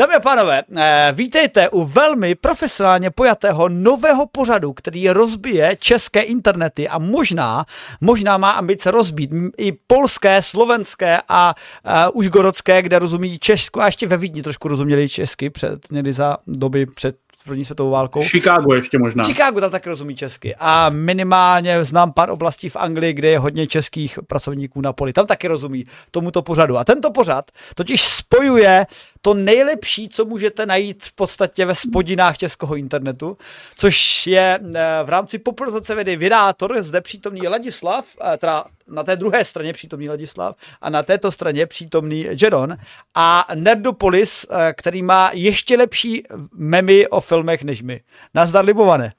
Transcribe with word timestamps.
Dámy 0.00 0.14
a 0.14 0.20
pánové, 0.20 0.62
eh, 0.76 1.12
vítejte 1.12 1.68
u 1.68 1.84
velmi 1.84 2.34
profesionálně 2.34 3.10
pojatého 3.10 3.68
nového 3.68 4.26
pořadu, 4.26 4.72
který 4.72 5.10
rozbije 5.10 5.76
české 5.80 6.20
internety 6.20 6.88
a 6.88 6.98
možná, 6.98 7.64
možná 8.00 8.38
má 8.38 8.50
ambice 8.50 8.90
rozbít 8.90 9.30
i 9.58 9.72
polské, 9.72 10.42
slovenské 10.42 11.18
a 11.28 11.54
uh, 11.84 11.92
užgorodské, 12.18 12.82
kde 12.82 12.98
rozumí 12.98 13.38
Česko 13.38 13.80
a 13.80 13.86
ještě 13.86 14.06
ve 14.06 14.16
Vídni 14.16 14.42
trošku 14.42 14.68
rozuměli 14.68 15.08
česky 15.08 15.50
před 15.50 15.92
někdy 15.92 16.12
za 16.12 16.36
doby 16.46 16.86
před 16.86 17.16
první 17.44 17.64
světovou 17.64 17.90
válkou. 17.90 18.22
Chicago 18.22 18.74
ještě 18.74 18.98
možná. 18.98 19.24
Chicago 19.24 19.60
tam 19.60 19.70
taky 19.70 19.88
rozumí 19.88 20.16
česky. 20.16 20.54
A 20.58 20.90
minimálně 20.90 21.84
znám 21.84 22.12
pár 22.12 22.30
oblastí 22.30 22.68
v 22.68 22.76
Anglii, 22.76 23.12
kde 23.12 23.28
je 23.28 23.38
hodně 23.38 23.66
českých 23.66 24.18
pracovníků 24.26 24.80
na 24.80 24.92
poli. 24.92 25.12
Tam 25.12 25.26
taky 25.26 25.48
rozumí 25.48 25.86
tomuto 26.10 26.42
pořadu. 26.42 26.78
A 26.78 26.84
tento 26.84 27.10
pořad 27.10 27.50
totiž 27.74 28.02
spojuje 28.02 28.86
to 29.22 29.34
nejlepší, 29.34 30.08
co 30.08 30.24
můžete 30.24 30.66
najít 30.66 31.04
v 31.04 31.12
podstatě 31.12 31.66
ve 31.66 31.74
spodinách 31.74 32.38
českého 32.38 32.76
internetu, 32.76 33.36
což 33.76 34.26
je 34.26 34.58
eh, 34.74 34.80
v 35.04 35.08
rámci 35.08 35.38
popularizace 35.38 35.94
vědy 35.94 36.16
vydátor, 36.16 36.82
zde 36.82 37.00
přítomný 37.00 37.48
Ladislav, 37.48 38.04
eh, 38.20 38.36
teda 38.36 38.64
na 38.88 39.02
té 39.02 39.16
druhé 39.16 39.44
straně 39.44 39.72
přítomný 39.72 40.08
Ladislav 40.08 40.56
a 40.80 40.90
na 40.90 41.02
této 41.02 41.32
straně 41.32 41.66
přítomný 41.66 42.26
Jeron 42.42 42.76
a 43.14 43.46
Nerdopolis, 43.54 44.46
eh, 44.50 44.72
který 44.76 45.02
má 45.02 45.30
ještě 45.32 45.76
lepší 45.76 46.22
memy 46.54 47.08
o 47.08 47.20
filmech 47.20 47.62
než 47.62 47.82
my. 47.82 48.00
Nazdar 48.34 48.64
Libované. 48.64 49.12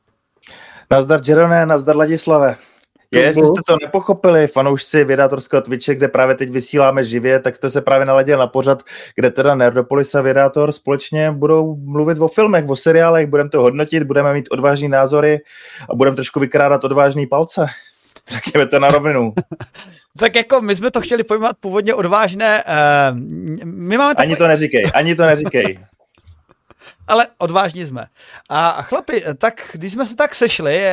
Nazdar 0.92 1.22
Jerone, 1.28 1.66
nazdar 1.66 1.98
Ladislave. 1.98 2.56
Je, 3.14 3.22
jestli 3.22 3.46
jste 3.46 3.62
to 3.68 3.78
nepochopili, 3.82 4.48
fanoušci 4.48 5.04
vědátorského 5.04 5.62
Twitche, 5.62 5.96
kde 5.96 6.08
právě 6.08 6.36
teď 6.36 6.50
vysíláme 6.50 7.04
živě, 7.04 7.40
tak 7.40 7.56
jste 7.56 7.70
se 7.70 7.82
právě 7.82 8.06
naladili 8.06 8.40
na 8.40 8.48
pořad, 8.48 8.84
kde 9.16 9.32
teda 9.32 9.56
Nerdopolis 9.56 10.16
a 10.16 10.22
Vědátor 10.22 10.72
společně 10.72 11.32
budou 11.32 11.76
mluvit 11.76 12.20
o 12.20 12.28
filmech, 12.28 12.70
o 12.70 12.76
seriálech, 12.76 13.28
budeme 13.28 13.50
to 13.50 13.62
hodnotit, 13.62 14.04
budeme 14.04 14.34
mít 14.34 14.48
odvážný 14.52 14.88
názory 14.88 15.40
a 15.90 15.96
budeme 15.96 16.16
trošku 16.16 16.40
vykrádat 16.40 16.84
odvážný 16.84 17.28
palce. 17.28 17.66
Řekněme 18.28 18.68
to 18.68 18.80
na 18.80 18.92
rovinu. 18.92 19.34
tak 20.18 20.36
jako 20.36 20.62
my 20.62 20.76
jsme 20.76 20.92
to 20.92 21.02
chtěli 21.02 21.24
pojmout 21.24 21.52
původně 21.60 21.94
odvážné. 21.94 22.64
Uh, 22.64 23.20
my 23.66 23.98
máme 23.98 24.16
takový... 24.16 24.28
Ani 24.28 24.36
to 24.36 24.48
neříkej, 24.48 24.92
ani 24.94 25.16
to 25.16 25.26
neříkej 25.26 25.80
ale 27.12 27.28
odvážní 27.38 27.86
jsme. 27.86 28.08
A 28.50 28.82
chlapi, 28.82 29.24
tak 29.38 29.70
když 29.74 29.94
jsme 29.94 30.06
se 30.06 30.16
tak 30.16 30.36
sešli, 30.36 30.84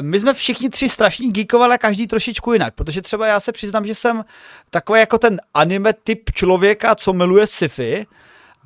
my 0.00 0.20
jsme 0.20 0.34
všichni 0.34 0.70
tři 0.70 0.88
strašní 0.88 1.32
geekovali 1.32 1.78
každý 1.78 2.06
trošičku 2.06 2.52
jinak, 2.52 2.74
protože 2.74 3.02
třeba 3.02 3.26
já 3.26 3.40
se 3.40 3.52
přiznám, 3.52 3.86
že 3.86 3.94
jsem 3.94 4.24
takový 4.70 5.00
jako 5.00 5.18
ten 5.18 5.40
anime 5.54 5.92
typ 5.92 6.30
člověka, 6.34 6.94
co 6.94 7.12
miluje 7.12 7.46
sci-fi 7.46 8.06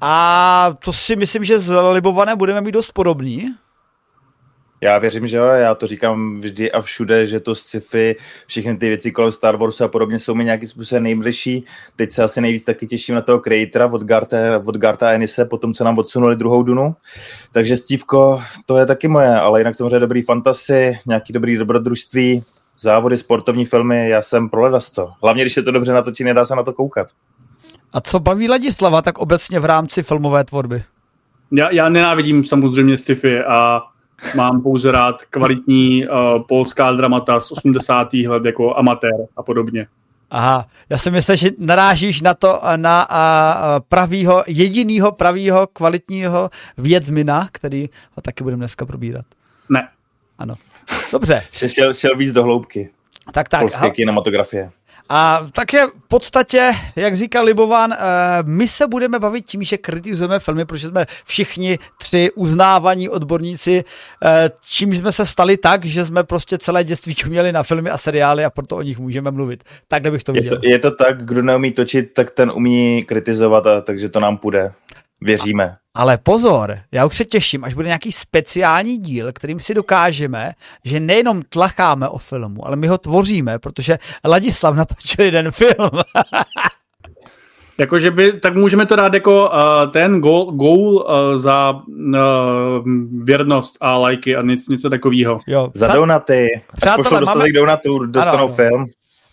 a 0.00 0.76
to 0.84 0.92
si 0.92 1.16
myslím, 1.16 1.44
že 1.44 1.58
z 1.58 1.80
Libované 1.92 2.36
budeme 2.36 2.60
mít 2.60 2.72
dost 2.72 2.92
podobný. 2.92 3.54
Já 4.84 4.98
věřím, 4.98 5.26
že 5.26 5.36
jo, 5.36 5.44
já 5.44 5.74
to 5.74 5.86
říkám 5.86 6.40
vždy 6.40 6.72
a 6.72 6.80
všude, 6.80 7.26
že 7.26 7.40
to 7.40 7.54
sci-fi, 7.54 8.16
všechny 8.46 8.76
ty 8.76 8.88
věci 8.88 9.12
kolem 9.12 9.32
Star 9.32 9.56
Warsu 9.56 9.84
a 9.84 9.88
podobně 9.88 10.18
jsou 10.18 10.34
mi 10.34 10.44
nějakým 10.44 10.68
způsobem 10.68 11.02
nejbližší. 11.02 11.64
Teď 11.96 12.12
se 12.12 12.22
asi 12.22 12.40
nejvíc 12.40 12.64
taky 12.64 12.86
těším 12.86 13.14
na 13.14 13.20
toho 13.20 13.38
creatora 13.38 13.86
od 13.86 14.02
Garta, 14.02 14.36
od 14.66 14.76
Garta 14.76 15.10
Enise, 15.10 15.44
po 15.44 15.58
tom, 15.58 15.74
co 15.74 15.84
nám 15.84 15.98
odsunuli 15.98 16.36
druhou 16.36 16.62
Dunu. 16.62 16.94
Takže 17.52 17.76
Stívko, 17.76 18.42
to 18.66 18.78
je 18.78 18.86
taky 18.86 19.08
moje, 19.08 19.28
ale 19.28 19.60
jinak 19.60 19.74
samozřejmě 19.74 19.98
dobrý 19.98 20.22
fantasy, 20.22 20.98
nějaký 21.06 21.32
dobrý 21.32 21.56
dobrodružství, 21.56 22.44
závody, 22.80 23.18
sportovní 23.18 23.64
filmy, 23.64 24.08
já 24.08 24.22
jsem 24.22 24.48
pro 24.48 24.60
ledasco. 24.60 25.12
Hlavně, 25.22 25.42
když 25.42 25.56
je 25.56 25.62
to 25.62 25.70
dobře 25.70 25.92
natočené, 25.92 26.34
dá 26.34 26.44
se 26.44 26.56
na 26.56 26.62
to 26.62 26.72
koukat. 26.72 27.06
A 27.92 28.00
co 28.00 28.20
baví 28.20 28.48
Ladislava 28.48 29.02
tak 29.02 29.18
obecně 29.18 29.60
v 29.60 29.64
rámci 29.64 30.02
filmové 30.02 30.44
tvorby? 30.44 30.82
Já, 31.52 31.70
já 31.70 31.88
nenávidím 31.88 32.44
samozřejmě 32.44 32.98
sci-fi 32.98 33.40
a 33.40 33.82
Mám 34.34 34.62
pouze 34.62 34.92
rád 34.92 35.24
kvalitní 35.24 36.08
uh, 36.08 36.42
polská 36.48 36.92
dramata 36.92 37.40
z 37.40 37.52
80. 37.52 38.12
let 38.12 38.44
jako 38.44 38.76
amatér 38.76 39.26
a 39.36 39.42
podobně. 39.42 39.86
Aha, 40.30 40.66
já 40.90 40.98
si 40.98 41.10
myslím, 41.10 41.36
že 41.36 41.50
narážíš 41.58 42.22
na 42.22 42.34
to, 42.34 42.60
na 42.76 43.02
a, 43.02 43.80
pravýho, 43.88 44.44
jedinýho 44.46 45.12
pravýho 45.12 45.66
kvalitního 45.66 46.50
vědzmina, 46.78 47.48
který 47.52 47.88
ho 48.16 48.22
taky 48.22 48.44
budeme 48.44 48.60
dneska 48.60 48.86
probírat. 48.86 49.24
Ne. 49.68 49.88
Ano. 50.38 50.54
Dobře. 51.12 51.42
šel, 51.66 51.92
šel 51.92 52.16
víc 52.16 52.32
do 52.32 52.42
hloubky. 52.42 52.90
Tak, 53.32 53.48
tak. 53.48 53.60
Polské 53.60 53.90
kinematografie. 53.90 54.70
A 55.08 55.46
také 55.52 55.86
v 55.86 56.08
podstatě, 56.08 56.72
jak 56.96 57.16
říká 57.16 57.42
Libovan, 57.42 57.92
eh, 57.92 57.96
my 58.42 58.68
se 58.68 58.86
budeme 58.86 59.18
bavit 59.18 59.46
tím, 59.46 59.62
že 59.62 59.78
kritizujeme 59.78 60.38
filmy, 60.38 60.64
protože 60.64 60.88
jsme 60.88 61.06
všichni 61.24 61.78
tři 61.98 62.30
uznávaní 62.34 63.08
odborníci, 63.08 63.84
eh, 64.24 64.50
čím 64.62 64.94
jsme 64.94 65.12
se 65.12 65.26
stali 65.26 65.56
tak, 65.56 65.84
že 65.84 66.04
jsme 66.04 66.24
prostě 66.24 66.58
celé 66.58 66.84
dětství 66.84 67.14
čuměli 67.14 67.52
na 67.52 67.62
filmy 67.62 67.90
a 67.90 67.98
seriály 67.98 68.44
a 68.44 68.50
proto 68.50 68.76
o 68.76 68.82
nich 68.82 68.98
můžeme 68.98 69.30
mluvit. 69.30 69.64
Takhle 69.88 70.10
bych 70.10 70.24
to 70.24 70.32
viděl. 70.32 70.52
Je 70.52 70.58
to, 70.58 70.68
je 70.68 70.78
to 70.78 70.90
tak, 70.90 71.24
kdo 71.24 71.42
neumí 71.42 71.72
točit, 71.72 72.14
tak 72.14 72.30
ten 72.30 72.52
umí 72.54 73.04
kritizovat, 73.04 73.66
a, 73.66 73.80
takže 73.80 74.08
to 74.08 74.20
nám 74.20 74.36
půjde. 74.36 74.72
Věříme. 75.24 75.74
Ale 75.94 76.18
pozor, 76.18 76.78
já 76.92 77.06
už 77.06 77.16
se 77.16 77.24
těším, 77.24 77.64
až 77.64 77.74
bude 77.74 77.86
nějaký 77.86 78.12
speciální 78.12 78.98
díl, 78.98 79.32
kterým 79.32 79.60
si 79.60 79.74
dokážeme, 79.74 80.52
že 80.84 81.00
nejenom 81.00 81.42
tlacháme 81.48 82.08
o 82.08 82.18
filmu, 82.18 82.66
ale 82.66 82.76
my 82.76 82.86
ho 82.86 82.98
tvoříme, 82.98 83.58
protože 83.58 83.98
Ladislav 84.24 84.76
natočil 84.76 85.24
jeden 85.24 85.50
film. 85.50 85.90
Jakože 87.78 88.10
by, 88.10 88.32
tak 88.32 88.54
můžeme 88.54 88.86
to 88.86 88.96
dát 88.96 89.14
jako 89.14 89.50
uh, 89.50 89.92
ten 89.92 90.20
goal, 90.20 90.52
goal 90.52 90.94
uh, 90.94 91.36
za 91.36 91.72
uh, 91.72 92.12
věrnost 93.24 93.76
a 93.80 93.98
lajky 93.98 94.36
a 94.36 94.42
nic, 94.42 94.68
něco 94.68 94.90
takového. 94.90 95.38
Za 95.74 95.88
donaty. 95.88 96.46
Až 96.82 96.96
pošlou 96.96 97.20
dostatek 97.20 97.38
máme... 97.38 97.52
donatů, 97.52 97.98
dostanou 98.06 98.38
ano, 98.38 98.44
ano. 98.44 98.54
film. 98.54 98.86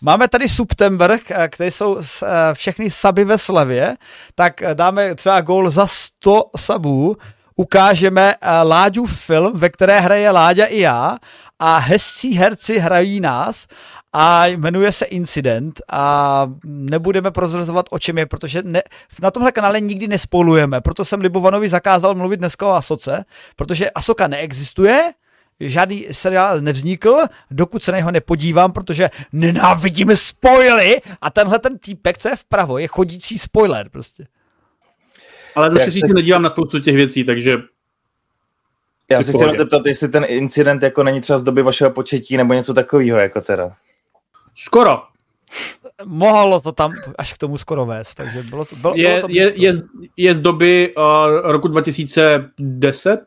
Máme 0.04 0.28
tady 0.28 0.48
September, 0.48 1.18
eh, 1.30 1.48
které 1.48 1.70
jsou 1.70 1.98
eh, 1.98 2.26
všechny 2.52 2.90
saby 2.90 3.24
ve 3.24 3.38
slevě, 3.38 3.96
tak 4.34 4.62
eh, 4.62 4.74
dáme 4.74 5.14
třeba 5.14 5.40
gól 5.40 5.70
za 5.70 5.86
100 5.86 6.44
sabů, 6.56 7.16
ukážeme 7.56 8.34
Láďu 8.62 9.06
film, 9.06 9.52
ve 9.54 9.70
které 9.70 10.00
hraje 10.00 10.30
Láďa 10.30 10.66
i 10.66 10.80
já. 10.80 11.18
A 11.58 11.78
hezcí 11.78 12.34
herci 12.34 12.78
hrají 12.78 13.20
nás. 13.20 13.66
A 14.12 14.46
jmenuje 14.46 14.92
se 14.92 15.04
Incident. 15.04 15.80
A 15.92 16.46
nebudeme 16.64 17.30
prozrazovat, 17.30 17.86
o 17.90 17.98
čem 17.98 18.18
je, 18.18 18.26
protože 18.26 18.62
ne, 18.62 18.82
na 19.22 19.30
tomhle 19.30 19.52
kanále 19.52 19.80
nikdy 19.80 20.08
nespolujeme, 20.08 20.80
proto 20.80 21.04
jsem 21.04 21.20
Libovanovi 21.20 21.68
zakázal 21.68 22.14
mluvit 22.14 22.36
dneska 22.36 22.66
o 22.66 22.70
Asoce, 22.70 23.24
protože 23.56 23.90
Asoka 23.90 24.26
neexistuje, 24.26 25.12
žádný 25.68 26.06
seriál 26.10 26.60
nevznikl, 26.60 27.16
dokud 27.50 27.82
se 27.82 27.92
na 27.92 27.98
něho 27.98 28.10
nepodívám, 28.10 28.72
protože 28.72 29.10
nenávidíme 29.32 30.16
spoily 30.16 31.00
a 31.20 31.30
tenhle 31.30 31.58
ten 31.58 31.78
týpek, 31.78 32.18
co 32.18 32.28
je 32.28 32.36
vpravo, 32.36 32.78
je 32.78 32.86
chodící 32.88 33.38
spoiler 33.38 33.88
prostě. 33.88 34.26
Ale 35.54 35.70
to 35.70 35.90
si 35.90 36.00
se... 36.00 36.14
nedívám 36.14 36.42
na 36.42 36.50
spoustu 36.50 36.78
těch 36.78 36.94
věcí, 36.94 37.24
takže 37.24 37.52
já 39.10 39.22
se 39.22 39.32
chci 39.32 39.56
zeptat, 39.56 39.86
jestli 39.86 40.08
ten 40.08 40.24
incident 40.28 40.82
jako 40.82 41.02
není 41.02 41.20
třeba 41.20 41.38
z 41.38 41.42
doby 41.42 41.62
vašeho 41.62 41.90
početí 41.90 42.36
nebo 42.36 42.54
něco 42.54 42.74
takového 42.74 43.18
jako 43.18 43.40
teda. 43.40 43.70
Skoro. 44.54 45.02
Mohlo 46.04 46.60
to 46.60 46.72
tam 46.72 46.94
až 47.18 47.32
k 47.32 47.38
tomu 47.38 47.58
skoro 47.58 47.86
vést, 47.86 48.14
takže 48.14 48.42
bylo 48.42 48.64
to, 48.64 48.76
bylo, 48.76 48.94
je, 48.96 49.08
bylo 49.08 49.20
to 49.20 49.28
je, 49.30 49.52
je, 49.56 49.72
je 50.16 50.34
z 50.34 50.38
doby 50.38 50.94
uh, 50.96 51.04
roku 51.42 51.68
2010, 51.68 53.20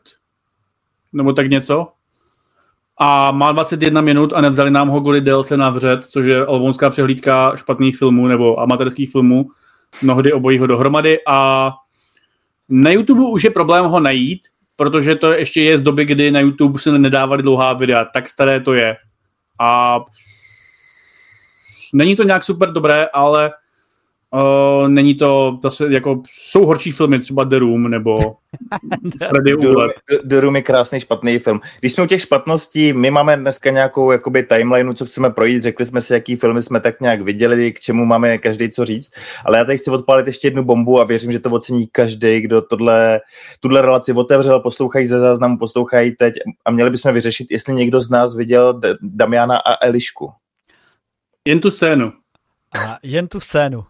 nebo 1.12 1.32
tak 1.32 1.50
něco 1.50 1.92
a 2.98 3.30
má 3.30 3.52
21 3.52 4.00
minut 4.00 4.32
a 4.32 4.40
nevzali 4.40 4.70
nám 4.70 4.88
ho 4.88 5.00
kvůli 5.00 5.20
délce 5.20 5.56
na 5.56 5.70
vřet, 5.70 6.04
což 6.04 6.26
je 6.26 6.46
albonská 6.46 6.90
přehlídka 6.90 7.56
špatných 7.56 7.96
filmů 7.96 8.26
nebo 8.26 8.60
amatérských 8.60 9.10
filmů, 9.10 9.46
mnohdy 10.02 10.32
obojího 10.32 10.66
dohromady 10.66 11.18
a 11.28 11.70
na 12.68 12.90
YouTube 12.90 13.24
už 13.24 13.44
je 13.44 13.50
problém 13.50 13.84
ho 13.84 14.00
najít, 14.00 14.40
protože 14.76 15.14
to 15.14 15.32
ještě 15.32 15.62
je 15.62 15.78
z 15.78 15.82
doby, 15.82 16.04
kdy 16.04 16.30
na 16.30 16.40
YouTube 16.40 16.80
se 16.80 16.98
nedávali 16.98 17.42
dlouhá 17.42 17.72
videa, 17.72 18.04
tak 18.04 18.28
staré 18.28 18.60
to 18.60 18.74
je. 18.74 18.96
A 19.60 19.98
není 21.94 22.16
to 22.16 22.22
nějak 22.22 22.44
super 22.44 22.72
dobré, 22.72 23.06
ale 23.12 23.52
Uh, 24.34 24.88
není 24.88 25.14
to 25.14 25.58
zase 25.62 25.92
jako, 25.92 26.22
jsou 26.30 26.66
horší 26.66 26.92
filmy, 26.92 27.18
třeba 27.18 27.44
The 27.44 27.58
Room 27.58 27.90
nebo 27.90 28.16
Freddy 29.28 29.56
The, 29.60 29.66
Room, 29.66 29.90
The 30.24 30.40
Room 30.40 30.56
je 30.56 30.62
krásný 30.62 31.00
špatný 31.00 31.38
film. 31.38 31.60
Když 31.80 31.92
jsme 31.92 32.04
u 32.04 32.06
těch 32.06 32.20
špatností, 32.20 32.92
my 32.92 33.10
máme 33.10 33.36
dneska 33.36 33.70
nějakou 33.70 34.10
jakoby 34.10 34.42
timelineu, 34.42 34.92
co 34.92 35.06
chceme 35.06 35.30
projít, 35.30 35.62
řekli 35.62 35.84
jsme 35.84 36.00
si, 36.00 36.12
jaký 36.12 36.36
filmy 36.36 36.62
jsme 36.62 36.80
tak 36.80 37.00
nějak 37.00 37.22
viděli, 37.22 37.72
k 37.72 37.80
čemu 37.80 38.04
máme 38.04 38.38
každý 38.38 38.70
co 38.70 38.84
říct, 38.84 39.10
ale 39.44 39.58
já 39.58 39.64
tady 39.64 39.78
chci 39.78 39.90
odpálit 39.90 40.26
ještě 40.26 40.46
jednu 40.46 40.64
bombu 40.64 41.00
a 41.00 41.04
věřím, 41.04 41.32
že 41.32 41.38
to 41.38 41.50
ocení 41.50 41.86
každý, 41.86 42.40
kdo 42.40 42.62
tohle, 42.62 43.20
tuhle 43.60 43.82
relaci 43.82 44.12
otevřel, 44.12 44.60
poslouchají 44.60 45.06
ze 45.06 45.18
záznamu, 45.18 45.58
poslouchají 45.58 46.16
teď 46.16 46.34
a 46.64 46.70
měli 46.70 46.90
bychom 46.90 47.12
vyřešit, 47.12 47.46
jestli 47.50 47.74
někdo 47.74 48.00
z 48.00 48.10
nás 48.10 48.34
viděl 48.34 48.80
Damiana 49.02 49.56
a 49.56 49.86
Elišku. 49.86 50.32
Jen 51.48 51.60
tu 51.60 51.70
scénu. 51.70 52.12
A 52.78 52.98
jen 53.02 53.28
tu 53.28 53.40
scénu. 53.40 53.84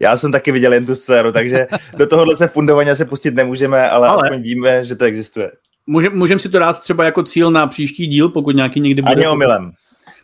Já 0.00 0.16
jsem 0.16 0.32
taky 0.32 0.52
viděl 0.52 0.72
jen 0.72 0.86
tu 0.86 0.94
scénu, 0.94 1.32
takže 1.32 1.66
do 1.96 2.06
tohohle 2.06 2.36
se 2.36 2.48
fundovaně 2.48 2.96
se 2.96 3.04
pustit 3.04 3.34
nemůžeme, 3.34 3.90
ale, 3.90 4.08
ale 4.08 4.22
aspoň 4.22 4.42
víme, 4.42 4.84
že 4.84 4.96
to 4.96 5.04
existuje. 5.04 5.50
Můžeme 5.86 6.16
můžem 6.16 6.38
si 6.38 6.48
to 6.48 6.58
dát 6.58 6.80
třeba 6.80 7.04
jako 7.04 7.22
cíl 7.22 7.50
na 7.50 7.66
příští 7.66 8.06
díl, 8.06 8.28
pokud 8.28 8.56
nějaký 8.56 8.80
někdy 8.80 9.02
bude. 9.02 9.14
Ani 9.14 9.26
omylem. 9.26 9.72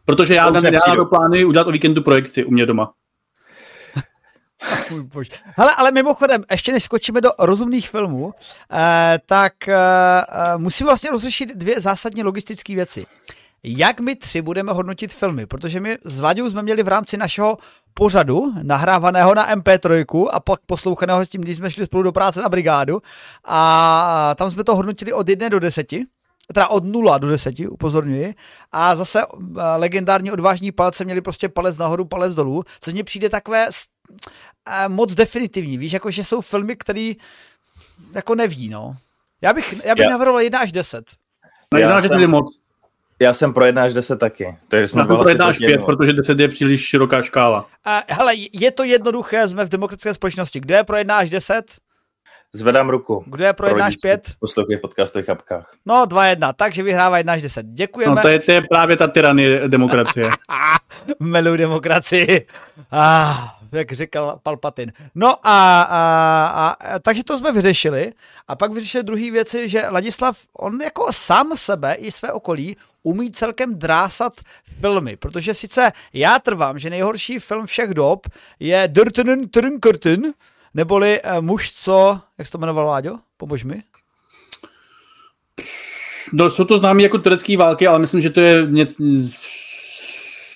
Protože 0.05 0.35
já 0.35 0.51
dám 0.51 0.97
do 0.97 1.05
plány 1.05 1.45
udělat 1.45 1.67
o 1.67 1.71
víkendu 1.71 2.03
projekci 2.03 2.45
u 2.45 2.51
mě 2.51 2.67
doma. 2.67 2.93
Hele, 5.57 5.75
ale 5.77 5.93
mimochodem, 5.93 6.45
ještě 6.51 6.73
než 6.73 6.85
skočíme 6.85 7.21
do 7.21 7.31
rozumných 7.39 7.89
filmů, 7.91 8.33
eh, 8.73 9.19
tak 9.27 9.69
eh, 9.69 9.75
eh 9.75 10.59
musím 10.59 10.87
vlastně 10.87 11.11
rozřešit 11.11 11.57
dvě 11.57 11.81
zásadní 11.81 12.23
logistické 12.23 12.75
věci. 12.75 13.07
Jak 13.63 14.01
my 14.01 14.17
tři 14.17 14.43
budeme 14.43 14.73
hodnotit 14.73 15.15
filmy? 15.15 15.47
Protože 15.47 15.81
my 15.81 15.99
s 16.05 16.21
Laďou 16.21 16.51
jsme 16.51 16.63
měli 16.63 16.83
v 16.83 16.89
rámci 16.89 17.17
našeho 17.17 17.59
pořadu, 17.95 18.53
nahrávaného 18.63 19.35
na 19.35 19.57
MP3 19.57 20.29
a 20.33 20.41
pak 20.41 20.61
poslouchaného 20.67 21.25
s 21.25 21.29
tím, 21.29 21.41
když 21.41 21.57
jsme 21.57 21.71
šli 21.71 21.87
spolu 21.87 22.03
do 22.03 22.13
práce 22.13 22.43
na 22.43 22.49
brigádu 22.49 23.03
a 23.45 24.35
tam 24.39 24.51
jsme 24.51 24.65
to 24.65 24.77
hodnotili 24.77 25.13
od 25.13 25.29
1 25.29 25.49
do 25.49 25.61
10, 25.61 25.87
teda 26.55 26.69
od 26.69 26.85
0 26.85 27.19
do 27.19 27.29
10, 27.29 27.55
upozorňuji, 27.71 28.35
a 28.73 28.97
zase 28.97 29.23
eh, 29.23 29.63
legendární 29.77 30.33
odvážní 30.33 30.73
palce 30.73 31.05
měli 31.05 31.21
prostě 31.21 31.49
palec 31.49 31.79
nahoru, 31.79 32.05
palec 32.05 32.35
dolů, 32.35 32.65
což 32.81 32.93
mně 32.93 33.05
přijde 33.05 33.29
takové 33.29 33.69
eh, 33.69 34.89
moc 34.89 35.15
definitivní, 35.15 35.79
víš, 35.79 35.93
jako 35.93 36.11
že 36.11 36.25
jsou 36.25 36.41
filmy, 36.41 36.77
které 36.77 37.13
jako 38.15 38.35
neví, 38.35 38.69
no. 38.69 38.97
Já 39.43 39.53
bych, 39.53 39.73
já 39.85 39.95
bych 39.95 40.01
yeah. 40.01 40.11
navrhoval 40.11 40.41
1 40.41 40.59
až 40.59 40.73
10. 40.73 41.05
No 41.75 41.79
1 41.79 41.97
až 41.97 42.03
10 42.03 42.21
je 42.21 42.27
moc. 42.27 42.66
Já 43.21 43.35
jsem 43.35 43.55
pro 43.55 43.65
1 43.65 43.83
až 43.83 43.95
10 43.95 44.19
taky. 44.19 44.57
Takže 44.69 44.89
jsme 44.89 45.01
Já 45.01 45.07
jsem 45.07 45.17
pro 45.17 45.29
1 45.29 45.47
až 45.47 45.59
5, 45.59 45.85
protože 45.85 46.13
10 46.13 46.41
je 46.41 46.49
příliš 46.49 46.87
široká 46.87 47.23
škála. 47.23 47.67
Uh, 47.87 47.93
hele, 48.09 48.33
je 48.53 48.71
to 48.71 48.85
jednoduché, 48.85 49.49
jsme 49.49 49.65
v 49.65 49.69
demokratické 49.69 50.15
společnosti. 50.15 50.61
Kdo 50.61 50.75
je 50.75 50.85
pro 50.85 50.97
1 50.97 51.17
až 51.17 51.31
10? 51.31 51.77
Zvedám 52.53 52.89
ruku. 52.89 53.25
Kdo 53.27 53.45
je 53.45 53.53
pro 53.53 53.67
1 53.67 53.85
až 53.87 53.95
5? 54.03 54.21
Poslouchej 54.41 54.77
podcastových 54.79 55.31
apkách. 55.31 55.77
No, 55.87 56.05
2-1, 56.05 56.53
takže 56.57 56.83
vyhrává 56.83 57.19
1 57.19 57.33
až 57.33 57.43
10. 57.43 57.67
Děkujeme. 57.67 58.15
No 58.15 58.23
to 58.23 58.29
je, 58.29 58.41
to 58.41 58.53
je 58.53 58.63
právě 58.71 58.97
ta 58.97 59.07
tyranie 59.07 59.69
demokracie. 59.69 60.31
Melu 61.21 61.57
demokracii. 61.57 62.47
Ah, 62.93 63.57
jak 63.77 63.93
říkal 63.93 64.41
Palpatin. 64.43 64.93
No 65.15 65.35
a, 65.43 65.83
a, 65.83 66.69
a, 66.69 66.99
takže 66.99 67.25
to 67.25 67.39
jsme 67.39 67.53
vyřešili. 67.53 68.13
A 68.49 68.57
pak 68.57 68.73
vyřešili 68.73 69.05
druhý 69.05 69.31
věci, 69.31 69.69
že 69.69 69.89
Ladislav, 69.89 70.39
on 70.59 70.81
jako 70.81 71.13
sám 71.13 71.57
sebe 71.57 71.95
i 71.95 72.11
své 72.11 72.33
okolí 72.33 72.77
umí 73.03 73.33
celkem 73.33 73.79
drásat 73.79 74.33
filmy, 74.81 75.17
protože 75.17 75.55
sice 75.55 75.93
já 76.13 76.39
trvám, 76.39 76.79
že 76.79 76.91
nejhorší 76.91 77.39
film 77.39 77.67
všech 77.67 77.91
dob 77.91 78.27
je 78.61 78.85
Dirtenen 78.87 79.49
Trnkurten, 79.49 80.33
neboli 80.75 81.21
uh, 81.23 81.41
muž, 81.41 81.73
co, 81.73 82.21
jak 82.39 82.47
se 82.47 82.53
to 82.53 82.59
jmenoval, 82.59 82.87
Láďo? 82.87 83.19
Pomož 83.37 83.65
mi. 83.65 83.83
No, 86.33 86.51
jsou 86.51 86.65
to 86.65 86.79
známé 86.79 87.03
jako 87.03 87.19
turecké 87.19 87.57
války, 87.57 87.87
ale 87.87 87.99
myslím, 87.99 88.21
že 88.21 88.31
to 88.31 88.41
je 88.41 88.67
něco, 88.67 89.03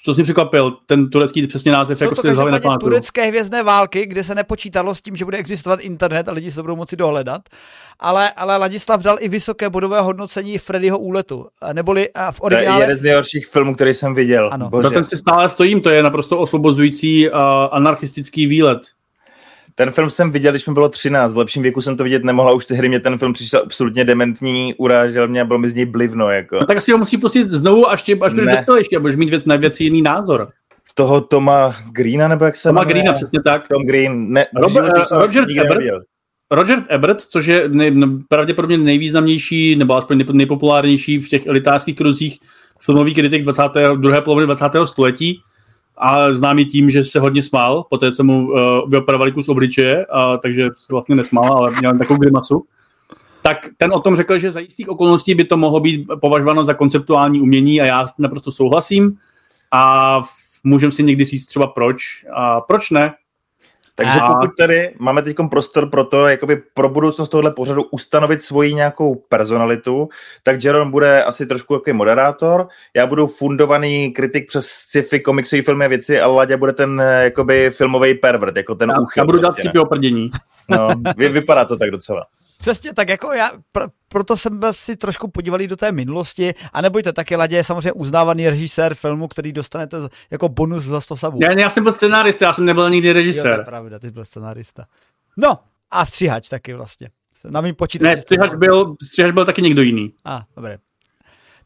to 0.04 0.14
jsi 0.14 0.22
překvapil, 0.22 0.76
ten 0.86 1.10
turecký 1.10 1.46
přesně 1.46 1.72
název, 1.72 1.98
Jsou 1.98 2.04
jako 2.04 2.14
to 2.14 2.22
si 2.22 2.30
hlavy 2.30 2.60
turecké 2.80 3.26
hvězdné 3.26 3.62
války, 3.62 4.06
kde 4.06 4.24
se 4.24 4.34
nepočítalo 4.34 4.94
s 4.94 5.00
tím, 5.00 5.16
že 5.16 5.24
bude 5.24 5.38
existovat 5.38 5.80
internet 5.80 6.28
a 6.28 6.32
lidi 6.32 6.50
se 6.50 6.62
budou 6.62 6.76
moci 6.76 6.96
dohledat. 6.96 7.42
Ale, 8.00 8.30
ale 8.30 8.56
Ladislav 8.56 9.02
dal 9.02 9.16
i 9.20 9.28
vysoké 9.28 9.70
bodové 9.70 10.00
hodnocení 10.00 10.58
Freddyho 10.58 10.98
úletu. 10.98 11.46
Neboli 11.72 12.08
v 12.30 12.40
originále... 12.40 12.76
To 12.76 12.80
je 12.80 12.84
jeden 12.84 12.98
z 12.98 13.02
nejhorších 13.02 13.46
filmů, 13.46 13.74
který 13.74 13.94
jsem 13.94 14.14
viděl. 14.14 14.50
Ano. 14.52 14.68
Bože. 14.70 14.88
Za 14.88 14.90
ten 14.90 15.04
si 15.04 15.16
stále 15.16 15.50
stojím, 15.50 15.80
to 15.80 15.90
je 15.90 16.02
naprosto 16.02 16.38
osvobozující 16.38 17.30
uh, 17.30 17.38
anarchistický 17.72 18.46
výlet. 18.46 18.78
Ten 19.74 19.90
film 19.90 20.10
jsem 20.10 20.30
viděl, 20.30 20.52
když 20.52 20.66
mi 20.66 20.74
bylo 20.74 20.88
13, 20.88 21.34
v 21.34 21.38
lepším 21.38 21.62
věku 21.62 21.80
jsem 21.80 21.96
to 21.96 22.04
vidět 22.04 22.24
nemohla, 22.24 22.52
už 22.52 22.70
hry 22.70 22.88
mě 22.88 23.00
ten 23.00 23.18
film 23.18 23.32
přišel 23.32 23.62
absolutně 23.64 24.04
dementní, 24.04 24.74
urážel 24.74 25.28
mě 25.28 25.40
a 25.40 25.44
bylo 25.44 25.58
mi 25.58 25.68
z 25.68 25.74
něj 25.74 25.86
blivno. 25.86 26.30
Jako. 26.30 26.56
No, 26.60 26.66
tak 26.66 26.80
si 26.80 26.92
ho 26.92 26.98
musí 26.98 27.18
pustit 27.18 27.50
znovu, 27.50 27.90
až, 27.90 28.02
tě, 28.02 28.18
až 28.22 28.32
budeš 28.32 28.54
dospělejší 28.54 28.96
a 28.96 29.00
budeš 29.00 29.16
mít 29.16 29.30
věc, 29.30 29.44
na 29.44 29.56
věci 29.56 29.84
jiný 29.84 30.02
názor. 30.02 30.48
Toho 30.94 31.20
Toma 31.20 31.74
Greena, 31.92 32.28
nebo 32.28 32.44
jak 32.44 32.56
se 32.56 32.68
Toma 32.68 32.80
jmenuje? 32.80 32.94
Greena, 32.94 33.12
přesně 33.12 33.42
tak. 33.42 33.68
Tom 33.68 33.86
Green. 33.86 34.32
Ne, 34.32 34.46
Robert, 34.56 35.12
uh, 35.12 35.18
Roger 35.18 35.46
Ebert, 35.60 36.04
Roger 36.50 36.84
Ebert, 36.88 37.20
což 37.20 37.46
je 37.46 37.68
nej, 37.68 37.92
pravděpodobně 38.28 38.78
nejvýznamnější, 38.78 39.76
nebo 39.76 39.96
aspoň 39.96 40.24
nejpopulárnější 40.32 41.18
v 41.18 41.28
těch 41.28 41.46
elitářských 41.46 41.96
kruzích 41.96 42.38
filmový 42.80 43.14
kritik 43.14 43.42
20. 43.42 43.62
druhé 43.96 44.20
poloviny 44.20 44.46
20. 44.46 44.64
století, 44.84 45.40
a 46.00 46.32
známý 46.32 46.64
tím, 46.64 46.90
že 46.90 47.04
se 47.04 47.20
hodně 47.20 47.42
smál, 47.42 47.84
poté 47.90 48.12
co 48.12 48.24
mu 48.24 48.48
uh, 48.48 48.58
vyoperovali 48.90 49.32
kus 49.32 49.48
obličeje, 49.48 50.06
a, 50.06 50.36
takže 50.36 50.68
se 50.74 50.92
vlastně 50.92 51.14
nesmál, 51.14 51.56
ale 51.56 51.70
měl 51.70 51.98
takovou 51.98 52.20
grimasu. 52.20 52.64
Tak 53.42 53.68
ten 53.76 53.92
o 53.92 54.00
tom 54.00 54.16
řekl, 54.16 54.38
že 54.38 54.52
za 54.52 54.60
jistých 54.60 54.88
okolností 54.88 55.34
by 55.34 55.44
to 55.44 55.56
mohlo 55.56 55.80
být 55.80 56.06
považováno 56.20 56.64
za 56.64 56.74
konceptuální 56.74 57.40
umění 57.40 57.80
a 57.80 57.86
já 57.86 58.06
s 58.06 58.12
tím 58.12 58.22
naprosto 58.22 58.52
souhlasím. 58.52 59.16
A 59.72 60.20
můžeme 60.64 60.92
si 60.92 61.02
někdy 61.02 61.24
říct 61.24 61.46
třeba 61.46 61.66
proč. 61.66 62.26
A 62.34 62.60
proč 62.60 62.90
ne? 62.90 63.14
Takže 63.94 64.20
a... 64.20 64.34
pokud 64.34 64.50
tady 64.58 64.94
máme 64.98 65.22
teď 65.22 65.36
prostor 65.50 65.90
pro 65.90 66.04
to, 66.04 66.28
jakoby 66.28 66.56
pro 66.74 66.88
budoucnost 66.88 67.28
tohle 67.28 67.50
pořadu 67.50 67.82
ustanovit 67.82 68.42
svoji 68.42 68.74
nějakou 68.74 69.14
personalitu, 69.14 70.08
tak 70.42 70.64
Jaron 70.64 70.90
bude 70.90 71.24
asi 71.24 71.46
trošku 71.46 71.74
jako 71.74 71.92
moderátor, 71.92 72.68
já 72.96 73.06
budu 73.06 73.26
fundovaný 73.26 74.12
kritik 74.12 74.48
přes 74.48 74.66
sci-fi, 74.66 75.20
komiksové 75.20 75.62
filmy 75.62 75.84
a 75.84 75.88
věci 75.88 76.20
a 76.20 76.26
Ladě 76.26 76.56
bude 76.56 76.72
ten 76.72 77.02
jakoby 77.20 77.70
filmový 77.70 78.14
pervert, 78.14 78.56
jako 78.56 78.74
ten 78.74 78.90
já, 78.90 79.00
úchyl. 79.00 79.20
Já 79.20 79.24
budu 79.24 79.38
dát 79.38 79.56
prostě, 79.56 79.80
o 79.80 79.86
prdění. 79.86 80.30
No, 80.68 80.88
vy, 81.16 81.28
vypadá 81.28 81.64
to 81.64 81.76
tak 81.76 81.90
docela. 81.90 82.26
Přesně 82.60 82.94
tak, 82.94 83.08
jako 83.08 83.32
já, 83.32 83.50
pr- 83.74 83.90
proto 84.08 84.36
jsem 84.36 84.60
si 84.70 84.96
trošku 84.96 85.28
podívali 85.28 85.68
do 85.68 85.76
té 85.76 85.92
minulosti 85.92 86.54
a 86.72 86.80
nebojte, 86.80 87.12
taky 87.12 87.36
Ladě 87.36 87.56
je 87.56 87.64
samozřejmě 87.64 87.92
uznávaný 87.92 88.48
režisér 88.48 88.94
filmu, 88.94 89.28
který 89.28 89.52
dostanete 89.52 89.96
jako 90.30 90.48
bonus 90.48 90.84
za 90.84 91.00
100 91.00 91.16
sabů. 91.16 91.38
Já, 91.42 91.52
já 91.52 91.70
jsem 91.70 91.82
byl 91.82 91.92
scenárista, 91.92 92.44
já 92.44 92.52
jsem 92.52 92.64
nebyl 92.64 92.90
nikdy 92.90 93.12
režisér. 93.12 93.46
Jo, 93.46 93.54
to 93.54 93.60
je 93.60 93.64
pravda, 93.64 93.98
ty 93.98 94.10
byl 94.10 94.24
scenárista. 94.24 94.86
No, 95.36 95.58
a 95.90 96.06
stříhač 96.06 96.48
taky 96.48 96.74
vlastně. 96.74 97.08
Na 97.50 97.60
mým 97.60 97.74
počítači. 97.74 98.16
Ne, 98.16 98.22
stříhač 98.22 98.50
byl, 98.54 98.94
stříhač 99.02 99.32
byl 99.32 99.44
taky 99.44 99.62
někdo 99.62 99.82
jiný. 99.82 100.10
A, 100.24 100.36
ah, 100.36 100.42
dobré. 100.56 100.78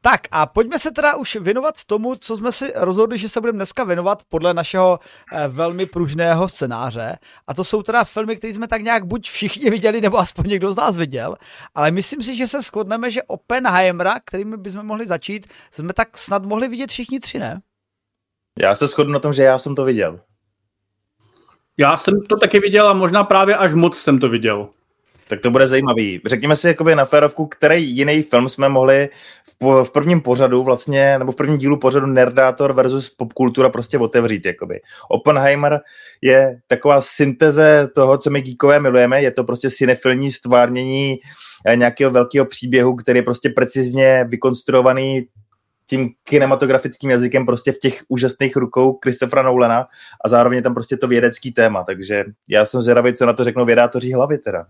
Tak 0.04 0.20
a 0.30 0.46
pojďme 0.46 0.78
se 0.78 0.90
teda 0.90 1.16
už 1.16 1.36
věnovat 1.36 1.84
tomu, 1.84 2.14
co 2.14 2.36
jsme 2.36 2.52
si 2.52 2.72
rozhodli, 2.76 3.18
že 3.18 3.28
se 3.28 3.40
budeme 3.40 3.56
dneska 3.56 3.84
věnovat 3.84 4.22
podle 4.28 4.54
našeho 4.54 4.98
eh, 5.32 5.48
velmi 5.48 5.86
pružného 5.86 6.48
scénáře. 6.48 7.18
A 7.46 7.54
to 7.54 7.64
jsou 7.64 7.82
teda 7.82 8.04
filmy, 8.04 8.36
které 8.36 8.54
jsme 8.54 8.68
tak 8.68 8.82
nějak 8.82 9.06
buď 9.06 9.28
všichni 9.30 9.70
viděli, 9.70 10.00
nebo 10.00 10.18
aspoň 10.18 10.48
někdo 10.48 10.72
z 10.72 10.76
nás 10.76 10.96
viděl. 10.96 11.36
Ale 11.74 11.90
myslím 11.90 12.22
si, 12.22 12.36
že 12.36 12.46
se 12.46 12.62
shodneme, 12.62 13.10
že 13.10 13.22
Oppenheimera, 13.22 14.14
kterými 14.24 14.56
bychom 14.56 14.86
mohli 14.86 15.06
začít, 15.06 15.46
jsme 15.72 15.92
tak 15.92 16.18
snad 16.18 16.44
mohli 16.44 16.68
vidět 16.68 16.90
všichni 16.90 17.20
tři, 17.20 17.38
ne? 17.38 17.60
Já 18.58 18.74
se 18.74 18.86
shodnu 18.86 19.12
na 19.12 19.20
tom, 19.20 19.32
že 19.32 19.42
já 19.42 19.58
jsem 19.58 19.74
to 19.74 19.84
viděl. 19.84 20.20
Já 21.76 21.96
jsem 21.96 22.20
to 22.20 22.36
taky 22.36 22.60
viděl 22.60 22.88
a 22.88 22.92
možná 22.92 23.24
právě 23.24 23.56
až 23.56 23.74
moc 23.74 23.98
jsem 23.98 24.18
to 24.18 24.28
viděl. 24.28 24.68
Tak 25.34 25.42
to 25.42 25.50
bude 25.50 25.66
zajímavý. 25.66 26.20
Řekněme 26.26 26.56
si 26.56 26.66
jakoby 26.66 26.94
na 26.94 27.04
férovku, 27.04 27.46
který 27.46 27.96
jiný 27.96 28.22
film 28.22 28.48
jsme 28.48 28.68
mohli 28.68 29.08
v, 29.62 29.84
v 29.84 29.90
prvním 29.90 30.20
pořadu 30.20 30.62
vlastně, 30.62 31.18
nebo 31.18 31.32
v 31.32 31.36
prvním 31.36 31.58
dílu 31.58 31.78
pořadu 31.78 32.06
Nerdátor 32.06 32.72
versus 32.72 33.10
popkultura 33.10 33.68
prostě 33.68 33.98
otevřít. 33.98 34.46
Jakoby. 34.46 34.80
Oppenheimer 35.10 35.80
je 36.22 36.56
taková 36.66 37.00
synteze 37.00 37.88
toho, 37.94 38.18
co 38.18 38.30
my 38.30 38.42
geekové 38.42 38.80
milujeme. 38.80 39.22
Je 39.22 39.30
to 39.30 39.44
prostě 39.44 39.70
cinefilní 39.70 40.32
stvárnění 40.32 41.16
eh, 41.66 41.76
nějakého 41.76 42.10
velkého 42.10 42.46
příběhu, 42.46 42.96
který 42.96 43.18
je 43.18 43.22
prostě 43.22 43.48
precizně 43.48 44.24
vykonstruovaný 44.28 45.26
tím 45.86 46.10
kinematografickým 46.24 47.10
jazykem 47.10 47.46
prostě 47.46 47.72
v 47.72 47.78
těch 47.78 48.02
úžasných 48.08 48.56
rukou 48.56 48.98
Christophera 49.02 49.42
Nolana 49.42 49.86
a 50.24 50.28
zároveň 50.28 50.62
tam 50.62 50.74
prostě 50.74 50.96
to 50.96 51.08
vědecký 51.08 51.52
téma, 51.52 51.84
takže 51.84 52.24
já 52.48 52.66
jsem 52.66 52.82
zvědavý, 52.82 53.14
co 53.14 53.26
na 53.26 53.32
to 53.32 53.44
řeknou 53.44 53.64
vědátoří 53.64 54.12
hlavy 54.12 54.38
teda. 54.38 54.66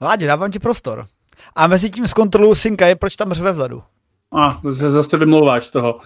Vládě, 0.00 0.26
dávám 0.26 0.50
ti 0.50 0.58
prostor. 0.58 1.04
A 1.56 1.66
mezi 1.66 1.90
tím 1.90 2.08
zkontroluju 2.08 2.54
synka, 2.54 2.86
je 2.86 2.96
proč 2.96 3.16
tam 3.16 3.32
řve 3.32 3.52
vzadu. 3.52 3.82
A, 4.32 4.60
zase, 4.62 4.90
zase 4.90 5.16
vymlouváš 5.16 5.66
z 5.66 5.70
toho. 5.70 6.00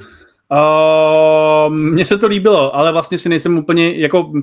Uh, 0.49 1.75
mně 1.75 2.05
se 2.05 2.19
to 2.19 2.27
líbilo, 2.27 2.77
ale 2.77 2.93
vlastně 2.93 3.19
si 3.19 3.29
nejsem 3.29 3.59
úplně, 3.59 3.97
jako, 3.97 4.21
uh, 4.21 4.43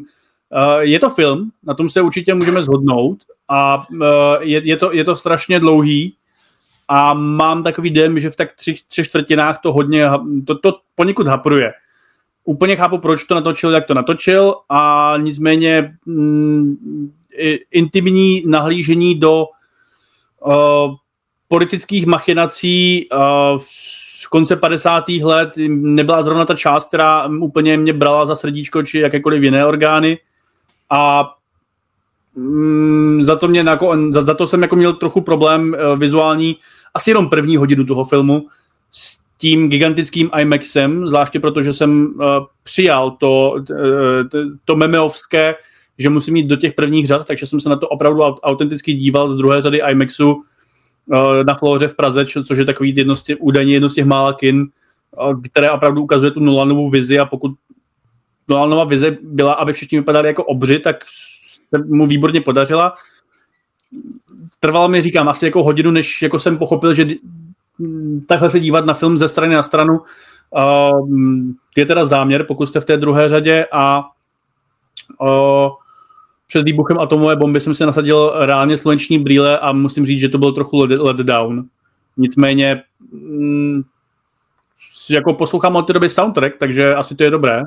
je 0.79 0.99
to 0.99 1.09
film, 1.09 1.51
na 1.63 1.73
tom 1.73 1.89
se 1.89 2.01
určitě 2.01 2.33
můžeme 2.33 2.63
zhodnout 2.63 3.17
a 3.47 3.77
uh, 3.77 4.03
je, 4.39 4.61
je, 4.67 4.77
to, 4.77 4.91
je 4.91 5.03
to 5.03 5.15
strašně 5.15 5.59
dlouhý 5.59 6.15
a 6.87 7.13
mám 7.13 7.63
takový 7.63 7.89
den, 7.89 8.19
že 8.19 8.29
v 8.29 8.35
tak 8.35 8.53
tři, 8.53 8.75
tři 8.87 9.03
čtvrtinách 9.03 9.59
to 9.61 9.73
hodně, 9.73 10.09
to, 10.47 10.57
to 10.57 10.79
poněkud 10.95 11.27
hapruje. 11.27 11.71
Úplně 12.43 12.75
chápu, 12.75 12.97
proč 12.97 13.23
to 13.23 13.35
natočil, 13.35 13.71
jak 13.71 13.85
to 13.85 13.93
natočil 13.93 14.55
a 14.69 15.13
nicméně 15.17 15.97
mm, 16.05 17.11
intimní 17.71 18.43
nahlížení 18.45 19.15
do 19.15 19.45
uh, 20.45 20.95
politických 21.47 22.05
machinací 22.05 23.09
uh, 23.11 23.19
v 24.23 24.29
konce 24.29 24.55
50. 24.55 25.09
let 25.09 25.49
nebyla 25.67 26.23
zrovna 26.23 26.45
ta 26.45 26.55
část, 26.55 26.87
která 26.87 27.27
úplně 27.27 27.77
mě 27.77 27.93
brala 27.93 28.25
za 28.25 28.35
srdíčko 28.35 28.83
či 28.83 28.99
jakékoliv 28.99 29.43
jiné 29.43 29.65
orgány. 29.65 30.17
A 30.89 31.31
mm, 32.35 33.23
za, 33.23 33.35
to 33.35 33.47
mě 33.47 33.59
jako, 33.59 33.97
za, 34.09 34.33
to 34.33 34.47
jsem 34.47 34.61
jako 34.61 34.75
měl 34.75 34.93
trochu 34.93 35.21
problém 35.21 35.73
uh, 35.73 35.99
vizuální 35.99 36.57
asi 36.93 37.11
jenom 37.11 37.29
první 37.29 37.57
hodinu 37.57 37.85
toho 37.85 38.05
filmu 38.05 38.47
s 38.91 39.21
tím 39.37 39.69
gigantickým 39.69 40.29
IMAXem, 40.39 41.07
zvláště 41.07 41.39
protože 41.39 41.73
jsem 41.73 42.13
přijal 42.63 43.11
to, 43.11 43.55
to 44.65 44.75
memeovské, 44.75 45.55
že 46.01 46.09
musím 46.09 46.35
jít 46.35 46.47
do 46.47 46.55
těch 46.55 46.73
prvních 46.73 47.07
řad, 47.07 47.27
takže 47.27 47.47
jsem 47.47 47.59
se 47.59 47.69
na 47.69 47.75
to 47.75 47.89
opravdu 47.89 48.21
autenticky 48.21 48.93
díval 48.93 49.29
z 49.29 49.37
druhé 49.37 49.61
řady 49.61 49.81
IMAXu 49.91 50.33
uh, 50.33 51.43
na 51.43 51.55
Floře 51.55 51.87
v 51.87 51.95
Praze, 51.95 52.25
což 52.25 52.57
je 52.57 52.65
takový 52.65 52.95
jedno 52.95 53.15
z 53.15 53.23
těch, 53.23 53.37
údajně 53.39 53.73
jedno 53.73 53.89
z 53.89 53.93
těch 53.95 54.05
mála 54.05 54.33
kin, 54.33 54.67
které 55.51 55.71
opravdu 55.71 56.03
ukazuje 56.03 56.31
tu 56.31 56.39
Nolanovou 56.39 56.89
vizi 56.89 57.19
a 57.19 57.25
pokud 57.25 57.51
Nolanova 58.47 58.83
vize 58.83 59.17
byla, 59.21 59.53
aby 59.53 59.73
všichni 59.73 59.97
vypadali 59.97 60.27
jako 60.27 60.43
obři, 60.43 60.79
tak 60.79 61.03
se 61.69 61.77
mu 61.77 62.07
výborně 62.07 62.41
podařila. 62.41 62.95
Trvalo 64.59 64.89
mi, 64.89 65.01
říkám, 65.01 65.29
asi 65.29 65.45
jako 65.45 65.63
hodinu, 65.63 65.91
než 65.91 66.21
jako 66.21 66.39
jsem 66.39 66.57
pochopil, 66.57 66.93
že 66.93 67.07
takhle 68.27 68.49
se 68.49 68.59
dívat 68.59 68.85
na 68.85 68.93
film 68.93 69.17
ze 69.17 69.27
strany 69.27 69.55
na 69.55 69.63
stranu 69.63 69.99
uh, 70.49 71.09
je 71.77 71.85
teda 71.85 72.05
záměr, 72.05 72.45
pokud 72.45 72.65
jste 72.65 72.79
v 72.79 72.85
té 72.85 72.97
druhé 72.97 73.29
řadě 73.29 73.65
a 73.71 74.09
uh, 75.19 75.69
před 76.51 76.63
výbuchem 76.63 76.99
atomové 76.99 77.35
bomby 77.35 77.59
jsem 77.59 77.75
si 77.75 77.85
nasadil 77.85 78.33
reálně 78.35 78.77
sluneční 78.77 79.19
brýle 79.19 79.59
a 79.59 79.71
musím 79.71 80.05
říct, 80.05 80.19
že 80.19 80.29
to 80.29 80.37
byl 80.37 80.51
trochu 80.51 80.77
let 80.77 81.17
down. 81.17 81.65
Nicméně 82.17 82.83
mm, 83.11 83.81
jako 85.09 85.33
poslouchám 85.33 85.75
od 85.75 85.81
té 85.81 85.93
doby 85.93 86.09
soundtrack, 86.09 86.57
takže 86.59 86.95
asi 86.95 87.15
to 87.15 87.23
je 87.23 87.29
dobré. 87.29 87.61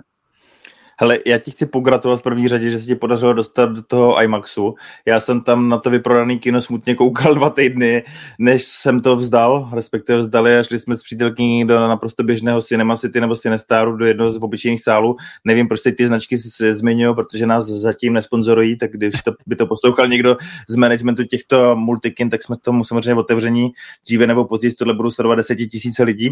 Hele, 1.01 1.19
já 1.27 1.39
ti 1.39 1.51
chci 1.51 1.67
pogratulovat 1.67 2.21
v 2.21 2.23
první 2.23 2.49
řadě, 2.49 2.71
že 2.71 2.79
se 2.79 2.87
ti 2.87 2.95
podařilo 2.95 3.33
dostat 3.33 3.71
do 3.71 3.83
toho 3.83 4.23
IMAXu. 4.23 4.75
Já 5.07 5.21
jsem 5.21 5.41
tam 5.41 5.69
na 5.69 5.79
to 5.79 5.91
vyprodaný 5.91 6.39
kino 6.39 6.63
smutně 6.63 6.95
koukal 6.95 7.35
dva 7.35 7.51
týdny, 7.51 8.03
než 8.39 8.63
jsem 8.65 9.01
to 9.01 9.17
vzdal, 9.17 9.71
respektive 9.73 10.19
vzdali 10.19 10.59
a 10.59 10.63
šli 10.63 10.79
jsme 10.79 10.97
s 10.97 11.03
přítelkyní 11.03 11.67
do 11.67 11.81
naprosto 11.81 12.23
běžného 12.23 12.61
Cinema 12.63 12.97
City 12.97 13.21
nebo 13.21 13.37
Cinestaru 13.37 13.97
do 13.97 14.07
jednoho 14.07 14.31
z 14.31 14.37
obyčejných 14.37 14.83
sálů. 14.83 15.17
Nevím, 15.45 15.69
proč 15.69 15.83
teď 15.83 15.97
ty 15.97 16.07
značky 16.07 16.39
se 16.39 16.73
zmiňují, 16.73 17.15
protože 17.15 17.47
nás 17.47 17.65
zatím 17.65 18.13
nesponzorují, 18.13 18.79
tak 18.79 18.91
když 18.93 19.23
to, 19.23 19.33
by 19.47 19.57
to 19.57 19.67
poslouchal 19.67 20.09
někdo 20.09 20.37
z 20.69 20.77
managementu 20.77 21.25
těchto 21.25 21.77
multikin, 21.77 22.31
tak 22.31 22.43
jsme 22.43 22.57
tomu 22.57 22.85
samozřejmě 22.85 23.15
otevření. 23.15 23.73
Dříve 24.07 24.27
nebo 24.27 24.45
později 24.45 24.75
tohle 24.75 24.95
budou 24.95 25.11
sledovat 25.11 25.35
desetitisíce 25.35 26.03
lidí. 26.03 26.31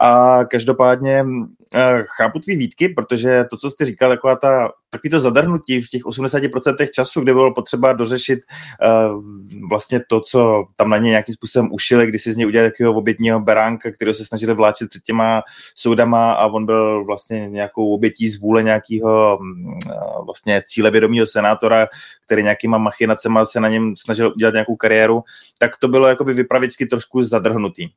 A 0.00 0.40
každopádně 0.44 1.24
eh, 1.74 2.04
chápu 2.16 2.38
tvý 2.38 2.56
výtky, 2.56 2.88
protože 2.88 3.44
to, 3.50 3.56
co 3.56 3.70
jsi 3.70 3.84
říkal, 3.84 4.10
taková 4.10 4.36
ta, 4.36 4.72
takový 4.90 5.10
to 5.10 5.20
zadrhnutí 5.20 5.80
v 5.80 5.88
těch 5.88 6.02
80% 6.02 6.88
času, 6.94 7.20
kde 7.20 7.32
bylo 7.32 7.54
potřeba 7.54 7.92
dořešit 7.92 8.40
uh, 8.40 9.24
vlastně 9.68 10.00
to, 10.08 10.20
co 10.20 10.64
tam 10.76 10.90
na 10.90 10.98
ně 10.98 11.10
nějakým 11.10 11.34
způsobem 11.34 11.68
ušili, 11.72 12.06
když 12.06 12.22
si 12.22 12.32
z 12.32 12.36
něj 12.36 12.46
udělali 12.46 12.70
takového 12.70 12.94
obětního 12.94 13.40
beránka, 13.40 13.90
kterého 13.90 14.14
se 14.14 14.24
snažili 14.24 14.54
vláčet 14.54 14.88
před 14.88 15.02
těma 15.02 15.42
soudama 15.74 16.32
a 16.32 16.46
on 16.46 16.66
byl 16.66 17.04
vlastně 17.04 17.48
nějakou 17.48 17.94
obětí 17.94 18.28
z 18.28 18.40
vůle 18.40 18.62
nějakého 18.62 19.38
uh, 19.38 20.24
vlastně 20.24 20.62
cílevědomého 20.66 21.26
senátora, 21.26 21.86
který 22.24 22.42
nějakýma 22.42 22.78
machinacema 22.78 23.44
se 23.44 23.60
na 23.60 23.68
něm 23.68 23.96
snažil 23.96 24.32
udělat 24.36 24.54
nějakou 24.54 24.76
kariéru, 24.76 25.22
tak 25.58 25.76
to 25.76 25.88
bylo 25.88 26.08
jakoby 26.08 26.34
vypravičky 26.34 26.86
trošku 26.86 27.22
zadrhnutý 27.22 27.88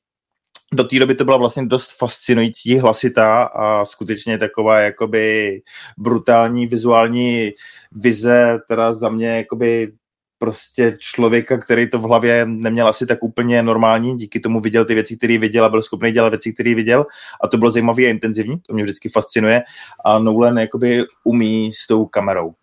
do 0.74 0.84
té 0.84 1.00
doby 1.00 1.16
to 1.16 1.26
byla 1.26 1.38
vlastně 1.38 1.66
dost 1.66 1.98
fascinující, 1.98 2.78
hlasitá 2.78 3.44
a 3.44 3.86
skutečně 3.86 4.38
taková 4.38 4.80
jakoby 4.80 5.62
brutální 5.98 6.68
vizuální 6.68 7.52
vize, 7.92 8.60
teda 8.68 8.94
za 8.94 9.10
mě 9.10 9.28
jakoby 9.28 9.92
prostě 10.38 10.96
člověka, 10.98 11.58
který 11.58 11.90
to 11.90 12.00
v 12.00 12.04
hlavě 12.04 12.46
neměl 12.46 12.88
asi 12.88 13.06
tak 13.06 13.24
úplně 13.24 13.64
normální, 13.64 14.18
díky 14.18 14.40
tomu 14.40 14.62
viděl 14.62 14.86
ty 14.86 14.94
věci, 14.94 15.18
které 15.18 15.38
viděl 15.38 15.66
a 15.66 15.70
byl 15.70 15.82
schopný 15.82 16.12
dělat 16.12 16.30
věci, 16.30 16.54
které 16.54 16.76
viděl. 16.76 17.06
A 17.44 17.48
to 17.48 17.58
bylo 17.58 17.72
zajímavé 17.72 18.04
a 18.04 18.10
intenzivní, 18.10 18.60
to 18.68 18.74
mě 18.74 18.84
vždycky 18.84 19.10
fascinuje. 19.10 19.62
A 20.06 20.20
Nolan 20.20 20.58
jakoby 20.58 21.04
umí 21.24 21.72
s 21.74 21.88
tou 21.88 22.06
kamerou 22.06 22.54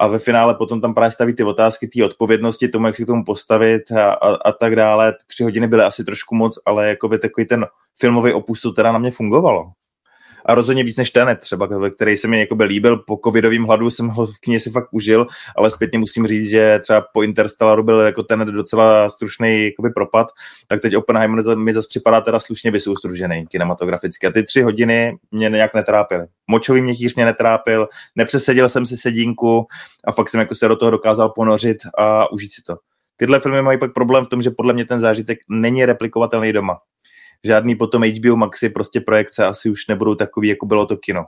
a 0.00 0.06
ve 0.06 0.18
finále 0.18 0.54
potom 0.54 0.80
tam 0.80 0.94
právě 0.94 1.10
staví 1.10 1.34
ty 1.34 1.44
otázky, 1.44 1.88
ty 1.88 2.04
odpovědnosti, 2.04 2.68
tomu, 2.68 2.86
jak 2.86 2.96
si 2.96 3.04
k 3.04 3.06
tomu 3.06 3.24
postavit 3.24 3.90
a, 3.92 4.12
a, 4.12 4.34
a 4.34 4.52
tak 4.52 4.76
dále. 4.76 5.14
Tři 5.26 5.44
hodiny 5.44 5.68
byly 5.68 5.82
asi 5.82 6.04
trošku 6.04 6.34
moc, 6.34 6.58
ale 6.66 6.88
jakoby 6.88 7.18
takový 7.18 7.46
ten 7.46 7.66
filmový 7.98 8.32
opus 8.32 8.60
to 8.60 8.72
teda 8.72 8.92
na 8.92 8.98
mě 8.98 9.10
fungovalo 9.10 9.70
a 10.46 10.54
rozhodně 10.54 10.84
víc 10.84 10.96
než 10.96 11.10
Tenet 11.10 11.38
třeba, 11.38 11.68
který 11.90 12.16
se 12.16 12.28
mi 12.28 12.40
jako 12.40 12.54
by 12.54 12.64
líbil, 12.64 12.96
po 12.96 13.20
covidovém 13.24 13.64
hladu 13.64 13.90
jsem 13.90 14.08
ho 14.08 14.26
v 14.26 14.40
knihe 14.40 14.60
si 14.60 14.70
fakt 14.70 14.88
užil, 14.90 15.26
ale 15.56 15.70
zpětně 15.70 15.98
musím 15.98 16.26
říct, 16.26 16.50
že 16.50 16.78
třeba 16.82 17.04
po 17.12 17.22
Interstellaru 17.22 17.82
byl 17.82 18.00
jako 18.00 18.22
Tenet 18.22 18.48
docela 18.48 19.10
stručný 19.10 19.64
jakoby 19.64 19.90
propad, 19.90 20.26
tak 20.66 20.80
teď 20.80 20.96
Oppenheimer 20.96 21.56
mi 21.56 21.72
zase 21.72 21.88
připadá 21.88 22.20
teda 22.20 22.40
slušně 22.40 22.70
vysoustružený 22.70 23.46
kinematograficky 23.46 24.26
a 24.26 24.30
ty 24.30 24.42
tři 24.42 24.62
hodiny 24.62 25.18
mě 25.30 25.48
nějak 25.48 25.74
netrápily. 25.74 26.26
Močový 26.46 26.80
měchýř 26.80 27.14
mě 27.14 27.24
netrápil, 27.24 27.88
nepřesedil 28.16 28.68
jsem 28.68 28.86
si 28.86 28.96
sedínku 28.96 29.66
a 30.04 30.12
fakt 30.12 30.28
jsem 30.28 30.40
jako 30.40 30.54
se 30.54 30.68
do 30.68 30.76
toho 30.76 30.90
dokázal 30.90 31.28
ponořit 31.28 31.76
a 31.98 32.32
užít 32.32 32.52
si 32.52 32.62
to. 32.62 32.76
Tyhle 33.16 33.40
filmy 33.40 33.62
mají 33.62 33.78
pak 33.78 33.92
problém 33.92 34.24
v 34.24 34.28
tom, 34.28 34.42
že 34.42 34.50
podle 34.50 34.72
mě 34.72 34.84
ten 34.84 35.00
zážitek 35.00 35.38
není 35.48 35.84
replikovatelný 35.84 36.52
doma 36.52 36.78
žádný 37.44 37.76
potom 37.76 38.02
HBO 38.02 38.36
Maxi 38.36 38.68
prostě 38.68 39.00
projekce 39.00 39.44
asi 39.44 39.70
už 39.70 39.86
nebudou 39.86 40.14
takový, 40.14 40.48
jako 40.48 40.66
bylo 40.66 40.86
to 40.86 40.96
kino. 40.96 41.24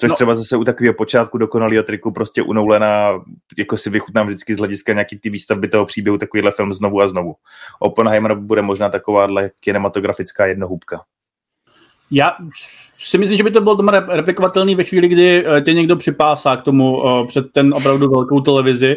Což 0.00 0.10
no. 0.10 0.16
třeba 0.16 0.34
zase 0.34 0.56
u 0.56 0.64
takového 0.64 0.94
počátku 0.94 1.38
dokonalého 1.38 1.82
triku 1.82 2.12
prostě 2.12 2.42
u 2.42 2.52
Nolana, 2.52 3.10
jako 3.58 3.76
si 3.76 3.90
vychutnám 3.90 4.26
vždycky 4.26 4.54
z 4.54 4.58
hlediska 4.58 4.92
nějaký 4.92 5.18
ty 5.18 5.30
výstavby 5.30 5.68
toho 5.68 5.86
příběhu 5.86 6.18
takovýhle 6.18 6.50
film 6.50 6.72
znovu 6.72 7.00
a 7.00 7.08
znovu. 7.08 7.34
Oppenheimer 7.78 8.34
bude 8.34 8.62
možná 8.62 8.88
takováhle 8.88 9.50
kinematografická 9.60 10.46
jednohubka. 10.46 11.00
Já 12.10 12.32
si 12.98 13.18
myslím, 13.18 13.36
že 13.36 13.44
by 13.44 13.50
to 13.50 13.60
bylo 13.60 13.74
doma 13.74 13.92
replikovatelný 13.92 14.74
ve 14.74 14.84
chvíli, 14.84 15.08
kdy 15.08 15.46
eh, 15.46 15.60
tě 15.60 15.72
někdo 15.72 15.96
připásá 15.96 16.56
k 16.56 16.62
tomu 16.62 16.98
uh, 16.98 17.26
před 17.26 17.52
ten 17.52 17.74
opravdu 17.74 18.10
velkou 18.10 18.40
televizi 18.40 18.96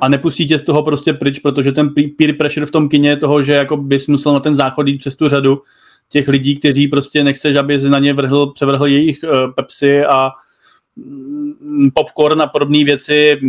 a 0.00 0.08
nepustí 0.08 0.48
tě 0.48 0.58
z 0.58 0.62
toho 0.62 0.82
prostě 0.82 1.12
pryč, 1.12 1.38
protože 1.38 1.72
ten 1.72 1.94
peer 2.18 2.36
pressure 2.38 2.66
v 2.66 2.70
tom 2.70 2.88
kině 2.88 3.08
je 3.08 3.16
toho, 3.16 3.42
že 3.42 3.52
jako 3.52 3.76
bys 3.76 4.06
musel 4.06 4.32
na 4.32 4.40
ten 4.40 4.54
záchod 4.54 4.86
jít 4.86 4.98
přes 4.98 5.16
tu 5.16 5.28
řadu 5.28 5.62
těch 6.10 6.28
lidí, 6.28 6.56
kteří 6.56 6.88
prostě 6.88 7.24
nechceš, 7.24 7.56
aby 7.56 7.78
na 7.78 7.98
ně 7.98 8.14
vrhl, 8.14 8.52
převrhl 8.52 8.86
jejich 8.86 9.18
uh, 9.22 9.52
Pepsi 9.52 10.04
a 10.04 10.30
mm, 10.96 11.90
popcorn 11.94 12.42
a 12.42 12.46
podobné 12.46 12.84
věci. 12.84 13.40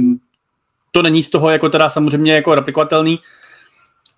To 0.91 1.01
není 1.01 1.23
z 1.23 1.29
toho 1.29 1.49
jako 1.49 1.69
teda 1.69 1.89
samozřejmě 1.89 2.33
jako 2.33 2.55
replikovatelný. 2.55 3.19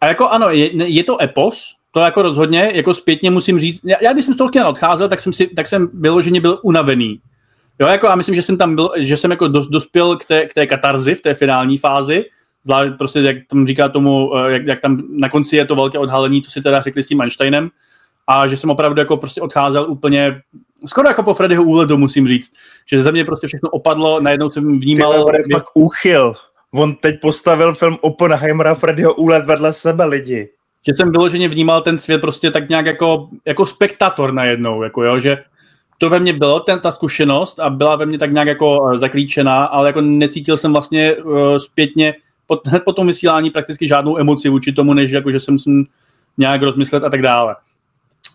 A 0.02 0.08
jako 0.08 0.30
ano, 0.30 0.50
je, 0.50 0.88
je 0.88 1.04
to 1.04 1.22
epos, 1.22 1.76
to 1.92 2.00
jako 2.00 2.22
rozhodně, 2.22 2.72
jako 2.74 2.94
zpětně 2.94 3.32
musím 3.32 3.60
říct, 3.60 3.82
já, 3.86 3.98
já 4.02 4.14
když 4.14 4.26
jsem 4.26 4.34
z 4.34 4.38
toho 4.38 4.50
kina 4.50 4.68
odcházel, 4.68 5.10
tak 5.10 5.20
jsem, 5.20 5.34
si, 5.34 5.48
tak 5.48 5.68
jsem 5.68 5.90
vyloženě 5.94 6.42
byl 6.42 6.60
unavený. 6.64 7.20
Jo, 7.80 7.88
jako 7.88 8.08
já 8.08 8.16
myslím, 8.16 8.36
že 8.36 8.42
jsem 8.42 8.58
tam 8.58 8.76
byl, 8.76 8.92
že 8.98 9.18
jsem 9.18 9.32
jako 9.32 9.48
dos, 9.48 9.68
dospěl 9.68 10.18
k 10.18 10.26
té, 10.26 10.46
k 10.46 10.54
té 10.54 10.66
katarzi 10.68 11.16
v 11.16 11.22
té 11.22 11.34
finální 11.34 11.78
fázi, 11.78 12.26
zvlášť 12.64 12.92
prostě, 12.98 13.20
jak 13.20 13.38
tam 13.50 13.68
říká 13.68 13.90
tomu, 13.90 14.38
eh, 14.38 14.52
jak, 14.52 14.66
jak 14.66 14.80
tam 14.80 15.04
na 15.10 15.30
konci 15.30 15.56
je 15.56 15.66
to 15.66 15.76
velké 15.76 16.00
odhalení, 16.00 16.42
co 16.42 16.52
si 16.52 16.62
teda 16.62 16.82
řekli 16.82 17.04
s 17.04 17.08
tím 17.08 17.22
Einsteinem, 17.22 17.70
a 18.28 18.48
že 18.48 18.58
jsem 18.58 18.70
opravdu 18.70 19.00
jako 19.00 19.18
prostě 19.18 19.42
odcházel 19.42 19.86
úplně 19.90 20.42
skoro 20.86 21.08
jako 21.08 21.24
po 21.24 21.34
Freddyho 21.34 21.64
úledu, 21.64 21.98
musím 21.98 22.28
říct, 22.28 22.54
že 22.86 23.02
ze 23.02 23.12
mě 23.12 23.26
prostě 23.26 23.48
všechno 23.48 23.70
opadlo, 23.70 24.20
najednou 24.20 24.50
jsem 24.50 24.80
vnímal... 24.80 25.26
Ty 25.26 25.54
fakt 25.54 25.70
úchyl. 25.74 26.34
On 26.74 26.96
teď 26.96 27.16
postavil 27.22 27.74
film 27.74 27.98
Oppenheimera 28.02 28.76
Freddyho 28.76 29.14
úlet 29.14 29.46
vedle 29.46 29.74
sebe 29.74 30.06
lidi. 30.06 30.50
Že 30.88 30.94
jsem 30.96 31.12
vyloženě 31.12 31.48
vnímal 31.48 31.82
ten 31.82 31.98
svět 31.98 32.22
prostě 32.22 32.52
tak 32.52 32.70
nějak 32.70 32.86
jako, 32.86 33.30
jako 33.46 33.66
spektator 33.66 34.34
najednou, 34.34 34.84
jako 34.84 35.04
jo, 35.04 35.20
že 35.20 35.38
to 35.98 36.10
ve 36.10 36.20
mně 36.20 36.34
bylo, 36.34 36.60
ten, 36.60 36.80
ta 36.80 36.92
zkušenost 36.92 37.60
a 37.60 37.70
byla 37.70 37.96
ve 37.96 38.06
mně 38.06 38.18
tak 38.18 38.32
nějak 38.32 38.48
jako 38.48 38.82
uh, 38.82 38.98
zaklíčená, 38.98 39.64
ale 39.64 39.90
jako 39.90 40.02
necítil 40.02 40.58
jsem 40.58 40.74
vlastně 40.74 41.16
uh, 41.16 41.58
zpětně 41.58 42.16
po, 42.48 42.60
hned 42.66 42.84
po 42.86 42.94
tom 42.94 43.08
vysílání 43.08 43.50
prakticky 43.50 43.88
žádnou 43.88 44.18
emoci 44.18 44.50
vůči 44.50 44.72
tomu, 44.72 44.94
než 44.94 45.12
jako, 45.12 45.32
že 45.32 45.40
jsem 45.40 45.60
si 45.60 45.70
nějak 46.38 46.62
rozmyslet 46.62 47.04
a 47.04 47.10
tak 47.10 47.22
dále. 47.22 47.56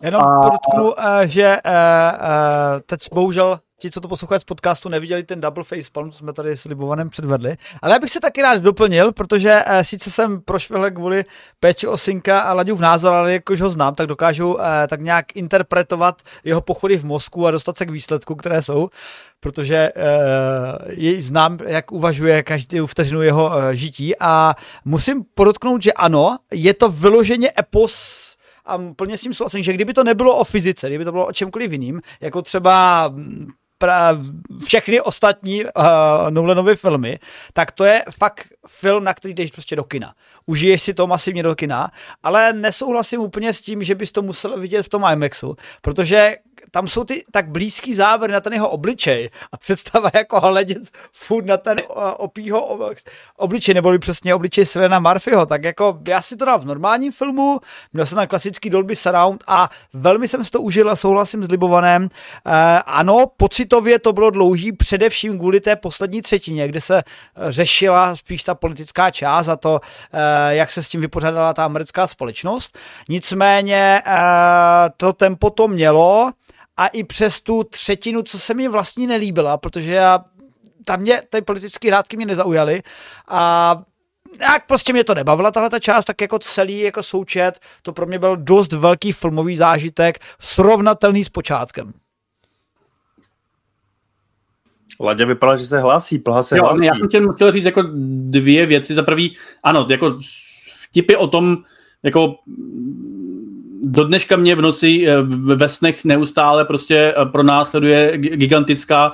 Jenom 0.03 0.21
a... 0.21 0.41
podotknu, 0.41 0.83
uh, 0.83 0.93
že 1.25 1.57
uh, 1.65 1.71
uh, 1.71 2.79
teď 2.85 2.99
bohužel 3.13 3.59
ti, 3.81 3.91
co 3.91 4.01
to 4.01 4.07
poslouchají 4.07 4.41
z 4.41 4.43
podcastu, 4.43 4.89
neviděli 4.89 5.23
ten 5.23 5.41
double 5.41 5.63
face 5.63 5.89
palm, 5.91 6.11
co 6.11 6.17
jsme 6.17 6.33
tady 6.33 6.57
s 6.57 6.65
Libovanem 6.65 7.09
předvedli. 7.09 7.57
Ale 7.81 7.93
já 7.93 7.99
bych 7.99 8.11
se 8.11 8.19
taky 8.19 8.41
rád 8.41 8.61
doplnil, 8.61 9.11
protože 9.11 9.63
sice 9.81 10.11
jsem 10.11 10.41
prošvihl 10.41 10.91
kvůli 10.91 11.23
péči 11.59 11.87
o 11.87 11.97
synka 11.97 12.39
a 12.39 12.63
v 12.63 12.81
názor, 12.81 13.13
ale 13.13 13.33
jakož 13.33 13.61
ho 13.61 13.69
znám, 13.69 13.95
tak 13.95 14.07
dokážu 14.07 14.57
tak 14.87 15.01
nějak 15.01 15.35
interpretovat 15.35 16.21
jeho 16.43 16.61
pochody 16.61 16.97
v 16.97 17.05
mozku 17.05 17.47
a 17.47 17.51
dostat 17.51 17.77
se 17.77 17.85
k 17.85 17.89
výsledku, 17.89 18.35
které 18.35 18.61
jsou, 18.61 18.89
protože 19.39 19.91
uh, 19.95 20.91
jej 20.91 21.21
znám, 21.21 21.57
jak 21.65 21.91
uvažuje 21.91 22.43
každý 22.43 22.79
vteřinu 22.79 23.21
jeho 23.21 23.45
uh, 23.45 23.69
žití 23.71 24.19
a 24.19 24.55
musím 24.85 25.23
podotknout, 25.33 25.81
že 25.81 25.93
ano, 25.93 26.37
je 26.51 26.73
to 26.73 26.89
vyloženě 26.89 27.51
epos 27.59 28.35
a 28.69 28.79
plně 28.95 29.17
s 29.17 29.21
tím 29.21 29.33
souhlasím, 29.33 29.63
že 29.63 29.73
kdyby 29.73 29.93
to 29.93 30.03
nebylo 30.03 30.37
o 30.37 30.43
fyzice, 30.43 30.87
kdyby 30.87 31.05
to 31.05 31.11
bylo 31.11 31.25
o 31.25 31.31
čemkoliv 31.31 31.71
jiným, 31.71 32.01
jako 32.21 32.41
třeba 32.41 33.13
pra, 33.77 34.17
všechny 34.65 35.01
ostatní 35.01 35.63
uh, 35.63 35.71
Nolanovy 36.29 36.75
filmy, 36.75 37.19
tak 37.53 37.71
to 37.71 37.85
je 37.85 38.03
fakt 38.09 38.47
film, 38.67 39.03
na 39.03 39.13
který 39.13 39.33
jdeš 39.33 39.51
prostě 39.51 39.75
do 39.75 39.83
kina. 39.83 40.13
Užiješ 40.45 40.81
si 40.81 40.93
to 40.93 41.07
masivně 41.07 41.43
do 41.43 41.55
kina, 41.55 41.91
ale 42.23 42.53
nesouhlasím 42.53 43.21
úplně 43.21 43.53
s 43.53 43.61
tím, 43.61 43.83
že 43.83 43.95
bys 43.95 44.11
to 44.11 44.21
musel 44.21 44.59
vidět 44.59 44.83
v 44.83 44.89
tom 44.89 45.05
IMAXu, 45.13 45.55
protože 45.81 46.35
tam 46.71 46.87
jsou 46.87 47.03
ty 47.03 47.23
tak 47.31 47.49
blízký 47.49 47.93
záběry 47.93 48.33
na 48.33 48.41
ten 48.41 48.53
jeho 48.53 48.69
obličej 48.69 49.29
a 49.51 49.57
představa 49.57 50.11
jako 50.13 50.39
hledět 50.39 50.77
furt 51.11 51.45
na 51.45 51.57
ten 51.57 51.77
opího 52.17 52.79
obličej, 53.37 53.75
nebo 53.75 53.99
přesně 53.99 54.35
obličej 54.35 54.65
Selena 54.65 54.99
Murphyho, 54.99 55.45
tak 55.45 55.63
jako 55.63 55.99
já 56.07 56.21
si 56.21 56.37
to 56.37 56.45
dal 56.45 56.59
v 56.59 56.65
normálním 56.65 57.11
filmu, 57.11 57.59
měl 57.93 58.05
jsem 58.05 58.17
na 58.17 58.27
klasický 58.27 58.69
Dolby 58.69 58.95
Surround 58.95 59.43
a 59.47 59.69
velmi 59.93 60.27
jsem 60.27 60.43
si 60.43 60.51
to 60.51 60.61
užil 60.61 60.89
a 60.91 60.95
souhlasím 60.95 61.43
s 61.43 61.51
Libovanem. 61.51 62.05
E, 62.05 62.09
ano, 62.85 63.25
pocitově 63.37 63.99
to 63.99 64.13
bylo 64.13 64.29
dlouhý, 64.29 64.71
především 64.71 65.37
kvůli 65.39 65.59
té 65.59 65.75
poslední 65.75 66.21
třetině, 66.21 66.67
kde 66.67 66.81
se 66.81 67.03
řešila 67.49 68.15
spíš 68.15 68.43
ta 68.43 68.55
politická 68.55 69.11
část 69.11 69.47
a 69.47 69.55
to, 69.55 69.79
e, 70.13 70.55
jak 70.55 70.71
se 70.71 70.83
s 70.83 70.89
tím 70.89 71.01
vypořádala 71.01 71.53
ta 71.53 71.65
americká 71.65 72.07
společnost. 72.07 72.77
Nicméně 73.09 74.01
e, 74.05 74.11
to 74.97 75.13
tempo 75.13 75.49
to 75.49 75.67
mělo, 75.67 76.31
a 76.79 76.87
i 76.87 77.03
přes 77.03 77.41
tu 77.41 77.63
třetinu, 77.63 78.21
co 78.21 78.39
se 78.39 78.53
mi 78.53 78.67
vlastně 78.67 79.07
nelíbila, 79.07 79.57
protože 79.57 79.93
já 79.93 80.25
tam 80.85 80.99
mě, 80.99 81.21
ty 81.29 81.41
politické 81.41 81.91
rádky 81.91 82.17
mě 82.17 82.25
nezaujaly 82.25 82.81
a 83.27 83.81
jak 84.41 84.67
prostě 84.67 84.93
mě 84.93 85.03
to 85.03 85.13
nebavila 85.13 85.51
tahle 85.51 85.69
ta 85.69 85.79
část, 85.79 86.05
tak 86.05 86.21
jako 86.21 86.39
celý 86.39 86.79
jako 86.79 87.03
součet, 87.03 87.59
to 87.81 87.93
pro 87.93 88.05
mě 88.05 88.19
byl 88.19 88.37
dost 88.37 88.73
velký 88.73 89.11
filmový 89.11 89.57
zážitek, 89.57 90.19
srovnatelný 90.39 91.25
s 91.25 91.29
počátkem. 91.29 91.93
Ladě 94.99 95.25
vypadá, 95.25 95.57
že 95.57 95.65
se 95.65 95.79
hlásí, 95.79 96.19
plha 96.19 96.43
se 96.43 96.57
jo, 96.57 96.63
hlásí. 96.63 96.85
Já 96.85 96.95
jsem 96.95 97.07
chtěl, 97.07 97.33
chtěl 97.33 97.51
říct 97.51 97.65
jako 97.65 97.83
dvě 98.29 98.65
věci. 98.65 98.95
Za 98.95 99.03
prvý, 99.03 99.37
ano, 99.63 99.87
jako 99.89 100.19
vtipy 100.89 101.15
o 101.15 101.27
tom, 101.27 101.57
jako 102.03 102.35
do 103.83 104.03
dneška 104.03 104.35
mě 104.35 104.55
v 104.55 104.61
noci 104.61 105.07
eh, 105.07 105.21
ve 105.55 105.69
snech 105.69 106.05
neustále 106.05 106.65
prostě 106.65 107.13
eh, 107.17 107.25
pronásleduje 107.25 108.17
gigantická 108.17 109.11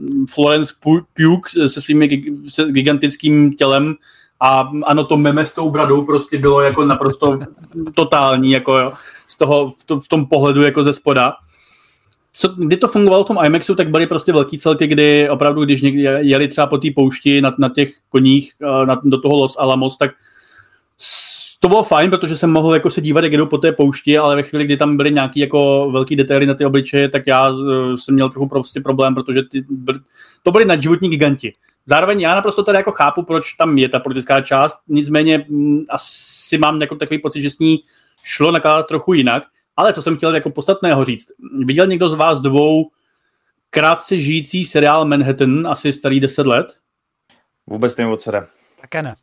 mm, 0.00 0.26
Florence 0.26 0.74
Pugh 0.80 1.68
se 1.68 1.80
svým 1.80 2.08
se 2.48 2.64
gigantickým 2.64 3.54
tělem 3.54 3.94
a 4.40 4.70
ano, 4.84 5.04
to 5.04 5.16
meme 5.16 5.46
s 5.46 5.54
tou 5.54 5.70
bradou 5.70 6.04
prostě 6.04 6.38
bylo 6.38 6.60
jako 6.60 6.84
naprosto 6.84 7.38
totální, 7.94 8.50
jako 8.50 8.78
jo, 8.78 8.92
z 9.26 9.36
toho, 9.36 9.70
v, 9.78 9.84
to, 9.84 10.00
v 10.00 10.08
tom 10.08 10.26
pohledu 10.26 10.62
jako 10.62 10.84
ze 10.84 10.92
spoda. 10.92 11.32
Co, 12.32 12.48
kdy 12.48 12.76
to 12.76 12.88
fungovalo 12.88 13.24
v 13.24 13.26
tom 13.26 13.38
IMAXu, 13.44 13.74
tak 13.74 13.90
byly 13.90 14.06
prostě 14.06 14.32
velký 14.32 14.58
celky, 14.58 14.86
kdy 14.86 15.30
opravdu, 15.30 15.64
když 15.64 15.82
někdy 15.82 16.02
jeli 16.02 16.48
třeba 16.48 16.66
po 16.66 16.78
té 16.78 16.88
poušti 16.94 17.40
na, 17.40 17.54
na 17.58 17.68
těch 17.68 17.92
koních 18.08 18.52
eh, 18.62 18.86
na, 18.86 19.00
do 19.04 19.20
toho 19.20 19.36
Los 19.36 19.56
Alamos, 19.58 19.98
tak 19.98 20.10
to 21.66 21.70
bylo 21.70 21.82
fajn, 21.82 22.10
protože 22.10 22.36
jsem 22.36 22.50
mohl 22.50 22.74
jako 22.74 22.90
se 22.90 23.00
dívat, 23.00 23.24
jak 23.24 23.32
jdou 23.32 23.46
po 23.46 23.58
té 23.58 23.72
poušti, 23.72 24.18
ale 24.18 24.36
ve 24.36 24.42
chvíli, 24.42 24.64
kdy 24.64 24.76
tam 24.76 24.96
byly 24.96 25.12
nějaký 25.12 25.40
jako 25.40 25.90
velký 25.90 26.16
detaily 26.16 26.46
na 26.46 26.54
ty 26.54 26.64
obličeje, 26.64 27.08
tak 27.08 27.26
já 27.26 27.50
uh, 27.50 27.94
jsem 27.94 28.14
měl 28.14 28.30
trochu 28.30 28.48
prostě 28.48 28.80
problém, 28.80 29.14
protože 29.14 29.42
ty, 29.42 29.64
byly, 29.68 29.98
to 30.42 30.50
byly 30.50 30.64
nadživotní 30.64 31.08
giganti. 31.08 31.54
Zároveň 31.86 32.20
já 32.20 32.34
naprosto 32.34 32.62
tady 32.62 32.78
jako 32.78 32.92
chápu, 32.92 33.22
proč 33.22 33.52
tam 33.52 33.78
je 33.78 33.88
ta 33.88 34.00
politická 34.00 34.40
část, 34.40 34.78
nicméně 34.88 35.34
m, 35.34 35.44
mm, 35.48 35.84
asi 35.90 36.58
mám 36.58 36.80
jako 36.80 36.94
takový 36.94 37.20
pocit, 37.20 37.42
že 37.42 37.50
s 37.50 37.58
ní 37.58 37.78
šlo 38.22 38.50
nakládat 38.50 38.86
trochu 38.86 39.12
jinak, 39.12 39.42
ale 39.76 39.92
co 39.92 40.02
jsem 40.02 40.16
chtěl 40.16 40.34
jako 40.34 40.50
podstatného 40.50 41.04
říct. 41.04 41.26
Viděl 41.64 41.86
někdo 41.86 42.10
z 42.10 42.14
vás 42.14 42.40
dvou 42.40 42.90
krátce 43.70 44.18
žijící 44.18 44.66
seriál 44.66 45.04
Manhattan, 45.04 45.66
asi 45.66 45.92
starý 45.92 46.20
10 46.20 46.46
let? 46.46 46.66
Vůbec 47.66 47.96
nevím, 47.96 48.12
o 48.12 48.16
co. 48.16 48.32
Také 48.80 49.02
ne. 49.02 49.14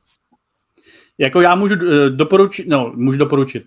Jako 1.18 1.42
já 1.42 1.56
můžu 1.56 1.76
eh, 1.76 2.10
doporučit, 2.10 2.68
no, 2.68 2.92
můžu 2.96 3.18
doporučit. 3.18 3.64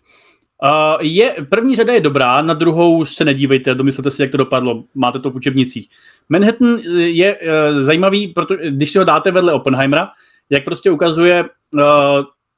Uh, 0.62 0.96
je, 1.00 1.36
první 1.48 1.76
řada 1.76 1.92
je 1.92 2.00
dobrá, 2.00 2.42
na 2.42 2.54
druhou 2.54 3.04
se 3.04 3.24
nedívejte, 3.24 3.74
domyslete 3.74 4.10
si, 4.10 4.22
jak 4.22 4.30
to 4.30 4.36
dopadlo, 4.36 4.84
máte 4.94 5.18
to 5.18 5.30
v 5.30 5.36
učebnicích. 5.36 5.88
Manhattan 6.28 6.78
eh, 6.78 6.90
je 7.00 7.36
uh, 7.36 7.80
zajímavý, 7.80 8.28
protože 8.28 8.70
když 8.70 8.90
si 8.90 8.98
ho 8.98 9.04
dáte 9.04 9.30
vedle 9.30 9.52
Oppenheimera, 9.52 10.08
jak 10.50 10.64
prostě 10.64 10.90
ukazuje 10.90 11.44
uh, 11.74 11.82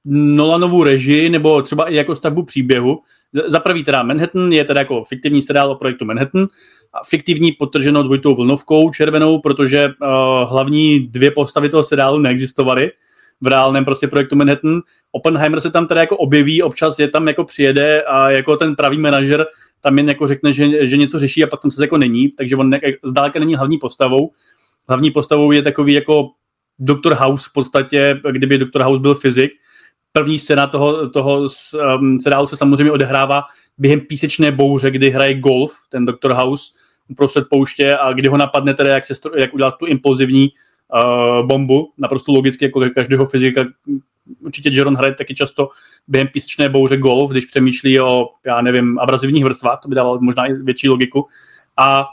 Nolanovu 0.05 0.85
režii, 0.85 1.29
nebo 1.29 1.63
třeba 1.63 1.91
i 1.91 1.95
jako 1.95 2.17
stavbu 2.17 2.43
příběhu. 2.43 3.01
Za 3.47 3.61
prvý 3.61 3.85
teda 3.85 4.03
Manhattan 4.03 4.53
je 4.53 4.65
teda 4.65 4.81
jako 4.81 5.05
fiktivní 5.05 5.43
seriál 5.43 5.71
o 5.71 5.75
projektu 5.75 6.05
Manhattan, 6.05 6.47
a 6.93 7.05
fiktivní 7.05 7.53
potrženo 7.53 8.03
dvojitou 8.03 8.35
vlnovkou 8.35 8.91
červenou, 8.91 9.41
protože 9.41 9.87
uh, 9.87 10.51
hlavní 10.51 11.01
dvě 11.01 11.31
postavy 11.31 11.69
toho 11.69 11.83
seriálu 11.83 12.19
neexistovaly, 12.19 12.91
v 13.41 13.47
reálném 13.47 13.85
prostě 13.85 14.09
projektu 14.09 14.37
Manhattan. 14.37 14.81
Oppenheimer 15.13 15.61
se 15.61 15.71
tam 15.71 15.87
teda 15.87 16.01
jako 16.01 16.17
objeví, 16.17 16.63
občas 16.63 16.99
je 16.99 17.09
tam 17.09 17.29
jako 17.29 17.45
přijede 17.45 18.03
a 18.03 18.31
jako 18.31 18.57
ten 18.57 18.77
pravý 18.77 18.99
manažer 18.99 19.47
tam 19.81 19.99
jen 19.99 20.09
jako 20.09 20.29
řekne, 20.29 20.53
že, 20.53 20.87
že 20.87 20.97
něco 20.97 21.19
řeší 21.19 21.45
a 21.45 21.47
pak 21.47 21.63
tam 21.63 21.71
se 21.71 21.85
jako 21.85 21.99
není, 21.99 22.29
takže 22.29 22.57
on 22.57 22.71
ne, 22.71 22.81
zdáleka 23.05 23.39
není 23.39 23.55
hlavní 23.55 23.79
postavou. 23.79 24.31
Hlavní 24.89 25.11
postavou 25.11 25.53
je 25.53 25.63
takový 25.63 25.93
jako 25.93 26.31
Dr. 26.79 27.15
House 27.15 27.49
v 27.51 27.53
podstatě, 27.53 28.21
kdyby 28.31 28.59
Dr. 28.59 28.83
House 28.83 29.01
byl 29.01 29.15
fyzik. 29.15 29.51
První 30.13 30.39
scéna 30.39 30.67
toho, 30.67 31.09
toho 31.09 31.41
um, 31.99 32.21
seriálu 32.21 32.47
se 32.47 32.57
samozřejmě 32.57 32.93
odehrává 32.93 33.43
během 33.79 34.01
písečné 34.01 34.53
bouře, 34.53 34.91
kdy 34.91 35.11
hraje 35.11 35.35
golf, 35.35 35.73
ten 35.89 36.07
Dr. 36.07 36.33
House, 36.33 36.73
uprostřed 37.09 37.45
pouště 37.51 37.97
a 37.97 38.13
kdy 38.13 38.29
ho 38.29 38.37
napadne 38.37 38.75
teda, 38.75 38.95
jak, 38.95 39.07
se, 39.07 39.15
jak 39.37 39.55
udělat 39.55 39.75
tu 39.79 39.87
impulzivní 39.87 40.49
uh, 40.95 41.47
bombu, 41.47 41.93
naprosto 41.99 42.33
logicky, 42.33 42.65
jako 42.65 42.81
každého 42.95 43.27
fyzika. 43.27 43.65
Určitě 44.41 44.71
Jaron 44.73 44.97
hraje 44.97 45.15
taky 45.15 45.35
často 45.35 45.69
během 46.09 46.29
písečné 46.29 46.69
bouře 46.69 46.97
golf, 46.97 47.31
když 47.31 47.47
přemýšlí 47.47 48.01
o, 48.01 48.29
já 48.47 48.61
nevím, 48.61 48.99
abrazivních 48.99 49.45
vrstvách, 49.45 49.81
to 49.83 49.89
by 49.89 49.95
dávalo 49.95 50.19
možná 50.21 50.47
i 50.47 50.53
větší 50.53 50.89
logiku. 50.89 51.27
A 51.77 52.07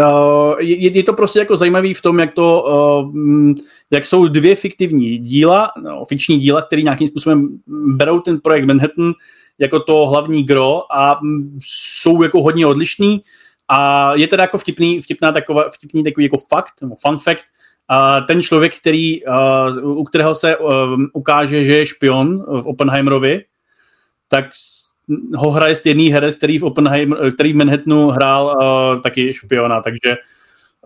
Uh, 0.00 0.54
je, 0.58 0.96
je 0.96 1.02
to 1.02 1.12
prostě 1.12 1.38
jako 1.38 1.56
zajímavý 1.56 1.94
v 1.94 2.02
tom, 2.02 2.18
jak 2.18 2.34
to, 2.34 2.62
uh, 2.62 3.54
jak 3.90 4.06
jsou 4.06 4.28
dvě 4.28 4.56
fiktivní 4.56 5.18
díla, 5.18 5.70
no, 5.82 6.04
fikční 6.04 6.38
díla, 6.38 6.62
které 6.62 6.82
nějakým 6.82 7.08
způsobem 7.08 7.58
berou 7.66 8.20
ten 8.20 8.40
projekt 8.40 8.64
Manhattan 8.64 9.12
jako 9.58 9.80
to 9.80 10.06
hlavní 10.06 10.44
gro 10.44 10.92
a 10.92 11.20
jsou 11.60 12.22
jako 12.22 12.42
hodně 12.42 12.66
odlišný 12.66 13.22
a 13.68 14.14
je 14.14 14.26
teda 14.26 14.42
jako 14.42 14.58
vtipný, 14.58 15.00
vtipná 15.00 15.32
taková, 15.32 15.70
vtipný 15.70 16.04
takový 16.04 16.24
jako 16.24 16.38
fakt, 16.38 16.74
nebo 16.82 16.96
fun 17.06 17.18
fact, 17.18 17.44
ten 18.26 18.42
člověk, 18.42 18.78
který, 18.78 19.20
u 19.82 20.04
kterého 20.04 20.34
se 20.34 20.56
ukáže, 21.12 21.64
že 21.64 21.76
je 21.76 21.86
špion 21.86 22.38
v 22.62 22.66
Oppenheimerovi, 22.66 23.44
tak 24.28 24.44
ho 25.34 25.50
hraje 25.50 25.76
stejný 25.76 26.08
herec, 26.08 26.36
který 26.36 26.58
v, 26.58 26.64
Oppenheimer, 26.64 27.32
který 27.32 27.52
v 27.52 27.56
Manhattanu 27.56 28.08
hrál 28.08 28.46
uh, 28.46 29.02
taky 29.02 29.34
špiona, 29.34 29.82
takže 29.82 30.16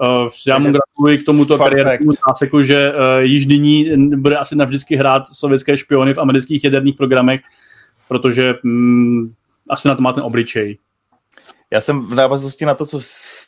uh, 0.08 0.28
já 0.46 0.58
mu 0.58 0.72
gratuluji 0.72 1.18
k 1.18 1.24
tomuto 1.24 1.58
kariérnímu 1.58 2.12
záseku, 2.28 2.62
že 2.62 2.92
uh, 2.92 2.96
již 3.20 3.46
nyní 3.46 3.90
bude 4.16 4.36
asi 4.36 4.56
navždycky 4.56 4.96
hrát 4.96 5.22
sovětské 5.26 5.76
špiony 5.76 6.14
v 6.14 6.18
amerických 6.18 6.64
jaderných 6.64 6.96
programech, 6.96 7.40
protože 8.08 8.54
um, 8.64 9.34
asi 9.70 9.88
na 9.88 9.94
to 9.94 10.02
má 10.02 10.12
ten 10.12 10.22
obličej. 10.22 10.78
Já 11.70 11.80
jsem 11.80 12.00
v 12.00 12.14
návaznosti 12.14 12.64
na 12.64 12.74
to, 12.74 12.86
co 12.86 13.00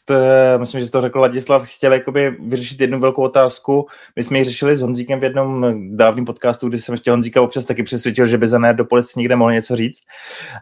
jste, 0.04 0.58
myslím, 0.58 0.80
že 0.80 0.90
to 0.90 1.00
řekl 1.00 1.20
Ladislav, 1.20 1.66
chtěl 1.66 1.92
jakoby 1.92 2.36
vyřešit 2.40 2.80
jednu 2.80 3.00
velkou 3.00 3.22
otázku. 3.22 3.86
My 4.16 4.22
jsme 4.22 4.38
ji 4.38 4.44
řešili 4.44 4.76
s 4.76 4.82
Honzíkem 4.82 5.20
v 5.20 5.24
jednom 5.24 5.74
dávném 5.96 6.24
podcastu, 6.24 6.68
kdy 6.68 6.78
jsem 6.78 6.92
ještě 6.92 7.10
Honzíka 7.10 7.42
občas 7.42 7.64
taky 7.64 7.82
přesvědčil, 7.82 8.26
že 8.26 8.38
by 8.38 8.48
za 8.48 8.58
Nerdopolis 8.58 9.14
někde 9.14 9.36
mohl 9.36 9.52
něco 9.52 9.76
říct. 9.76 10.00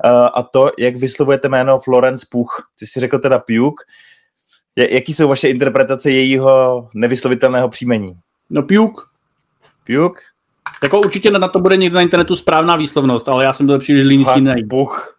Uh, 0.05 0.11
a 0.35 0.43
to, 0.43 0.71
jak 0.79 0.97
vyslovujete 0.97 1.49
jméno 1.49 1.79
Florence 1.79 2.27
Puch. 2.31 2.71
Ty 2.79 2.87
jsi 2.87 3.01
řekl 3.01 3.19
teda 3.19 3.39
Puk. 3.39 3.81
Jaký 4.77 5.15
jsou 5.15 5.29
vaše 5.29 5.49
interpretace 5.49 6.11
jejího 6.11 6.89
nevyslovitelného 6.95 7.69
příjmení? 7.69 8.15
No 8.51 8.63
Puk. 8.63 9.11
Puk? 9.87 10.19
Jako 10.83 11.01
určitě 11.01 11.31
na 11.31 11.49
to 11.49 11.61
bude 11.61 11.77
někde 11.77 11.95
na 11.95 12.03
internetu 12.03 12.37
správná 12.37 12.77
výslovnost, 12.77 13.29
ale 13.29 13.45
já 13.45 13.53
jsem 13.53 13.67
byl 13.67 13.79
příliš 13.79 14.05
líný 14.05 14.25
si 14.25 14.65
Puch. 14.71 15.19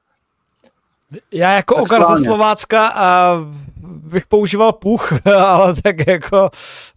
Já 1.32 1.52
jako 1.52 1.76
okar 1.76 2.18
ze 2.18 2.26
Slovácka 2.26 2.88
a 2.96 3.38
bych 4.14 4.28
používal 4.28 4.74
puch, 4.74 5.14
ale 5.38 5.74
tak 5.82 6.08
jako 6.08 6.50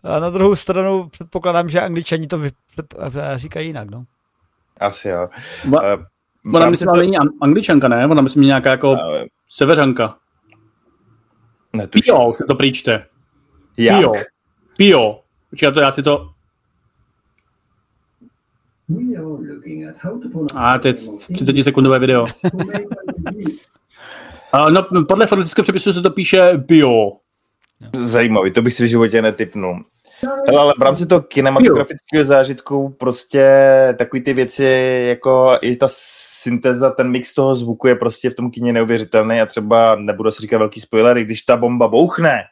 na 0.05 0.31
druhou 0.31 0.57
stranu 0.57 1.09
předpokládám, 1.09 1.69
že 1.69 1.81
angličani 1.81 2.27
to 2.27 2.39
vy, 2.39 2.51
říkají 3.37 3.67
jinak, 3.67 3.91
no. 3.91 4.05
Asi 4.81 5.09
jo. 5.09 5.29
Va, 5.69 5.97
uh, 5.97 6.03
ona 6.55 6.71
myslím, 6.71 6.89
to... 6.89 6.97
není 6.97 7.17
angličanka, 7.43 7.89
ne? 7.89 8.07
Ona 8.07 8.23
myslím 8.23 8.43
nějaká 8.43 8.71
jako 8.71 8.93
uh, 8.93 8.99
seveřanka. 9.49 10.17
Netuším. 11.73 12.15
Pio, 12.15 12.33
to 12.49 12.55
příčte. 12.55 13.07
Jak? 13.79 13.99
Pio. 13.99 14.13
Pio. 14.77 15.21
Počkej, 15.51 15.73
to 15.73 15.81
já 15.81 15.93
si 15.93 16.03
to... 16.03 16.31
A 20.55 20.79
to 20.79 20.89
je 20.89 20.95
30 20.95 21.63
sekundové 21.63 21.99
video. 21.99 22.27
Uh, 24.57 24.71
no, 24.71 25.05
podle 25.05 25.27
fonetického 25.27 25.63
přepisu 25.63 25.93
se 25.93 26.03
to 26.03 26.11
píše 26.11 26.53
bio. 26.57 27.13
Zajímavý, 27.95 28.53
to 28.53 28.63
bych 28.63 28.75
si 28.75 28.85
v 28.85 28.89
životě 28.89 29.23
netypnul. 29.23 29.85
Hele, 30.49 30.61
ale 30.61 30.75
v 30.79 30.83
rámci 30.83 31.07
toho 31.07 31.21
kinematografického 31.21 32.25
zážitku 32.25 32.97
prostě 32.99 33.45
takový 33.99 34.23
ty 34.23 34.33
věci, 34.33 34.65
jako 35.09 35.59
i 35.63 35.77
ta 35.77 35.87
syntéza, 35.91 36.91
ten 36.91 37.11
mix 37.11 37.35
toho 37.35 37.55
zvuku 37.55 37.87
je 37.87 37.95
prostě 37.95 38.31
v 38.31 38.35
tom 38.35 38.51
kině 38.51 38.73
neuvěřitelný 38.73 39.41
a 39.41 39.47
třeba 39.47 39.95
nebudu 39.95 40.31
si 40.31 40.43
říkat 40.43 40.59
velký 40.59 40.81
spoiler, 40.81 41.25
když 41.25 41.43
ta 41.43 41.57
bomba 41.57 41.89
bouchne, 41.89 42.43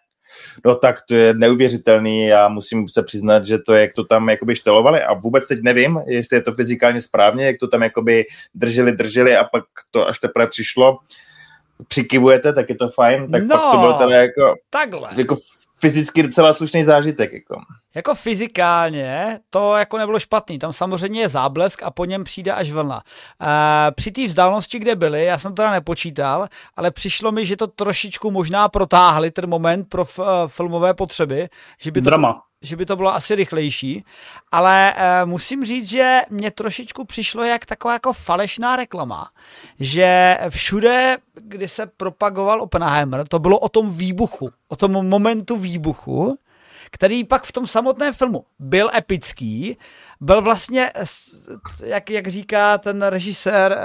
no 0.64 0.74
tak 0.74 0.96
to 1.08 1.14
je 1.14 1.34
neuvěřitelný 1.34 2.32
a 2.32 2.48
musím 2.48 2.88
se 2.88 3.02
přiznat, 3.02 3.46
že 3.46 3.58
to 3.58 3.74
je, 3.74 3.80
jak 3.80 3.94
to 3.94 4.04
tam 4.04 4.28
jakoby 4.28 4.56
štelovali 4.56 5.02
a 5.02 5.14
vůbec 5.14 5.46
teď 5.46 5.58
nevím, 5.62 6.00
jestli 6.06 6.36
je 6.36 6.42
to 6.42 6.52
fyzikálně 6.52 7.00
správně, 7.00 7.46
jak 7.46 7.56
to 7.60 7.68
tam 7.68 7.82
jakoby 7.82 8.24
drželi, 8.54 8.92
drželi 8.92 9.36
a 9.36 9.44
pak 9.44 9.64
to 9.90 10.08
až 10.08 10.18
teprve 10.18 10.46
přišlo. 10.46 10.98
Přikivujete, 11.88 12.52
tak 12.52 12.68
je 12.68 12.74
to 12.74 12.88
fajn, 12.88 13.30
tak 13.30 13.42
no, 13.42 13.56
pak 13.56 13.70
to 13.70 13.78
bylo 13.78 13.92
teda 13.92 14.16
jako, 14.22 14.54
takhle. 14.70 15.08
jako 15.16 15.36
fyzicky 15.80 16.22
docela 16.22 16.54
slušný 16.54 16.84
zážitek. 16.84 17.32
Jako. 17.32 17.56
jako 17.94 18.14
fyzikálně 18.14 19.38
to 19.50 19.76
jako 19.76 19.98
nebylo 19.98 20.18
špatný. 20.20 20.58
Tam 20.58 20.72
samozřejmě 20.72 21.20
je 21.20 21.28
záblesk 21.28 21.82
a 21.82 21.90
po 21.90 22.04
něm 22.04 22.24
přijde 22.24 22.52
až 22.52 22.70
vlna. 22.70 23.02
E, 23.42 23.92
při 23.92 24.10
té 24.10 24.26
vzdálenosti, 24.26 24.78
kde 24.78 24.96
byli, 24.96 25.24
já 25.24 25.38
jsem 25.38 25.52
to 25.52 25.62
teda 25.62 25.70
nepočítal, 25.70 26.46
ale 26.76 26.90
přišlo 26.90 27.32
mi, 27.32 27.44
že 27.44 27.56
to 27.56 27.66
trošičku 27.66 28.30
možná 28.30 28.68
protáhli 28.68 29.30
ten 29.30 29.48
moment 29.48 29.88
pro 29.88 30.02
f- 30.04 30.18
eh, 30.22 30.48
filmové 30.48 30.94
potřeby. 30.94 31.48
Že 31.80 31.90
by 31.90 32.00
to, 32.00 32.04
Drama 32.04 32.42
že 32.64 32.76
by 32.76 32.86
to 32.86 32.96
bylo 32.96 33.14
asi 33.14 33.34
rychlejší, 33.34 34.04
ale 34.52 34.94
uh, 34.96 35.30
musím 35.30 35.64
říct, 35.64 35.88
že 35.88 36.20
mě 36.30 36.50
trošičku 36.50 37.04
přišlo 37.04 37.44
jak 37.44 37.66
taková 37.66 37.92
jako 37.92 38.12
falešná 38.12 38.76
reklama, 38.76 39.30
že 39.80 40.38
všude, 40.48 41.16
kdy 41.34 41.68
se 41.68 41.86
propagoval 41.86 42.62
Oppenheimer, 42.62 43.28
to 43.28 43.38
bylo 43.38 43.58
o 43.58 43.68
tom 43.68 43.90
výbuchu, 43.90 44.50
o 44.68 44.76
tom 44.76 44.92
momentu 45.08 45.56
výbuchu, 45.56 46.38
který 46.90 47.24
pak 47.24 47.44
v 47.44 47.52
tom 47.52 47.66
samotném 47.66 48.12
filmu 48.12 48.44
byl 48.58 48.90
epický, 48.94 49.76
byl 50.20 50.42
vlastně, 50.42 50.90
jak, 51.84 52.10
jak 52.10 52.28
říká 52.28 52.78
ten 52.78 53.02
režisér, 53.02 53.78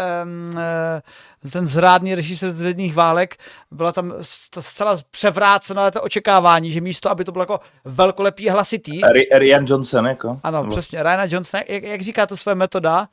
ten 1.51 1.65
zrádný 1.65 2.15
režisér 2.15 2.53
zvědných 2.53 2.95
válek, 2.95 3.37
byla 3.71 3.91
tam 3.91 4.13
zcela 4.59 4.97
převrácená 5.11 5.91
to 5.91 6.01
očekávání, 6.01 6.71
že 6.71 6.81
místo, 6.81 7.09
aby 7.09 7.25
to 7.25 7.31
bylo 7.31 7.41
jako 7.41 7.59
velkolepý 7.85 8.49
hlasitý. 8.49 9.01
Ryan 9.31 9.65
Johnson, 9.67 10.05
jako. 10.05 10.39
Ano, 10.43 10.61
nebo... 10.61 10.71
přesně, 10.71 11.03
Ryan 11.03 11.29
Johnson, 11.29 11.61
jak, 11.67 11.83
jak 11.83 12.01
říká 12.01 12.25
to 12.25 12.37
své 12.37 12.55
metoda, 12.55 13.07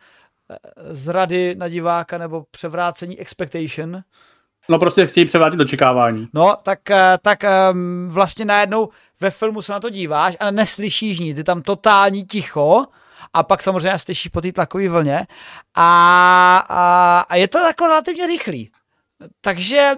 zrady 0.90 1.54
na 1.54 1.68
diváka 1.68 2.18
nebo 2.18 2.44
převrácení 2.50 3.20
expectation, 3.20 4.02
No 4.68 4.78
prostě 4.78 5.06
chtějí 5.06 5.26
převrátit 5.26 5.60
očekávání. 5.60 6.28
No, 6.34 6.56
tak, 6.62 6.90
eh, 6.90 7.18
tak 7.22 7.44
vlastně 8.08 8.44
najednou 8.44 8.88
ve 9.20 9.30
filmu 9.30 9.62
se 9.62 9.72
na 9.72 9.80
to 9.80 9.90
díváš 9.90 10.36
a 10.40 10.50
neslyšíš 10.50 11.18
nic, 11.18 11.38
je 11.38 11.44
tam 11.44 11.62
totální 11.62 12.24
ticho 12.24 12.84
a 13.32 13.42
pak 13.42 13.62
samozřejmě 13.62 13.98
slyšíš 13.98 14.28
po 14.28 14.40
té 14.40 14.52
tlakové 14.52 14.88
vlně 14.88 15.26
a, 15.74 16.58
a, 16.68 17.20
a 17.28 17.36
je 17.36 17.48
to 17.48 17.58
jako 17.58 17.86
relativně 17.86 18.26
rychlý. 18.26 18.70
Takže 19.40 19.90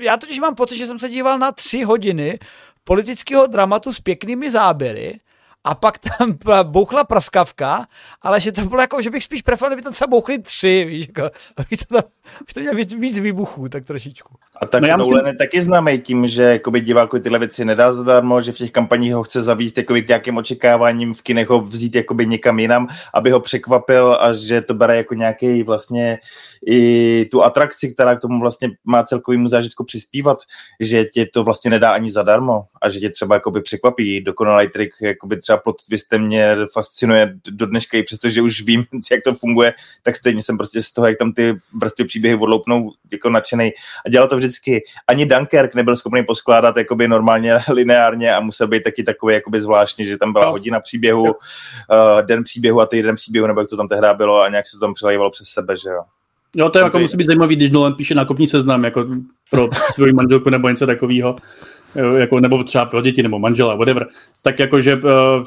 já 0.00 0.16
totiž 0.16 0.38
mám 0.38 0.54
pocit, 0.54 0.76
že 0.76 0.86
jsem 0.86 0.98
se 0.98 1.08
díval 1.08 1.38
na 1.38 1.52
tři 1.52 1.82
hodiny 1.82 2.38
politického 2.84 3.46
dramatu 3.46 3.92
s 3.92 4.00
pěknými 4.00 4.50
záběry 4.50 5.20
a 5.64 5.74
pak 5.74 5.98
tam 5.98 6.38
bouchla 6.62 7.04
praskavka, 7.04 7.86
ale 8.22 8.40
že 8.40 8.52
to 8.52 8.62
bylo 8.64 8.80
jako, 8.80 9.02
že 9.02 9.10
bych 9.10 9.24
spíš 9.24 9.42
preferoval, 9.42 9.70
kdyby 9.70 9.82
tam 9.82 9.92
třeba 9.92 10.08
bouchly 10.08 10.38
tři, 10.38 10.84
víš, 10.84 11.06
jako, 11.06 11.30
aby 11.56 11.76
to 11.76 11.94
tam, 11.94 12.10
aby 12.40 12.52
to 12.54 12.60
mělo 12.60 12.76
víc, 12.76 12.94
víc 12.94 13.18
výbuchů, 13.18 13.68
tak 13.68 13.84
trošičku. 13.84 14.34
A 14.60 14.66
tak 14.66 14.82
no 14.82 14.96
Nolan 14.96 15.26
je 15.26 15.36
taky 15.36 15.62
známý 15.62 15.98
tím, 15.98 16.26
že 16.26 16.42
jakoby 16.42 16.80
divákovi 16.80 17.22
tyhle 17.22 17.38
věci 17.38 17.64
nedá 17.64 17.92
zadarmo, 17.92 18.40
že 18.40 18.52
v 18.52 18.56
těch 18.56 18.70
kampaních 18.70 19.14
ho 19.14 19.22
chce 19.22 19.42
zavíst 19.42 19.78
jakoby 19.78 20.02
k 20.02 20.08
nějakým 20.08 20.36
očekáváním, 20.36 21.14
v 21.14 21.22
kinech 21.22 21.48
ho 21.48 21.60
vzít 21.60 21.94
jakoby 21.94 22.26
někam 22.26 22.58
jinam, 22.58 22.88
aby 23.14 23.30
ho 23.30 23.40
překvapil 23.40 24.16
a 24.20 24.32
že 24.32 24.62
to 24.62 24.74
bere 24.74 24.96
jako 24.96 25.14
nějaký 25.14 25.62
vlastně 25.62 26.18
i 26.66 27.24
tu 27.30 27.42
atrakci, 27.44 27.94
která 27.94 28.16
k 28.16 28.20
tomu 28.20 28.40
vlastně 28.40 28.70
má 28.84 29.02
celkovýmu 29.02 29.48
zážitku 29.48 29.84
přispívat, 29.84 30.38
že 30.80 31.04
tě 31.04 31.26
to 31.26 31.44
vlastně 31.44 31.70
nedá 31.70 31.90
ani 31.90 32.10
zadarmo 32.10 32.64
a 32.82 32.88
že 32.88 33.00
tě 33.00 33.10
třeba 33.10 33.34
jakoby 33.34 33.62
překvapí. 33.62 34.20
Dokonalý 34.20 34.68
trik, 34.68 34.90
jakoby 35.02 35.40
třeba 35.40 35.58
plot 35.58 35.76
twistem 35.86 36.26
mě 36.26 36.56
fascinuje 36.72 37.34
do 37.50 37.66
dneška, 37.66 37.98
i 37.98 38.02
přestože 38.02 38.42
už 38.42 38.62
vím, 38.62 38.84
jak 39.10 39.22
to 39.24 39.34
funguje, 39.34 39.74
tak 40.02 40.16
stejně 40.16 40.42
jsem 40.42 40.56
prostě 40.56 40.82
z 40.82 40.92
toho, 40.92 41.06
jak 41.06 41.18
tam 41.18 41.32
ty 41.32 41.54
vrstvy 41.80 42.11
příběhy 42.12 42.36
odloupnou 42.36 42.90
jako 43.12 43.30
nadšený. 43.30 43.72
A 44.06 44.08
dělal 44.08 44.28
to 44.28 44.36
vždycky. 44.36 44.82
Ani 45.08 45.26
Dunkirk 45.26 45.74
nebyl 45.74 45.96
schopný 45.96 46.24
poskládat 46.24 46.76
jakoby 46.76 47.08
normálně 47.08 47.58
lineárně 47.72 48.34
a 48.34 48.40
musel 48.40 48.68
být 48.68 48.82
taky 48.82 49.02
takový 49.02 49.34
jakoby 49.34 49.60
zvláštní, 49.60 50.04
že 50.04 50.18
tam 50.18 50.32
byla 50.32 50.44
no. 50.44 50.50
hodina 50.50 50.80
příběhu, 50.80 51.22
uh, 51.22 51.32
den 52.22 52.44
příběhu 52.44 52.80
a 52.80 52.86
týden 52.86 53.14
příběhu, 53.14 53.46
nebo 53.46 53.60
jak 53.60 53.68
to 53.68 53.76
tam 53.76 53.88
tehdy 53.88 54.06
bylo 54.16 54.42
a 54.42 54.48
nějak 54.48 54.66
se 54.66 54.76
to 54.76 54.80
tam 54.86 54.94
přelejvalo 54.94 55.30
přes 55.30 55.48
sebe, 55.48 55.76
že 55.76 55.88
jo. 55.88 56.02
Jo, 56.56 56.70
to 56.70 56.78
je 56.78 56.84
jako 56.84 56.98
musí 56.98 57.16
být 57.16 57.26
zajímavý, 57.26 57.56
když 57.56 57.70
Nolan 57.70 57.94
píše 57.94 58.14
nákupní 58.14 58.46
seznam 58.46 58.84
jako 58.84 59.06
pro 59.50 59.68
svou 59.94 60.12
manželku 60.12 60.50
nebo 60.50 60.68
něco 60.68 60.86
takového, 60.86 61.36
jako, 62.16 62.40
nebo 62.40 62.64
třeba 62.64 62.84
pro 62.84 63.02
děti 63.02 63.22
nebo 63.22 63.38
manžela, 63.38 63.74
whatever. 63.74 64.06
Tak 64.42 64.58
jakože 64.58 64.96
uh, 64.96 65.44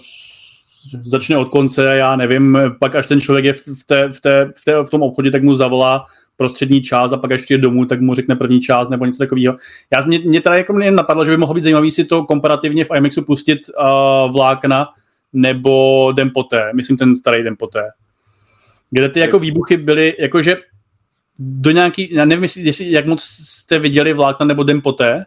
začne 1.03 1.37
od 1.37 1.49
konce, 1.49 1.97
já 1.97 2.15
nevím, 2.15 2.57
pak 2.79 2.95
až 2.95 3.07
ten 3.07 3.21
člověk 3.21 3.45
je 3.45 3.53
v, 3.53 3.83
té, 3.85 4.09
v, 4.11 4.21
té, 4.21 4.51
v, 4.55 4.65
té, 4.65 4.83
v 4.83 4.89
tom 4.89 5.01
obchodě, 5.01 5.31
tak 5.31 5.43
mu 5.43 5.55
zavolá 5.55 6.05
prostřední 6.37 6.81
část 6.81 7.11
a 7.11 7.17
pak 7.17 7.31
až 7.31 7.41
přijde 7.41 7.61
domů, 7.61 7.85
tak 7.85 8.01
mu 8.01 8.13
řekne 8.13 8.35
první 8.35 8.61
část 8.61 8.89
nebo 8.89 9.05
něco 9.05 9.17
takového. 9.17 9.57
Já 9.93 10.01
mě, 10.05 10.19
mě 10.19 10.41
teda 10.41 10.55
jako 10.55 10.73
mě 10.73 10.91
napadlo, 10.91 11.25
že 11.25 11.31
by 11.31 11.37
mohlo 11.37 11.55
být 11.55 11.63
zajímavý 11.63 11.91
si 11.91 12.05
to 12.05 12.23
komparativně 12.23 12.85
v 12.85 12.91
IMAXu 12.97 13.21
pustit 13.21 13.59
uh, 13.79 14.33
vlákna 14.33 14.87
nebo 15.33 16.11
den 16.11 16.31
poté, 16.33 16.71
myslím 16.73 16.97
ten 16.97 17.15
starý 17.15 17.43
den 17.43 17.55
poté. 17.59 17.83
Kde 18.91 19.09
ty 19.09 19.19
jako 19.19 19.39
výbuchy 19.39 19.77
byly, 19.77 20.15
jakože 20.19 20.57
do 21.39 21.71
nějaký, 21.71 22.13
já 22.13 22.25
nevím, 22.25 22.49
jestli, 22.57 22.91
jak 22.91 23.05
moc 23.05 23.23
jste 23.23 23.79
viděli 23.79 24.13
vlákna 24.13 24.45
nebo 24.45 24.63
den 24.63 24.81
poté, 24.81 25.25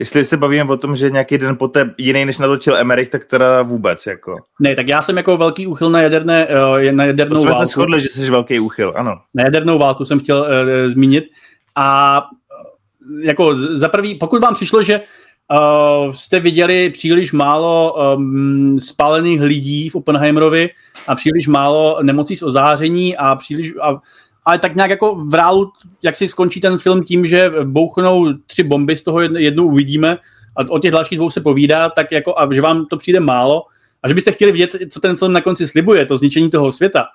Jestli 0.00 0.24
se 0.24 0.36
bavíme 0.36 0.64
o 0.64 0.76
tom, 0.76 0.96
že 0.96 1.10
nějaký 1.10 1.38
den 1.38 1.56
poté 1.56 1.94
jiný 1.98 2.24
než 2.24 2.38
natočil 2.38 2.76
Emerich, 2.76 3.08
tak 3.08 3.24
teda 3.24 3.62
vůbec. 3.62 4.06
Jako. 4.06 4.36
Ne, 4.60 4.76
tak 4.76 4.88
já 4.88 5.02
jsem 5.02 5.16
jako 5.16 5.36
velký 5.36 5.66
úchyl 5.66 5.90
na, 5.90 6.00
jaderné, 6.00 6.46
uh, 6.46 6.92
na 6.92 7.04
jadernou 7.04 7.34
to 7.34 7.40
jsme 7.40 7.50
válku. 7.50 7.66
se 7.66 7.72
shodli, 7.72 8.00
že 8.00 8.08
jsi 8.08 8.30
velký 8.30 8.60
úchyl, 8.60 8.92
ano. 8.96 9.16
Na 9.34 9.44
jadernou 9.44 9.78
válku 9.78 10.04
jsem 10.04 10.20
chtěl 10.20 10.38
uh, 10.38 10.92
zmínit. 10.92 11.24
A 11.76 12.22
jako 13.22 13.56
za 13.56 13.88
prvý, 13.88 14.14
pokud 14.14 14.42
vám 14.42 14.54
přišlo, 14.54 14.82
že 14.82 15.00
uh, 15.00 16.12
jste 16.12 16.40
viděli 16.40 16.90
příliš 16.90 17.32
málo 17.32 17.94
um, 18.16 18.80
spálených 18.80 19.40
lidí 19.40 19.88
v 19.88 19.94
Oppenheimerovi 19.94 20.70
a 21.06 21.14
příliš 21.14 21.46
málo 21.46 21.98
nemocí 22.02 22.36
z 22.36 22.42
ozáření 22.42 23.16
a 23.16 23.36
příliš... 23.36 23.72
A, 23.82 24.00
ale 24.50 24.58
tak 24.58 24.74
nějak 24.74 24.90
jako 24.90 25.14
v 25.14 25.34
reálu, 25.34 25.72
jak 26.02 26.16
si 26.16 26.28
skončí 26.28 26.60
ten 26.60 26.78
film 26.78 27.04
tím, 27.04 27.26
že 27.26 27.52
bouchnou 27.64 28.32
tři 28.46 28.62
bomby, 28.62 28.96
z 28.96 29.02
toho 29.02 29.20
jednu 29.20 29.64
uvidíme 29.64 30.18
a 30.56 30.60
o 30.68 30.78
těch 30.78 30.90
dalších 30.90 31.18
dvou 31.18 31.30
se 31.30 31.40
povídá, 31.40 31.88
tak 31.88 32.12
jako, 32.12 32.38
a 32.38 32.54
že 32.54 32.60
vám 32.60 32.86
to 32.86 32.96
přijde 32.96 33.20
málo 33.20 33.62
a 34.02 34.08
že 34.08 34.14
byste 34.14 34.32
chtěli 34.32 34.52
vidět, 34.52 34.76
co 34.90 35.00
ten 35.00 35.16
film 35.16 35.32
na 35.32 35.40
konci 35.40 35.68
slibuje, 35.68 36.06
to 36.06 36.16
zničení 36.16 36.50
toho 36.50 36.72
světa, 36.72 37.06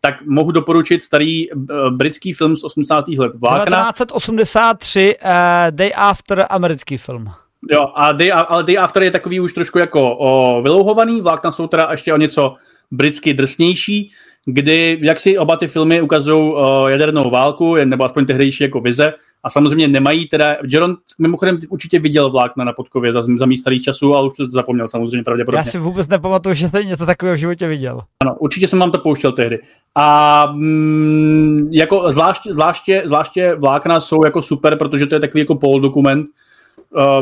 tak 0.00 0.26
mohu 0.26 0.52
doporučit 0.52 1.02
starý 1.02 1.52
uh, 1.52 1.90
britský 1.90 2.32
film 2.32 2.56
z 2.56 2.64
80. 2.64 3.08
let. 3.08 3.32
Vlákna. 3.34 3.76
1983, 3.76 5.16
uh, 5.24 5.30
Day 5.70 5.92
After, 5.96 6.46
americký 6.50 6.96
film. 6.96 7.30
Jo, 7.70 7.86
a 7.94 8.12
Day, 8.12 8.32
ale 8.32 8.64
Day 8.64 8.78
After 8.78 9.02
je 9.02 9.10
takový 9.10 9.40
už 9.40 9.52
trošku 9.52 9.78
jako 9.78 10.16
o, 10.16 10.62
vylouhovaný, 10.62 11.20
Vlákna 11.20 11.52
jsou 11.52 11.66
teda 11.66 11.88
ještě 11.90 12.12
o 12.12 12.16
něco 12.16 12.54
britsky 12.90 13.34
drsnější, 13.34 14.12
kdy 14.46 14.98
jak 15.02 15.20
si 15.20 15.38
oba 15.38 15.56
ty 15.56 15.68
filmy 15.68 16.02
ukazují 16.02 16.52
uh, 16.52 16.88
jadernou 16.88 17.30
válku, 17.30 17.74
nebo 17.84 18.04
aspoň 18.04 18.26
tehdejší 18.26 18.64
jako 18.64 18.80
vize, 18.80 19.12
a 19.44 19.50
samozřejmě 19.50 19.88
nemají 19.88 20.28
teda, 20.28 20.56
Jeron 20.68 20.96
mimochodem 21.18 21.58
určitě 21.68 21.98
viděl 21.98 22.30
vlákna 22.30 22.64
na 22.64 22.72
Podkově 22.72 23.12
za, 23.12 23.22
za 23.36 23.46
mých 23.46 23.60
starých 23.60 23.82
časů, 23.82 24.14
ale 24.14 24.26
už 24.26 24.36
to 24.36 24.50
zapomněl 24.50 24.88
samozřejmě 24.88 25.24
pravděpodobně. 25.24 25.58
Já 25.58 25.64
si 25.64 25.78
vůbec 25.78 26.08
nepamatuju, 26.08 26.54
že 26.54 26.68
jsem 26.68 26.86
něco 26.86 27.06
takového 27.06 27.36
v 27.36 27.40
životě 27.40 27.68
viděl. 27.68 28.00
Ano, 28.22 28.36
určitě 28.38 28.68
jsem 28.68 28.78
vám 28.78 28.90
to 28.90 28.98
pouštěl 28.98 29.32
tehdy. 29.32 29.58
A 29.94 30.46
mm, 30.52 31.68
jako 31.72 32.10
zvláště, 32.10 32.52
zvláště, 32.54 33.02
zvláště 33.04 33.54
vlákna 33.54 34.00
jsou 34.00 34.24
jako 34.24 34.42
super, 34.42 34.78
protože 34.78 35.06
to 35.06 35.14
je 35.14 35.20
takový 35.20 35.40
jako 35.40 35.54
pol 35.54 35.80
dokument, 35.80 36.26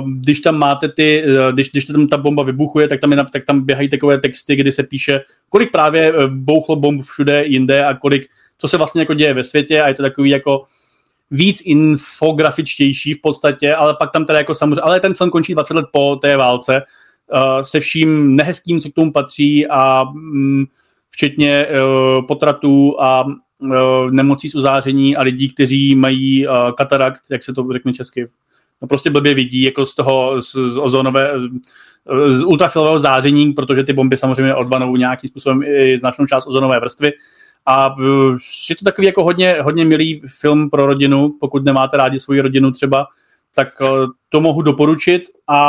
když 0.07 0.41
tam 0.41 0.59
máte 0.59 0.89
ty, 0.89 1.25
eh, 1.25 1.53
když, 1.53 1.71
když 1.71 1.85
tam 1.85 2.09
ta 2.09 2.17
bomba 2.17 2.43
vybuchuje, 2.43 2.89
tak 2.89 3.01
tam, 3.01 3.13
je, 3.13 3.19
tak 3.33 3.45
tam 3.45 3.65
běhají 3.65 3.89
takové 3.89 4.19
texty, 4.19 4.57
kdy 4.57 4.73
se 4.73 4.83
píše, 4.83 5.21
kolik 5.49 5.73
právě 5.73 6.13
eh, 6.15 6.27
bouchlo 6.27 6.77
bomb 6.77 7.03
všude 7.03 7.45
jinde 7.47 7.85
a 7.85 7.95
kolik, 7.95 8.27
co 8.59 8.69
se 8.69 8.77
vlastně 8.77 9.03
jako 9.03 9.15
děje 9.15 9.35
ve 9.35 9.45
světě 9.45 9.83
a 9.83 9.89
je 9.89 9.95
to 9.95 10.03
takový 10.03 10.31
jako 10.31 10.65
víc 11.31 11.63
infografičtější 11.65 13.15
v 13.15 13.21
podstatě, 13.21 13.75
ale 13.75 13.97
pak 13.99 14.13
tam 14.13 14.25
teda 14.25 14.39
jako 14.39 14.55
samozřejmě, 14.55 14.81
ale 14.81 15.01
ten 15.01 15.15
film 15.15 15.31
končí 15.31 15.55
20 15.55 15.75
let 15.75 15.87
po 15.93 16.17
té 16.17 16.37
válce 16.37 16.83
uh, 17.33 17.61
se 17.63 17.81
vším 17.81 18.37
nehezkým, 18.37 18.81
co 18.81 18.91
k 18.91 18.95
tomu 18.95 19.13
patří 19.13 19.67
a 19.67 20.03
um, 20.03 20.67
včetně 21.11 21.67
potratů 22.29 23.03
a 23.03 23.25
nemocí 24.11 24.49
z 24.49 24.55
uzáření 24.55 25.17
a 25.17 25.23
lidí, 25.23 25.49
kteří 25.49 25.95
mají 25.95 26.47
katarakt, 26.77 27.23
jak 27.31 27.43
se 27.43 27.53
to 27.53 27.67
řekne 27.73 27.93
česky, 27.93 28.27
prostě 28.87 29.11
blbě 29.11 29.35
vidí 29.35 29.63
jako 29.63 29.87
z 29.87 29.95
toho, 29.95 30.43
z, 30.43 30.53
z 30.53 30.79
ozonové, 30.79 31.33
z 32.29 32.43
ultrafilového 32.43 32.99
záření, 32.99 33.53
protože 33.53 33.85
ty 33.85 33.93
bomby 33.93 34.17
samozřejmě 34.17 34.55
odvanou 34.55 34.97
nějakým 34.97 35.29
způsobem 35.29 35.63
i 35.63 35.99
značnou 35.99 36.27
část 36.27 36.47
ozonové 36.47 36.81
vrstvy. 36.81 37.13
A 37.67 37.95
je 38.71 38.77
to 38.77 38.85
takový 38.85 39.07
jako 39.07 39.25
hodně, 39.25 39.57
hodně 39.61 39.85
milý 39.85 40.23
film 40.27 40.71
pro 40.71 40.87
rodinu, 40.87 41.37
pokud 41.41 41.65
nemáte 41.65 41.97
rádi 41.97 42.21
svoji 42.21 42.41
rodinu 42.41 42.71
třeba, 42.71 43.07
tak 43.55 43.69
to 44.29 44.41
mohu 44.41 44.63
doporučit 44.63 45.23
a 45.49 45.61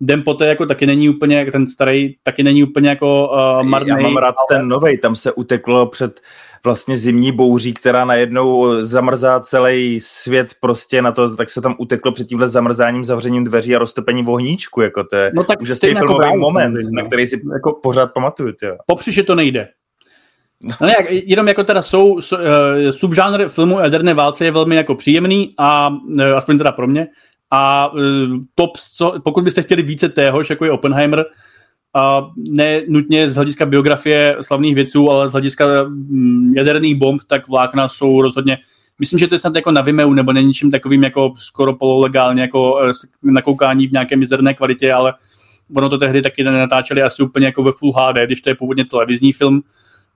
den 0.00 0.22
poté 0.22 0.46
jako 0.46 0.66
taky 0.66 0.86
není 0.86 1.08
úplně, 1.08 1.46
ten 1.52 1.66
starý 1.66 2.14
taky 2.22 2.42
není 2.42 2.64
úplně 2.64 2.88
jako 2.88 3.28
uh, 3.28 3.62
marný. 3.62 3.88
Já 3.88 3.96
mám 3.96 4.16
rád 4.16 4.34
ale... 4.50 4.58
ten 4.58 4.68
novej, 4.68 4.98
tam 4.98 5.16
se 5.16 5.32
uteklo 5.32 5.86
před 5.86 6.20
vlastně 6.64 6.96
zimní 6.96 7.32
bouří, 7.32 7.72
která 7.72 8.04
najednou 8.04 8.80
zamrzá 8.80 9.40
celý 9.40 10.00
svět 10.00 10.54
prostě 10.60 11.02
na 11.02 11.12
to, 11.12 11.36
tak 11.36 11.50
se 11.50 11.60
tam 11.60 11.74
uteklo 11.78 12.12
před 12.12 12.28
tímhle 12.28 12.48
zamrzáním, 12.48 13.04
zavřením 13.04 13.44
dveří 13.44 13.76
a 13.76 13.78
roztopením 13.78 14.28
ohníčku, 14.28 14.80
jako 14.80 15.04
to 15.04 15.16
je 15.16 15.30
no 15.34 15.44
tak 15.44 15.60
úžasný 15.60 15.88
jako 15.88 15.98
filmový 15.98 16.26
jako 16.26 16.38
moment, 16.38 16.76
na 16.90 17.02
který 17.02 17.26
si 17.26 17.40
jako 17.52 17.72
pořád 17.82 18.12
pamatuju. 18.12 18.52
Tě. 18.52 18.72
Popři, 18.86 19.12
že 19.12 19.22
to 19.22 19.34
nejde. 19.34 19.68
No 20.80 20.86
ne, 20.86 20.96
jenom 21.08 21.48
jako 21.48 21.64
teda 21.64 21.82
jsou, 21.82 22.12
uh, 22.12 22.20
subžánr 22.90 23.48
filmu 23.48 23.80
Jaderné 23.80 24.14
válce 24.14 24.44
je 24.44 24.50
velmi 24.50 24.76
jako 24.76 24.94
příjemný 24.94 25.54
a 25.58 25.88
uh, 25.88 26.22
aspoň 26.36 26.58
teda 26.58 26.72
pro 26.72 26.86
mě 26.86 27.06
a 27.50 27.92
uh, 27.92 28.00
top, 28.54 28.70
co, 28.96 29.14
pokud 29.24 29.44
byste 29.44 29.62
chtěli 29.62 29.82
více 29.82 30.08
téhož, 30.08 30.50
jako 30.50 30.64
je 30.64 30.70
Oppenheimer, 30.70 31.24
a 31.94 32.30
ne 32.36 32.82
nutně 32.88 33.30
z 33.30 33.34
hlediska 33.34 33.66
biografie 33.66 34.36
slavných 34.40 34.74
věců, 34.74 35.10
ale 35.10 35.28
z 35.28 35.32
hlediska 35.32 35.82
um, 35.82 36.54
jaderných 36.56 36.96
bomb, 36.96 37.22
tak 37.26 37.48
vlákna 37.48 37.88
jsou 37.88 38.22
rozhodně 38.22 38.58
Myslím, 38.98 39.18
že 39.18 39.28
to 39.28 39.34
je 39.34 39.38
snad 39.38 39.54
jako 39.56 39.70
na 39.70 39.80
Vimeo 39.80 40.14
nebo 40.14 40.32
není 40.32 40.48
ničím 40.48 40.70
takovým 40.70 41.04
jako 41.04 41.34
skoro 41.36 41.76
pololegálně 41.76 42.42
jako 42.42 42.74
uh, 42.74 42.90
nakoukání 43.22 43.86
v 43.86 43.92
nějaké 43.92 44.16
mizerné 44.16 44.54
kvalitě, 44.54 44.92
ale 44.92 45.14
ono 45.76 45.88
to 45.88 45.98
tehdy 45.98 46.22
taky 46.22 46.44
natáčeli 46.44 47.02
asi 47.02 47.22
úplně 47.22 47.46
jako 47.46 47.62
ve 47.62 47.72
Full 47.72 47.92
HD, 47.92 48.16
když 48.26 48.40
to 48.40 48.50
je 48.50 48.54
původně 48.54 48.84
televizní 48.84 49.32
film 49.32 49.62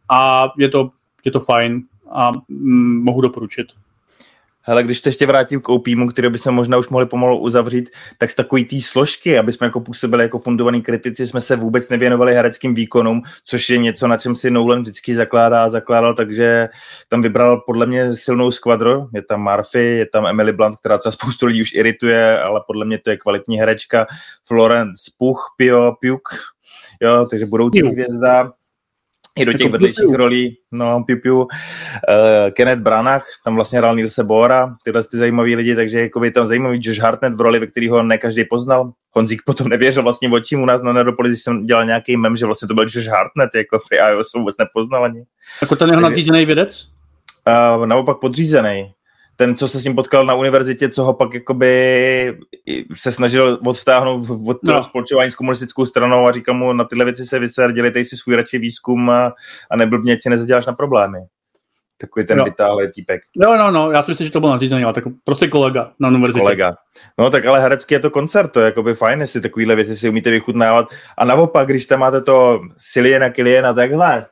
a 0.09 0.49
je 0.59 0.69
to, 0.69 0.91
je 1.25 1.31
to 1.31 1.41
fajn 1.41 1.83
a 2.11 2.31
mm, 2.49 3.05
mohu 3.05 3.21
doporučit. 3.21 3.67
Hele, 4.69 4.83
když 4.83 5.01
to 5.01 5.09
ještě 5.09 5.27
vrátím 5.27 5.61
k 5.61 5.69
OPímu, 5.69 6.09
který 6.09 6.29
by 6.29 6.39
se 6.39 6.51
možná 6.51 6.77
už 6.77 6.89
mohli 6.89 7.07
pomalu 7.07 7.39
uzavřít, 7.39 7.91
tak 8.19 8.31
z 8.31 8.35
takový 8.35 8.65
té 8.65 8.81
složky, 8.81 9.39
aby 9.39 9.53
jsme 9.53 9.67
jako 9.67 9.81
působili 9.81 10.23
jako 10.23 10.39
fundovaní 10.39 10.83
kritici, 10.83 11.27
jsme 11.27 11.41
se 11.41 11.57
vůbec 11.57 11.89
nevěnovali 11.89 12.35
hereckým 12.35 12.75
výkonům, 12.75 13.23
což 13.45 13.71
je 13.71 13.79
něco, 13.79 14.09
na 14.09 14.17
čem 14.17 14.37
si 14.37 14.51
Nolan 14.51 14.83
vždycky 14.83 15.15
zakládá 15.15 15.65
a 15.65 15.71
zakládal, 15.71 16.15
takže 16.15 16.69
tam 17.09 17.23
vybral 17.23 17.63
podle 17.67 17.87
mě 17.87 18.17
silnou 18.17 18.51
skvadro. 18.51 19.09
Je 19.15 19.23
tam 19.23 19.43
Murphy, 19.43 19.85
je 19.85 20.07
tam 20.07 20.27
Emily 20.27 20.53
Blunt, 20.53 20.77
která 20.77 20.99
třeba 20.99 21.13
spoustu 21.13 21.47
lidí 21.47 21.63
už 21.63 21.75
irituje, 21.75 22.41
ale 22.41 22.61
podle 22.67 22.87
mě 22.87 22.99
to 22.99 23.11
je 23.11 23.17
kvalitní 23.17 23.59
herečka. 23.59 24.07
Florence 24.45 25.11
Puch, 25.19 25.55
Pio, 25.57 25.93
Puk, 26.01 26.29
jo, 27.03 27.27
takže 27.31 27.47
budoucí 27.47 27.83
hvězda 27.83 28.53
i 29.37 29.45
do 29.45 29.53
těch 29.53 29.61
jako 29.61 29.73
vedlejších 29.73 30.05
piu. 30.07 30.17
rolí, 30.17 30.59
no, 30.73 31.05
Piu 31.07 31.21
Piu, 31.21 31.41
uh, 31.41 31.47
Kenneth 32.53 32.83
Branach, 32.83 33.25
tam 33.45 33.55
vlastně 33.55 33.79
hrál 33.79 33.97
Nilse 33.97 34.25
Bora, 34.25 34.75
tyhle 34.85 35.05
ty 35.05 35.17
zajímaví 35.17 35.57
lidi, 35.57 35.75
takže 35.75 36.01
jako 36.01 36.21
by 36.21 36.31
tam 36.31 36.47
zajímavý 36.47 36.81
Josh 36.83 36.99
Hartnett 36.99 37.35
v 37.35 37.41
roli, 37.41 37.59
ve 37.59 37.67
kterého 37.67 38.03
ne 38.03 38.19
každý 38.19 38.45
poznal. 38.45 38.93
Honzík 39.11 39.43
potom 39.47 39.69
nevěřil 39.69 40.03
vlastně 40.03 40.31
očím 40.31 40.63
u 40.63 40.67
nás 40.67 40.83
na 40.83 40.93
Neropolis, 40.93 41.31
když 41.31 41.43
jsem 41.43 41.67
dělal 41.67 41.85
nějaký 41.85 42.17
mem, 42.17 42.37
že 42.37 42.47
vlastně 42.47 42.69
to 42.69 42.75
byl 42.75 42.85
Josh 42.85 43.09
Hartnett, 43.09 43.55
jako 43.55 43.79
já 43.93 44.15
ho 44.15 44.23
vůbec 44.37 44.57
nepoznal 44.59 45.05
ani. 45.05 45.23
Jako 45.63 45.77
ten 45.77 45.91
jeho 45.91 46.01
nadřízený 46.01 46.47
vědec? 46.47 46.89
Uh, 47.77 47.87
naopak 47.87 48.21
podřízený 48.21 48.93
ten, 49.37 49.57
co 49.57 49.69
se 49.69 49.81
s 49.81 49.85
ním 49.85 49.95
potkal 49.95 50.27
na 50.27 50.35
univerzitě, 50.35 50.89
co 50.89 51.05
ho 51.05 51.15
pak 51.15 51.35
jakoby 51.35 52.39
se 52.95 53.13
snažil 53.13 53.59
odtáhnout 53.67 54.31
od 54.31 54.57
toho 54.65 54.79
no. 54.79 54.85
spolčování 54.85 55.31
s 55.31 55.35
komunistickou 55.35 55.87
stranou 55.87 56.27
a 56.27 56.33
říkal 56.33 56.55
mu, 56.55 56.73
na 56.73 56.85
tyhle 56.85 57.05
věci 57.05 57.27
se 57.27 57.39
vyser, 57.39 57.73
dělejte 57.73 58.05
si 58.05 58.17
svůj 58.17 58.37
radši 58.37 58.59
výzkum 58.59 59.11
a, 59.11 59.33
a 59.71 59.77
neblbně 59.77 60.17
si 60.21 60.31
nezaděláš 60.31 60.67
na 60.67 60.73
problémy. 60.73 61.19
Takový 61.99 62.27
ten 62.27 62.39
no. 62.39 62.45
vytáhlý 62.45 62.93
týpek. 62.93 63.21
No, 63.37 63.57
no, 63.57 63.71
no, 63.71 63.91
já 63.91 64.03
si 64.03 64.11
myslím, 64.11 64.27
že 64.27 64.33
to 64.33 64.41
byl 64.41 64.51
nadřízený, 64.51 64.85
ale 64.85 64.93
tak 64.93 65.05
prostě 65.25 65.49
kolega 65.49 65.93
na 66.01 66.09
univerzitě. 66.09 66.41
Kolega. 66.41 66.75
No 67.19 67.31
tak 67.31 67.47
ale 67.47 67.61
herecky 67.61 67.95
je 67.95 68.01
to 68.01 68.11
koncert, 68.11 68.49
to 68.49 68.61
je 68.61 68.65
jakoby 68.65 68.95
fajn, 68.95 69.21
jestli 69.21 69.41
takovýhle 69.41 69.75
věci 69.75 69.97
si 69.97 70.09
umíte 70.09 70.31
vychutnávat. 70.31 70.89
A 71.19 71.25
naopak, 71.25 71.67
když 71.67 71.87
tam 71.87 72.01
máte 72.01 72.21
to 72.21 72.61
Siliena, 72.79 73.31
Kiliena, 73.31 73.75
takhle, 73.75 74.27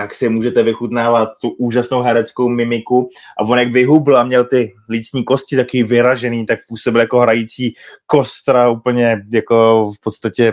tak 0.00 0.14
si 0.14 0.28
můžete 0.28 0.62
vychutnávat 0.62 1.28
tu 1.40 1.48
úžasnou 1.48 2.02
hereckou 2.02 2.48
mimiku 2.48 3.08
a 3.38 3.44
on 3.44 3.58
jak 3.58 3.72
vyhubl 3.72 4.16
a 4.16 4.24
měl 4.24 4.44
ty 4.44 4.74
lícní 4.88 5.24
kosti 5.24 5.56
taky 5.56 5.82
vyražený, 5.82 6.46
tak 6.46 6.58
působil 6.68 7.00
jako 7.00 7.18
hrající 7.18 7.74
kostra 8.06 8.68
úplně 8.68 9.22
jako 9.32 9.84
v 9.92 10.00
podstatě 10.00 10.52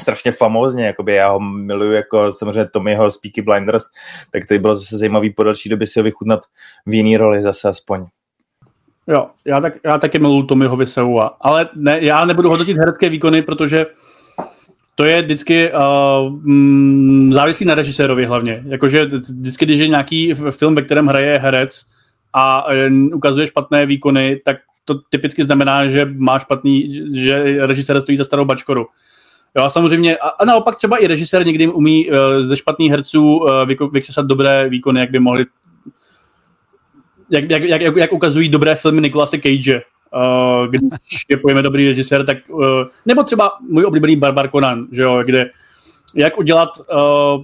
strašně 0.00 0.32
famózně, 0.32 0.86
jakoby 0.86 1.14
já 1.14 1.30
ho 1.30 1.40
miluju 1.40 1.92
jako 1.92 2.32
samozřejmě 2.32 2.64
Tommyho 2.64 3.10
z 3.10 3.18
Peaky 3.18 3.42
Blinders, 3.42 3.84
tak 4.32 4.46
to 4.46 4.58
bylo 4.58 4.76
zase 4.76 4.98
zajímavý 4.98 5.32
po 5.32 5.42
další 5.42 5.68
době 5.68 5.86
si 5.86 6.00
ho 6.00 6.04
vychutnat 6.04 6.40
v 6.86 6.94
jiný 6.94 7.16
roli 7.16 7.42
zase 7.42 7.68
aspoň. 7.68 8.06
Jo, 9.06 9.26
já, 9.44 9.60
tak, 9.60 9.72
já 9.84 9.98
taky 9.98 10.18
miluju 10.18 10.42
Tommyho 10.42 10.76
Viseu, 10.76 11.18
ale 11.40 11.68
ne, 11.74 12.04
já 12.04 12.24
nebudu 12.24 12.48
hodnotit 12.48 12.76
herecké 12.76 13.08
výkony, 13.08 13.42
protože 13.42 13.86
to 14.98 15.04
je 15.04 15.22
vždycky 15.22 15.72
uh, 15.72 15.80
mm, 16.30 17.32
závislí 17.32 17.66
na 17.66 17.74
režisérovi 17.74 18.26
hlavně. 18.26 18.62
Jakože 18.66 19.04
vždycky, 19.04 19.64
když 19.64 19.78
je 19.78 19.88
nějaký 19.88 20.34
film, 20.50 20.74
ve 20.74 20.82
kterém 20.82 21.06
hraje 21.06 21.38
herec 21.38 21.86
a 22.32 22.66
uh, 22.66 22.72
ukazuje 23.14 23.46
špatné 23.46 23.86
výkony, 23.86 24.40
tak 24.44 24.56
to 24.84 24.94
typicky 25.10 25.44
znamená, 25.44 25.88
že 25.88 26.04
má 26.04 26.38
špatný, 26.38 27.02
že 27.14 27.66
režisér 27.66 28.00
stojí 28.00 28.18
za 28.18 28.24
starou 28.24 28.44
bačkoru. 28.44 28.86
Jo, 29.56 29.64
a 29.64 29.68
samozřejmě, 29.68 30.16
a, 30.16 30.28
a 30.28 30.44
naopak 30.44 30.76
třeba 30.76 30.96
i 30.96 31.06
režisér 31.06 31.46
někdy 31.46 31.68
umí 31.68 32.10
uh, 32.10 32.16
ze 32.40 32.56
špatných 32.56 32.90
herců 32.90 33.36
uh, 33.36 33.90
vykřesat 33.92 34.26
dobré 34.26 34.68
výkony, 34.68 35.00
jak 35.00 35.10
by 35.10 35.18
mohli 35.18 35.46
jak, 37.30 37.50
jak, 37.50 37.62
jak, 37.62 37.96
jak 37.96 38.12
ukazují 38.12 38.48
dobré 38.48 38.74
filmy 38.74 39.00
Nikolase 39.00 39.38
Cage, 39.38 39.82
uh, 40.14 40.66
když 40.66 41.24
je 41.28 41.36
pojme 41.36 41.62
dobrý 41.62 41.86
režisér, 41.86 42.26
tak, 42.26 42.36
uh, 42.48 42.62
nebo 43.06 43.22
třeba 43.22 43.52
můj 43.68 43.84
oblíbený 43.84 44.16
Barbar 44.16 44.50
Conan, 44.50 44.86
že 44.92 45.02
jo, 45.02 45.22
kde 45.24 45.50
jak 46.14 46.38
udělat 46.38 46.68
uh, 46.78 47.42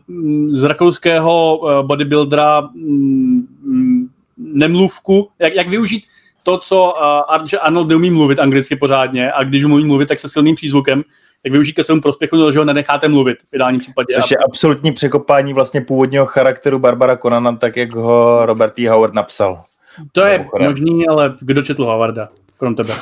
z 0.49 0.63
rakouského 0.63 1.61
bodybuildera 1.83 2.61
um, 2.61 4.09
nemluvku, 4.39 5.29
jak, 5.39 5.55
jak 5.55 5.69
využít 5.69 6.05
to, 6.43 6.59
co 6.59 6.85
uh, 6.85 7.61
Arnold 7.61 7.89
neumí 7.89 8.11
mluvit 8.11 8.39
anglicky 8.39 8.77
pořádně 8.77 9.33
a 9.33 9.45
když 9.45 9.65
umí 9.65 9.85
mluvit, 9.85 10.09
tak 10.09 10.19
se 10.19 10.29
silným 10.29 10.55
přízvukem, 10.55 11.03
jak 11.45 11.53
využít 11.53 11.73
ke 11.73 11.85
svému 11.85 12.01
prospěchu, 12.01 12.51
že 12.53 12.59
ho 12.59 12.65
nenecháte 12.65 13.09
mluvit 13.09 13.39
v 13.51 13.55
ideálním 13.55 13.81
případě. 13.81 14.15
Což 14.15 14.31
je 14.31 14.37
absolutní 14.37 14.93
překopání 14.93 15.55
vlastně 15.55 15.81
původního 15.81 16.27
charakteru 16.27 16.79
Barbara 16.79 17.17
Conana, 17.17 17.57
tak 17.57 17.77
jak 17.77 17.95
ho 17.95 18.47
Robert 18.47 18.79
E. 18.79 18.89
Howard 18.89 19.15
napsal. 19.15 19.65
To 20.13 20.27
je 20.27 20.47
možný, 20.59 21.09
ale 21.09 21.35
kdo 21.41 21.63
četl 21.63 21.85
Howarda? 21.85 22.29
Krom 22.59 22.75
tebe. 22.75 22.95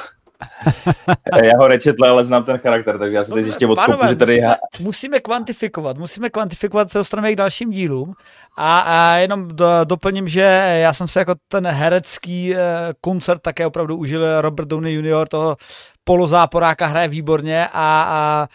já 1.45 1.57
ho 1.59 1.69
nečetl, 1.69 2.05
ale 2.05 2.25
znám 2.25 2.45
ten 2.45 2.59
charakter, 2.59 2.99
takže 2.99 3.17
já 3.17 3.25
se 3.25 3.33
teď 3.33 3.47
ještě 3.47 3.67
odkopu, 3.67 4.07
že 4.09 4.17
tady... 4.17 4.41
Musíme, 4.41 4.57
musíme 4.81 5.21
kvantifikovat, 5.21 5.99
musíme 5.99 6.31
kvantifikovat, 6.31 6.91
se 6.91 6.99
dostaneme 6.99 7.33
k 7.33 7.37
dalším 7.37 7.71
dílům 7.71 8.15
a, 8.57 8.79
a 8.79 9.17
jenom 9.17 9.49
do, 9.49 9.67
doplním, 9.85 10.29
že 10.29 10.41
já 10.83 10.93
jsem 10.93 11.09
se 11.09 11.19
jako 11.19 11.35
ten 11.49 11.67
herecký 11.67 12.55
eh, 12.55 12.59
koncert 13.01 13.43
také 13.43 13.67
opravdu 13.67 13.97
užil 13.97 14.41
Robert 14.41 14.69
Downey 14.69 14.95
Jr., 14.95 15.29
toho 15.29 15.57
polozáporáka 16.05 16.87
hraje 16.87 17.09
výborně 17.09 17.67
a, 17.67 17.71
a, 17.73 18.09
a 18.13 18.49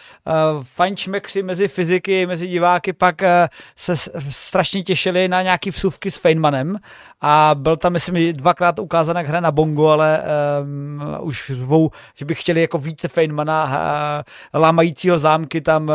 fajnčmekři 0.64 1.44
mezi 1.44 1.68
fyziky, 1.68 2.26
mezi 2.26 2.48
diváky 2.48 2.94
pak 2.94 3.24
eh, 3.24 3.50
se 3.76 3.94
strašně 4.30 4.84
těšili 4.84 5.28
na 5.28 5.42
nějaký 5.42 5.70
vsuvky 5.70 6.12
s 6.12 6.18
Feynmanem 6.18 6.78
a 7.22 7.52
byl 7.56 7.78
tam, 7.78 7.94
myslím, 7.94 8.34
dvakrát 8.34 8.80
ukázán, 8.80 9.16
jak 9.16 9.28
hraje 9.28 9.42
na 9.42 9.52
bongo, 9.52 9.88
ale 9.88 10.24
um, 10.62 11.02
už 11.22 11.52
zvou, 11.54 11.90
že 12.16 12.26
by 12.26 12.36
chtěli 12.36 12.62
jako 12.62 12.78
více 12.78 13.08
Feynmana 13.08 13.66
uh, 13.66 14.62
lámajícího 14.62 15.20
zámky 15.20 15.62
tam 15.62 15.90
uh, 15.90 15.94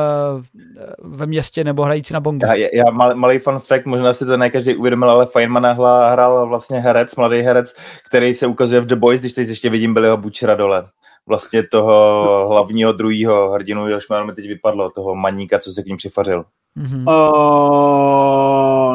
ve 0.99 1.27
městě 1.27 1.65
nebo 1.65 1.85
hrající 1.85 2.15
na 2.15 2.21
bongo. 2.21 2.47
Já, 2.47 2.55
já 2.55 2.85
mal, 2.93 3.15
malý 3.15 3.39
fun 3.39 3.59
fact, 3.59 3.87
možná 3.87 4.15
si 4.15 4.27
to 4.27 4.37
ne 4.37 4.51
každý 4.51 4.77
uvědomil, 4.77 5.11
ale 5.11 5.27
Feynmana 5.27 5.73
hrál 6.13 6.49
vlastně 6.49 6.81
herec, 6.81 7.17
mladý 7.17 7.41
herec, 7.41 7.75
který 8.07 8.35
se 8.35 8.47
ukazuje 8.47 8.81
v 8.81 8.87
The 8.87 8.97
Boys, 8.97 9.21
když 9.21 9.33
teď 9.33 9.49
ještě 9.49 9.71
vidím 9.71 9.95
Billyho 9.95 10.17
Butchera 10.17 10.55
dole 10.55 10.85
vlastně 11.27 11.63
toho 11.63 12.47
hlavního 12.49 12.93
druhého 12.93 13.51
hrdinu, 13.51 13.89
jehož 13.89 14.05
mi 14.27 14.35
teď 14.35 14.49
vypadlo, 14.49 14.91
toho 14.91 15.15
maníka, 15.15 15.59
co 15.59 15.73
se 15.73 15.83
k 15.83 15.87
ním 15.87 15.97
přifařil. 15.97 16.45
Mm-hmm. 16.79 16.99
Uh, 16.99 17.05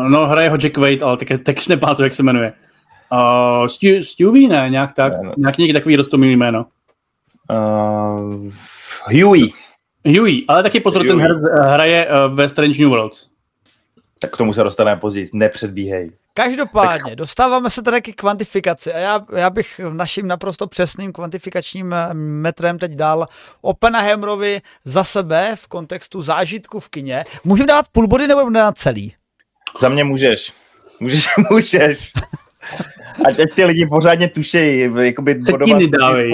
no, 0.09 0.27
hraje 0.27 0.49
ho 0.49 0.57
Jack 0.57 0.77
Wade, 0.77 1.01
ale 1.01 1.17
tak, 1.17 1.27
tak 1.43 1.67
nepamatuju, 1.67 2.05
jak 2.05 2.13
se 2.13 2.23
jmenuje. 2.23 2.53
Uh, 3.11 3.67
Stu, 3.67 3.87
Stewie, 4.01 4.49
ne, 4.49 4.69
nějak 4.69 4.93
tak, 4.93 5.13
ne, 5.13 5.19
no. 5.23 5.33
nějak 5.37 5.57
někdy 5.57 5.73
takový 5.73 5.95
rostomilý 5.95 6.35
jméno. 6.35 6.65
Uh, 7.49 8.51
Huey. 9.03 9.49
Huey, 10.05 10.45
ale 10.47 10.63
taky 10.63 10.79
pozor, 10.79 11.01
Huey. 11.01 11.17
ten 11.17 11.41
hraje 11.61 12.07
uh, 12.07 12.35
ve 12.35 12.49
Strange 12.49 12.81
New 12.81 12.89
Worlds. 12.89 13.27
Tak 14.19 14.31
k 14.31 14.37
tomu 14.37 14.53
se 14.53 14.63
dostaneme 14.63 15.01
později, 15.01 15.29
nepředbíhej. 15.33 16.11
Každopádně, 16.37 17.11
tak... 17.11 17.15
dostáváme 17.15 17.69
se 17.69 17.81
tedy 17.81 18.01
k 18.01 18.15
kvantifikaci 18.15 18.93
a 18.93 18.97
já, 18.97 19.25
já 19.35 19.49
bych 19.49 19.81
naším 19.93 20.27
naprosto 20.27 20.67
přesným 20.67 21.13
kvantifikačním 21.13 21.95
metrem 22.13 22.79
teď 22.79 22.91
dal 22.91 23.25
Oppenheimerovi 23.61 24.61
za 24.85 25.03
sebe 25.03 25.51
v 25.55 25.67
kontextu 25.67 26.21
zážitku 26.21 26.79
v 26.79 26.89
kině. 26.89 27.25
Můžeme 27.43 27.67
dát 27.67 27.85
půl 27.91 28.07
body 28.07 28.27
nebo 28.27 28.49
dát 28.49 28.77
celý? 28.77 29.15
Za 29.79 29.89
mě 29.89 30.03
můžeš. 30.03 30.53
Můžeš, 30.99 31.27
můžeš. 31.49 32.11
A 33.29 33.31
teď 33.31 33.53
ty 33.55 33.65
lidi 33.65 33.85
pořádně 33.85 34.29
tušejí, 34.29 34.89
jakoby 34.97 35.39
dávej. 36.01 36.33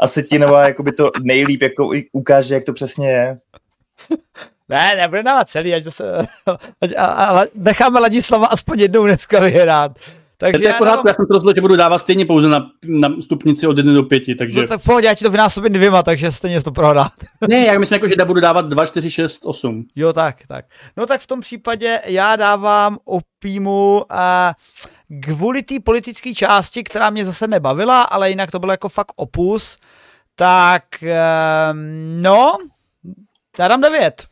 A 0.00 0.08
Setinová 0.08 0.64
jakoby 0.68 0.92
to 0.92 1.10
nejlíp 1.22 1.62
jako 1.62 1.90
ukáže, 2.12 2.54
jak 2.54 2.64
to 2.64 2.72
přesně 2.72 3.10
je. 3.10 3.38
Ne, 4.70 4.96
nebude 4.96 5.22
dávat 5.22 5.48
celý, 5.48 5.74
ať 5.74 5.82
zase, 5.82 6.26
ať, 6.80 6.90
a, 6.96 7.04
a, 7.04 7.44
necháme 7.54 8.00
Ladislava 8.00 8.46
aspoň 8.46 8.80
jednou 8.80 9.06
dneska 9.06 9.40
vyhrát. 9.40 9.92
Takže 10.40 10.64
já, 10.64 10.74
pořádku, 10.74 11.08
já 11.08 11.14
jsem 11.14 11.26
to 11.26 11.32
rozhodl, 11.32 11.54
že 11.54 11.60
budu 11.60 11.76
dávat 11.76 11.98
stejně 11.98 12.26
pouze 12.26 12.48
na, 12.48 12.70
na 12.86 13.08
stupnici 13.22 13.66
od 13.66 13.76
1 13.78 13.92
do 13.92 14.02
5, 14.02 14.22
takže... 14.38 14.60
No 14.60 14.66
tak 14.66 14.80
v 14.80 14.84
pohodě, 14.84 15.06
já 15.06 15.14
ti 15.14 15.24
to 15.24 15.30
vynásobím 15.30 15.72
dvěma, 15.72 16.02
takže 16.02 16.32
stejně 16.32 16.62
to 16.62 16.72
prohrá. 16.72 17.10
ne, 17.48 17.58
já 17.58 17.78
myslím, 17.78 17.96
jako, 17.96 18.08
že 18.08 18.24
budu 18.24 18.40
dávat 18.40 18.68
2, 18.68 18.86
4, 18.86 19.10
6, 19.10 19.46
8. 19.46 19.86
Jo, 19.96 20.12
tak, 20.12 20.36
tak. 20.48 20.64
No 20.96 21.06
tak 21.06 21.20
v 21.20 21.26
tom 21.26 21.40
případě 21.40 22.00
já 22.04 22.36
dávám 22.36 22.98
opímu 23.04 24.04
a 24.10 24.54
kvůli 25.22 25.62
té 25.62 25.74
politické 25.84 26.34
části, 26.34 26.84
která 26.84 27.10
mě 27.10 27.24
zase 27.24 27.46
nebavila, 27.46 28.02
ale 28.02 28.30
jinak 28.30 28.50
to 28.50 28.58
bylo 28.58 28.72
jako 28.72 28.88
fakt 28.88 29.12
opus, 29.16 29.78
tak 30.34 30.84
um, 31.02 32.22
no, 32.22 32.56
já 33.58 33.68
dám 33.68 33.80
9. 33.80 34.26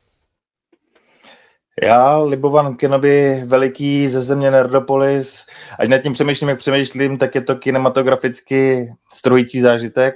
Já, 1.82 2.18
Libovan 2.18 2.76
Kenobi, 2.76 3.42
veliký 3.46 4.08
ze 4.08 4.22
země 4.22 4.50
Nerdopolis, 4.50 5.44
ať 5.78 5.88
nad 5.88 5.98
tím 5.98 6.12
přemýšlím, 6.12 6.48
jak 6.48 6.58
přemýšlím, 6.58 7.18
tak 7.18 7.34
je 7.34 7.40
to 7.40 7.56
kinematograficky 7.56 8.88
strojící 9.12 9.60
zážitek, 9.60 10.14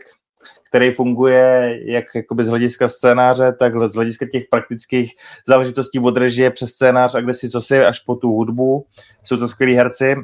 který 0.69 0.91
funguje 0.91 1.79
jak 1.85 2.05
jakoby 2.15 2.45
z 2.45 2.49
hlediska 2.49 2.89
scénáře, 2.89 3.53
tak 3.53 3.73
z 3.89 3.95
hlediska 3.95 4.27
těch 4.33 4.43
praktických 4.51 5.13
záležitostí 5.49 5.99
od 5.99 6.17
režie 6.17 6.51
přes 6.51 6.71
scénář 6.71 7.15
a 7.15 7.21
kde 7.21 7.35
si 7.35 7.51
co 7.51 7.61
si 7.61 7.85
až 7.85 8.01
po 8.01 8.15
tu 8.15 8.29
hudbu. 8.29 8.87
Jsou 9.23 9.37
to 9.37 9.49
skvělí 9.49 9.75
herci. 9.75 10.17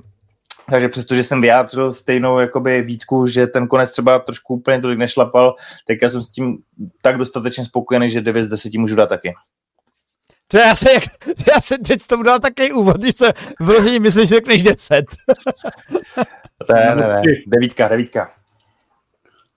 Takže 0.71 0.89
přestože 0.89 1.25
jsem 1.25 1.41
vyjádřil 1.41 1.93
stejnou 1.93 2.39
jakoby 2.39 2.83
výtku, 2.83 3.27
že 3.27 3.47
ten 3.47 3.67
konec 3.67 3.91
třeba 3.91 4.19
trošku 4.19 4.55
úplně 4.55 4.81
tolik 4.81 4.99
nešlapal, 4.99 5.55
tak 5.87 5.99
já 6.03 6.09
jsem 6.09 6.23
s 6.23 6.31
tím 6.31 6.59
tak 7.03 7.19
dostatečně 7.19 7.65
spokojený, 7.65 8.11
že 8.11 8.21
9 8.21 8.43
z 8.43 8.49
10 8.49 8.75
můžu 8.75 8.97
dát 8.97 9.09
taky. 9.09 9.35
To 10.49 10.59
já 10.59 10.75
se, 10.75 10.93
jak, 10.93 11.03
já 11.55 11.61
se 11.61 11.79
teď 11.79 12.07
tomu 12.07 12.23
dal 12.23 12.39
takový 12.39 12.73
úvod, 12.73 12.97
když 12.97 13.15
se 13.15 13.33
vyloženě 13.61 14.01
myslím, 14.01 14.27
že 14.27 14.35
řekneš 14.35 14.63
10. 14.63 15.05
ne, 16.73 16.95
ne, 16.95 17.09
ne, 17.09 17.23
devítka, 17.47 17.89
devítka. 17.89 18.31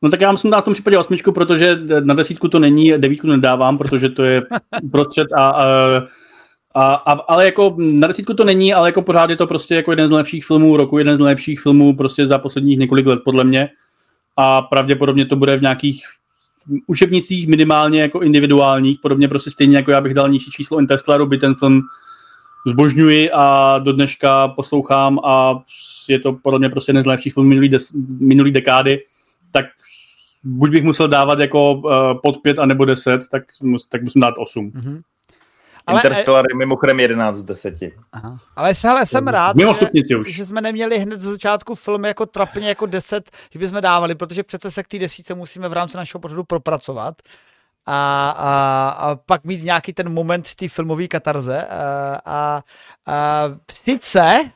No 0.01 0.10
tak 0.10 0.21
já 0.21 0.32
musím 0.32 0.51
dát 0.51 0.62
v 0.62 0.65
tom 0.65 0.73
případě 0.73 0.97
osmičku, 0.97 1.32
protože 1.32 1.77
na 2.04 2.13
desítku 2.13 2.47
to 2.47 2.60
není, 2.60 2.97
devítku 2.97 3.27
nedávám, 3.27 3.77
protože 3.77 4.10
to 4.10 4.23
je 4.23 4.41
prostřed 4.91 5.27
a, 5.34 5.49
a, 5.49 5.65
a, 6.75 6.93
a, 6.93 7.12
ale 7.12 7.45
jako 7.45 7.75
na 7.77 8.08
desítku 8.08 8.34
to 8.34 8.43
není, 8.43 8.73
ale 8.73 8.89
jako 8.89 9.01
pořád 9.01 9.30
je 9.30 9.36
to 9.36 9.47
prostě 9.47 9.75
jako 9.75 9.91
jeden 9.91 10.08
z 10.08 10.10
nejlepších 10.10 10.45
filmů 10.45 10.77
roku, 10.77 10.97
jeden 10.97 11.15
z 11.15 11.19
nejlepších 11.19 11.62
filmů 11.62 11.95
prostě 11.95 12.27
za 12.27 12.39
posledních 12.39 12.80
několik 12.80 13.06
let 13.06 13.19
podle 13.25 13.43
mě 13.43 13.69
a 14.38 14.62
pravděpodobně 14.62 15.25
to 15.25 15.36
bude 15.36 15.58
v 15.58 15.62
nějakých 15.62 16.04
učebnicích 16.88 17.47
minimálně 17.47 18.02
jako 18.02 18.21
individuálních, 18.21 19.00
podobně 19.02 19.28
prostě 19.28 19.52
stejně 19.52 19.78
jako 19.78 19.91
já 19.91 20.02
bych 20.02 20.13
dal 20.13 20.30
nižší 20.30 20.52
číslo 20.52 20.80
Interstellaru, 20.80 21.26
by 21.26 21.38
ten 21.38 21.56
film 21.56 21.82
zbožňuji 22.67 23.32
a 23.32 23.78
do 23.80 23.93
dneška 23.93 24.47
poslouchám 24.47 25.19
a 25.24 25.63
je 26.10 26.19
to 26.19 26.34
podle 26.34 26.60
mě 26.60 26.69
prostě 26.69 26.89
jeden 26.89 27.04
z 27.04 27.06
nejlepších 27.06 27.34
filmů 27.34 27.50
minulý, 27.50 27.69
des, 27.69 27.93
minulý 28.19 28.52
dekády, 28.52 29.00
tak 29.52 29.65
buď 30.43 30.69
bych 30.69 30.84
musel 30.84 31.08
dávat 31.08 31.39
jako 31.39 31.74
uh, 31.74 31.91
pod 32.24 32.38
pět 32.38 32.60
a 32.60 32.65
nebo 32.65 32.86
deset, 32.86 33.21
tak, 33.32 33.43
mus, 33.62 33.88
tak 33.88 34.04
musím 34.04 34.21
dát 34.21 34.34
osm. 34.38 34.71
Mm-hmm. 34.71 35.02
Ale, 35.87 35.99
Interstellar 35.99 36.45
je 36.49 36.57
mimochodem 36.57 36.99
11 36.99 37.37
z 37.37 37.43
10. 37.43 37.73
Aha. 38.11 38.37
Ale 38.55 38.73
hele, 38.83 39.05
jsem 39.05 39.27
rád, 39.27 39.55
že, 40.09 40.17
už. 40.17 40.35
že 40.35 40.45
jsme 40.45 40.61
neměli 40.61 40.99
hned 40.99 41.21
z 41.21 41.23
začátku 41.23 41.75
film 41.75 42.05
jako 42.05 42.25
trapně 42.25 42.69
jako 42.69 42.85
10, 42.85 43.31
že 43.51 43.59
bychom 43.59 43.81
dávali, 43.81 44.15
protože 44.15 44.43
přece 44.43 44.71
se 44.71 44.83
k 44.83 44.87
té 44.87 44.99
desíce 44.99 45.33
musíme 45.33 45.69
v 45.69 45.73
rámci 45.73 45.97
našeho 45.97 46.21
pořadu 46.21 46.43
propracovat 46.43 47.15
a, 47.85 48.29
a, 48.29 48.89
a 48.89 49.15
pak 49.15 49.43
mít 49.43 49.63
nějaký 49.63 49.93
ten 49.93 50.09
moment 50.09 50.55
té 50.55 50.69
filmové 50.69 51.07
katarze. 51.07 51.65
A, 51.65 52.21
a, 52.25 52.61
a 53.07 53.43
sice 53.73 54.51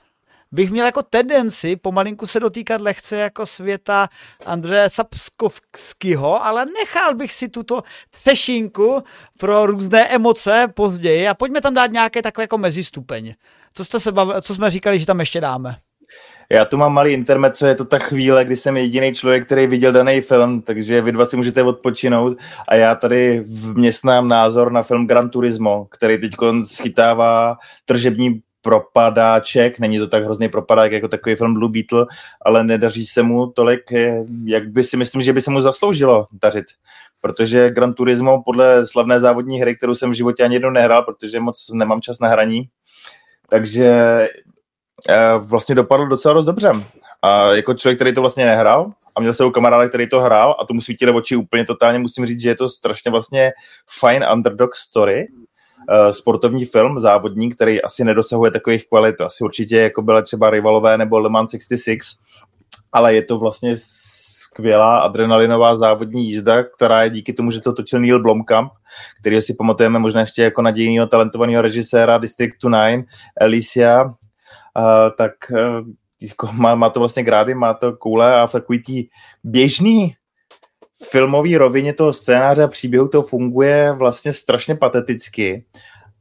bych 0.55 0.71
měl 0.71 0.85
jako 0.85 1.03
tendenci 1.03 1.75
pomalinku 1.75 2.27
se 2.27 2.39
dotýkat 2.39 2.81
lehce 2.81 3.17
jako 3.17 3.45
světa 3.45 4.07
Andreje 4.45 4.89
Sapskovského, 4.89 6.45
ale 6.45 6.65
nechal 6.65 7.15
bych 7.15 7.33
si 7.33 7.49
tuto 7.49 7.81
třešinku 8.09 9.03
pro 9.37 9.65
různé 9.65 10.07
emoce 10.07 10.67
později 10.73 11.27
a 11.27 11.33
pojďme 11.33 11.61
tam 11.61 11.73
dát 11.73 11.91
nějaké 11.91 12.21
takové 12.21 12.43
jako 12.43 12.57
mezistupeň. 12.57 13.33
Co, 13.73 13.85
jste 13.85 13.99
se 13.99 14.11
bavili, 14.11 14.41
co 14.41 14.55
jsme 14.55 14.71
říkali, 14.71 14.99
že 14.99 15.05
tam 15.05 15.19
ještě 15.19 15.41
dáme? 15.41 15.75
Já 16.51 16.65
tu 16.65 16.77
mám 16.77 16.93
malý 16.93 17.13
intermezzo, 17.13 17.67
je 17.67 17.75
to 17.75 17.85
ta 17.85 17.99
chvíle, 17.99 18.45
kdy 18.45 18.57
jsem 18.57 18.77
jediný 18.77 19.13
člověk, 19.13 19.45
který 19.45 19.67
viděl 19.67 19.91
daný 19.91 20.21
film, 20.21 20.61
takže 20.61 21.01
vy 21.01 21.11
dva 21.11 21.25
si 21.25 21.37
můžete 21.37 21.63
odpočinout 21.63 22.37
a 22.67 22.75
já 22.75 22.95
tady 22.95 23.43
vměstnám 23.47 24.27
názor 24.27 24.71
na 24.71 24.83
film 24.83 25.07
Gran 25.07 25.29
Turismo, 25.29 25.85
který 25.85 26.21
teď 26.21 26.31
schytává 26.63 27.57
tržební 27.85 28.41
propadáček, 28.65 29.79
není 29.79 29.99
to 29.99 30.07
tak 30.07 30.23
hrozný 30.23 30.49
propadák 30.49 30.91
jako 30.91 31.07
takový 31.07 31.35
film 31.35 31.53
Blue 31.53 31.71
Beetle, 31.71 32.05
ale 32.41 32.63
nedaří 32.63 33.05
se 33.05 33.23
mu 33.23 33.47
tolik, 33.47 33.81
jak 34.45 34.67
by 34.67 34.83
si 34.83 34.97
myslím, 34.97 35.21
že 35.21 35.33
by 35.33 35.41
se 35.41 35.51
mu 35.51 35.61
zasloužilo 35.61 36.27
dařit. 36.31 36.65
Protože 37.21 37.69
Gran 37.69 37.93
Turismo 37.93 38.43
podle 38.45 38.87
slavné 38.87 39.19
závodní 39.19 39.61
hry, 39.61 39.75
kterou 39.75 39.95
jsem 39.95 40.11
v 40.11 40.13
životě 40.13 40.43
ani 40.43 40.55
jednou 40.55 40.69
nehrál, 40.69 41.03
protože 41.03 41.39
moc 41.39 41.69
nemám 41.73 42.01
čas 42.01 42.19
na 42.19 42.27
hraní, 42.27 42.69
takže 43.49 43.89
eh, 45.09 45.37
vlastně 45.37 45.75
dopadl 45.75 46.07
docela 46.07 46.33
dost 46.33 46.45
dobře. 46.45 46.71
A 47.21 47.53
jako 47.53 47.73
člověk, 47.73 47.97
který 47.97 48.13
to 48.13 48.21
vlastně 48.21 48.45
nehrál, 48.45 48.91
a 49.15 49.21
měl 49.21 49.33
jsem 49.33 49.51
kamaráda, 49.51 49.89
který 49.89 50.09
to 50.09 50.21
hrál 50.21 50.55
a 50.59 50.65
tomu 50.65 50.81
svítily 50.81 51.11
oči 51.11 51.35
úplně 51.35 51.65
totálně, 51.65 51.99
musím 51.99 52.25
říct, 52.25 52.41
že 52.41 52.49
je 52.49 52.55
to 52.55 52.69
strašně 52.69 53.11
vlastně 53.11 53.51
fine 53.99 54.31
underdog 54.33 54.75
story, 54.75 55.27
sportovní 56.11 56.65
film, 56.65 56.99
závodník, 56.99 57.55
který 57.55 57.81
asi 57.81 58.03
nedosahuje 58.03 58.51
takových 58.51 58.87
kvalit, 58.87 59.21
asi 59.21 59.43
určitě 59.43 59.77
jako 59.77 60.01
byly 60.01 60.23
třeba 60.23 60.49
rivalové 60.49 60.97
nebo 60.97 61.19
Le 61.19 61.29
Mans 61.29 61.51
66, 61.51 62.19
ale 62.91 63.15
je 63.15 63.23
to 63.23 63.37
vlastně 63.37 63.75
skvělá 64.55 64.97
adrenalinová 64.97 65.75
závodní 65.75 66.27
jízda, 66.27 66.63
která 66.63 67.03
je 67.03 67.09
díky 67.09 67.33
tomu, 67.33 67.51
že 67.51 67.61
to 67.61 67.73
točil 67.73 67.99
Neil 67.99 68.21
Blomkamp, 68.21 68.71
který 69.19 69.41
si 69.41 69.53
pamatujeme 69.53 69.99
možná 69.99 70.21
ještě 70.21 70.43
jako 70.43 70.61
nadějného 70.61 71.07
talentovaného 71.07 71.61
režiséra 71.61 72.17
District 72.17 72.57
9, 72.63 73.05
Alicia, 73.41 74.03
uh, 74.03 74.11
tak 75.17 75.31
uh, 75.51 75.87
jako 76.21 76.49
má, 76.53 76.75
má 76.75 76.89
to 76.89 76.99
vlastně 76.99 77.23
grády, 77.23 77.55
má 77.55 77.73
to 77.73 77.93
koule 77.93 78.41
a 78.41 78.47
v 78.47 78.51
takový 78.51 78.83
tý 78.83 79.07
běžný 79.43 80.15
filmové 81.03 81.57
rovině 81.57 81.93
toho 81.93 82.13
scénáře 82.13 82.63
a 82.63 82.67
příběhu 82.67 83.07
to 83.07 83.21
funguje 83.21 83.91
vlastně 83.91 84.33
strašně 84.33 84.75
pateticky, 84.75 85.65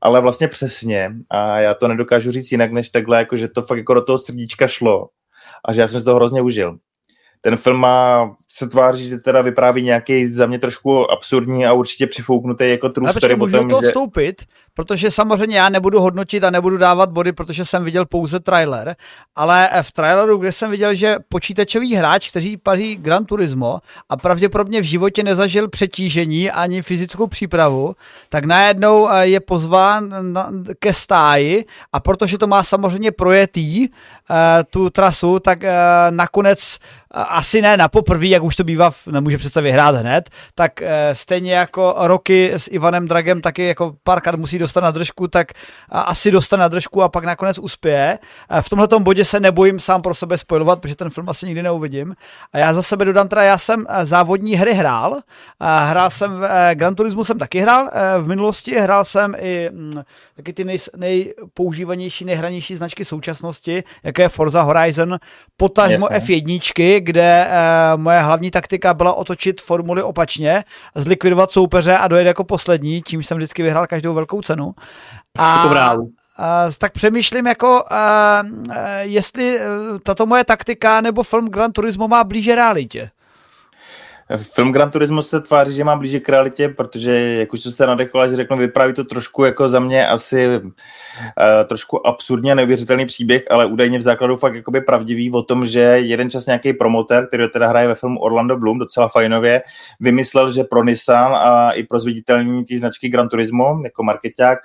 ale 0.00 0.20
vlastně 0.20 0.48
přesně. 0.48 1.10
A 1.30 1.60
já 1.60 1.74
to 1.74 1.88
nedokážu 1.88 2.30
říct 2.30 2.52
jinak, 2.52 2.72
než 2.72 2.88
takhle, 2.88 3.18
jako 3.18 3.36
že 3.36 3.48
to 3.48 3.62
fakt 3.62 3.78
jako 3.78 3.94
do 3.94 4.04
toho 4.04 4.18
srdíčka 4.18 4.66
šlo. 4.66 5.08
A 5.64 5.72
že 5.72 5.80
já 5.80 5.88
jsem 5.88 6.00
si 6.00 6.04
to 6.04 6.14
hrozně 6.14 6.42
užil 6.42 6.78
ten 7.44 7.56
film 7.56 7.80
má, 7.80 8.36
se 8.48 8.68
tváří, 8.68 9.08
že 9.08 9.18
teda 9.18 9.42
vypráví 9.42 9.82
nějaký 9.82 10.26
za 10.26 10.46
mě 10.46 10.58
trošku 10.58 11.10
absurdní 11.10 11.66
a 11.66 11.72
určitě 11.72 12.06
přifouknutý 12.06 12.70
jako 12.70 12.88
true 12.88 13.08
Ale 13.08 13.20
story. 13.20 13.36
Můžu 13.36 13.68
to 13.68 13.80
že... 13.82 13.86
vstoupit, 13.86 14.42
protože 14.74 15.10
samozřejmě 15.10 15.58
já 15.58 15.68
nebudu 15.68 16.00
hodnotit 16.00 16.44
a 16.44 16.50
nebudu 16.50 16.76
dávat 16.76 17.10
body, 17.10 17.32
protože 17.32 17.64
jsem 17.64 17.84
viděl 17.84 18.06
pouze 18.06 18.40
trailer, 18.40 18.96
ale 19.36 19.70
v 19.82 19.92
traileru, 19.92 20.38
kde 20.38 20.52
jsem 20.52 20.70
viděl, 20.70 20.94
že 20.94 21.16
počítačový 21.28 21.94
hráč, 21.94 22.30
který 22.30 22.56
paří 22.56 22.96
Gran 22.96 23.24
Turismo 23.24 23.78
a 24.08 24.16
pravděpodobně 24.16 24.80
v 24.80 24.84
životě 24.84 25.22
nezažil 25.22 25.68
přetížení 25.68 26.50
ani 26.50 26.82
fyzickou 26.82 27.26
přípravu, 27.26 27.94
tak 28.28 28.44
najednou 28.44 29.08
eh, 29.10 29.26
je 29.26 29.40
pozván 29.40 30.14
ke 30.78 30.94
stáji 30.94 31.64
a 31.92 32.00
protože 32.00 32.38
to 32.38 32.46
má 32.46 32.64
samozřejmě 32.64 33.12
projetý 33.12 33.88
eh, 33.88 34.64
tu 34.70 34.90
trasu, 34.90 35.38
tak 35.38 35.64
eh, 35.64 35.74
nakonec 36.10 36.78
asi 37.10 37.62
ne 37.62 37.76
na 37.76 37.88
poprví, 37.88 38.30
jak 38.30 38.42
už 38.42 38.56
to 38.56 38.64
bývá, 38.64 38.90
nemůže 39.10 39.38
přece 39.38 39.60
vyhrát 39.60 39.94
hned, 39.94 40.30
tak 40.54 40.82
stejně 41.12 41.54
jako 41.54 41.94
roky 41.96 42.52
s 42.54 42.68
Ivanem 42.70 43.08
Dragem 43.08 43.40
taky 43.40 43.66
jako 43.66 43.94
párkrát 44.04 44.36
musí 44.36 44.58
dostat 44.64 44.80
na 44.80 44.90
držku, 44.90 45.28
tak 45.28 45.52
asi 45.88 46.30
dostane 46.30 46.60
na 46.60 46.68
držku 46.68 47.02
a 47.02 47.08
pak 47.08 47.24
nakonec 47.24 47.58
uspěje. 47.58 48.18
V 48.60 48.68
tomhle 48.68 48.88
bodě 48.98 49.24
se 49.24 49.40
nebojím 49.40 49.80
sám 49.80 50.02
pro 50.02 50.14
sebe 50.14 50.38
spojovat, 50.38 50.80
protože 50.80 50.96
ten 50.96 51.10
film 51.10 51.28
asi 51.28 51.46
nikdy 51.46 51.62
neuvidím. 51.62 52.14
A 52.52 52.58
já 52.58 52.74
za 52.74 52.82
sebe 52.82 53.04
dodám 53.04 53.28
teda, 53.28 53.42
já 53.42 53.58
jsem 53.58 53.84
závodní 54.02 54.54
hry 54.54 54.74
hrál. 54.74 55.20
Hrál 55.60 56.10
jsem, 56.10 56.44
Gran 56.74 56.94
Turismo 56.94 57.24
jsem 57.24 57.38
taky 57.38 57.60
hrál 57.60 57.90
v 58.20 58.26
minulosti, 58.26 58.80
hrál 58.80 59.04
jsem 59.04 59.34
i 59.38 59.70
mm, 59.72 59.92
taky 60.36 60.52
ty 60.52 60.64
nej, 60.64 60.78
nejpoužívanější, 60.96 62.24
nejhranější 62.24 62.74
značky 62.74 63.04
současnosti, 63.04 63.84
jako 64.02 64.22
je 64.22 64.28
Forza 64.28 64.62
Horizon, 64.62 65.18
potažmo 65.56 66.06
F1, 66.06 67.00
kde 67.00 67.48
moje 67.96 68.20
hlavní 68.20 68.50
taktika 68.50 68.94
byla 68.94 69.12
otočit 69.12 69.60
formuly 69.60 70.02
opačně, 70.02 70.64
zlikvidovat 70.94 71.50
soupeře 71.50 71.96
a 71.96 72.08
dojet 72.08 72.26
jako 72.26 72.44
poslední, 72.44 73.02
čímž 73.02 73.26
jsem 73.26 73.36
vždycky 73.36 73.62
vyhrál 73.62 73.86
každou 73.86 74.14
velkou 74.14 74.42
cenu. 74.42 74.53
A, 75.38 75.62
a, 76.38 76.70
tak 76.78 76.92
přemýšlím 76.92 77.46
jako, 77.46 77.84
a, 77.90 77.94
a, 77.94 78.44
jestli 79.00 79.58
e, 79.58 79.62
tato 80.02 80.26
moje 80.26 80.44
taktika 80.44 81.00
nebo 81.00 81.22
film 81.22 81.48
Gran 81.48 81.72
Turismo 81.72 82.08
má 82.08 82.24
blíže 82.24 82.54
realitě. 82.54 83.10
Film 84.36 84.72
Gran 84.72 84.90
Turismo 84.90 85.22
se 85.22 85.40
tváří, 85.40 85.74
že 85.74 85.84
má 85.84 85.96
blíže 85.96 86.20
k 86.20 86.28
realitě, 86.28 86.68
protože, 86.68 87.10
jak 87.18 87.52
už 87.52 87.62
jsem 87.62 87.72
se 87.72 87.86
nadechoval, 87.86 88.30
že 88.30 88.36
řeknu, 88.36 88.56
vypráví 88.56 88.92
to 88.92 89.04
trošku 89.04 89.44
jako 89.44 89.68
za 89.68 89.80
mě 89.80 90.06
asi 90.06 90.58
uh, 90.58 90.62
trošku 91.66 92.06
absurdně 92.06 92.54
neuvěřitelný 92.54 93.06
příběh, 93.06 93.44
ale 93.50 93.66
údajně 93.66 93.98
v 93.98 94.02
základu 94.02 94.36
fakt 94.36 94.54
jakoby 94.54 94.80
pravdivý 94.80 95.30
o 95.30 95.42
tom, 95.42 95.66
že 95.66 95.80
jeden 95.80 96.30
čas 96.30 96.46
nějaký 96.46 96.72
promotér, 96.72 97.26
který 97.26 97.44
teda 97.52 97.68
hraje 97.68 97.88
ve 97.88 97.94
filmu 97.94 98.20
Orlando 98.20 98.56
Bloom 98.56 98.78
docela 98.78 99.08
fajnově, 99.08 99.62
vymyslel, 100.00 100.52
že 100.52 100.64
pro 100.64 100.84
Nissan 100.84 101.34
a 101.34 101.70
i 101.70 101.82
pro 101.82 101.98
zviditelnění 101.98 102.64
té 102.64 102.78
značky 102.78 103.08
Gran 103.08 103.28
Turismo 103.28 103.80
jako 103.84 104.02
marketák 104.02 104.58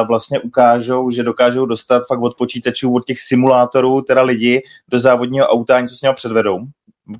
uh, 0.00 0.06
vlastně 0.06 0.40
ukážou, 0.40 1.10
že 1.10 1.22
dokážou 1.22 1.66
dostat 1.66 2.02
fakt 2.08 2.20
od 2.20 2.36
počítačů, 2.38 2.94
od 2.94 3.04
těch 3.04 3.20
simulátorů, 3.20 4.02
teda 4.02 4.22
lidi 4.22 4.62
do 4.88 4.98
závodního 4.98 5.46
auta, 5.46 5.80
něco 5.80 5.96
s 5.96 6.02
něho 6.02 6.14
předvedou 6.14 6.58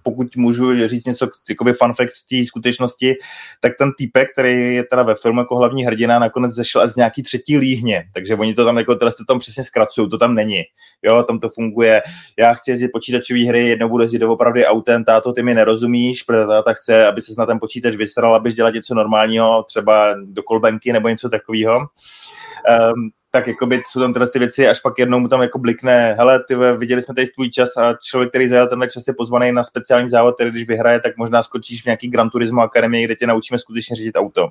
pokud 0.03 0.37
můžu 0.37 0.89
říct 0.89 1.05
něco, 1.05 1.29
jakoby 1.49 1.73
fun 1.73 1.93
fact 1.93 2.15
z 2.15 2.27
té 2.27 2.47
skutečnosti, 2.47 3.15
tak 3.61 3.73
ten 3.79 3.91
týpek, 3.99 4.33
který 4.33 4.75
je 4.75 4.85
teda 4.85 5.03
ve 5.03 5.15
filmu 5.15 5.41
jako 5.41 5.57
hlavní 5.57 5.87
hrdina, 5.87 6.19
nakonec 6.19 6.53
zešel 6.53 6.89
z 6.89 6.97
nějaký 6.97 7.23
třetí 7.23 7.59
líhně, 7.59 8.05
takže 8.15 8.35
oni 8.35 8.55
to 8.55 8.65
tam 8.65 8.79
jako 8.79 8.95
teda 8.95 9.11
to 9.11 9.25
tam 9.29 9.39
přesně 9.39 9.65
zkracují, 9.65 10.11
to 10.11 10.19
tam 10.19 10.35
není. 10.35 10.63
Jo, 11.03 11.23
tam 11.23 11.39
to 11.39 11.49
funguje. 11.49 12.03
Já 12.39 12.55
chci 12.55 12.71
jezdit 12.71 12.89
počítačové 12.89 13.41
hry, 13.41 13.69
jednou 13.69 13.89
budu 13.89 14.03
jezdit 14.03 14.23
opravdu 14.23 14.63
autem, 14.63 15.05
táto, 15.05 15.33
ty 15.33 15.43
mi 15.43 15.55
nerozumíš, 15.55 16.23
protože 16.23 16.47
táta 16.47 16.73
chce, 16.73 17.07
aby 17.07 17.21
se 17.21 17.33
na 17.39 17.47
ten 17.47 17.59
počítač 17.59 17.95
vysral, 17.95 18.35
abys 18.35 18.55
dělat 18.55 18.75
něco 18.75 18.95
normálního, 18.95 19.63
třeba 19.63 20.15
do 20.25 20.43
kolbenky 20.43 20.93
nebo 20.93 21.09
něco 21.09 21.29
takového. 21.29 21.79
Um, 21.79 23.11
tak 23.35 23.47
jakoby 23.47 23.83
jsou 23.87 24.01
tam 24.01 24.13
tyhle 24.13 24.29
ty 24.29 24.39
věci, 24.39 24.69
až 24.69 24.81
pak 24.81 24.99
jednou 24.99 25.19
mu 25.19 25.29
tam 25.29 25.43
jako 25.43 25.59
blikne, 25.59 26.15
hele, 26.19 26.45
ty 26.49 26.55
viděli 26.55 27.03
jsme 27.03 27.15
tady 27.15 27.27
tvůj 27.27 27.51
čas 27.51 27.77
a 27.77 27.95
člověk, 28.03 28.31
který 28.31 28.49
zajel 28.49 28.69
tenhle 28.69 28.89
čas 28.89 29.07
je 29.09 29.15
pozvaný 29.15 29.53
na 29.53 29.65
speciální 29.65 30.09
závod, 30.09 30.35
který 30.35 30.51
když 30.51 30.67
vyhraje, 30.67 31.01
tak 31.01 31.17
možná 31.17 31.43
skočíš 31.43 31.83
v 31.83 31.87
nějaký 31.87 32.09
Gran 32.09 32.31
Turismo 32.31 32.63
Akademii, 32.63 33.05
kde 33.05 33.15
tě 33.15 33.27
naučíme 33.27 33.59
skutečně 33.59 33.97
řídit 33.97 34.17
auto. 34.17 34.49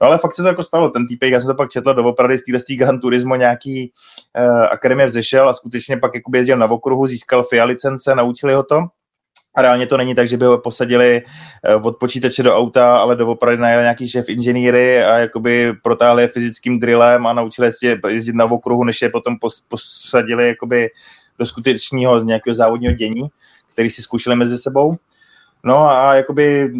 No 0.00 0.06
ale 0.06 0.18
fakt 0.18 0.34
se 0.34 0.42
to 0.42 0.48
jako 0.48 0.62
stalo, 0.62 0.90
ten 0.90 1.06
týpek, 1.06 1.32
já 1.32 1.40
jsem 1.40 1.48
to 1.48 1.54
pak 1.54 1.70
četl 1.70 1.94
doopravdy 1.94 2.38
z 2.38 2.44
téhle 2.44 2.60
Gran 2.76 3.00
Turismo 3.00 3.36
nějaký 3.36 3.92
uh, 4.38 4.62
akademie 4.62 5.06
vzešel 5.06 5.48
a 5.48 5.52
skutečně 5.52 5.96
pak 5.96 6.14
jako 6.14 6.30
jezdil 6.34 6.56
na 6.56 6.70
okruhu, 6.70 7.06
získal 7.06 7.44
FIA 7.44 7.64
licence, 7.64 8.14
naučili 8.14 8.54
ho 8.54 8.62
to 8.62 8.80
a 9.54 9.62
reálně 9.62 9.86
to 9.86 9.96
není 9.96 10.14
tak, 10.14 10.28
že 10.28 10.36
by 10.36 10.44
ho 10.44 10.58
posadili 10.58 11.22
eh, 11.64 11.74
od 11.74 11.96
počítače 11.96 12.42
do 12.42 12.56
auta, 12.56 12.96
ale 12.96 13.16
doopravdy 13.16 13.62
najeli 13.62 13.82
nějaký 13.82 14.08
šéf 14.08 14.28
inženýry 14.28 15.04
a 15.04 15.18
jakoby 15.18 15.72
protáhli 15.82 16.22
je 16.22 16.28
fyzickým 16.28 16.80
drillem 16.80 17.26
a 17.26 17.32
naučili 17.32 17.66
jezdit, 17.66 17.98
jezdit 18.08 18.34
na 18.34 18.44
okruhu, 18.44 18.84
než 18.84 19.02
je 19.02 19.08
potom 19.08 19.36
posadili 19.68 20.48
jakoby 20.48 20.90
do 21.38 21.46
skutečného 21.46 22.22
nějakého 22.24 22.54
závodního 22.54 22.92
dění, 22.92 23.28
který 23.72 23.90
si 23.90 24.02
zkoušeli 24.02 24.36
mezi 24.36 24.58
sebou. 24.58 24.96
No 25.64 25.90
a 25.90 26.14
jakoby 26.14 26.72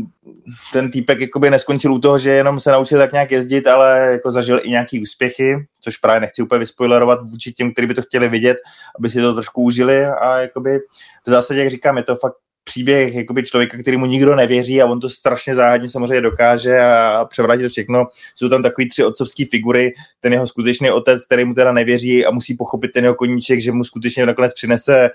ten 0.73 0.91
týpek 0.91 1.21
jakoby 1.21 1.51
neskončil 1.51 1.95
u 1.95 1.99
toho, 1.99 2.19
že 2.19 2.31
jenom 2.31 2.61
se 2.61 2.71
naučil 2.71 2.99
tak 2.99 3.13
nějak 3.13 3.31
jezdit, 3.31 3.67
ale 3.67 3.99
jako 4.13 4.31
zažil 4.31 4.61
i 4.65 4.71
nějaký 4.71 5.03
úspěchy, 5.03 5.67
což 5.81 5.97
právě 5.97 6.21
nechci 6.21 6.43
úplně 6.43 6.59
vyspoilerovat 6.59 7.21
vůči 7.31 7.53
těm, 7.53 7.73
kteří 7.73 7.87
by 7.87 7.95
to 7.95 8.03
chtěli 8.03 8.29
vidět, 8.29 8.57
aby 8.99 9.11
si 9.11 9.21
to 9.21 9.35
trošku 9.35 9.63
užili 9.63 10.05
a 10.05 10.39
jakoby 10.39 10.79
v 11.27 11.31
zásadě, 11.31 11.61
jak 11.61 11.71
říkám, 11.71 11.97
je 11.97 12.03
to 12.03 12.17
fakt 12.17 12.37
příběh 12.65 13.15
jakoby 13.15 13.43
člověka, 13.43 13.79
který 13.79 13.97
mu 13.97 14.07
nikdo 14.07 14.37
nevěří 14.37 14.83
a 14.83 14.87
on 14.87 15.01
to 15.01 15.09
strašně 15.09 15.55
záhadně 15.55 15.89
samozřejmě 15.89 16.21
dokáže 16.21 16.81
a 16.81 17.25
převrátit 17.25 17.63
to 17.63 17.69
všechno. 17.69 18.07
Jsou 18.37 18.49
tam 18.49 18.63
takový 18.63 18.89
tři 18.89 19.05
otcovské 19.05 19.45
figury, 19.51 19.93
ten 20.21 20.33
jeho 20.33 20.47
skutečný 20.47 20.91
otec, 20.91 21.27
který 21.27 21.45
mu 21.45 21.55
teda 21.55 21.73
nevěří 21.73 22.27
a 22.27 22.31
musí 22.31 22.55
pochopit 22.55 22.89
ten 22.89 23.05
jeho 23.05 23.15
koníček, 23.15 23.61
že 23.61 23.73
mu 23.73 23.85
skutečně 23.85 24.27
nakonec 24.27 24.55
přinese 24.55 25.11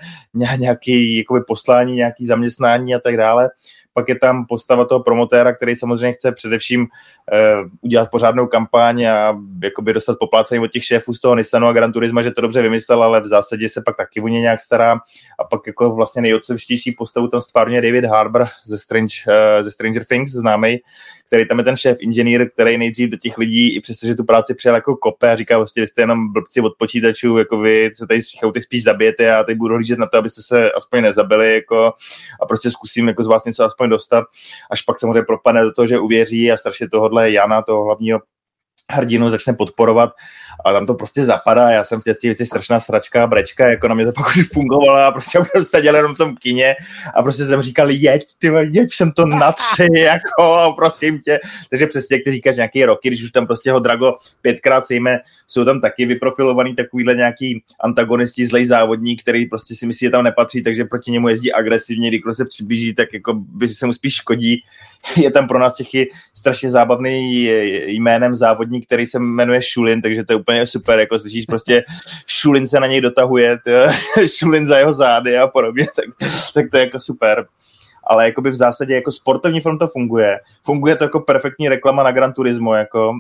nějaký 0.58 1.18
jakoby 1.18 1.42
poslání, 1.48 1.96
nějaký 1.96 2.26
zaměstnání 2.26 2.96
a 2.96 3.00
tak 3.00 3.18
dále 3.18 3.50
pak 3.98 4.10
je 4.10 4.20
tam 4.20 4.46
postava 4.46 4.86
toho 4.86 5.04
promotéra, 5.04 5.56
který 5.56 5.76
samozřejmě 5.76 6.14
chce 6.14 6.32
především 6.32 6.82
uh, 6.82 7.70
udělat 7.82 8.12
pořádnou 8.12 8.48
kampaň 8.48 9.06
a 9.06 9.38
jakoby 9.64 9.94
dostat 9.94 10.18
poplácení 10.20 10.64
od 10.64 10.72
těch 10.72 10.84
šéfů 10.84 11.14
z 11.14 11.20
toho 11.20 11.36
Nissanu 11.36 11.68
a 11.68 11.74
Gran 11.74 11.92
Turisma, 11.92 12.22
že 12.22 12.32
to 12.32 12.42
dobře 12.42 12.62
vymyslel, 12.62 13.04
ale 13.04 13.22
v 13.22 13.26
zásadě 13.26 13.70
se 13.70 13.82
pak 13.86 13.98
taky 13.98 14.22
o 14.22 14.28
ně 14.28 14.40
nějak 14.42 14.62
stará. 14.62 15.00
A 15.40 15.44
pak 15.44 15.68
jako 15.68 15.90
vlastně 15.90 16.22
nejotcovštější 16.22 16.92
postavu 16.92 17.28
tam 17.28 17.42
stvárně 17.42 17.82
David 17.82 18.06
Harbour 18.06 18.46
ze, 18.66 18.78
Strange, 18.78 19.14
uh, 19.28 19.64
ze 19.64 19.72
Stranger 19.72 20.06
Things, 20.06 20.32
známý, 20.32 20.80
který 21.28 21.48
tam 21.48 21.58
je 21.58 21.64
ten 21.64 21.78
šéf 21.78 21.98
inženýr, 22.00 22.50
který 22.50 22.78
nejdřív 22.78 23.10
do 23.10 23.18
těch 23.18 23.38
lidí, 23.38 23.76
i 23.76 23.80
přestože 23.80 24.16
tu 24.16 24.24
práci 24.24 24.54
přijel 24.54 24.76
jako 24.76 24.96
kope 24.96 25.32
a 25.32 25.36
říká, 25.36 25.58
vlastně, 25.58 25.88
jste 25.88 26.02
jenom 26.02 26.34
blbci 26.34 26.62
od 26.62 26.74
počítačů, 26.78 27.38
jako 27.38 27.60
vy 27.60 27.92
se 27.94 28.08
tady 28.08 28.22
z 28.22 28.30
těch 28.54 28.64
spíš 28.64 28.84
zabijete 28.84 29.36
a 29.36 29.44
teď 29.44 29.58
budu 29.58 29.76
hlížet 29.76 30.00
na 30.00 30.08
to, 30.08 30.18
abyste 30.18 30.42
se 30.42 30.72
aspoň 30.72 31.02
nezabili, 31.02 31.54
jako, 31.54 31.94
a 32.42 32.46
prostě 32.46 32.72
zkusím 32.72 33.08
jako 33.08 33.24
z 33.24 33.28
vás 33.28 33.46
něco 33.46 33.64
aspoň 33.64 33.87
dostat, 33.90 34.26
až 34.72 34.82
pak 34.82 34.98
samozřejmě 35.00 35.22
propadne 35.22 35.64
do 35.64 35.72
toho, 35.72 35.88
že 35.88 36.00
uvěří 36.00 36.52
a 36.52 36.58
strašně 36.58 36.90
tohohle 36.90 37.32
Jana, 37.32 37.62
toho 37.62 37.84
hlavního 37.86 38.20
hrdinu 38.92 39.30
začne 39.30 39.54
podporovat 39.54 40.12
a 40.66 40.74
tam 40.74 40.86
to 40.86 40.94
prostě 40.94 41.26
zapadá. 41.26 41.70
Já 41.70 41.84
jsem 41.84 42.02
v 42.02 42.04
těch 42.04 42.16
věci 42.24 42.46
strašná 42.46 42.80
sračka, 42.80 43.28
brečka, 43.28 43.68
jako 43.68 43.88
na 43.88 43.96
mě 43.96 44.06
to 44.06 44.12
pak 44.12 44.28
už 44.28 44.50
fungovalo 44.54 45.00
a 45.00 45.12
prostě 45.12 45.40
už 45.40 45.68
seděl 45.68 45.96
jenom 45.96 46.16
v 46.16 46.18
tom 46.18 46.36
kině 46.36 46.76
a 47.16 47.24
prostě 47.24 47.46
jsem 47.46 47.62
říkal, 47.62 47.90
jeď, 47.90 48.24
ty 48.38 48.52
jeď, 48.72 48.94
jsem 48.94 49.12
to 49.12 49.26
na 49.26 49.52
tři, 49.52 49.88
jako, 50.00 50.74
prosím 50.76 51.20
tě. 51.20 51.40
Takže 51.70 51.88
přesně, 51.88 52.16
jak 52.16 52.24
ty 52.24 52.32
říkáš, 52.32 52.56
nějaký 52.56 52.86
roky, 52.86 53.10
když 53.10 53.24
už 53.24 53.32
tam 53.32 53.48
prostě 53.48 53.72
ho 53.72 53.80
Drago 53.80 54.14
pětkrát 54.42 54.86
sejme, 54.86 55.20
jsou 55.48 55.66
tam 55.66 55.82
taky 55.82 56.06
vyprofilovaný 56.06 56.76
takovýhle 56.76 57.16
nějaký 57.16 57.64
antagonisti, 57.80 58.46
zlej 58.46 58.66
závodník, 58.66 59.22
který 59.22 59.46
prostě 59.46 59.76
si 59.76 59.86
myslí, 59.86 60.06
že 60.06 60.12
tam 60.12 60.24
nepatří, 60.24 60.64
takže 60.64 60.86
proti 60.86 61.12
němu 61.12 61.30
jezdí 61.30 61.54
agresivně, 61.54 62.10
když 62.10 62.22
se 62.32 62.46
přiblíží, 62.46 62.94
tak 62.94 63.14
jako 63.14 63.34
by 63.34 63.68
se 63.68 63.86
mu 63.86 63.94
spíš 63.94 64.16
škodí. 64.16 64.64
Je 65.18 65.32
tam 65.32 65.48
pro 65.48 65.60
nás 65.60 65.76
Čechy 65.76 66.10
strašně 66.34 66.70
zábavný 66.70 67.44
jménem 67.86 68.36
závodník, 68.36 68.86
který 68.86 69.06
se 69.06 69.20
jmenuje 69.20 69.62
Šulin, 69.62 70.02
takže 70.02 70.24
to 70.24 70.34
je 70.34 70.38
úplně 70.48 70.68
super, 70.68 71.00
jako 71.00 71.20
slyšíš 71.20 71.46
prostě 71.46 71.84
Šulin 72.28 72.68
se 72.68 72.80
na 72.80 72.88
něj 72.88 73.02
dotahuje, 73.02 73.58
Šulin 74.38 74.68
za 74.68 74.78
jeho 74.78 74.94
zády 74.94 75.38
a 75.38 75.48
podobně, 75.48 75.88
tak, 75.96 76.06
tak 76.54 76.66
to 76.72 76.78
je 76.78 76.84
jako 76.84 77.00
super 77.00 77.48
ale 78.10 78.26
jakoby 78.26 78.50
v 78.50 78.56
zásadě 78.56 78.96
jako 78.96 79.12
sportovní 79.12 79.62
film 79.62 79.80
to 79.80 79.88
funguje. 79.88 80.40
Funguje 80.64 80.96
to 80.96 81.04
jako 81.04 81.20
perfektní 81.20 81.70
reklama 81.70 82.04
na 82.04 82.12
Gran 82.12 82.34
Turismo, 82.34 82.74
jako 82.74 83.14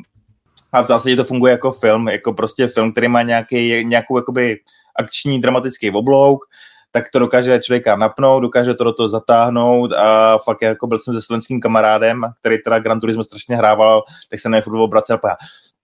a 0.73 0.81
v 0.81 0.87
zásadě 0.87 1.15
to 1.15 1.23
funguje 1.23 1.51
jako 1.51 1.71
film, 1.71 2.07
jako 2.07 2.33
prostě 2.33 2.67
film, 2.67 2.91
který 2.91 3.07
má 3.07 3.21
nějaký, 3.21 3.85
nějakou 3.85 4.17
jakoby 4.17 4.59
akční 4.95 5.41
dramatický 5.41 5.91
oblouk, 5.91 6.45
tak 6.91 7.09
to 7.09 7.19
dokáže 7.19 7.59
člověka 7.59 7.95
napnout, 7.95 8.41
dokáže 8.41 8.73
to 8.73 8.83
do 8.83 8.93
toho 8.93 9.09
zatáhnout 9.09 9.93
a 9.93 10.37
fakt 10.37 10.61
jako 10.61 10.87
byl 10.87 10.99
jsem 10.99 11.13
se 11.13 11.21
slovenským 11.21 11.61
kamarádem, 11.61 12.21
který 12.39 12.57
teda 12.63 12.79
Gran 12.79 12.99
Turismo 12.99 13.23
strašně 13.23 13.55
hrával, 13.55 14.03
tak 14.29 14.39
se 14.39 14.49
na 14.49 14.61
furt 14.61 14.79
obracel 14.79 15.19
a 15.23 15.35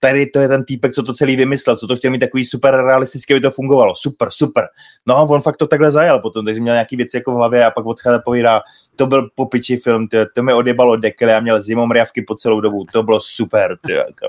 tady 0.04 0.26
to 0.26 0.40
je 0.40 0.48
ten 0.48 0.64
týpek, 0.64 0.94
co 0.94 1.04
to 1.04 1.14
celý 1.14 1.36
vymyslel, 1.36 1.78
co 1.78 1.88
to 1.88 1.96
chtěl 1.96 2.12
mít 2.12 2.20
takový 2.20 2.46
super 2.46 2.76
realisticky, 2.76 3.34
aby 3.34 3.42
to 3.42 3.52
fungovalo. 3.52 3.96
Super, 3.96 4.28
super. 4.32 4.68
No 5.06 5.18
a 5.18 5.22
on 5.22 5.42
fakt 5.42 5.58
to 5.58 5.68
takhle 5.68 5.92
zajel 5.92 6.20
potom, 6.20 6.46
takže 6.46 6.62
měl 6.62 6.76
nějaký 6.76 6.96
věci 6.96 7.18
jako 7.18 7.32
v 7.32 7.36
hlavě 7.36 7.66
a 7.66 7.72
pak 7.72 7.86
odchází 7.86 8.22
povídá, 8.26 8.62
to 8.96 9.08
byl 9.08 9.30
popiči 9.36 9.78
film, 9.78 10.08
to, 10.08 10.18
to 10.36 10.44
mi 10.44 10.54
odjebalo 10.54 10.96
dekel, 10.96 11.30
já 11.30 11.40
měl 11.40 11.62
zimomriavky 11.62 12.22
po 12.22 12.36
celou 12.36 12.62
dobu, 12.62 12.86
to 12.94 13.04
bylo 13.04 13.20
super. 13.22 13.78
Tě, 13.88 13.94
jako. 13.94 14.28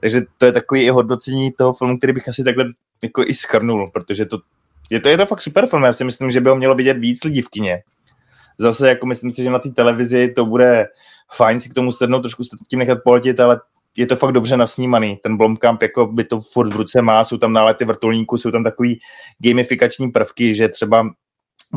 Takže 0.00 0.22
to 0.38 0.46
je 0.46 0.52
takový 0.52 0.82
i 0.82 0.90
hodnocení 0.90 1.52
toho 1.52 1.72
filmu, 1.72 1.96
který 1.96 2.12
bych 2.12 2.28
asi 2.28 2.44
takhle 2.44 2.64
jako 3.02 3.22
i 3.22 3.34
schrnul, 3.34 3.90
protože 3.92 4.26
to 4.26 4.38
je 4.90 5.00
to, 5.00 5.08
je 5.08 5.16
to 5.16 5.26
fakt 5.26 5.42
super 5.42 5.66
film, 5.66 5.82
já 5.82 5.92
si 5.92 6.04
myslím, 6.04 6.30
že 6.30 6.40
by 6.40 6.50
ho 6.50 6.56
mělo 6.56 6.74
vidět 6.74 6.98
víc 6.98 7.24
lidí 7.24 7.42
v 7.42 7.48
kině. 7.48 7.82
Zase 8.58 8.88
jako 8.88 9.06
myslím 9.06 9.32
si, 9.32 9.42
že 9.42 9.50
na 9.50 9.58
té 9.58 9.70
televizi 9.70 10.28
to 10.28 10.46
bude 10.46 10.86
fajn 11.32 11.60
si 11.60 11.68
k 11.68 11.74
tomu 11.74 11.92
sednout, 11.92 12.20
trošku 12.20 12.44
se 12.44 12.56
tím 12.68 12.78
nechat 12.78 12.98
poletit, 13.04 13.40
ale 13.40 13.60
je 13.98 14.06
to 14.06 14.16
fakt 14.16 14.32
dobře 14.32 14.56
nasnímaný. 14.56 15.18
Ten 15.22 15.36
Blomkamp 15.36 15.82
jako 15.82 16.06
by 16.06 16.24
to 16.24 16.40
furt 16.40 16.72
v 16.72 16.76
ruce 16.76 17.02
má, 17.02 17.24
jsou 17.24 17.38
tam 17.38 17.52
nálety 17.52 17.84
vrtulníků, 17.84 18.36
jsou 18.36 18.50
tam 18.50 18.64
takový 18.64 18.98
gamifikační 19.38 20.10
prvky, 20.10 20.54
že 20.54 20.68
třeba 20.68 21.10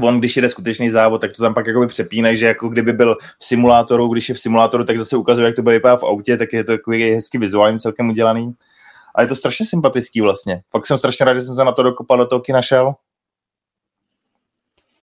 on, 0.03 0.19
když 0.19 0.37
jde 0.37 0.49
skutečný 0.49 0.89
závod, 0.89 1.21
tak 1.21 1.31
to 1.33 1.43
tam 1.43 1.53
pak 1.53 1.67
jakoby 1.67 1.87
přepínají, 1.87 2.37
že 2.37 2.45
jako 2.45 2.69
kdyby 2.69 2.93
byl 2.93 3.17
v 3.39 3.45
simulátoru, 3.45 4.07
když 4.07 4.29
je 4.29 4.35
v 4.35 4.39
simulátoru, 4.39 4.83
tak 4.83 4.97
zase 4.97 5.17
ukazuje, 5.17 5.45
jak 5.45 5.55
to 5.55 5.61
bude 5.61 5.75
vypadat 5.75 5.97
v 5.97 6.03
autě, 6.03 6.37
tak 6.37 6.53
je 6.53 6.63
to 6.63 6.71
takový 6.71 7.11
hezky 7.11 7.37
vizuálně 7.37 7.79
celkem 7.79 8.09
udělaný. 8.09 8.53
A 9.15 9.21
je 9.21 9.27
to 9.27 9.35
strašně 9.35 9.65
sympatický 9.65 10.21
vlastně. 10.21 10.61
Fakt 10.71 10.85
jsem 10.85 10.97
strašně 10.97 11.25
rád, 11.25 11.33
že 11.33 11.41
jsem 11.41 11.55
se 11.55 11.63
na 11.63 11.71
to 11.71 11.83
dokopal, 11.83 12.17
do 12.17 12.25
toho 12.25 12.39
kina 12.39 12.61
šel. 12.61 12.93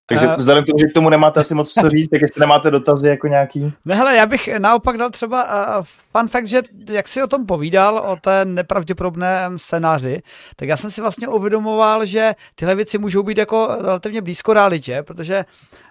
Takže 0.08 0.26
uh, 0.26 0.34
vzhledem 0.36 0.64
k 0.64 0.66
tomu, 0.66 0.78
že 0.78 0.86
k 0.86 0.94
tomu 0.94 1.10
nemáte 1.10 1.40
asi 1.40 1.54
moc 1.54 1.72
co 1.72 1.90
říct, 1.90 2.08
tak 2.08 2.20
jestli 2.20 2.40
nemáte 2.40 2.70
dotazy 2.70 3.08
jako 3.08 3.26
nějaký. 3.26 3.72
Ne, 3.84 3.94
hele, 3.94 4.16
já 4.16 4.26
bych 4.26 4.48
naopak 4.58 4.96
dal 4.96 5.10
třeba 5.10 5.44
uh, 5.78 5.84
fun 6.12 6.28
fact, 6.28 6.46
že 6.46 6.62
jak 6.90 7.08
si 7.08 7.22
o 7.22 7.26
tom 7.26 7.46
povídal, 7.46 7.98
o 7.98 8.16
té 8.16 8.44
nepravděpodobném 8.44 9.58
scénáři, 9.58 10.22
tak 10.56 10.68
já 10.68 10.76
jsem 10.76 10.90
si 10.90 11.00
vlastně 11.00 11.28
uvědomoval, 11.28 12.06
že 12.06 12.34
tyhle 12.54 12.74
věci 12.74 12.98
můžou 12.98 13.22
být 13.22 13.38
jako 13.38 13.68
relativně 13.80 14.22
blízko 14.22 14.54
realitě, 14.54 15.02
protože 15.02 15.38
uh, 15.38 15.87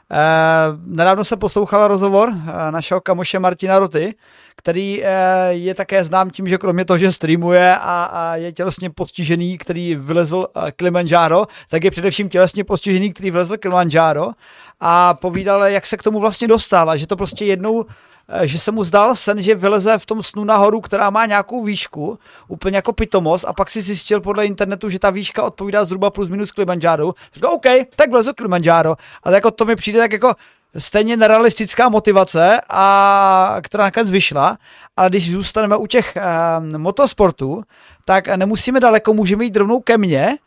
nedávno 0.86 1.24
se 1.24 1.38
poslouchal 1.38 1.88
rozhovor 1.88 2.30
uh, 2.30 2.36
našeho 2.72 3.02
kamoše 3.02 3.40
Martina 3.40 3.80
Roty, 3.80 4.16
který 4.56 5.02
uh, 5.02 5.08
je 5.50 5.76
také 5.76 6.04
znám 6.06 6.30
tím, 6.30 6.48
že 6.48 6.58
kromě 6.58 6.86
toho, 6.86 6.98
že 6.98 7.12
streamuje 7.12 7.78
a, 7.78 8.36
je 8.36 8.52
tělesně 8.52 8.90
postižený, 8.90 9.58
který 9.58 9.96
vylezl 9.96 10.48
Kilimanjaro, 10.76 11.46
tak 11.70 11.84
je 11.84 11.92
především 11.92 12.30
tělesně 12.30 12.64
postižený, 12.64 13.14
který 13.14 13.32
vylezl 13.32 13.58
Kilimanjaro 13.58 14.32
a 14.80 15.14
povídal, 15.14 15.64
jak 15.64 15.86
se 15.86 15.98
k 15.98 16.04
tomu 16.04 16.20
vlastně 16.20 16.48
dostal 16.48 16.90
a 16.90 16.96
že 16.96 17.08
to 17.08 17.16
prostě 17.16 17.46
jednou 17.46 17.86
Eh, 17.86 18.17
že 18.44 18.60
se 18.60 18.72
mu 18.72 18.84
zdal 18.84 19.16
sen, 19.16 19.42
že 19.42 19.56
vyleze 19.56 19.98
v 19.98 20.06
tom 20.06 20.24
snu 20.24 20.44
nahoru, 20.44 20.82
která 20.82 21.10
má 21.10 21.26
nějakou 21.26 21.64
výšku, 21.64 22.20
úplně 22.48 22.76
jako 22.76 22.94
pitomost, 22.94 23.46
a 23.46 23.54
pak 23.54 23.70
si 23.70 23.82
zjistil 23.82 24.22
podle 24.22 24.46
internetu, 24.46 24.90
že 24.90 25.00
ta 25.00 25.10
výška 25.10 25.44
odpovídá 25.44 25.86
zhruba 25.86 26.10
plus 26.10 26.30
minus 26.30 26.52
Kilimanjaro. 26.52 27.14
Říkal, 27.34 27.52
OK, 27.52 27.66
tak 27.96 28.12
vlezu 28.12 28.34
Kilimanjaro. 28.34 28.96
Ale 29.24 29.36
jako 29.36 29.52
to 29.52 29.66
mi 29.66 29.76
přijde 29.76 30.00
tak 30.00 30.12
jako 30.12 30.36
stejně 30.78 31.18
nerealistická 31.18 31.90
motivace, 31.90 32.62
a, 32.70 33.58
která 33.64 33.84
nakonec 33.84 34.12
vyšla, 34.12 34.58
ale 34.98 35.10
když 35.10 35.32
zůstaneme 35.32 35.78
u 35.78 35.88
těch 35.88 36.18
um, 36.18 36.78
motosportů, 36.78 37.64
tak 38.06 38.28
nemusíme 38.28 38.80
daleko, 38.80 39.14
můžeme 39.14 39.44
jít 39.44 39.56
rovnou 39.56 39.80
ke 39.80 39.98
mně, 39.98 40.38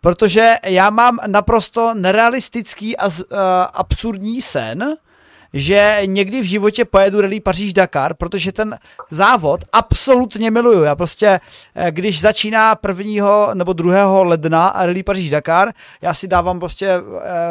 protože 0.00 0.56
já 0.64 0.90
mám 0.90 1.18
naprosto 1.26 1.94
nerealistický 1.94 2.96
a 2.96 3.06
uh, 3.06 3.12
absurdní 3.72 4.42
sen, 4.42 4.96
že 5.52 6.00
někdy 6.04 6.40
v 6.40 6.44
životě 6.44 6.84
pojedu 6.84 7.20
Rally 7.20 7.40
Paříž-Dakar, 7.40 8.14
protože 8.14 8.52
ten 8.52 8.78
závod 9.10 9.60
absolutně 9.72 10.50
miluju. 10.50 10.82
Já 10.82 10.96
prostě, 10.96 11.40
eh, 11.74 11.90
když 11.90 12.20
začíná 12.20 12.74
prvního 12.74 13.50
nebo 13.54 13.72
druhého 13.72 14.24
ledna 14.24 14.72
Rally 14.76 15.02
Paříž-Dakar, 15.02 15.72
já 16.02 16.14
si 16.14 16.28
dávám 16.28 16.60
prostě 16.60 16.88
eh, 16.88 17.00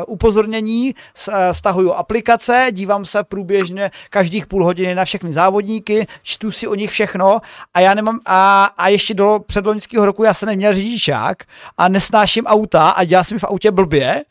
upozornění, 0.08 0.96
eh, 1.32 1.54
stahuju 1.54 1.94
aplikace, 1.94 2.68
dívám 2.72 3.06
se 3.06 3.24
průběžně 3.24 3.92
každých 4.10 4.48
půl 4.48 4.66
hodiny 4.66 4.96
na 4.96 5.06
všechny 5.06 5.34
závodníky, 5.34 6.08
čtu 6.24 6.52
si 6.52 6.68
o 6.68 6.76
nich 6.76 6.90
všechno 6.90 7.42
a 7.74 7.80
já 7.80 7.94
nemám, 7.94 8.20
a, 8.26 8.66
a 8.78 8.88
ještě 8.88 9.14
do 9.14 9.40
předloňského 9.48 10.06
roku 10.06 10.24
já 10.24 10.34
se 10.34 10.46
neměl 10.46 10.74
řidičák 10.74 11.44
a 11.78 11.88
nesnáším 11.88 12.46
auta 12.46 12.90
a 12.90 13.04
dělal 13.04 13.24
jsem 13.24 13.40
v 13.40 13.44
autě 13.44 13.72
blbě, 13.72 14.24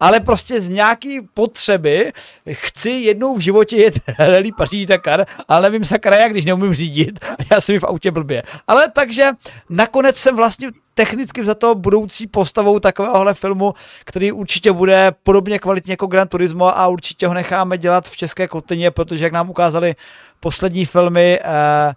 ale 0.00 0.20
prostě 0.20 0.60
z 0.60 0.70
nějaký 0.70 1.20
potřeby 1.34 2.12
chci 2.52 2.90
jednou 2.90 3.36
v 3.36 3.40
životě 3.40 3.76
jet 3.76 3.94
rally 4.18 4.52
Paříž 4.52 4.86
Dakar, 4.86 5.26
ale 5.48 5.62
nevím 5.62 5.84
sakra 5.84 6.16
jak, 6.16 6.30
když 6.30 6.44
neumím 6.44 6.74
řídit 6.74 7.24
já 7.50 7.60
jsem 7.60 7.80
v 7.80 7.84
autě 7.84 8.10
blbě. 8.10 8.42
Ale 8.68 8.90
takže 8.90 9.28
nakonec 9.70 10.16
jsem 10.16 10.36
vlastně 10.36 10.68
technicky 10.94 11.44
za 11.44 11.54
to 11.54 11.74
budoucí 11.74 12.26
postavou 12.26 12.78
takovéhohle 12.78 13.34
filmu, 13.34 13.74
který 14.04 14.32
určitě 14.32 14.72
bude 14.72 15.12
podobně 15.22 15.58
kvalitně 15.58 15.92
jako 15.92 16.06
Gran 16.06 16.28
Turismo 16.28 16.78
a 16.78 16.86
určitě 16.86 17.26
ho 17.26 17.34
necháme 17.34 17.78
dělat 17.78 18.08
v 18.08 18.16
České 18.16 18.48
kotině, 18.48 18.90
protože 18.90 19.24
jak 19.24 19.32
nám 19.32 19.50
ukázali 19.50 19.94
poslední 20.40 20.84
filmy, 20.84 21.38
eh, 21.42 21.94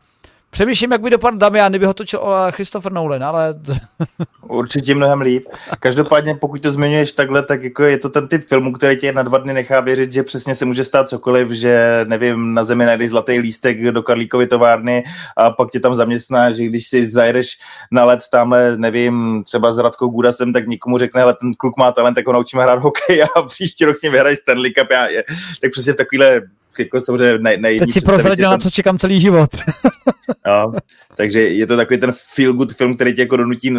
Přemýšlím, 0.52 0.92
jak 0.92 1.02
by 1.02 1.10
dopadl 1.10 1.38
Damian, 1.38 1.72
kdyby 1.72 1.86
ho 1.86 1.94
točil 1.94 2.22
Christopher 2.52 2.92
Nolan, 2.92 3.24
ale... 3.24 3.56
Určitě 4.42 4.96
mnohem 4.96 5.22
líp. 5.22 5.48
Každopádně, 5.80 6.36
pokud 6.36 6.62
to 6.62 6.72
zmiňuješ 6.72 7.12
takhle, 7.12 7.44
tak 7.44 7.64
jako 7.64 7.84
je 7.84 7.98
to 7.98 8.10
ten 8.10 8.28
typ 8.28 8.48
filmu, 8.48 8.74
který 8.74 8.98
tě 8.98 9.14
na 9.14 9.24
dva 9.24 9.38
dny 9.38 9.54
nechá 9.54 9.80
věřit, 9.80 10.12
že 10.12 10.24
přesně 10.24 10.56
se 10.56 10.66
může 10.66 10.84
stát 10.84 11.10
cokoliv, 11.10 11.52
že 11.52 12.06
nevím, 12.08 12.54
na 12.54 12.64
zemi 12.64 12.86
najdeš 12.86 13.10
zlatý 13.10 13.40
lístek 13.40 13.84
do 13.84 14.04
Karlíkovy 14.04 14.48
továrny 14.48 15.04
a 15.38 15.52
pak 15.52 15.72
tě 15.72 15.80
tam 15.80 15.96
zaměstná, 15.96 16.52
že 16.52 16.66
když 16.66 16.88
si 16.88 17.10
zajedeš 17.10 17.58
na 17.92 18.06
let 18.06 18.20
tamhle, 18.32 18.78
nevím, 18.78 19.44
třeba 19.46 19.72
s 19.72 19.78
Radkou 19.78 20.08
Gudasem, 20.08 20.54
tak 20.54 20.68
nikomu 20.68 20.98
řekne, 20.98 21.22
hele, 21.22 21.34
ten 21.34 21.54
kluk 21.54 21.78
má 21.78 21.92
talent, 21.92 22.16
tak 22.16 22.28
ho 22.28 22.34
naučíme 22.34 22.64
hrát 22.64 22.80
hokej 22.80 23.24
a 23.24 23.42
příští 23.48 23.86
rok 23.86 23.96
s 23.96 24.02
ním 24.02 24.12
vyhrají 24.12 24.36
Stanley 24.36 24.72
Cup. 24.72 24.88
Já, 24.92 25.08
je, 25.08 25.24
tak 25.62 25.72
přesně 25.72 25.94
v 25.94 25.96
takovýhle 25.96 26.42
jako 26.80 27.02
samozřejmě 27.02 27.38
nej, 27.40 27.58
nej, 27.58 27.80
Teď 27.80 27.92
si 27.92 28.02
prozradil, 28.02 28.50
na 28.50 28.58
co 28.58 28.70
čekám 28.70 28.98
celý 28.98 29.22
život. 29.22 29.50
no, 30.48 30.74
takže 31.16 31.40
je 31.40 31.68
to 31.68 31.78
takový 31.78 32.00
ten 32.00 32.12
feel 32.36 32.54
good 32.54 32.74
film, 32.74 32.96
který 32.96 33.14
tě 33.14 33.22
jako 33.22 33.38
donutí 33.38 33.72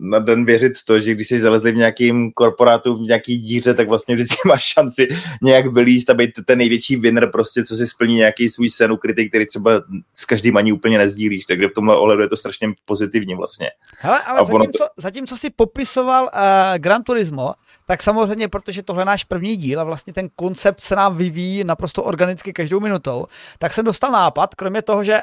na 0.00 0.18
den 0.18 0.44
věřit 0.44 0.72
to, 0.84 1.00
že 1.00 1.14
když 1.14 1.28
jsi 1.28 1.40
zalezli 1.40 1.72
v 1.72 1.76
nějakým 1.76 2.32
korporátu, 2.32 2.94
v 2.96 3.00
nějaký 3.00 3.36
díře, 3.36 3.74
tak 3.74 3.88
vlastně 3.88 4.14
vždycky 4.14 4.36
máš 4.48 4.64
šanci 4.64 5.08
nějak 5.42 5.66
vylíst 5.66 6.10
a 6.10 6.14
být 6.14 6.30
ten 6.44 6.58
největší 6.58 6.96
winner 6.96 7.30
prostě, 7.30 7.64
co 7.64 7.76
si 7.76 7.86
splní 7.86 8.14
nějaký 8.14 8.50
svůj 8.50 8.70
sen 8.70 8.92
ukrytý, 8.92 9.28
který 9.28 9.46
třeba 9.46 9.82
s 10.14 10.24
každým 10.24 10.56
ani 10.56 10.72
úplně 10.72 10.98
nezdílíš, 10.98 11.44
takže 11.44 11.68
v 11.68 11.74
tomhle 11.74 11.96
ohledu 11.96 12.22
je 12.22 12.28
to 12.28 12.36
strašně 12.36 12.68
pozitivní 12.84 13.34
vlastně. 13.34 13.70
Hele, 14.00 14.22
ale 14.22 14.44
zatímco, 14.44 14.78
to... 14.78 14.84
zatímco 14.96 15.36
jsi 15.36 15.50
popisoval 15.50 16.24
uh, 16.24 16.78
Gran 16.78 17.02
Turismo, 17.02 17.52
tak 17.86 18.02
samozřejmě, 18.02 18.48
protože 18.48 18.82
tohle 18.82 19.02
je 19.02 19.06
náš 19.06 19.24
první 19.24 19.56
díl 19.56 19.80
a 19.80 19.84
vlastně 19.84 20.12
ten 20.12 20.28
koncept 20.36 20.80
se 20.80 20.96
nám 20.96 21.16
vyvíjí 21.16 21.64
naprosto 21.64 22.02
organicky 22.02 22.52
každou 22.52 22.80
minutou, 22.80 23.26
tak 23.58 23.72
jsem 23.72 23.84
dostal 23.84 24.10
nápad, 24.10 24.54
kromě 24.54 24.82
toho, 24.82 25.04
že 25.04 25.14
uh, 25.14 25.22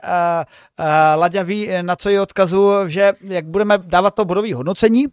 uh, 0.80 1.20
Laďa 1.20 1.44
ví, 1.44 1.70
na 1.82 1.96
co 1.96 2.10
je 2.10 2.22
odkazu, 2.22 2.72
že 2.88 3.14
jak 3.22 3.46
budeme 3.46 3.78
dávat 3.78 4.16
to 4.16 4.26
bodové 4.26 4.56
hodnocení, 4.56 5.08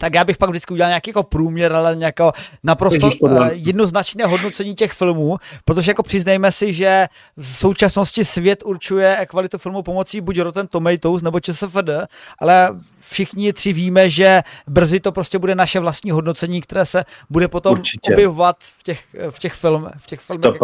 tak 0.00 0.14
já 0.14 0.24
bych 0.24 0.38
pak 0.38 0.50
vždycky 0.50 0.74
udělal 0.74 0.90
nějaký 0.90 1.10
jako 1.10 1.22
průměr, 1.22 1.72
ale 1.72 1.96
nějaké 1.96 2.24
naprosto 2.64 3.10
uh, 3.20 3.48
jednoznačné 3.52 4.26
hodnocení 4.26 4.74
těch 4.74 4.92
filmů, 4.92 5.36
protože 5.64 5.90
jako 5.90 6.02
přiznejme 6.02 6.52
si, 6.52 6.72
že 6.72 7.06
v 7.36 7.46
současnosti 7.46 8.24
svět 8.24 8.62
určuje 8.64 9.26
kvalitu 9.28 9.58
filmu 9.58 9.82
pomocí 9.82 10.20
buď 10.20 10.38
Rotten 10.38 10.66
Tomatoes 10.66 11.22
nebo 11.22 11.40
ČSFD, 11.40 11.90
ale 12.38 12.80
všichni 13.00 13.52
tři 13.52 13.72
víme, 13.72 14.10
že 14.10 14.42
brzy 14.66 15.00
to 15.00 15.12
prostě 15.12 15.38
bude 15.38 15.54
naše 15.54 15.80
vlastní 15.80 16.10
hodnocení, 16.10 16.60
které 16.60 16.86
se 16.86 17.04
bude 17.30 17.48
potom 17.48 17.72
Určitě. 17.72 18.12
objevovat 18.12 18.56
v 18.78 18.82
těch, 18.82 19.00
v 19.30 19.38
těch, 19.38 19.54
film, 19.54 19.88
v 19.98 20.06
těch 20.06 20.20
filmech 20.20 20.60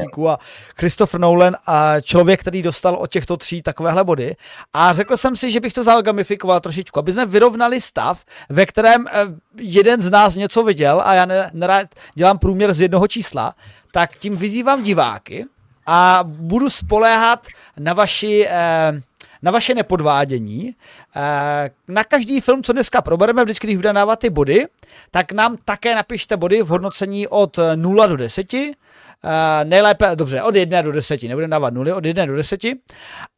jako 0.00 0.28
a 0.28 0.38
Christopher 0.76 1.20
Nolan 1.20 1.56
a 1.66 2.00
člověk, 2.00 2.40
který 2.40 2.62
dostal 2.62 2.94
od 2.94 3.10
těchto 3.10 3.36
tří 3.36 3.62
takovéhle 3.62 4.04
body. 4.04 4.36
A 4.72 4.92
řekl 4.92 5.16
jsem 5.16 5.36
si, 5.36 5.50
že 5.50 5.60
bych 5.60 5.72
to 5.72 5.84
zalgamifikoval 5.84 6.60
trošičku, 6.60 6.98
aby 6.98 7.12
jsme 7.12 7.26
vyrovnali 7.26 7.80
stav, 7.80 8.24
ve 8.48 8.66
kterém 8.76 9.06
eh, 9.08 9.12
jeden 9.58 10.00
z 10.00 10.10
nás 10.10 10.36
něco 10.36 10.62
viděl 10.62 11.02
a 11.04 11.14
já 11.14 11.26
nerad 11.52 11.88
dělám 12.14 12.38
průměr 12.38 12.74
z 12.74 12.80
jednoho 12.80 13.08
čísla, 13.08 13.54
tak 13.92 14.16
tím 14.16 14.36
vyzývám 14.36 14.82
diváky 14.82 15.44
a 15.86 16.20
budu 16.24 16.70
spoléhat 16.70 17.46
na 17.78 17.92
vaši 17.92 18.46
eh, 18.48 19.00
na 19.42 19.50
vaše 19.50 19.74
nepodvádění. 19.74 20.74
Eh, 21.16 21.70
na 21.88 22.04
každý 22.04 22.40
film, 22.40 22.62
co 22.62 22.72
dneska 22.72 23.02
probereme, 23.02 23.44
vždycky, 23.44 23.66
když 23.66 23.76
budeme 23.76 24.00
dávat 24.00 24.18
ty 24.18 24.30
body, 24.30 24.66
tak 25.10 25.32
nám 25.32 25.56
také 25.64 25.94
napište 25.94 26.36
body 26.36 26.62
v 26.62 26.68
hodnocení 26.68 27.28
od 27.28 27.58
0 27.74 28.06
do 28.06 28.16
10. 28.16 28.46
Uh, 29.26 29.68
nejlépe, 29.68 30.16
dobře, 30.16 30.42
od 30.42 30.54
1 30.54 30.82
do 30.82 30.92
10, 30.92 31.22
nebudeme 31.22 31.50
dávat 31.50 31.74
nuly, 31.74 31.92
od 31.92 32.04
1 32.04 32.26
do 32.26 32.36
10. 32.36 32.60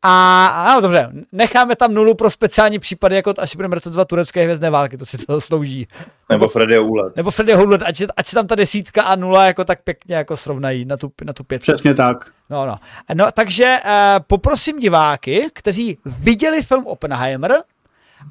A, 0.03 0.47
a 0.47 0.75
no, 0.75 0.81
dobře, 0.81 1.13
necháme 1.33 1.77
tam 1.77 1.95
nulu 1.95 2.15
pro 2.15 2.31
speciální 2.31 2.79
případy, 2.79 3.17
jako 3.17 3.35
až 3.39 3.57
budeme 3.57 3.75
recenzovat 3.75 4.09
turecké 4.09 4.43
hvězdné 4.43 4.71
války, 4.71 4.97
to 4.97 5.07
si 5.07 5.19
to 5.19 5.35
zaslouží. 5.35 5.89
Nebo 6.31 6.49
Freddy 6.49 6.77
Houlet. 6.77 7.17
Nebo 7.17 7.31
Freddy 7.31 7.53
Houlet, 7.53 7.83
ať, 7.83 8.03
ať 8.17 8.27
si 8.27 8.35
tam 8.35 8.47
ta 8.47 8.55
desítka 8.55 9.03
a 9.03 9.17
nula 9.17 9.47
jako 9.47 9.65
tak 9.65 9.83
pěkně 9.83 10.17
jako 10.17 10.37
srovnají 10.37 10.85
na 10.85 10.97
tu, 10.97 11.13
na 11.25 11.33
tu 11.33 11.45
pět. 11.45 11.63
Přesně 11.63 11.95
tak. 11.95 12.17
No, 12.51 12.67
no. 12.67 12.79
No, 13.15 13.33
takže 13.33 13.77
uh, 13.85 13.91
poprosím 14.27 14.79
diváky, 14.79 15.51
kteří 15.53 15.99
viděli 16.05 16.63
film 16.63 16.87
Oppenheimer, 16.87 17.63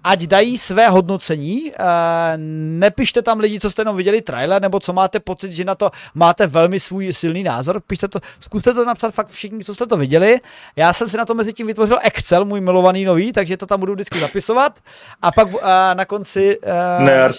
ať 0.04 0.24
dají 0.24 0.58
své 0.58 0.90
hodnocení. 0.90 1.72
Eh, 1.72 2.38
nepište 2.80 3.22
tam 3.22 3.40
lidi, 3.40 3.60
co 3.60 3.72
jste 3.72 3.82
jenom 3.82 3.96
viděli 3.96 4.22
trailer, 4.22 4.62
nebo 4.62 4.80
co 4.80 4.94
máte 4.94 5.20
pocit, 5.20 5.52
že 5.52 5.66
na 5.66 5.76
to 5.76 5.92
máte 6.16 6.48
velmi 6.48 6.80
svůj 6.80 7.14
silný 7.14 7.44
názor. 7.44 7.82
Pište 7.88 8.08
to, 8.08 8.20
zkuste 8.40 8.74
to 8.74 8.86
napsat 8.86 9.14
fakt 9.14 9.28
všichni, 9.28 9.64
co 9.64 9.76
jste 9.76 9.86
to 9.86 9.98
viděli. 9.98 10.40
Já 10.76 10.94
jsem 10.94 11.10
si 11.10 11.18
na 11.18 11.26
to 11.26 11.34
mezi 11.34 11.54
tím 11.54 11.68
vytvořil 11.68 12.00
Excel, 12.02 12.46
můj 12.46 12.62
milovaný 12.62 13.06
nový, 13.06 13.34
takže 13.34 13.58
to 13.58 13.66
tam 13.66 13.80
budu 13.80 13.94
vždycky 13.94 14.20
zapisovat. 14.20 14.80
A 15.22 15.32
pak 15.32 15.54
uh, 15.54 15.62
na 15.94 16.06
konci 16.06 16.58
uh, 16.60 17.06
Nerd 17.06 17.38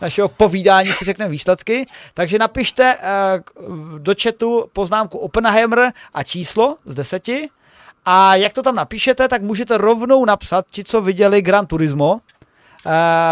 našeho 0.00 0.28
povídání 0.28 0.88
si 0.88 1.04
řekne 1.04 1.28
výsledky. 1.28 1.86
Takže 2.14 2.38
napište 2.38 2.96
do 3.98 4.14
chatu 4.22 4.66
poznámku 4.72 5.18
Oppenheimer 5.18 5.92
a 6.14 6.22
číslo 6.22 6.76
z 6.84 6.94
deseti 6.94 7.48
a 8.04 8.36
jak 8.36 8.52
to 8.52 8.62
tam 8.62 8.74
napíšete, 8.74 9.28
tak 9.28 9.42
můžete 9.42 9.78
rovnou 9.78 10.24
napsat, 10.24 10.66
ti, 10.70 10.84
co 10.84 11.00
viděli 11.00 11.42
Gran 11.42 11.66
Turismo, 11.66 12.12
uh, 12.12 12.20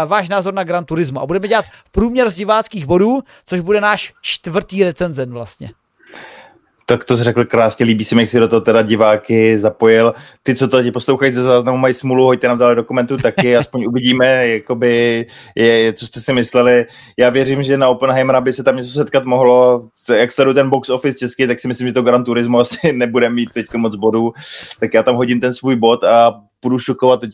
váš 0.05 0.29
názor 0.29 0.53
na 0.53 0.63
Gran 0.63 0.85
Turismo. 0.85 1.21
A 1.21 1.25
budeme 1.25 1.47
dělat 1.47 1.65
průměr 1.91 2.29
z 2.29 2.35
diváckých 2.35 2.85
bodů, 2.85 3.21
což 3.45 3.59
bude 3.59 3.81
náš 3.81 4.13
čtvrtý 4.21 4.83
recenzent 4.83 5.31
vlastně. 5.31 5.69
Tak 6.91 7.05
to 7.05 7.15
řekl 7.15 7.45
krásně, 7.45 7.85
líbí 7.85 8.03
se 8.03 8.15
mi, 8.15 8.21
jak 8.21 8.29
si 8.29 8.39
do 8.39 8.47
toho 8.47 8.61
teda 8.61 8.81
diváky 8.81 9.57
zapojil. 9.57 10.13
Ty, 10.43 10.55
co 10.55 10.67
to 10.67 10.77
teď 10.77 10.93
poslouchají 10.93 11.31
ze 11.31 11.41
záznamu, 11.41 11.77
mají 11.77 11.93
smůlu, 11.93 12.25
hoďte 12.25 12.47
nám 12.47 12.57
dále 12.57 12.75
dokumentu 12.75 13.17
taky, 13.17 13.57
aspoň 13.57 13.85
uvidíme, 13.85 14.47
jakoby, 14.47 15.25
je, 15.55 15.93
co 15.93 16.05
jste 16.05 16.19
si 16.19 16.33
mysleli. 16.33 16.85
Já 17.19 17.29
věřím, 17.29 17.63
že 17.63 17.77
na 17.77 17.89
Oppenheimera 17.89 18.41
by 18.41 18.53
se 18.53 18.63
tam 18.63 18.75
něco 18.75 18.89
setkat 18.89 19.25
mohlo. 19.25 19.87
Jak 20.15 20.31
sleduju 20.31 20.53
ten 20.53 20.69
box 20.69 20.89
office 20.89 21.17
český, 21.17 21.47
tak 21.47 21.59
si 21.59 21.67
myslím, 21.67 21.87
že 21.87 21.93
to 21.93 22.01
Gran 22.01 22.23
Turismo 22.23 22.59
asi 22.59 22.93
nebude 22.93 23.29
mít 23.29 23.49
teď 23.51 23.65
moc 23.75 23.95
bodů. 23.95 24.33
Tak 24.79 24.93
já 24.93 25.03
tam 25.03 25.15
hodím 25.15 25.39
ten 25.39 25.53
svůj 25.53 25.75
bod 25.75 26.03
a 26.03 26.33
budu 26.61 26.79
šokovat 26.79 27.19
teď 27.19 27.31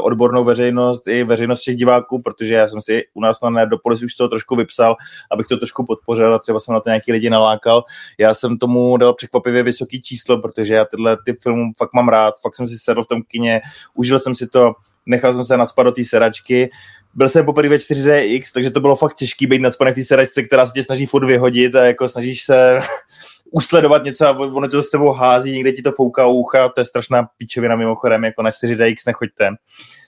odbornou 0.00 0.44
veřejnost 0.44 1.08
i 1.08 1.24
veřejnost 1.24 1.60
všech 1.60 1.76
diváků, 1.76 2.22
protože 2.22 2.54
já 2.54 2.68
jsem 2.68 2.80
si 2.80 3.04
u 3.14 3.20
nás 3.20 3.40
na 3.40 3.50
Nerdopolis 3.50 4.02
už 4.02 4.14
toho 4.14 4.28
trošku 4.28 4.56
vypsal, 4.56 4.96
abych 5.30 5.46
to 5.46 5.56
trošku 5.56 5.86
podpořil 5.86 6.34
a 6.34 6.38
třeba 6.38 6.60
jsem 6.60 6.74
na 6.74 6.80
to 6.80 6.88
nějaký 6.88 7.12
lidi 7.12 7.30
nalákal. 7.30 7.84
Já 8.18 8.34
jsem 8.34 8.58
tomu 8.58 8.96
dal 8.96 9.14
překvapivě 9.14 9.62
vysoký 9.62 10.02
číslo, 10.02 10.38
protože 10.38 10.74
já 10.74 10.84
tyhle 10.84 11.16
ty 11.24 11.32
filmy 11.32 11.72
fakt 11.78 11.94
mám 11.94 12.08
rád, 12.08 12.34
fakt 12.42 12.56
jsem 12.56 12.66
si 12.66 12.78
sedl 12.78 13.02
v 13.02 13.06
tom 13.06 13.22
kině, 13.22 13.60
užil 13.94 14.18
jsem 14.18 14.34
si 14.34 14.46
to, 14.46 14.72
nechal 15.06 15.34
jsem 15.34 15.44
se 15.44 15.56
nadspat 15.56 15.86
do 15.86 15.92
té 15.92 16.04
sedačky, 16.04 16.70
byl 17.14 17.28
jsem 17.28 17.44
poprvé 17.44 17.68
ve 17.68 17.76
4DX, 17.76 18.42
takže 18.54 18.70
to 18.70 18.80
bylo 18.80 18.96
fakt 18.96 19.14
těžký 19.14 19.46
být 19.46 19.62
nadspaný 19.62 19.92
v 19.92 19.94
té 19.94 20.04
sedačce, 20.04 20.42
která 20.42 20.66
se 20.66 20.72
tě 20.72 20.82
snaží 20.82 21.06
furt 21.06 21.26
vyhodit 21.26 21.74
a 21.74 21.84
jako 21.84 22.08
snažíš 22.08 22.42
se 22.42 22.78
usledovat 23.50 24.04
něco 24.04 24.26
a 24.26 24.30
ono 24.30 24.68
to 24.68 24.82
s 24.82 24.90
tebou 24.90 25.12
hází, 25.12 25.52
někde 25.52 25.72
ti 25.72 25.82
to 25.82 25.92
fouká 25.92 26.26
ucha, 26.26 26.68
to 26.68 26.80
je 26.80 26.84
strašná 26.84 27.28
píčovina 27.36 27.76
mimochodem, 27.76 28.24
jako 28.24 28.42
na 28.42 28.50
4DX 28.50 28.94
nechoďte. 29.06 29.50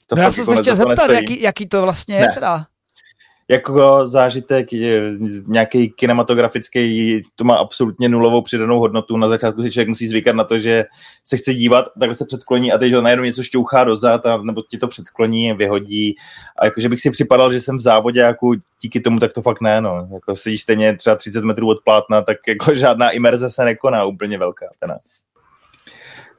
To 0.07 0.17
no 0.17 0.23
já 0.23 0.33
jsem 0.33 0.45
se 0.45 0.57
chtěl 0.57 0.77
zeptat, 0.77 1.11
jaký, 1.11 1.43
jaký 1.43 1.69
to 1.69 1.83
vlastně 1.83 2.15
ne. 2.15 2.25
je 2.25 2.29
teda? 2.35 2.67
Jako 3.49 4.05
zážitek, 4.09 4.69
nějaký 5.47 5.91
kinematografický, 5.91 7.23
to 7.37 7.45
má 7.45 7.57
absolutně 7.57 8.09
nulovou 8.09 8.43
přidanou 8.43 8.79
hodnotu. 8.81 9.17
Na 9.17 9.29
začátku 9.29 9.63
si 9.63 9.71
člověk 9.71 9.89
musí 9.89 10.07
zvykat 10.07 10.37
na 10.37 10.45
to, 10.45 10.59
že 10.59 10.85
se 11.25 11.37
chce 11.37 11.55
dívat, 11.55 11.85
takhle 11.99 12.15
se 12.15 12.25
předkloní 12.25 12.73
a 12.73 12.79
teď 12.79 12.93
ho 12.93 13.03
najednou 13.03 13.25
něco 13.25 13.43
šťouchá 13.43 13.85
dozad 13.85 14.27
a, 14.27 14.37
nebo 14.37 14.63
ti 14.71 14.79
to 14.79 14.89
předkloní, 14.89 15.53
vyhodí. 15.53 16.15
A 16.59 16.65
jakože 16.65 16.89
bych 16.89 17.01
si 17.01 17.11
připadal, 17.11 17.53
že 17.53 17.61
jsem 17.61 17.77
v 17.77 17.81
závodě, 17.81 18.21
jako 18.21 18.55
díky 18.83 19.01
tomu, 19.01 19.21
tak 19.21 19.33
to 19.33 19.43
fakt 19.43 19.61
ne. 19.61 19.81
No. 19.81 20.09
Jako 20.13 20.37
sedíš 20.37 20.61
stejně 20.61 20.97
třeba 20.97 21.17
30 21.17 21.45
metrů 21.45 21.69
od 21.69 21.79
plátna, 21.85 22.23
tak 22.23 22.37
jako 22.49 22.75
žádná 22.75 23.11
imerze 23.11 23.51
se 23.51 23.65
nekoná 23.65 24.05
úplně 24.05 24.39
velká. 24.39 24.67
Teda. 24.79 24.99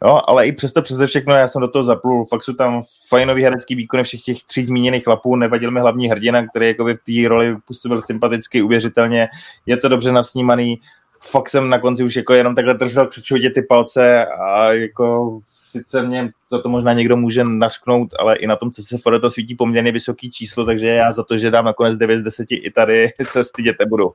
No, 0.03 0.29
ale 0.29 0.47
i 0.47 0.51
přesto 0.51 0.81
přeze 0.81 1.07
všechno 1.07 1.35
já 1.35 1.47
jsem 1.47 1.61
do 1.61 1.67
toho 1.67 1.83
zaplul. 1.83 2.25
Fakt 2.25 2.43
jsou 2.43 2.53
tam 2.53 2.81
fajnový 3.09 3.43
herecký 3.43 3.75
výkony 3.75 4.03
všech 4.03 4.21
těch 4.21 4.43
tří 4.43 4.63
zmíněných 4.65 5.03
chlapů. 5.03 5.35
Nevadil 5.35 5.71
mi 5.71 5.79
hlavní 5.79 6.09
hrdina, 6.09 6.47
který 6.47 6.67
jako 6.67 6.85
v 6.85 6.93
té 6.93 7.29
roli 7.29 7.57
působil 7.67 8.01
sympaticky, 8.01 8.61
uvěřitelně. 8.61 9.27
Je 9.65 9.77
to 9.77 9.89
dobře 9.89 10.11
nasnímaný. 10.11 10.79
Fakt 11.19 11.49
jsem 11.49 11.69
na 11.69 11.79
konci 11.79 12.03
už 12.03 12.15
jako 12.15 12.33
jenom 12.33 12.55
takhle 12.55 12.73
držel 12.73 13.07
křičovitě 13.07 13.49
ty 13.49 13.61
palce 13.61 14.25
a 14.25 14.71
jako 14.71 15.39
sice 15.77 16.01
mě 16.01 16.29
za 16.51 16.61
to 16.61 16.69
možná 16.69 16.93
někdo 16.93 17.17
může 17.17 17.43
našknout, 17.43 18.13
ale 18.19 18.35
i 18.35 18.47
na 18.47 18.55
tom 18.55 18.71
CSFR 18.71 19.19
to 19.19 19.31
svítí 19.31 19.55
poměrně 19.55 19.91
vysoký 19.91 20.31
číslo, 20.31 20.65
takže 20.65 20.87
já 20.87 21.11
za 21.11 21.23
to, 21.23 21.37
že 21.37 21.51
dám 21.51 21.65
nakonec 21.65 21.97
9 21.97 22.19
z 22.19 22.23
10 22.23 22.47
i 22.51 22.71
tady 22.71 23.09
se 23.23 23.43
stydět 23.43 23.75
nebudu. 23.79 24.13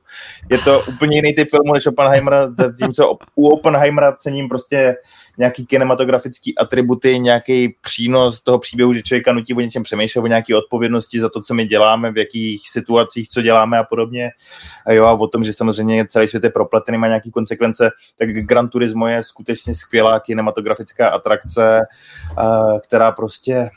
Je 0.49 0.57
to 0.57 0.83
úplně 0.89 1.17
jiný 1.17 1.33
typ 1.33 1.49
filmu 1.49 1.73
než 1.73 1.87
Oppenheimer, 1.87 2.47
zatímco 2.47 3.17
u 3.35 3.47
Oppenheimera 3.47 4.11
cením 4.11 4.49
prostě 4.49 4.95
nějaký 5.37 5.65
kinematografický 5.65 6.57
atributy, 6.57 7.19
nějaký 7.19 7.75
přínos 7.81 8.41
toho 8.41 8.59
příběhu, 8.59 8.93
že 8.93 9.01
člověka 9.01 9.33
nutí 9.33 9.53
o 9.53 9.59
něčem 9.59 9.83
přemýšlet, 9.83 10.21
o 10.21 10.27
nějaké 10.27 10.55
odpovědnosti 10.55 11.19
za 11.19 11.29
to, 11.29 11.41
co 11.41 11.53
my 11.53 11.65
děláme, 11.65 12.11
v 12.11 12.17
jakých 12.17 12.69
situacích, 12.69 13.29
co 13.29 13.41
děláme 13.41 13.77
a 13.77 13.83
podobně. 13.83 14.29
A 14.85 14.93
jo, 14.93 15.05
a 15.05 15.13
o 15.13 15.27
tom, 15.27 15.43
že 15.43 15.53
samozřejmě 15.53 16.07
celý 16.07 16.27
svět 16.27 16.43
je 16.43 16.49
propletený, 16.49 16.97
má 16.97 17.07
nějaký 17.07 17.31
konsekvence, 17.31 17.89
tak 18.17 18.29
Gran 18.29 18.69
Turismo 18.69 19.07
je 19.07 19.23
skutečně 19.23 19.73
skvělá 19.73 20.19
kinematografická 20.19 21.09
atrakce, 21.09 21.81
která 22.83 23.11
prostě 23.11 23.69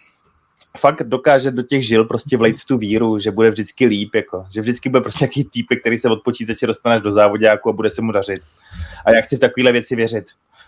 fakt 0.78 1.02
dokáže 1.02 1.50
do 1.50 1.62
těch 1.62 1.86
žil 1.86 2.04
prostě 2.04 2.36
vlejt 2.36 2.64
tu 2.64 2.78
víru, 2.78 3.18
že 3.18 3.30
bude 3.30 3.50
vždycky 3.50 3.86
líp, 3.86 4.14
jako, 4.14 4.46
že 4.50 4.60
vždycky 4.60 4.88
bude 4.88 5.00
prostě 5.00 5.24
nějaký 5.24 5.44
týpek, 5.44 5.80
který 5.80 5.98
se 5.98 6.08
od 6.08 6.22
počítače 6.22 6.66
dostaneš 6.66 7.02
do 7.02 7.12
závodáku 7.12 7.68
a 7.68 7.72
bude 7.72 7.90
se 7.90 8.02
mu 8.02 8.12
dařit. 8.12 8.40
A 9.06 9.14
já 9.14 9.22
chci 9.22 9.36
v 9.36 9.40
takovéhle 9.40 9.72
věci 9.72 9.96
věřit 9.96 10.24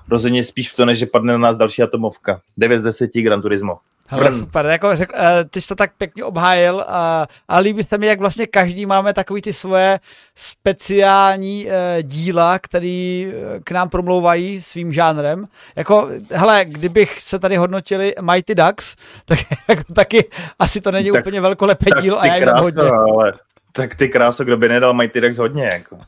rozhodně 0.09 0.45
spíš 0.45 0.73
v 0.73 0.77
to, 0.77 0.85
než 0.85 0.99
že 0.99 1.07
padne 1.07 1.33
na 1.33 1.39
nás 1.39 1.57
další 1.57 1.83
atomovka. 1.83 2.41
9 2.57 2.81
z 2.81 2.83
10 2.83 3.11
Gran 3.15 3.43
Turismo. 3.43 3.79
Hele, 4.09 4.33
super, 4.33 4.67
jako 4.67 4.97
řek, 4.97 5.13
uh, 5.13 5.21
ty 5.51 5.61
jsi 5.61 5.69
to 5.69 5.75
tak 5.75 5.91
pěkně 5.99 6.25
obhájil 6.25 6.85
a, 6.87 7.27
a 7.49 7.59
líbí 7.59 7.85
se 7.85 7.99
mi, 7.99 8.07
jak 8.07 8.21
vlastně 8.21 8.47
každý 8.47 8.87
máme 8.87 9.13
takový 9.13 9.43
ty 9.43 9.53
svoje 9.53 10.01
speciální 10.35 11.67
uh, 11.67 11.73
díla, 12.03 12.59
který 12.59 13.27
uh, 13.29 13.63
k 13.65 13.71
nám 13.71 13.89
promlouvají 13.89 14.61
svým 14.61 14.93
žánrem. 14.93 15.49
Jako, 15.77 16.09
hele, 16.31 16.65
kdybych 16.65 17.23
se 17.23 17.39
tady 17.39 17.57
hodnotili 17.57 18.15
Mighty 18.21 18.55
Ducks, 18.55 18.97
tak 19.25 19.39
jako, 19.69 19.93
taky 19.93 20.25
asi 20.59 20.81
to 20.81 20.91
není 20.91 21.11
tak, 21.11 21.21
úplně 21.21 21.41
velkolepé 21.41 21.91
dílo 22.03 22.21
a 22.21 22.27
já 22.27 22.37
jim 22.37 22.49
hodně. 22.49 22.83
Ale, 22.83 23.33
tak 23.73 23.95
ty 23.95 24.09
kráso, 24.09 24.45
kdo 24.45 24.57
by 24.57 24.69
nedal 24.69 24.95
Mighty 24.95 25.21
Ducks 25.21 25.39
hodně, 25.39 25.71
jako. 25.73 25.99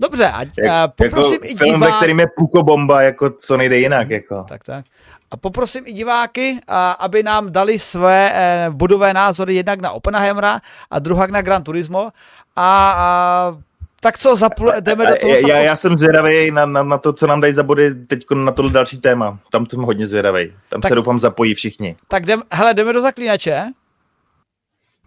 Dobře, 0.00 0.28
a, 0.28 0.40
a 0.70 0.88
poprosím 0.88 1.32
jako 1.32 1.46
i 1.46 1.54
film, 1.54 1.80
divá... 1.80 1.86
ve 1.86 1.96
kterým 1.96 2.20
je 2.20 2.26
Bomba, 2.62 3.02
jako 3.02 3.30
co 3.30 3.56
nejde 3.56 3.78
jinak. 3.78 4.10
Jako. 4.10 4.44
Tak, 4.48 4.64
tak. 4.64 4.84
A 5.30 5.36
poprosím 5.36 5.84
i 5.86 5.92
diváky, 5.92 6.60
aby 6.98 7.22
nám 7.22 7.52
dali 7.52 7.78
své 7.78 8.32
eh, 8.34 8.70
budové 8.70 9.14
názory 9.14 9.54
jednak 9.54 9.80
na 9.80 9.90
Oppenheimera 9.90 10.60
a 10.90 10.98
druhak 10.98 11.30
na 11.30 11.42
Gran 11.42 11.62
Turismo. 11.62 12.10
A, 12.56 12.90
a 12.96 13.56
tak 14.00 14.18
co, 14.18 14.34
zapl- 14.34 14.80
jdeme 14.80 15.06
do 15.06 15.16
toho? 15.20 15.34
Já, 15.48 15.58
já 15.58 15.76
jsem 15.76 15.96
zvědavý 15.96 16.50
na, 16.50 16.66
na, 16.66 16.82
na 16.82 16.98
to, 16.98 17.12
co 17.12 17.26
nám 17.26 17.40
dají 17.40 17.52
za 17.52 17.62
body 17.62 17.94
teď 17.94 18.24
na 18.34 18.52
to 18.52 18.68
další 18.68 18.98
téma. 18.98 19.38
Tam 19.50 19.66
jsem 19.66 19.82
hodně 19.82 20.06
zvědavý. 20.06 20.52
Tam 20.68 20.80
tak, 20.80 20.88
se 20.88 20.94
doufám 20.94 21.18
zapojí 21.18 21.54
všichni. 21.54 21.96
Tak 22.08 22.22
jdem, 22.22 22.42
hele, 22.50 22.74
jdeme 22.74 22.92
do 22.92 23.00
zaklínače. 23.00 23.64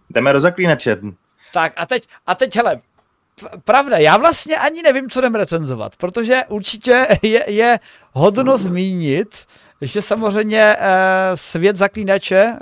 Jdeme 0.10 0.34
do 0.34 0.42
zaklínače. 0.42 0.98
Tak 1.54 1.74
a 1.76 1.86
teď, 1.86 2.08
a 2.28 2.36
teď 2.36 2.56
hele, 2.56 2.82
pravda, 3.64 3.98
já 3.98 4.18
vlastně 4.18 4.58
ani 4.58 4.84
nevím, 4.84 5.10
co 5.10 5.20
jdem 5.20 5.36
recenzovat, 5.36 5.96
protože 5.96 6.42
určitě 6.48 7.08
je, 7.22 7.44
je 7.48 7.80
hodno 8.12 8.58
zmínit, 8.58 9.46
že 9.82 10.02
samozřejmě 10.02 10.76
eh, 10.80 10.80
svět 11.36 11.76
zaklínače, 11.76 12.36
eh, 12.36 12.58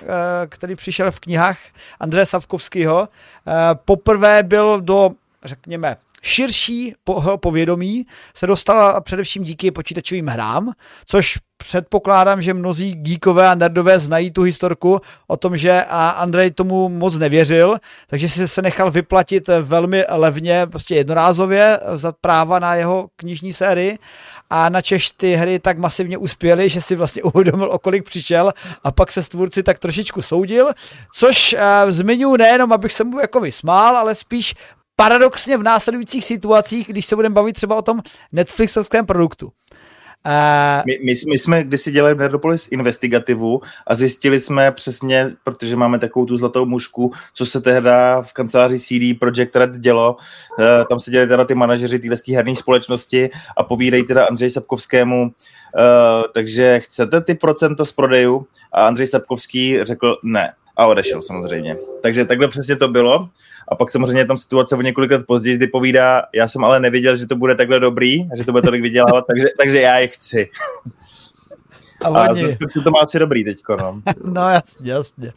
který 0.49 0.76
přišel 0.76 1.11
v 1.11 1.20
knihách 1.20 1.57
Andreje 1.99 2.26
Savkovského, 2.26 3.09
eh, 3.47 3.51
poprvé 3.86 4.43
byl 4.43 4.82
do, 4.82 5.11
řekněme, 5.43 5.97
širší 6.22 6.95
povědomí 7.39 8.05
se 8.34 8.47
dostala 8.47 9.01
především 9.01 9.43
díky 9.43 9.72
počítačovým 9.72 10.28
hrám, 10.28 10.72
což 11.05 11.38
předpokládám, 11.57 12.41
že 12.41 12.53
mnozí 12.53 12.95
geekové 12.95 13.49
a 13.49 13.55
nerdové 13.55 13.99
znají 13.99 14.32
tu 14.32 14.41
historku 14.41 15.01
o 15.28 15.38
tom, 15.38 15.57
že 15.57 15.84
Andrej 15.89 16.51
tomu 16.51 16.89
moc 16.89 17.17
nevěřil, 17.17 17.78
takže 18.07 18.30
si 18.30 18.47
se 18.47 18.61
nechal 18.61 18.91
vyplatit 18.91 19.49
velmi 19.61 20.05
levně, 20.09 20.67
prostě 20.67 20.95
jednorázově 20.95 21.80
za 21.93 22.13
práva 22.22 22.59
na 22.59 22.76
jeho 22.76 23.09
knižní 23.15 23.53
sérii 23.53 23.99
a 24.50 24.70
na 24.70 24.82
Češ 24.82 25.12
ty 25.12 25.36
hry 25.36 25.60
tak 25.60 25.78
masivně 25.78 26.18
uspěly, 26.18 26.70
že 26.70 26.82
si 26.82 26.95
vlastně 26.95 27.24
uvědomil, 27.34 27.70
o 27.72 27.80
kolik 27.80 28.04
přišel 28.04 28.54
a 28.84 28.91
pak 28.91 29.12
se 29.12 29.24
s 29.24 29.30
tvůrci 29.30 29.64
tak 29.64 29.80
trošičku 29.80 30.22
soudil, 30.22 30.70
což 31.14 31.54
uh, 31.54 31.91
zmiňuji 31.91 32.38
nejenom, 32.38 32.74
abych 32.74 32.93
se 32.93 33.04
mu 33.04 33.20
jako 33.20 33.39
vysmál, 33.39 33.97
ale 33.97 34.16
spíš 34.16 34.56
paradoxně 34.95 35.58
v 35.58 35.64
následujících 35.64 36.26
situacích, 36.26 36.88
když 36.88 37.06
se 37.06 37.16
budeme 37.16 37.34
bavit 37.34 37.54
třeba 37.54 37.76
o 37.76 37.82
tom 37.82 38.02
Netflixovském 38.32 39.06
produktu. 39.06 39.52
Uh, 40.26 40.84
my, 40.86 40.99
my, 41.03 41.13
my 41.30 41.38
jsme 41.38 41.63
kdysi 41.63 41.91
dělali 41.91 42.15
v 42.15 42.17
Nerdopolis 42.17 42.67
investigativu 42.72 43.61
a 43.88 43.95
zjistili 43.95 44.39
jsme 44.39 44.72
přesně, 44.72 45.32
protože 45.43 45.76
máme 45.76 45.99
takovou 45.99 46.26
tu 46.26 46.38
zlatou 46.38 46.65
mušku, 46.65 47.11
co 47.34 47.45
se 47.45 47.61
tehda 47.61 48.22
v 48.22 48.34
kanceláři 48.34 48.80
CD 48.80 49.20
Projekt 49.20 49.55
Red 49.55 49.78
dělo. 49.78 50.17
Uh, 50.59 50.65
tam 50.89 50.99
se 50.99 51.11
dělali 51.11 51.30
teda 51.30 51.45
ty 51.45 51.55
manažeři 51.55 51.99
téhle 51.99 52.17
herní 52.36 52.55
společnosti 52.55 53.30
a 53.57 53.63
povídají 53.63 54.03
teda 54.03 54.26
Andřej 54.26 54.49
Sapkovskému, 54.49 55.24
uh, 55.24 55.32
takže 56.34 56.80
chcete 56.80 57.22
ty 57.22 57.36
procenta 57.36 57.86
z 57.86 57.91
prodejů? 57.91 58.47
A 58.72 58.88
Andřej 58.88 59.07
Sapkovský 59.07 59.84
řekl 59.84 60.17
ne 60.24 60.53
a 60.78 60.86
odešel 60.86 61.22
samozřejmě. 61.22 61.78
Takže 62.01 62.26
takhle 62.26 62.47
přesně 62.47 62.76
to 62.76 62.88
bylo. 62.88 63.30
A 63.72 63.76
pak 63.76 63.91
samozřejmě 63.91 64.26
tam 64.26 64.38
situace 64.38 64.76
o 64.76 64.82
několik 64.82 65.11
let 65.11 65.26
později, 65.28 65.57
kdy 65.57 65.67
povídá, 65.67 66.24
já 66.36 66.47
jsem 66.47 66.63
ale 66.63 66.80
nevěděl, 66.80 67.15
že 67.15 67.28
to 67.28 67.36
bude 67.36 67.55
takhle 67.55 67.80
dobrý, 67.80 68.30
že 68.38 68.43
to 68.43 68.51
bude 68.51 68.61
tolik 68.61 68.82
vydělávat, 68.82 69.26
takže, 69.28 69.45
takže 69.59 69.82
já 69.82 69.97
je 69.97 70.07
chci. 70.07 70.49
A, 72.05 72.07
a 72.07 72.36
se 72.70 72.82
to 72.84 72.91
má 72.91 72.99
asi 72.99 73.20
dobrý 73.20 73.43
teďko, 73.43 73.76
no. 73.76 74.01
no 74.24 74.49
jasně, 74.49 74.91
jasně. 74.91 75.34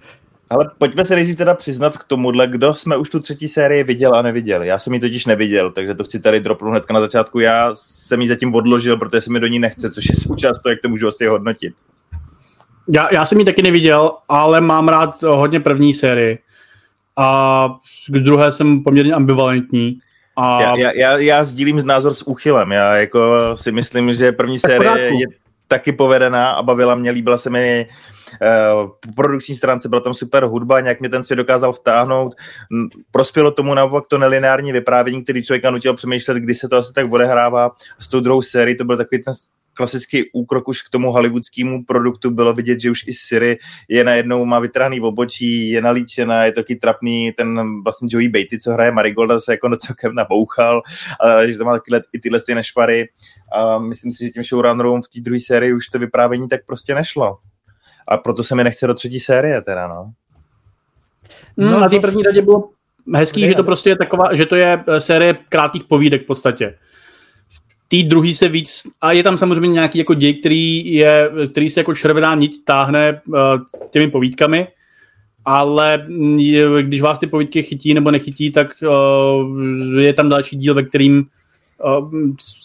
Ale 0.50 0.70
pojďme 0.78 1.04
se 1.04 1.14
nejdřív 1.14 1.36
teda 1.36 1.54
přiznat 1.54 1.96
k 1.96 2.04
tomuhle, 2.04 2.46
kdo 2.46 2.74
jsme 2.74 2.96
už 2.96 3.10
tu 3.10 3.20
třetí 3.20 3.48
sérii 3.48 3.84
viděl 3.84 4.14
a 4.14 4.22
neviděl. 4.22 4.62
Já 4.62 4.78
jsem 4.78 4.94
ji 4.94 5.00
totiž 5.00 5.26
neviděl, 5.26 5.70
takže 5.70 5.94
to 5.94 6.04
chci 6.04 6.20
tady 6.20 6.40
dropnout 6.40 6.70
hnedka 6.70 6.94
na 6.94 7.00
začátku. 7.00 7.40
Já 7.40 7.70
jsem 7.74 8.22
ji 8.22 8.28
zatím 8.28 8.54
odložil, 8.54 8.96
protože 8.96 9.20
se 9.20 9.32
mi 9.32 9.40
do 9.40 9.46
ní 9.46 9.58
nechce, 9.58 9.90
což 9.90 10.08
je 10.08 10.16
součást 10.16 10.58
toho, 10.58 10.70
jak 10.70 10.80
to 10.80 10.88
můžu 10.88 11.08
asi 11.08 11.26
hodnotit. 11.26 11.74
Já, 12.88 13.14
já 13.14 13.24
jsem 13.24 13.38
ji 13.38 13.44
taky 13.44 13.62
neviděl, 13.62 14.12
ale 14.28 14.60
mám 14.60 14.88
rád 14.88 15.22
hodně 15.22 15.60
první 15.60 15.94
sérii 15.94 16.38
a 17.16 17.68
k 18.08 18.18
druhé 18.18 18.52
jsem 18.52 18.82
poměrně 18.82 19.12
ambivalentní. 19.12 19.98
A... 20.36 20.62
Já, 20.62 20.76
já, 20.76 20.92
já, 20.92 21.18
já 21.18 21.44
sdílím 21.44 21.80
z 21.80 21.84
názor 21.84 22.14
s 22.14 22.22
úchylem. 22.22 22.72
Já 22.72 22.96
jako 22.96 23.50
si 23.54 23.72
myslím, 23.72 24.14
že 24.14 24.32
první 24.32 24.58
série 24.58 25.20
je 25.20 25.26
taky 25.68 25.92
povedená 25.92 26.50
a 26.50 26.62
bavila 26.62 26.94
mě, 26.94 27.10
líbila 27.10 27.38
se 27.38 27.50
mi 27.50 27.86
uh, 28.42 28.88
po 28.88 29.12
produkční 29.16 29.54
stránce, 29.54 29.88
byla 29.88 30.00
tam 30.00 30.14
super 30.14 30.44
hudba, 30.44 30.80
nějak 30.80 31.00
mě 31.00 31.08
ten 31.08 31.24
svět 31.24 31.36
dokázal 31.36 31.72
vtáhnout. 31.72 32.34
Prospělo 33.10 33.50
tomu 33.50 33.74
naopak 33.74 34.06
to 34.06 34.18
nelineární 34.18 34.72
vyprávění, 34.72 35.22
který 35.24 35.44
člověka 35.44 35.70
nutil 35.70 35.94
přemýšlet, 35.94 36.36
kdy 36.36 36.54
se 36.54 36.68
to 36.68 36.76
asi 36.76 36.92
tak 36.92 37.12
odehrává. 37.12 37.70
S 37.98 38.08
tou 38.08 38.20
druhou 38.20 38.42
sérií 38.42 38.76
to 38.76 38.84
byl 38.84 38.96
takový 38.96 39.22
ten 39.22 39.34
klasický 39.82 40.30
úkrok 40.32 40.68
už 40.68 40.82
k 40.82 40.90
tomu 40.90 41.10
hollywoodskému 41.10 41.84
produktu 41.84 42.30
bylo 42.30 42.52
vidět, 42.54 42.80
že 42.80 42.90
už 42.90 43.04
i 43.06 43.12
Siri 43.12 43.58
je 43.88 44.04
najednou, 44.04 44.44
má 44.44 44.58
vytrhaný 44.58 45.00
v 45.00 45.04
obočí, 45.04 45.70
je 45.70 45.82
nalíčená, 45.82 46.44
je 46.44 46.52
taky 46.52 46.76
trapný, 46.76 47.32
ten 47.32 47.82
vlastně 47.82 48.08
Joey 48.10 48.28
Beatty, 48.28 48.58
co 48.58 48.72
hraje 48.72 48.90
Marigolda, 48.92 49.40
se 49.40 49.52
jako 49.52 49.76
celkem 49.76 50.14
nabouchal, 50.14 50.82
a, 51.20 51.46
že 51.46 51.58
to 51.58 51.64
má 51.64 51.72
taky 51.72 51.90
i 52.12 52.18
tyhle 52.18 52.40
ty 52.40 52.54
nešpary 52.54 53.08
a 53.52 53.78
myslím 53.78 54.12
si, 54.12 54.24
že 54.24 54.30
těm 54.30 54.42
showrunnerům 54.42 55.02
v 55.02 55.08
té 55.08 55.20
druhé 55.20 55.40
sérii 55.40 55.72
už 55.72 55.86
to 55.86 55.98
vyprávění 55.98 56.48
tak 56.48 56.66
prostě 56.66 56.94
nešlo. 56.94 57.38
A 58.08 58.16
proto 58.16 58.44
se 58.44 58.54
mi 58.54 58.64
nechce 58.64 58.86
do 58.86 58.94
třetí 58.94 59.20
série 59.20 59.62
teda, 59.62 59.88
no. 59.88 60.12
No, 61.56 61.70
no 61.70 61.80
na 61.80 61.88
té 61.88 62.00
první 62.00 62.22
radě 62.22 62.42
bylo 62.42 62.70
hezký, 63.14 63.46
že 63.46 63.54
to 63.54 63.64
prostě 63.64 63.90
je 63.90 63.96
taková, 63.96 64.34
že 64.34 64.46
to 64.46 64.56
je 64.56 64.84
eh, 64.88 65.00
série 65.00 65.34
krátkých 65.48 65.84
povídek 65.84 66.22
v 66.22 66.26
podstatě 66.26 66.78
té 67.92 68.02
druhý 68.02 68.34
se 68.34 68.48
víc, 68.48 68.82
a 69.00 69.12
je 69.12 69.22
tam 69.22 69.38
samozřejmě 69.38 69.72
nějaký 69.72 69.98
jako 69.98 70.14
děj, 70.14 70.34
který, 70.34 70.94
je, 70.94 71.30
který 71.50 71.70
se 71.70 71.80
jako 71.80 71.94
červená 71.94 72.34
niť 72.34 72.64
táhne 72.64 73.20
uh, 73.26 73.36
těmi 73.90 74.10
povídkami, 74.10 74.68
ale 75.44 76.06
je, 76.36 76.82
když 76.82 77.00
vás 77.00 77.18
ty 77.18 77.26
povídky 77.26 77.62
chytí 77.62 77.94
nebo 77.94 78.10
nechytí, 78.10 78.50
tak 78.50 78.68
uh, 78.82 80.00
je 80.00 80.12
tam 80.12 80.28
další 80.28 80.56
díl, 80.56 80.74
ve 80.74 80.82
kterým 80.82 81.24
uh, 81.84 82.10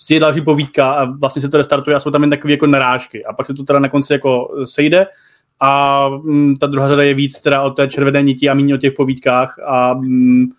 je 0.09 0.19
další 0.19 0.41
povídka 0.41 0.91
a 0.91 1.03
vlastně 1.03 1.41
se 1.41 1.49
to 1.49 1.57
restartuje 1.57 1.95
a 1.95 1.99
jsou 1.99 2.11
tam 2.11 2.23
jen 2.23 2.29
takové 2.29 2.53
jako 2.53 2.67
narážky. 2.67 3.25
A 3.25 3.33
pak 3.33 3.45
se 3.45 3.53
to 3.53 3.63
teda 3.63 3.79
na 3.79 3.89
konci 3.89 4.13
jako 4.13 4.47
sejde 4.65 5.07
a 5.59 6.07
um, 6.07 6.55
ta 6.55 6.67
druhá 6.67 6.87
řada 6.87 7.03
je 7.03 7.13
víc 7.13 7.41
teda 7.41 7.61
o 7.61 7.69
té 7.69 7.87
červené 7.87 8.23
niti 8.23 8.49
a 8.49 8.53
méně 8.53 8.75
o 8.75 8.77
těch 8.77 8.93
povídkách 8.93 9.59
a 9.59 9.91
um, 9.91 10.51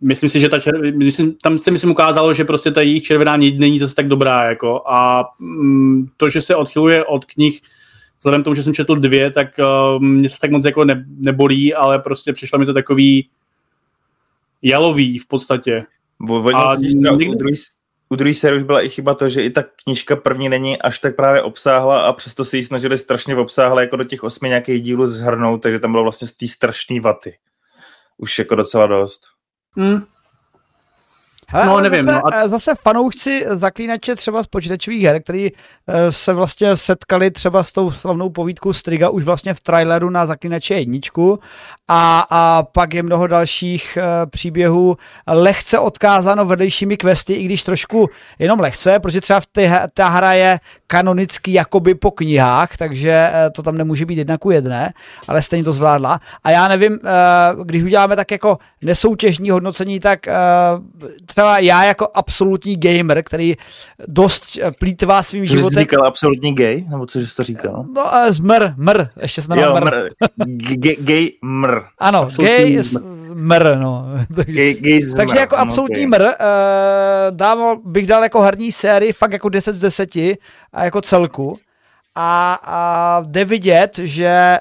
myslím 0.00 0.30
si, 0.30 0.40
že 0.40 0.48
ta 0.48 0.60
čer... 0.60 0.94
myslím, 0.96 1.34
tam 1.42 1.58
se 1.58 1.70
myslím 1.70 1.90
ukázalo, 1.90 2.34
že 2.34 2.44
prostě 2.44 2.70
ta 2.70 2.80
jejich 2.80 3.02
červená 3.02 3.36
nit 3.36 3.58
není 3.58 3.78
zase 3.78 3.94
tak 3.94 4.08
dobrá, 4.08 4.44
jako 4.44 4.82
a 4.86 5.24
mm, 5.38 6.06
to, 6.16 6.30
že 6.30 6.42
se 6.42 6.56
odchyluje 6.56 7.04
od 7.04 7.24
knih, 7.24 7.60
vzhledem 8.18 8.40
k 8.40 8.44
tomu, 8.44 8.54
že 8.54 8.62
jsem 8.62 8.74
četl 8.74 8.96
dvě, 8.96 9.30
tak 9.30 9.48
uh, 9.58 10.02
mě 10.02 10.28
se 10.28 10.36
tak 10.40 10.50
moc 10.50 10.64
jako 10.64 10.84
ne, 10.84 11.04
nebolí, 11.08 11.74
ale 11.74 11.98
prostě 11.98 12.32
přišlo 12.32 12.58
mi 12.58 12.66
to 12.66 12.74
takový 12.74 13.28
jalový 14.62 15.18
v 15.18 15.26
podstatě. 15.26 15.84
Oni, 16.30 16.54
a 16.54 16.74
u 16.74 16.78
druhý, 17.34 17.54
u 18.08 18.16
druhé 18.16 18.34
série 18.34 18.56
už 18.56 18.62
byla 18.62 18.82
i 18.82 18.88
chyba 18.88 19.14
to, 19.14 19.28
že 19.28 19.42
i 19.42 19.50
ta 19.50 19.64
knižka 19.84 20.16
první 20.16 20.48
není 20.48 20.82
až 20.82 20.98
tak 20.98 21.16
právě 21.16 21.42
obsáhla 21.42 22.00
a 22.00 22.12
přesto 22.12 22.44
si 22.44 22.56
ji 22.56 22.62
snažili 22.62 22.98
strašně 22.98 23.36
obsáhle 23.36 23.82
jako 23.82 23.96
do 23.96 24.04
těch 24.04 24.24
osmi 24.24 24.48
nějakých 24.48 24.82
dílů 24.82 25.06
zhrnout, 25.06 25.62
takže 25.62 25.78
tam 25.78 25.92
bylo 25.92 26.02
vlastně 26.02 26.28
z 26.28 26.32
té 26.32 26.48
strašné 26.48 27.00
vaty. 27.00 27.38
Už 28.18 28.38
jako 28.38 28.54
docela 28.54 28.86
dost. 28.86 29.37
Hmm. 29.74 29.98
Hele, 31.50 31.66
no, 31.66 31.80
nevím. 31.80 32.06
Zase, 32.06 32.20
no 32.24 32.34
a... 32.34 32.48
zase 32.48 32.74
fanoušci 32.82 33.44
zaklínače 33.54 34.16
třeba 34.16 34.42
z 34.42 34.46
počítačových 34.46 35.02
her, 35.02 35.22
který 35.22 35.50
eh, 35.52 36.12
se 36.12 36.32
vlastně 36.32 36.76
setkali 36.76 37.30
třeba 37.30 37.62
s 37.62 37.72
tou 37.72 37.90
slavnou 37.90 38.30
povídkou 38.30 38.72
Striga 38.72 39.08
už 39.08 39.24
vlastně 39.24 39.54
v 39.54 39.60
traileru 39.60 40.10
na 40.10 40.26
zaklínače 40.26 40.74
jedničku 40.74 41.38
a, 41.88 42.26
a 42.30 42.62
pak 42.62 42.94
je 42.94 43.02
mnoho 43.02 43.26
dalších 43.26 43.98
uh, 44.00 44.30
příběhů 44.30 44.96
lehce 45.26 45.78
odkázáno 45.78 46.44
vedlejšími 46.44 46.96
questy, 46.96 47.34
i 47.34 47.44
když 47.44 47.64
trošku 47.64 48.08
jenom 48.38 48.60
lehce, 48.60 49.00
protože 49.00 49.20
třeba 49.20 49.40
v 49.40 49.46
té, 49.46 49.88
ta 49.94 50.08
hra 50.08 50.32
je 50.32 50.60
kanonicky 50.86 51.52
jakoby 51.52 51.94
po 51.94 52.10
knihách, 52.10 52.76
takže 52.76 53.30
uh, 53.30 53.52
to 53.52 53.62
tam 53.62 53.76
nemůže 53.76 54.06
být 54.06 54.18
jedna 54.18 54.38
ku 54.38 54.50
jedné, 54.50 54.92
ale 55.28 55.42
stejně 55.42 55.64
to 55.64 55.72
zvládla. 55.72 56.20
A 56.44 56.50
já 56.50 56.68
nevím, 56.68 56.92
uh, 56.92 57.64
když 57.64 57.82
uděláme 57.82 58.16
tak 58.16 58.30
jako 58.30 58.58
nesoutěžní 58.82 59.50
hodnocení, 59.50 60.00
tak 60.00 60.20
uh, 60.26 61.04
třeba 61.38 61.58
já 61.58 61.84
jako 61.84 62.08
absolutní 62.14 62.76
gamer, 62.76 63.22
který 63.22 63.56
dost 64.08 64.58
plítvá 64.78 65.22
svým 65.22 65.46
co 65.46 65.52
životem. 65.52 65.74
Jsi 65.74 65.80
říkal 65.80 66.06
absolutní 66.06 66.54
gay? 66.54 66.84
Nebo 66.90 67.06
co 67.06 67.20
jsi 67.20 67.36
to 67.36 67.42
říkal? 67.42 67.84
No, 67.94 68.04
uh, 68.04 68.30
zmr, 68.30 68.72
mr, 68.76 69.08
ještě 69.22 69.42
se 69.42 69.60
jo, 69.60 69.80
mr. 69.84 70.08
Gay, 70.98 71.32
mr. 71.42 71.82
Ano, 71.98 72.18
absolutní 72.18 72.56
gay 72.56 72.82
mr, 73.34 73.76
no. 73.78 74.04
Gay, 74.28 74.74
gay 74.74 75.02
zmr, 75.02 75.16
Takže 75.16 75.38
jako 75.38 75.56
absolutní 75.56 76.06
okay. 76.06 76.18
mr, 76.18 76.22
uh, 76.22 76.32
dával, 77.30 77.76
bych 77.84 78.06
dal 78.06 78.22
jako 78.22 78.40
herní 78.40 78.72
sérii 78.72 79.12
fakt 79.12 79.32
jako 79.32 79.48
10 79.48 79.72
z 79.72 79.80
10 79.80 80.16
a 80.72 80.84
jako 80.84 81.00
celku. 81.00 81.58
A, 82.14 82.58
a 82.62 83.22
jde 83.26 83.44
vidět, 83.44 83.98
že 84.02 84.58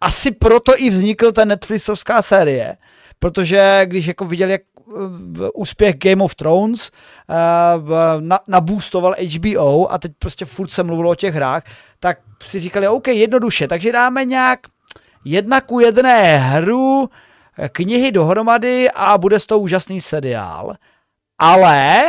asi 0.00 0.30
proto 0.30 0.72
i 0.76 0.90
vznikl 0.90 1.32
ta 1.32 1.44
Netflixovská 1.44 2.22
série, 2.22 2.76
protože 3.18 3.82
když 3.84 4.06
jako 4.06 4.24
viděl, 4.24 4.50
jak 4.50 4.62
úspěch 5.54 5.96
Game 5.98 6.24
of 6.24 6.34
Thrones 6.34 6.90
uh, 6.90 8.22
naboostoval 8.46 9.14
HBO 9.36 9.92
a 9.92 9.98
teď 9.98 10.12
prostě 10.18 10.44
furt 10.44 10.70
se 10.70 10.82
mluvilo 10.82 11.10
o 11.10 11.14
těch 11.14 11.34
hrách, 11.34 11.62
tak 12.00 12.18
si 12.44 12.60
říkali, 12.60 12.88
OK, 12.88 13.08
jednoduše, 13.08 13.68
takže 13.68 13.92
dáme 13.92 14.24
nějak 14.24 14.60
jedna 15.24 15.60
ku 15.60 15.80
jedné 15.80 16.38
hru, 16.38 17.10
knihy 17.72 18.12
dohromady 18.12 18.90
a 18.90 19.18
bude 19.18 19.40
z 19.40 19.46
toho 19.46 19.60
úžasný 19.60 20.00
seriál. 20.00 20.74
Ale 21.38 22.02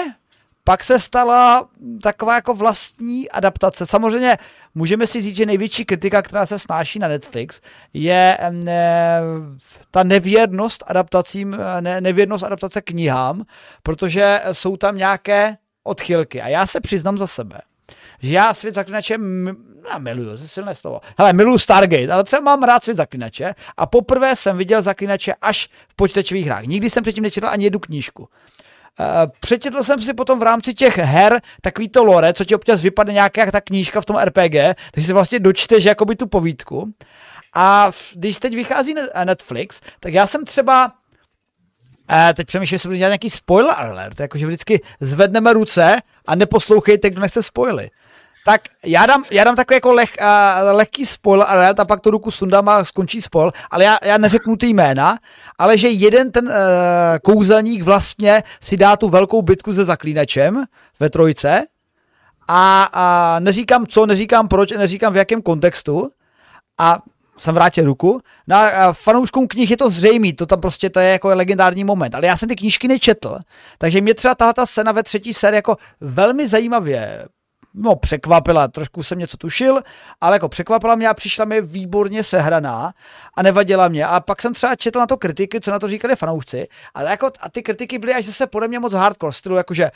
pak 0.70 0.84
se 0.84 1.00
stala 1.00 1.68
taková 2.04 2.36
jako 2.36 2.54
vlastní 2.54 3.30
adaptace. 3.30 3.86
Samozřejmě 3.86 4.38
můžeme 4.76 5.08
si 5.08 5.22
říct, 5.22 5.36
že 5.36 5.46
největší 5.46 5.86
kritika, 5.86 6.22
která 6.22 6.46
se 6.46 6.60
snáší 6.60 7.00
na 7.00 7.08
Netflix, 7.08 7.62
je 7.94 8.38
ne, 8.52 9.22
ta 9.92 10.04
nevěrnost 10.04 10.84
adaptacím, 10.88 11.58
ne, 11.80 12.02
nevěrnost 12.02 12.44
adaptace 12.44 12.82
knihám, 12.82 13.44
protože 13.84 14.42
jsou 14.52 14.78
tam 14.78 14.98
nějaké 14.98 15.58
odchylky. 15.84 16.42
A 16.42 16.48
já 16.48 16.66
se 16.66 16.82
přiznám 16.82 17.18
za 17.18 17.28
sebe, 17.28 17.62
že 18.22 18.34
já 18.34 18.54
svět 18.54 18.76
zaklinače 18.76 19.18
já 19.92 19.98
miluju, 19.98 20.36
to 20.36 20.42
je 20.42 20.48
silné 20.48 20.76
slovo. 20.76 21.02
Hele, 21.18 21.34
miluju 21.34 21.58
Stargate, 21.58 22.14
ale 22.14 22.24
třeba 22.24 22.42
mám 22.42 22.64
rád 22.64 22.84
svět 22.84 22.98
zaklinače 22.98 23.56
a 23.78 23.86
poprvé 23.86 24.36
jsem 24.36 24.58
viděl 24.58 24.82
zaklinače 24.82 25.34
až 25.42 25.70
v 25.88 25.96
počítačových 25.96 26.46
hrách. 26.46 26.64
Nikdy 26.64 26.90
jsem 26.90 27.04
předtím 27.04 27.24
nečetl 27.24 27.48
ani 27.48 27.64
jednu 27.64 27.80
knížku. 27.80 28.30
Uh, 29.00 29.32
přečetl 29.39 29.84
jsem 29.84 30.02
si 30.02 30.14
potom 30.14 30.39
v 30.39 30.43
rámci 30.43 30.74
těch 30.74 30.97
her 30.97 31.41
takový 31.62 31.89
to 31.89 32.04
lore, 32.04 32.34
co 32.34 32.45
ti 32.45 32.56
občas 32.56 32.82
vypadne 32.82 33.14
nějaká 33.14 33.52
ta 33.52 33.62
knížka 33.62 34.02
v 34.02 34.06
tom 34.06 34.18
RPG, 34.18 34.54
takže 34.91 35.08
si 35.08 35.14
vlastně 35.14 35.39
dočteš 35.39 35.84
jakoby 35.84 36.16
tu 36.16 36.28
povídku. 36.28 36.93
A 37.56 37.91
když 38.16 38.39
teď 38.39 38.56
vychází 38.56 38.95
Netflix, 39.26 39.82
tak 40.00 40.14
já 40.14 40.28
jsem 40.28 40.45
třeba 40.45 40.91
Uh, 42.12 42.34
teď 42.34 42.47
přemýšlím, 42.47 42.76
jestli 42.76 42.89
budu 42.89 42.97
dělat 42.97 43.10
nějaký 43.10 43.30
spoiler 43.30 43.76
alert, 43.78 44.20
jakože 44.20 44.47
vždycky 44.47 44.82
zvedneme 45.00 45.54
ruce 45.54 45.97
a 46.26 46.36
neposlouchejte, 46.36 47.10
kdo 47.10 47.22
nechce 47.22 47.43
spoily. 47.43 47.89
Tak 48.46 48.62
já 48.86 49.06
dám, 49.06 49.24
já 49.32 49.44
dám 49.44 49.56
takový 49.56 49.76
jako 49.76 49.92
leh, 49.92 50.10
uh, 50.22 50.78
lehký 50.78 51.04
alert 51.26 51.80
a 51.80 51.86
pak 51.86 52.02
tu 52.02 52.12
ruku 52.12 52.32
sundám 52.32 52.70
a 52.70 52.84
skončí 52.84 53.22
spoil, 53.22 53.52
ale 53.72 53.84
já, 53.84 53.98
já 54.04 54.18
neřeknu 54.18 54.56
ty 54.56 54.68
jména, 54.68 55.18
ale 55.58 55.78
že 55.78 55.90
jeden 55.90 56.32
ten 56.32 56.48
uh, 56.48 56.54
kouzelník 57.24 57.82
vlastně 57.82 58.44
si 58.62 58.78
dá 58.78 58.98
tu 58.98 59.10
velkou 59.10 59.42
bitku 59.42 59.74
se 59.74 59.86
zaklínačem 59.86 60.64
ve 61.00 61.10
trojce 61.10 61.66
a, 62.48 62.90
a 62.94 63.40
neříkám 63.40 63.88
co, 63.88 64.06
neříkám 64.06 64.48
proč, 64.48 64.72
neříkám 64.72 65.14
v 65.14 65.18
jakém 65.18 65.42
kontextu 65.42 66.10
a 66.78 67.00
jsem 67.38 67.56
vrátil 67.56 67.86
ruku. 67.86 68.22
Na 68.48 68.88
no 68.88 68.94
fanouškům 68.94 69.48
knih 69.48 69.72
je 69.72 69.78
to 69.78 69.90
zřejmé, 69.90 70.34
to 70.34 70.46
tam 70.46 70.62
prostě 70.62 70.90
to 70.90 71.00
je 71.00 71.10
jako 71.10 71.28
legendární 71.28 71.84
moment, 71.84 72.16
ale 72.16 72.28
já 72.28 72.38
jsem 72.38 72.50
ty 72.50 72.56
knížky 72.56 72.88
nečetl, 72.88 73.38
takže 73.78 74.02
mě 74.02 74.14
třeba 74.14 74.36
tahle 74.36 74.54
ta 74.54 74.66
scéna 74.66 74.92
ve 74.92 75.04
třetí 75.04 75.34
sérii 75.34 75.56
jako 75.56 75.78
velmi 76.02 76.48
zajímavě 76.48 77.26
no, 77.74 77.96
překvapila, 77.96 78.68
trošku 78.68 79.04
jsem 79.04 79.20
něco 79.20 79.38
tušil, 79.38 79.82
ale 80.22 80.36
jako 80.36 80.50
překvapila 80.50 80.96
mě 80.96 81.08
a 81.08 81.14
přišla 81.14 81.46
mi 81.46 81.62
výborně 81.62 82.24
sehraná 82.24 82.94
a 83.34 83.44
nevadila 83.44 83.88
mě. 83.88 84.06
A 84.06 84.20
pak 84.20 84.42
jsem 84.42 84.54
třeba 84.54 84.76
četl 84.76 85.00
na 85.00 85.08
to 85.08 85.18
kritiky, 85.18 85.62
co 85.62 85.72
na 85.72 85.80
to 85.80 85.88
říkali 85.88 86.16
fanoušci, 86.16 86.68
ale 86.94 87.10
jako, 87.10 87.32
a 87.40 87.50
ty 87.50 87.64
kritiky 87.64 88.00
byly 88.00 88.14
až 88.14 88.26
zase 88.26 88.48
podle 88.48 88.68
mě 88.68 88.80
moc 88.80 88.94
hardcore 88.94 89.34
stylu, 89.34 89.56
jakože 89.56 89.92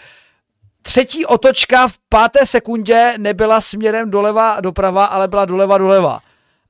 třetí 0.81 1.25
otočka 1.25 1.87
v 1.87 1.97
páté 2.09 2.45
sekundě 2.45 3.13
nebyla 3.17 3.61
směrem 3.61 4.11
doleva 4.11 4.61
doprava, 4.61 5.05
ale 5.05 5.27
byla 5.27 5.45
doleva 5.45 5.77
doleva. 5.77 6.19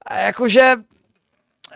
A 0.06 0.18
jakože 0.20 0.76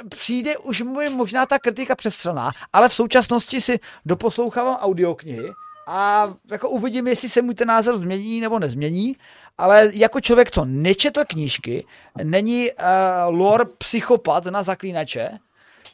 přijde 0.10 0.58
už 0.58 0.84
možná 1.10 1.46
ta 1.46 1.60
kritika 1.60 1.96
přestřelná, 1.96 2.52
ale 2.74 2.90
v 2.90 2.94
současnosti 2.94 3.62
si 3.62 3.80
doposlouchávám 4.06 4.76
audioknihy 4.76 5.54
a 5.88 6.34
jako 6.52 6.70
uvidím, 6.70 7.08
jestli 7.08 7.30
se 7.30 7.42
můj 7.42 7.56
ten 7.56 7.68
názor 7.68 7.96
změní 7.96 8.42
nebo 8.42 8.60
nezmění, 8.60 9.16
ale 9.58 9.90
jako 9.94 10.22
člověk, 10.22 10.52
co 10.52 10.66
nečetl 10.66 11.24
knížky, 11.28 11.86
není 12.24 12.72
uh, 12.72 13.36
lore 13.40 13.66
psychopat 13.78 14.46
na 14.46 14.64
zaklínače, 14.64 15.30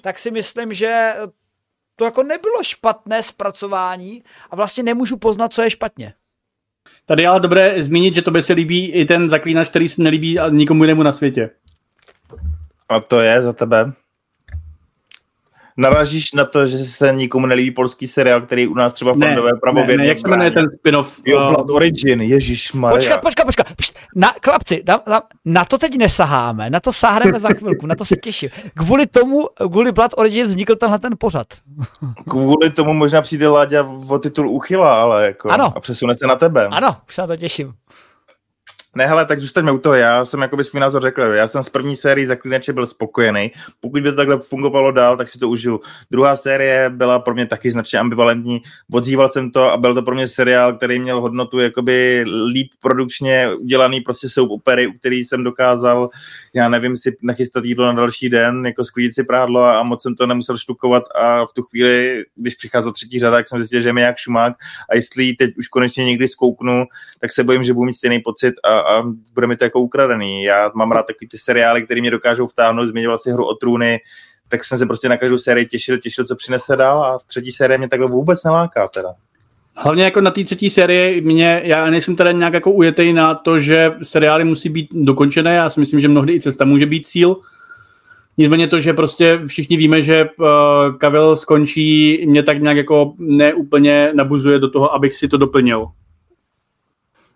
tak 0.02 0.20
si 0.20 0.32
myslím, 0.32 0.74
že 0.74 1.14
to 1.96 2.06
jako 2.06 2.24
nebylo 2.24 2.64
špatné 2.64 3.24
zpracování 3.24 4.24
a 4.52 4.56
vlastně 4.56 4.84
nemůžu 4.84 5.18
poznat, 5.18 5.54
co 5.54 5.62
je 5.62 5.70
špatně. 5.70 6.14
Tady 7.06 7.24
je 7.24 7.28
ale 7.28 7.40
dobré 7.40 7.84
zmínit, 7.84 8.16
že 8.16 8.22
to 8.22 8.32
by 8.32 8.44
se 8.44 8.54
líbí 8.54 8.92
i 8.92 9.06
ten 9.06 9.30
zaklínač, 9.30 9.70
který 9.70 9.90
se 9.90 10.02
nelíbí 10.02 10.38
nikomu 10.50 10.84
jinému 10.84 11.04
na 11.04 11.14
světě. 11.14 11.50
A 12.90 13.00
to 13.00 13.20
je 13.20 13.42
za 13.42 13.54
tebe? 13.54 13.94
Narážíš 15.78 16.34
na 16.34 16.46
to, 16.46 16.66
že 16.66 16.78
se 16.78 17.14
nikomu 17.14 17.46
nelíbí 17.46 17.72
polský 17.72 18.08
seriál, 18.08 18.42
který 18.42 18.68
u 18.68 18.74
nás 18.74 18.94
třeba 18.94 19.14
fandové 19.14 19.52
pravověrně... 19.62 19.98
Ne, 19.98 20.04
ne, 20.04 20.08
jak 20.08 20.20
se 20.20 20.28
jmenuje 20.28 20.52
ten 20.52 20.66
spin-off? 20.72 21.22
Jo, 21.26 21.42
uh, 21.42 21.48
Blood 21.48 21.70
Origin, 21.70 22.22
Ježíš 22.22 22.74
Maria. 22.74 22.98
Počkat, 22.98 23.22
počkat, 23.22 23.46
počkat. 23.46 23.74
Pšt, 23.76 23.94
na, 24.16 24.34
chlapci, 24.46 24.84
na, 24.88 25.02
na, 25.08 25.22
na, 25.46 25.66
to 25.66 25.78
teď 25.78 25.98
nesaháme, 25.98 26.70
na 26.70 26.80
to 26.80 26.94
sáhneme 26.94 27.40
za 27.40 27.50
chvilku, 27.50 27.86
na 27.86 27.96
to 27.96 28.06
se 28.06 28.16
těším. 28.16 28.50
Kvůli 28.78 29.08
tomu, 29.08 29.48
kvůli 29.72 29.92
Blood 29.92 30.12
Origin 30.18 30.48
vznikl 30.48 30.76
tenhle 30.76 31.00
ten 31.00 31.14
pořad. 31.18 31.48
Kvůli 32.30 32.70
tomu 32.70 32.94
možná 32.94 33.22
přijde 33.22 33.48
Láďa 33.48 33.88
o 34.08 34.20
titul 34.20 34.50
uchyla, 34.50 35.02
ale 35.02 35.26
jako... 35.26 35.50
Ano. 35.50 35.74
A 35.76 35.80
přesune 35.80 36.16
se 36.16 36.28
na 36.28 36.36
tebe. 36.36 36.68
Ano, 36.68 36.96
už 37.08 37.16
se 37.16 37.22
na 37.22 37.28
to 37.28 37.38
těším. 37.38 37.74
Ne, 38.96 39.08
hele, 39.08 39.26
tak 39.26 39.40
zůstaňme 39.40 39.72
u 39.72 39.78
toho. 39.78 39.96
Já 39.96 40.26
jsem 40.26 40.42
jakoby 40.42 40.64
svůj 40.64 40.80
názor 40.80 41.02
řekl. 41.02 41.22
Já 41.22 41.48
jsem 41.48 41.64
z 41.64 41.70
první 41.70 41.96
série 41.96 42.28
Zaklínače 42.28 42.74
byl 42.74 42.86
spokojený. 42.86 43.52
Pokud 43.80 44.02
by 44.02 44.10
to 44.10 44.16
takhle 44.16 44.40
fungovalo 44.42 44.92
dál, 44.92 45.18
tak 45.18 45.30
si 45.30 45.40
to 45.40 45.50
užiju. 45.50 45.80
Druhá 46.12 46.36
série 46.36 46.90
byla 46.90 47.20
pro 47.20 47.34
mě 47.34 47.46
taky 47.46 47.72
značně 47.72 48.00
ambivalentní. 48.00 48.62
Odzýval 48.92 49.30
jsem 49.30 49.52
to 49.52 49.72
a 49.72 49.78
byl 49.78 49.94
to 49.94 50.02
pro 50.02 50.16
mě 50.16 50.28
seriál, 50.28 50.74
který 50.74 51.00
měl 51.00 51.22
hodnotu 51.22 51.60
jakoby 51.60 52.26
líp 52.54 52.72
produkčně 52.82 53.50
udělaný 53.60 54.02
prostě 54.02 54.30
soap 54.30 54.52
opery, 54.52 54.88
u 54.88 54.94
který 54.94 55.26
jsem 55.26 55.44
dokázal, 55.44 56.10
já 56.54 56.70
nevím, 56.70 56.96
si 56.96 57.18
nachystat 57.22 57.66
jídlo 57.66 57.86
na 57.86 57.94
další 57.94 58.30
den, 58.30 58.66
jako 58.66 58.86
sklidit 58.86 59.16
si 59.16 59.24
prádlo 59.24 59.64
a 59.64 59.84
moc 59.84 60.04
jsem 60.04 60.16
to 60.16 60.28
nemusel 60.28 60.58
štukovat 60.58 61.04
a 61.16 61.46
v 61.46 61.54
tu 61.54 61.62
chvíli, 61.62 62.24
když 62.36 62.56
přicházela 62.56 62.94
třetí 62.94 63.20
řada, 63.20 63.38
tak 63.38 63.50
jsem 63.50 63.60
zjistil, 63.60 63.82
že 63.82 63.94
mi 63.94 64.02
jak 64.02 64.18
šumák 64.18 64.54
a 64.90 64.96
jestli 64.96 65.34
teď 65.34 65.58
už 65.58 65.68
konečně 65.68 66.06
někdy 66.06 66.28
zkouknu, 66.28 66.86
tak 67.20 67.32
se 67.32 67.44
bojím, 67.44 67.64
že 67.64 67.74
budu 67.74 67.86
mít 67.86 67.94
stejný 67.94 68.20
pocit 68.20 68.54
a 68.64 68.83
a 68.88 69.04
bude 69.34 69.48
mi 69.48 69.58
to 69.58 69.64
jako 69.64 69.80
ukradený. 69.80 70.44
Já 70.44 70.72
mám 70.76 70.92
rád 70.92 71.08
takový 71.08 71.28
ty 71.28 71.38
seriály, 71.38 71.86
které 71.86 72.02
mě 72.02 72.12
dokážou 72.12 72.48
vtáhnout, 72.48 72.88
zmiňoval 72.88 73.18
si 73.18 73.32
hru 73.32 73.46
o 73.46 73.56
trůny, 73.56 74.00
tak 74.50 74.66
jsem 74.66 74.78
se 74.78 74.86
prostě 74.86 75.10
na 75.10 75.18
každou 75.18 75.38
sérii 75.38 75.66
těšil, 75.66 75.98
těšil, 75.98 76.26
co 76.26 76.36
přinese 76.36 76.76
dál 76.76 77.04
a 77.04 77.20
třetí 77.28 77.52
série 77.52 77.78
mě 77.78 77.90
takhle 77.90 78.08
vůbec 78.08 78.44
neláká 78.44 78.88
teda. 78.88 79.10
Hlavně 79.76 80.04
jako 80.04 80.22
na 80.22 80.32
té 80.32 80.44
třetí 80.44 80.70
sérii 80.70 81.22
mě, 81.22 81.62
já 81.64 81.90
nejsem 81.90 82.16
teda 82.16 82.32
nějak 82.32 82.54
jako 82.54 82.72
ujetej 82.72 83.14
na 83.14 83.36
to, 83.36 83.60
že 83.60 83.92
seriály 84.04 84.44
musí 84.44 84.70
být 84.70 84.90
dokončené, 84.92 85.56
já 85.56 85.70
si 85.70 85.80
myslím, 85.80 86.00
že 86.00 86.08
mnohdy 86.08 86.34
i 86.34 86.42
cesta 86.42 86.66
může 86.66 86.86
být 86.86 87.08
cíl. 87.08 87.38
Nicméně 88.38 88.68
to, 88.68 88.80
že 88.80 88.94
prostě 88.94 89.42
všichni 89.46 89.78
víme, 89.78 90.02
že 90.02 90.30
uh, 90.40 90.48
Kavil 90.98 91.38
skončí, 91.38 92.24
mě 92.28 92.44
tak 92.44 92.62
nějak 92.62 92.78
jako 92.78 93.14
neúplně 93.18 94.12
nabuzuje 94.14 94.60
do 94.60 94.70
toho, 94.70 94.94
abych 94.94 95.16
si 95.16 95.28
to 95.28 95.38
doplnil. 95.38 95.88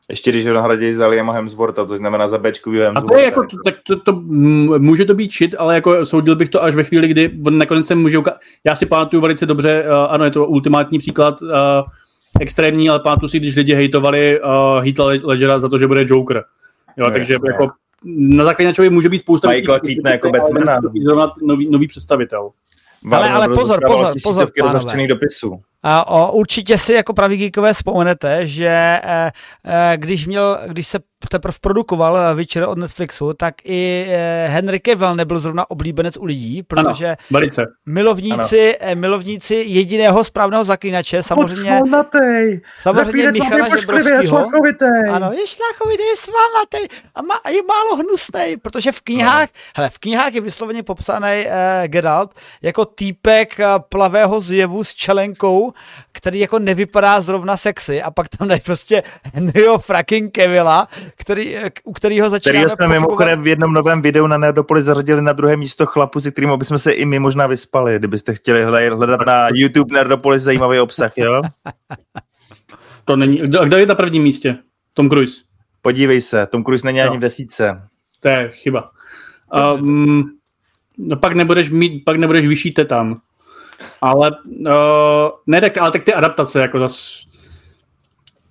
Ještě 0.10 0.32
když 0.32 0.48
ho 0.48 0.54
nahradí 0.54 0.94
za 0.94 1.08
Liama 1.08 1.34
Hemswortha, 1.34 1.86
to 1.86 1.98
znamená 1.98 2.28
za 2.28 2.38
Bčku 2.38 2.72
A 2.96 3.02
to 3.02 3.18
je 3.18 3.24
jako, 3.24 3.42
to, 3.44 3.58
tak 3.66 3.76
to, 3.84 4.00
to, 4.00 4.14
může 4.80 5.06
to 5.06 5.14
být 5.14 5.34
shit, 5.34 5.56
ale 5.58 5.76
jako 5.76 6.06
soudil 6.06 6.36
bych 6.36 6.50
to 6.50 6.64
až 6.64 6.76
ve 6.76 6.84
chvíli, 6.84 7.08
kdy 7.08 7.32
on 7.46 7.58
nakonec 7.58 7.88
se 7.88 7.96
může 7.96 8.18
uka- 8.20 8.38
Já 8.70 8.76
si 8.76 8.86
pamatuju 8.86 9.22
velice 9.22 9.46
dobře, 9.46 9.86
uh, 9.90 9.96
ano, 10.10 10.26
je 10.26 10.32
to 10.32 10.46
ultimátní 10.46 11.00
příklad, 11.00 11.42
uh, 11.42 11.50
extrémní, 12.40 12.90
ale 12.90 13.00
pamatuju 13.00 13.30
si, 13.30 13.40
když 13.40 13.56
lidi 13.56 13.74
hejtovali 13.74 14.40
uh, 14.42 14.84
Heath 14.84 15.24
Ledgera 15.24 15.60
za 15.60 15.70
to, 15.70 15.78
že 15.78 15.88
bude 15.88 16.06
Joker. 16.08 16.44
Jo, 16.98 17.06
no, 17.06 17.12
takže 17.12 17.34
jasně. 17.34 17.50
jako 17.52 17.72
na 18.06 18.46
zaklinačovi 18.46 18.90
může 18.90 19.10
být 19.10 19.20
spousta 19.20 19.50
Michael 19.50 19.80
Keaton 19.80 20.12
jako 20.12 20.30
Batmana. 20.30 20.80
Nový, 21.42 21.70
nový 21.70 21.88
představitel. 21.88 22.50
Ale, 23.12 23.30
ale 23.30 23.48
pozor, 23.48 23.80
pozor, 23.88 24.14
pozor, 24.24 24.52
pánové. 24.60 25.08
dopisů. 25.08 25.62
A 25.90 26.08
o, 26.08 26.32
určitě 26.32 26.78
si 26.78 26.94
jako 26.94 27.14
praví 27.14 27.38
geekové 27.38 27.74
vzpomenete, 27.74 28.48
že 28.48 28.68
e, 28.68 29.32
e, 29.66 29.98
když, 29.98 30.28
měl, 30.28 30.60
když 30.68 30.88
se 30.88 31.00
teprve 31.30 31.58
produkoval 31.62 32.36
Witcher 32.36 32.64
od 32.64 32.78
Netflixu, 32.78 33.34
tak 33.34 33.56
i 33.64 34.08
Henry 34.46 34.80
Cavill 34.80 35.16
nebyl 35.16 35.40
zrovna 35.40 35.70
oblíbenec 35.70 36.18
u 36.18 36.26
lidí, 36.26 36.64
protože 36.64 37.08
ano, 37.08 37.16
velice. 37.32 37.66
milovníci, 37.86 38.78
ano. 38.78 39.02
milovníci 39.02 39.64
jediného 39.68 40.24
správného 40.24 40.66
zaklínače, 40.66 41.24
samozřejmě, 41.24 41.82
samozřejmě 42.78 43.32
Michala 43.32 43.78
Žebrovského. 43.78 44.50
Ano, 45.12 45.32
je 45.32 45.48
šlachovitý, 45.48 46.04
je 46.04 46.16
svalnatý 46.18 46.96
a, 47.16 47.22
má, 47.22 47.36
a 47.36 47.50
je 47.50 47.62
málo 47.68 47.96
hnusný, 47.96 48.58
protože 48.62 48.92
v 48.92 49.02
knihách, 49.02 49.48
no. 49.54 49.62
hele, 49.76 49.90
v 49.90 50.00
knihách 50.00 50.34
je 50.34 50.42
vysloveně 50.42 50.84
popsaný 50.84 51.46
e, 51.48 51.84
Geralt 51.88 52.34
jako 52.62 52.86
týpek 52.86 53.58
plavého 53.90 54.42
zjevu 54.42 54.84
s 54.84 54.94
čelenkou, 54.94 55.74
který 56.14 56.40
jako 56.40 56.60
nevypadá 56.60 57.22
zrovna 57.22 57.58
sexy 57.58 58.02
a 58.02 58.12
pak 58.12 58.30
tam 58.30 58.48
dají 58.48 58.62
prostě 58.66 59.04
Henryho 59.34 59.78
fucking 59.78 60.34
Kevila, 60.34 60.88
který, 61.18 61.58
u 61.84 61.94
kterého 61.94 62.30
začínáme 62.30 62.60
Který 62.60 62.70
jsme 62.70 62.88
mimochodem 62.88 63.44
v 63.44 63.48
jednom 63.48 63.74
novém 63.74 64.02
videu 64.02 64.28
na 64.28 64.38
Nerdopolis 64.38 64.86
zařadili 64.86 65.22
na 65.22 65.34
druhé 65.34 65.58
místo 65.58 65.86
chlapu, 65.86 66.20
se 66.20 66.32
kterým 66.32 66.58
bychom 66.58 66.78
se 66.78 66.92
i 66.92 67.06
my 67.06 67.20
možná 67.20 67.48
vyspali, 67.48 68.00
kdybyste 68.00 68.34
chtěli 68.34 68.64
hledat 68.64 69.20
na 69.26 69.48
YouTube 69.54 69.94
Nerdopolis 69.94 70.44
zajímavý 70.44 70.80
obsah, 70.80 71.18
jo? 71.18 71.42
To 73.06 73.16
není, 73.16 73.38
kdo, 73.38 73.66
kdo 73.66 73.78
je 73.78 73.86
na 73.86 73.96
prvním 73.96 74.24
místě? 74.24 74.58
Tom 74.94 75.10
Cruise. 75.10 75.42
Podívej 75.82 76.22
se, 76.22 76.48
Tom 76.48 76.64
Cruise 76.64 76.88
není 76.88 77.00
no. 77.00 77.10
ani 77.10 77.18
v 77.18 77.22
desíce. 77.22 77.82
To 78.20 78.28
je 78.28 78.50
chyba. 78.50 78.92
Um, 79.76 80.38
no 80.98 81.16
pak 81.16 81.34
nebudeš 81.34 81.70
mít, 81.70 82.06
pak 82.06 82.18
nebudeš 82.18 82.48
vyšší 82.48 82.72
tetan. 82.72 83.20
Ale 84.02 84.32
uh, 84.46 85.30
ne, 85.48 85.62
tak, 85.62 85.78
ale 85.78 85.92
tak 85.92 86.04
ty 86.04 86.14
adaptace, 86.14 86.60
jako 86.60 86.80
zas, 86.80 87.24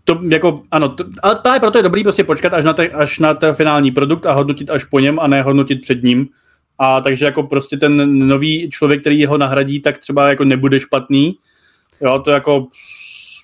to 0.05 0.21
jako, 0.29 0.63
ano, 0.71 0.89
to, 0.89 1.05
ale 1.23 1.37
právě 1.37 1.61
proto 1.61 1.79
je 1.79 1.83
dobrý 1.83 2.03
prostě 2.03 2.25
počkat 2.25 2.55
až 2.55 2.65
na, 2.65 2.73
te, 2.73 2.89
až 2.89 3.19
na 3.19 3.35
ten 3.35 3.55
finální 3.55 3.91
produkt 3.91 4.27
a 4.27 4.33
hodnotit 4.33 4.71
až 4.71 4.85
po 4.85 5.01
něm 5.01 5.21
a 5.21 5.27
ne 5.27 5.43
hodnotit 5.43 5.81
před 5.81 6.03
ním. 6.03 6.29
A 6.79 7.01
takže 7.01 7.25
jako 7.25 7.43
prostě 7.43 7.77
ten 7.77 8.29
nový 8.29 8.71
člověk, 8.71 9.01
který 9.01 9.27
ho 9.27 9.39
nahradí, 9.39 9.81
tak 9.81 9.99
třeba 9.99 10.29
jako 10.29 10.45
nebude 10.45 10.81
špatný. 10.81 11.37
Jo, 12.01 12.19
to 12.19 12.31
jako 12.31 12.67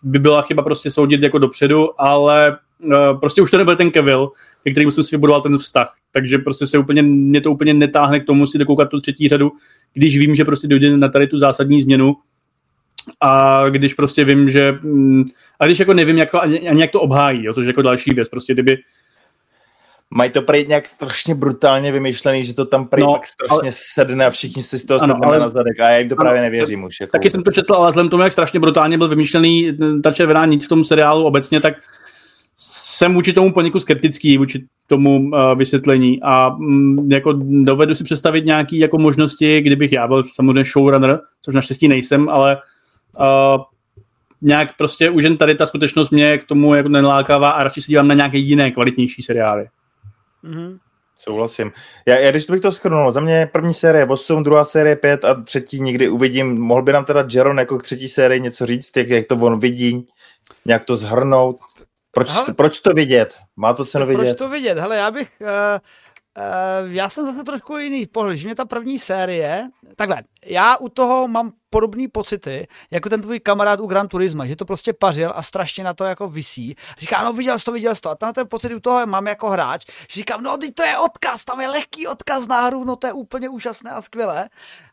by 0.03 0.18
byla 0.18 0.43
chyba 0.43 0.62
prostě 0.62 0.91
soudit 0.91 1.22
jako 1.22 1.39
dopředu, 1.39 2.01
ale 2.01 2.59
uh, 2.78 3.20
prostě 3.20 3.43
už 3.43 3.51
to 3.51 3.59
nebyl 3.59 3.76
ten 3.76 3.91
Kevil, 3.91 4.30
ke 4.64 4.70
kterým 4.70 4.91
jsem 4.91 5.05
si 5.05 5.16
vybudoval 5.16 5.41
ten 5.41 5.59
vztah. 5.59 5.95
Takže 6.12 6.39
prostě 6.39 6.66
se 6.66 6.78
úplně, 6.78 7.03
mě 7.03 7.41
to 7.41 7.53
úplně 7.53 7.74
netáhne 7.74 8.20
k 8.20 8.26
tomu 8.26 8.47
si 8.47 8.59
dokoukat 8.59 8.89
tu 8.89 9.01
třetí 9.01 9.28
řadu, 9.28 9.53
když 9.95 10.18
vím, 10.18 10.34
že 10.34 10.45
prostě 10.45 10.68
dojde 10.68 10.97
na 10.97 11.09
tady 11.09 11.26
tu 11.26 11.38
zásadní 11.38 11.82
změnu 11.82 12.16
a 13.20 13.62
když 13.68 13.95
prostě 13.95 14.24
vím, 14.24 14.51
že 14.51 14.72
mm, 14.82 15.24
a 15.61 15.66
když 15.66 15.78
jako 15.78 15.93
nevím, 15.93 16.18
jak, 16.18 16.34
ani, 16.34 16.68
ani 16.68 16.80
jak 16.80 16.90
to 16.90 17.01
obhájí, 17.01 17.45
jo, 17.45 17.55
což 17.55 17.64
je 17.64 17.68
jako 17.68 17.82
další 17.82 18.11
věc, 18.11 18.28
prostě 18.28 18.53
kdyby 18.53 18.78
Mají 20.14 20.30
to 20.30 20.43
prý 20.43 20.66
nějak 20.66 20.88
strašně 20.88 21.34
brutálně 21.34 21.93
vymyšlený, 21.93 22.45
že 22.45 22.55
to 22.55 22.64
tam 22.64 22.88
prý 22.88 23.03
no, 23.03 23.12
pak 23.12 23.26
strašně 23.26 23.57
ale, 23.61 23.72
sedne 23.72 24.26
a 24.26 24.30
všichni 24.30 24.62
si 24.62 24.78
z 24.78 24.84
toho 24.84 25.03
ano, 25.03 25.14
sedneme 25.14 25.38
na 25.38 25.49
zadek 25.49 25.80
a 25.80 25.90
já 25.90 25.99
jim 25.99 26.09
to 26.09 26.14
ano, 26.14 26.24
právě 26.24 26.43
nevěřím 26.43 26.84
už. 26.84 27.01
Jako 27.01 27.12
taky 27.12 27.30
jsem 27.30 27.43
to 27.43 27.53
četl, 27.53 27.74
ale 27.74 27.88
vzhledem 27.88 28.11
tomu, 28.11 28.22
jak 28.22 28.32
strašně 28.32 28.61
brutálně 28.61 28.99
byl 28.99 29.09
vymyšlený 29.09 29.78
ta 30.03 30.12
červená 30.12 30.47
nic 30.47 30.64
v 30.64 30.68
tom 30.68 30.84
seriálu 30.84 31.24
obecně, 31.24 31.61
tak 31.61 31.74
jsem 32.57 33.14
vůči 33.14 33.32
tomu 33.32 33.53
poněkud 33.53 33.80
skeptický, 33.80 34.38
vůči 34.38 34.64
tomu 34.93 35.18
uh, 35.18 35.55
vysvětlení 35.55 36.22
a 36.22 36.49
um, 36.49 37.09
jako 37.12 37.32
dovedu 37.64 37.95
si 37.95 38.05
představit 38.05 38.45
nějaké 38.45 38.76
jako 38.76 38.99
možnosti, 38.99 39.61
kdybych 39.61 39.93
já 39.93 40.09
byl 40.09 40.22
samozřejmě 40.22 40.64
showrunner, 40.64 41.20
což 41.43 41.55
naštěstí 41.55 41.88
nejsem, 41.88 42.28
ale 42.28 42.57
uh, 43.20 43.62
nějak 44.43 44.76
prostě 44.78 45.11
už 45.11 45.24
jen 45.24 45.36
tady 45.36 45.55
ta 45.55 45.66
skutečnost 45.66 46.11
mě 46.11 46.38
k 46.38 46.45
tomu 46.45 46.74
jako 46.74 46.88
nelákává 46.88 47.51
a 47.51 47.64
radši 47.64 47.82
se 47.82 47.88
dívám 47.88 48.09
na 48.09 48.14
nějaké 48.14 48.38
jiné 48.38 48.70
kvalitnější 48.70 49.22
seriály. 49.22 49.66
Mm-hmm. 50.45 50.78
Souhlasím. 51.16 51.72
Já, 52.07 52.18
já 52.18 52.30
když 52.30 52.47
bych 52.47 52.61
to 52.61 52.72
schrnul, 52.72 53.12
za 53.12 53.20
mě 53.20 53.49
první 53.53 53.74
série 53.74 54.07
8, 54.07 54.43
druhá 54.43 54.64
série 54.64 54.97
5 54.97 55.24
a 55.24 55.34
třetí 55.34 55.80
nikdy 55.80 56.09
uvidím. 56.09 56.61
Mohl 56.61 56.82
by 56.82 56.93
nám 56.93 57.05
teda 57.05 57.26
Jaron 57.34 57.59
jako 57.59 57.78
k 57.78 57.82
třetí 57.82 58.09
sérii 58.09 58.40
něco 58.40 58.66
říct, 58.66 58.97
jak, 58.97 59.09
jak 59.09 59.26
to 59.26 59.36
on 59.36 59.59
vidí, 59.59 60.07
nějak 60.66 60.84
to 60.84 60.97
zhrnout? 60.97 61.57
Proč, 62.15 62.31
Hele, 62.31 62.55
proč 62.55 62.81
to 62.81 62.93
vidět? 62.93 63.39
Má 63.57 63.75
to 63.75 63.85
cenu 63.85 64.07
vidět? 64.07 64.19
Proč 64.19 64.39
to 64.39 64.49
vidět? 64.49 64.79
Hele, 64.79 64.97
já 64.97 65.11
bych... 65.11 65.33
Uh, 65.41 65.49
uh, 65.49 66.93
já 66.93 67.09
jsem 67.09 67.27
zase 67.27 67.45
trošku 67.45 67.77
jiný 67.77 68.07
pohled, 68.07 68.37
že 68.37 68.49
mě 68.49 68.55
ta 68.55 68.65
první 68.65 68.99
série, 68.99 69.69
takhle, 69.97 70.23
já 70.47 70.77
u 70.77 70.89
toho 70.89 71.29
mám 71.29 71.53
podobné 71.71 72.09
pocity, 72.13 72.67
jako 72.91 73.09
ten 73.09 73.21
tvůj 73.21 73.41
kamarád 73.41 73.81
u 73.81 73.87
Gran 73.87 74.09
Turisma, 74.09 74.47
že 74.47 74.57
to 74.57 74.65
prostě 74.65 74.93
pařil 74.93 75.33
a 75.35 75.43
strašně 75.43 75.85
na 75.85 75.95
to 75.95 76.05
jako 76.05 76.29
visí. 76.29 76.77
Říká, 76.99 77.25
no 77.25 77.33
viděl 77.33 77.59
jsi 77.59 77.65
to, 77.65 77.73
viděl 77.73 77.95
jsi 77.95 78.01
to. 78.01 78.11
A 78.11 78.15
ten, 78.15 78.33
ten 78.33 78.49
pocit 78.49 78.75
u 78.75 78.81
toho 78.81 79.07
mám 79.07 79.27
jako 79.27 79.51
hráč, 79.51 79.85
že 80.11 80.21
říkám, 80.21 80.43
no 80.43 80.59
to 80.75 80.83
je 80.83 80.99
odkaz, 80.99 81.45
tam 81.45 81.61
je 81.61 81.69
lehký 81.69 82.07
odkaz 82.07 82.49
na 82.49 82.61
hru, 82.61 82.85
no 82.85 82.97
to 82.97 83.07
je 83.07 83.13
úplně 83.13 83.49
úžasné 83.49 83.91
a 83.91 84.03
skvělé. 84.03 84.49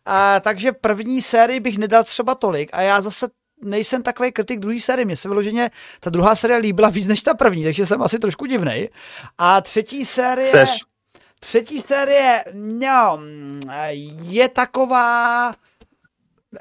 A, 0.05 0.39
takže 0.39 0.71
první 0.71 1.21
sérii 1.21 1.59
bych 1.59 1.77
nedal 1.77 2.03
třeba 2.03 2.35
tolik 2.35 2.69
a 2.73 2.81
já 2.81 3.01
zase 3.01 3.27
nejsem 3.61 4.03
takový 4.03 4.31
kritik 4.31 4.59
druhé 4.59 4.79
série. 4.79 5.05
Mně 5.05 5.15
se 5.15 5.27
vyloženě 5.27 5.71
ta 5.99 6.09
druhá 6.09 6.35
série 6.35 6.59
líbila 6.59 6.89
víc 6.89 7.07
než 7.07 7.23
ta 7.23 7.33
první, 7.33 7.63
takže 7.63 7.85
jsem 7.85 8.01
asi 8.01 8.19
trošku 8.19 8.45
divnej. 8.45 8.89
A 9.37 9.61
třetí 9.61 10.05
série... 10.05 10.47
Seš. 10.47 10.79
Třetí 11.41 11.81
série, 11.81 12.43
no, 12.53 13.19
je 14.21 14.49
taková 14.49 15.55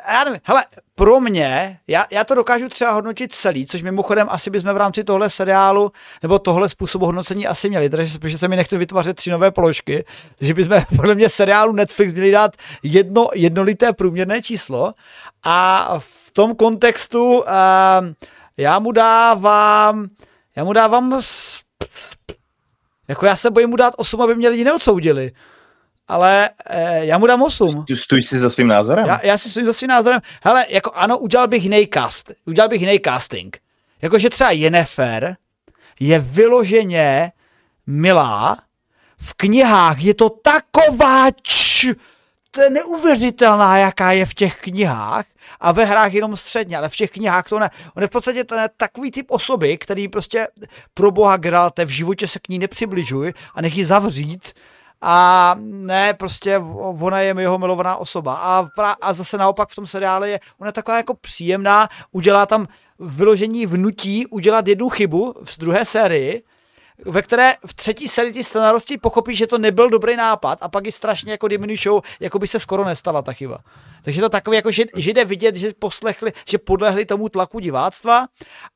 já 0.09 0.25
nevím, 0.25 0.41
hele, 0.45 0.65
pro 0.95 1.21
mě, 1.21 1.79
já, 1.87 2.07
já 2.11 2.25
to 2.25 2.35
dokážu 2.35 2.69
třeba 2.69 2.91
hodnotit 2.91 3.35
celý, 3.35 3.67
což 3.67 3.83
mimochodem 3.83 4.27
asi 4.31 4.51
bychom 4.51 4.73
v 4.73 4.77
rámci 4.77 5.05
tohle 5.05 5.31
seriálu 5.31 5.93
nebo 6.23 6.39
tohle 6.39 6.69
způsobu 6.69 7.07
hodnocení 7.07 7.47
asi 7.47 7.69
měli, 7.69 7.91
takže 7.91 8.19
protože 8.19 8.39
se 8.39 8.49
mi 8.49 8.57
nechce 8.57 8.79
vytvářet 8.79 9.17
tři 9.17 9.31
nové 9.31 9.51
položky, 9.51 10.05
takže 10.39 10.55
bychom 10.55 10.83
podle 10.97 11.15
mě 11.15 11.29
seriálu 11.29 11.73
Netflix 11.73 12.13
měli 12.13 12.31
dát 12.31 12.57
jedno 12.83 13.29
jednolité 13.35 13.93
průměrné 13.93 14.43
číslo 14.43 14.95
a 15.43 15.95
v 15.99 16.31
tom 16.31 16.55
kontextu 16.55 17.39
uh, 17.39 17.45
já 18.57 18.79
mu 18.79 18.93
dávám, 18.93 20.09
já 20.57 20.65
mu 20.65 20.73
dávám, 20.73 21.21
jako 23.09 23.27
já 23.27 23.37
se 23.37 23.51
bojím 23.51 23.71
mu 23.71 23.77
dát 23.77 23.95
8, 23.97 24.23
aby 24.23 24.35
mě 24.35 24.49
lidi 24.49 24.65
neodsoudili 24.65 25.33
ale 26.09 26.51
eh, 26.67 27.05
já 27.05 27.19
mu 27.19 27.27
dám 27.27 27.43
8. 27.43 27.85
Stůj 27.95 28.23
si 28.23 28.39
za 28.39 28.51
svým 28.51 28.67
názorem? 28.67 29.07
Já, 29.07 29.21
já 29.23 29.39
si 29.39 29.51
stojím 29.51 29.67
za 29.67 29.73
svým 29.73 29.89
názorem. 29.89 30.21
Hele, 30.43 30.67
jako 30.69 30.91
ano, 30.95 31.19
udělal 31.19 31.49
bych 31.49 31.63
jiný 31.63 31.89
cast, 31.95 32.33
udělal 32.47 32.69
bych 32.69 32.81
jiný 32.81 33.01
casting. 33.05 33.59
Jakože 34.03 34.31
třeba 34.31 34.51
Jennifer 34.51 35.37
je 36.01 36.19
vyloženě 36.19 37.33
milá, 37.87 38.59
v 39.19 39.35
knihách 39.35 40.03
je 40.03 40.15
to 40.15 40.31
taková 40.31 41.27
č, 41.43 41.95
to 42.51 42.63
je 42.63 42.71
neuvěřitelná, 42.71 43.79
jaká 43.79 44.13
je 44.13 44.27
v 44.27 44.35
těch 44.35 44.61
knihách 44.61 45.27
a 45.61 45.73
ve 45.73 45.85
hrách 45.85 46.13
jenom 46.13 46.37
středně, 46.37 46.77
ale 46.77 46.89
v 46.89 46.97
těch 46.97 47.11
knihách 47.11 47.49
to 47.49 47.59
ne. 47.59 47.71
On 47.95 48.03
je 48.03 48.07
v 48.07 48.11
podstatě 48.11 48.45
ten, 48.45 48.71
takový 48.77 49.11
typ 49.11 49.27
osoby, 49.31 49.79
který 49.79 50.09
prostě 50.09 50.49
pro 50.95 51.11
boha 51.11 51.37
Gralte 51.37 51.85
v 51.85 51.89
životě 51.89 52.29
se 52.29 52.39
k 52.39 52.49
ní 52.49 52.59
nepřibližuj 52.59 53.33
a 53.55 53.61
nech 53.61 53.77
ji 53.77 53.85
zavřít 53.85 54.53
a 55.01 55.57
ne, 55.61 56.15
prostě 56.15 56.59
ona 57.01 57.21
je 57.21 57.35
jeho 57.39 57.59
milovaná 57.59 57.97
osoba. 57.97 58.35
A, 58.35 58.67
a 59.01 59.13
zase 59.13 59.39
naopak 59.39 59.69
v 59.69 59.75
tom 59.75 59.87
seriále 59.87 60.31
je 60.31 60.41
ona 60.59 60.69
je 60.69 60.73
taková 60.73 60.97
jako 60.97 61.15
příjemná, 61.15 61.89
udělá 62.13 62.47
tam 62.47 62.67
vyložení 62.99 63.67
vnutí 63.67 64.27
udělat 64.27 64.69
jednu 64.69 64.89
chybu 64.89 65.35
v 65.45 65.59
druhé 65.59 65.85
sérii, 65.85 66.43
ve 67.05 67.23
které 67.23 67.55
v 67.67 67.75
třetí 67.75 68.09
sérii 68.09 68.33
ti 68.33 68.45
scenárosti 68.45 68.99
pochopí, 68.99 69.37
že 69.37 69.47
to 69.47 69.59
nebyl 69.59 69.91
dobrý 69.91 70.17
nápad 70.17 70.59
a 70.61 70.69
pak 70.69 70.87
ji 70.87 70.93
strašně 70.93 71.33
jako 71.33 71.49
diminušou, 71.49 72.03
jako 72.21 72.39
by 72.39 72.47
se 72.47 72.59
skoro 72.59 72.85
nestala 72.85 73.23
ta 73.23 73.33
chyba. 73.33 73.59
Takže 74.03 74.21
to 74.21 74.29
takové, 74.29 74.57
jako, 74.57 74.71
že, 74.71 74.85
že 74.97 75.11
jde 75.11 75.25
vidět, 75.25 75.57
že 75.57 75.73
poslechli, 75.79 76.33
že 76.49 76.59
podlehli 76.59 77.07
tomu 77.07 77.29
tlaku 77.29 77.61
diváctva 77.61 78.27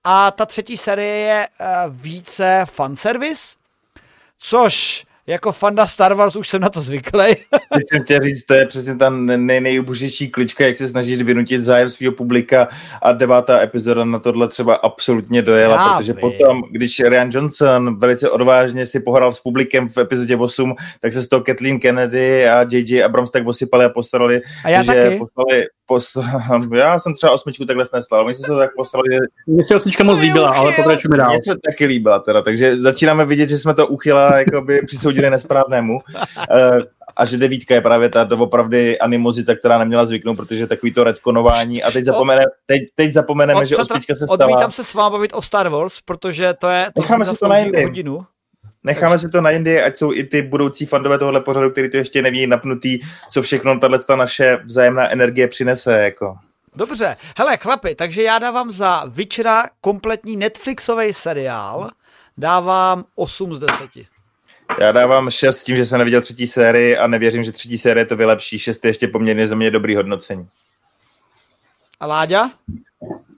a 0.05 0.31
ta 0.31 0.47
třetí 0.47 0.77
série 0.77 1.17
je 1.17 1.49
uh, 1.49 1.67
více 1.97 2.65
fanservice, 2.65 3.57
což 4.39 5.05
jako 5.27 5.53
fanda 5.53 5.87
Star 5.87 6.15
Wars 6.15 6.37
už 6.37 6.49
jsem 6.49 6.63
na 6.63 6.69
to 6.69 6.81
zvyklý. 6.81 7.27
Teď 7.75 7.83
jsem 7.93 8.03
chtěl 8.05 8.21
říct, 8.21 8.45
to 8.45 8.55
je 8.55 8.67
přesně 8.67 8.97
ta 8.97 9.11
nej, 9.11 9.61
nejubožnější 9.61 10.29
klička, 10.29 10.67
jak 10.67 10.77
se 10.77 10.89
snažíš 10.89 11.23
vynutit 11.23 11.65
zájem 11.65 11.91
svého 11.91 12.13
publika 12.13 12.69
a 13.03 13.13
devátá 13.13 13.63
epizoda 13.63 14.05
na 14.05 14.19
tohle 14.19 14.49
třeba 14.49 14.75
absolutně 14.75 15.43
dojela, 15.43 15.77
Já 15.77 15.95
protože 15.99 16.13
by. 16.13 16.21
potom, 16.21 16.63
když 16.71 17.01
Ryan 17.01 17.31
Johnson 17.33 17.99
velice 17.99 18.31
odvážně 18.31 18.87
si 18.87 19.01
pohrál 19.01 19.33
s 19.33 19.41
publikem 19.41 19.89
v 19.89 19.99
epizodě 19.99 20.37
8, 20.37 20.75
tak 21.01 21.13
se 21.13 21.23
z 21.23 21.29
toho 21.29 21.43
Kathleen 21.43 21.81
Kennedy 21.81 22.49
a 22.49 22.67
J.J. 22.73 23.05
Abrams 23.05 23.31
tak 23.31 23.47
osypali 23.47 23.85
a 23.85 23.89
postarali, 23.89 24.41
a 24.65 24.69
já 24.69 24.83
že 24.83 24.93
taky. 24.93 25.19
poslali, 25.19 25.65
posl... 25.93 26.23
já 26.75 26.99
jsem 26.99 27.15
třeba 27.15 27.33
osmičku 27.33 27.65
takhle 27.65 27.87
sneslal, 27.87 28.25
my 28.25 28.35
jsme 28.35 28.47
se 28.47 28.55
tak 28.55 28.71
poslali, 28.77 29.05
že... 29.13 29.19
Mně 29.47 29.65
se 29.65 29.77
osmička 29.77 30.05
moc 30.05 30.19
líbila, 30.19 30.55
ale 30.55 30.73
pokračujeme 30.73 31.17
dál. 31.17 31.31
Mně 31.31 31.43
se 31.43 31.55
taky 31.71 31.87
líbila 31.87 32.19
teda, 32.19 32.43
takže 32.43 32.77
začínáme 32.77 33.25
vidět, 33.25 33.49
že 33.49 33.59
jsme 33.59 33.75
to 33.75 33.87
uchyla 33.87 34.39
jakoby 34.39 34.83
přisoudili 34.87 35.31
nesprávnému. 35.31 35.95
Uh, 35.95 36.83
a 37.17 37.25
že 37.25 37.37
devítka 37.37 37.75
je 37.75 37.81
právě 37.81 38.09
ta 38.09 38.25
doopravdy 38.25 38.99
animozita, 38.99 39.57
která 39.57 39.79
neměla 39.79 40.07
zvyknout, 40.07 40.37
protože 40.37 40.67
takový 40.67 40.93
to 40.93 41.05
retkonování 41.05 41.83
a 41.83 41.91
teď, 41.91 42.05
zapomene, 42.05 42.45
teď, 42.67 42.83
teď 42.95 43.13
zapomeneme, 43.13 43.61
Od, 43.61 43.65
že 43.65 43.77
osmička 43.77 44.15
se 44.15 44.27
stala. 44.27 44.45
Odmítám 44.45 44.71
se 44.71 44.85
s 44.85 44.95
vámi 44.95 45.13
bavit 45.13 45.33
o 45.35 45.43
Star 45.43 45.69
Wars, 45.69 46.01
protože 46.05 46.55
to 46.55 46.69
je... 46.69 46.87
To 46.95 47.01
Necháme 47.01 47.25
si 47.25 47.37
to 47.37 47.49
na 47.49 47.57
hodinu. 47.83 48.27
Necháme 48.85 49.13
Takže. 49.13 49.27
si 49.27 49.33
to 49.33 49.41
na 49.41 49.51
Indii, 49.51 49.81
ať 49.81 49.97
jsou 49.97 50.13
i 50.13 50.25
ty 50.25 50.43
budoucí 50.43 50.87
fandové 50.87 51.19
tohohle 51.19 51.41
pořadu, 51.41 51.71
který 51.71 51.91
to 51.91 51.97
ještě 51.97 52.23
neví 52.23 52.47
napnutý, 52.47 52.99
co 53.31 53.43
všechno 53.43 53.79
tato 53.79 54.17
naše 54.17 54.57
vzájemná 54.65 55.09
energie 55.09 55.49
přinese. 55.49 56.03
Jako. 56.03 56.37
Dobře, 56.77 57.17
hele 57.37 57.57
chlapi, 57.57 57.95
takže 57.95 58.23
já 58.23 58.39
dávám 58.39 58.71
za 58.71 59.05
Witchera 59.05 59.65
kompletní 59.81 60.37
Netflixový 60.37 61.13
seriál, 61.13 61.91
dávám 62.39 63.05
8 63.15 63.55
z 63.55 63.59
10. 63.59 63.77
Já 64.81 64.93
dávám 64.93 65.31
6 65.31 65.59
s 65.59 65.65
tím, 65.65 65.77
že 65.77 65.87
jsem 65.87 65.99
neviděl 65.99 66.21
třetí 66.21 66.47
sérii 66.47 66.97
a 66.97 67.07
nevěřím, 67.07 67.45
že 67.45 67.53
třetí 67.53 67.79
série 67.79 68.07
to 68.07 68.17
vylepší. 68.17 68.59
6 68.59 68.85
je 68.85 68.91
ještě 68.91 69.09
poměrně 69.09 69.47
za 69.47 69.55
mě 69.55 69.71
dobrý 69.71 69.97
hodnocení. 69.97 70.49
A 72.01 72.07
Láďa? 72.07 72.51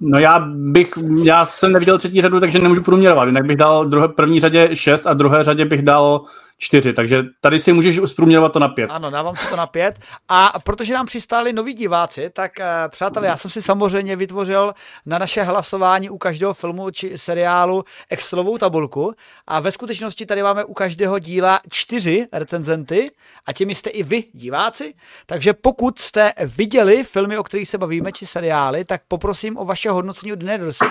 No 0.00 0.18
já 0.18 0.38
bych, 0.48 0.92
já 1.24 1.44
jsem 1.44 1.72
neviděl 1.72 1.98
třetí 1.98 2.20
řadu, 2.20 2.40
takže 2.40 2.58
nemůžu 2.58 2.82
průměrovat, 2.82 3.26
jinak 3.26 3.46
bych 3.46 3.56
dal 3.56 3.86
druhé, 3.86 4.08
první 4.08 4.40
řadě 4.40 4.68
6 4.72 5.06
a 5.06 5.14
druhé 5.14 5.42
řadě 5.44 5.64
bych 5.64 5.82
dal 5.82 6.24
čtyři, 6.58 6.92
takže 6.92 7.22
tady 7.40 7.60
si 7.60 7.72
můžeš 7.72 8.00
zprůměrovat 8.06 8.52
to 8.52 8.58
na 8.58 8.68
pět. 8.68 8.86
Ano, 8.90 9.10
dávám 9.10 9.36
si 9.36 9.48
to 9.48 9.56
na 9.56 9.66
pět. 9.66 9.98
A 10.28 10.52
protože 10.64 10.94
nám 10.94 11.06
přistáli 11.06 11.52
noví 11.52 11.74
diváci, 11.74 12.30
tak 12.30 12.52
uh, 12.58 12.64
přátelé, 12.88 13.26
já 13.26 13.36
jsem 13.36 13.50
si 13.50 13.62
samozřejmě 13.62 14.16
vytvořil 14.16 14.74
na 15.06 15.18
naše 15.18 15.42
hlasování 15.42 16.10
u 16.10 16.18
každého 16.18 16.54
filmu 16.54 16.90
či 16.90 17.18
seriálu 17.18 17.84
Excelovou 18.10 18.58
tabulku 18.58 19.14
a 19.46 19.60
ve 19.60 19.72
skutečnosti 19.72 20.26
tady 20.26 20.42
máme 20.42 20.64
u 20.64 20.74
každého 20.74 21.18
díla 21.18 21.60
čtyři 21.70 22.26
recenzenty 22.32 23.10
a 23.46 23.52
těmi 23.52 23.74
jste 23.74 23.90
i 23.90 24.02
vy, 24.02 24.24
diváci. 24.32 24.94
Takže 25.26 25.52
pokud 25.52 25.98
jste 25.98 26.32
viděli 26.56 27.04
filmy, 27.04 27.38
o 27.38 27.42
kterých 27.42 27.68
se 27.68 27.78
bavíme, 27.78 28.12
či 28.12 28.26
seriály, 28.26 28.84
tak 28.84 29.02
poprosím 29.08 29.58
o 29.58 29.64
vaše 29.64 29.90
hodnocení 29.90 30.32
od 30.32 30.40
1 30.40 30.56
do 30.56 30.66
10, 30.66 30.86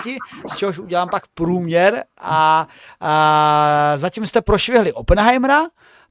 z 0.52 0.56
čehož 0.56 0.78
udělám 0.78 1.08
pak 1.08 1.26
průměr 1.34 2.04
a, 2.20 2.68
a 3.00 3.92
zatím 3.96 4.26
jste 4.26 4.42
prošvihli 4.42 4.92
Oppenheimera, 4.92 5.63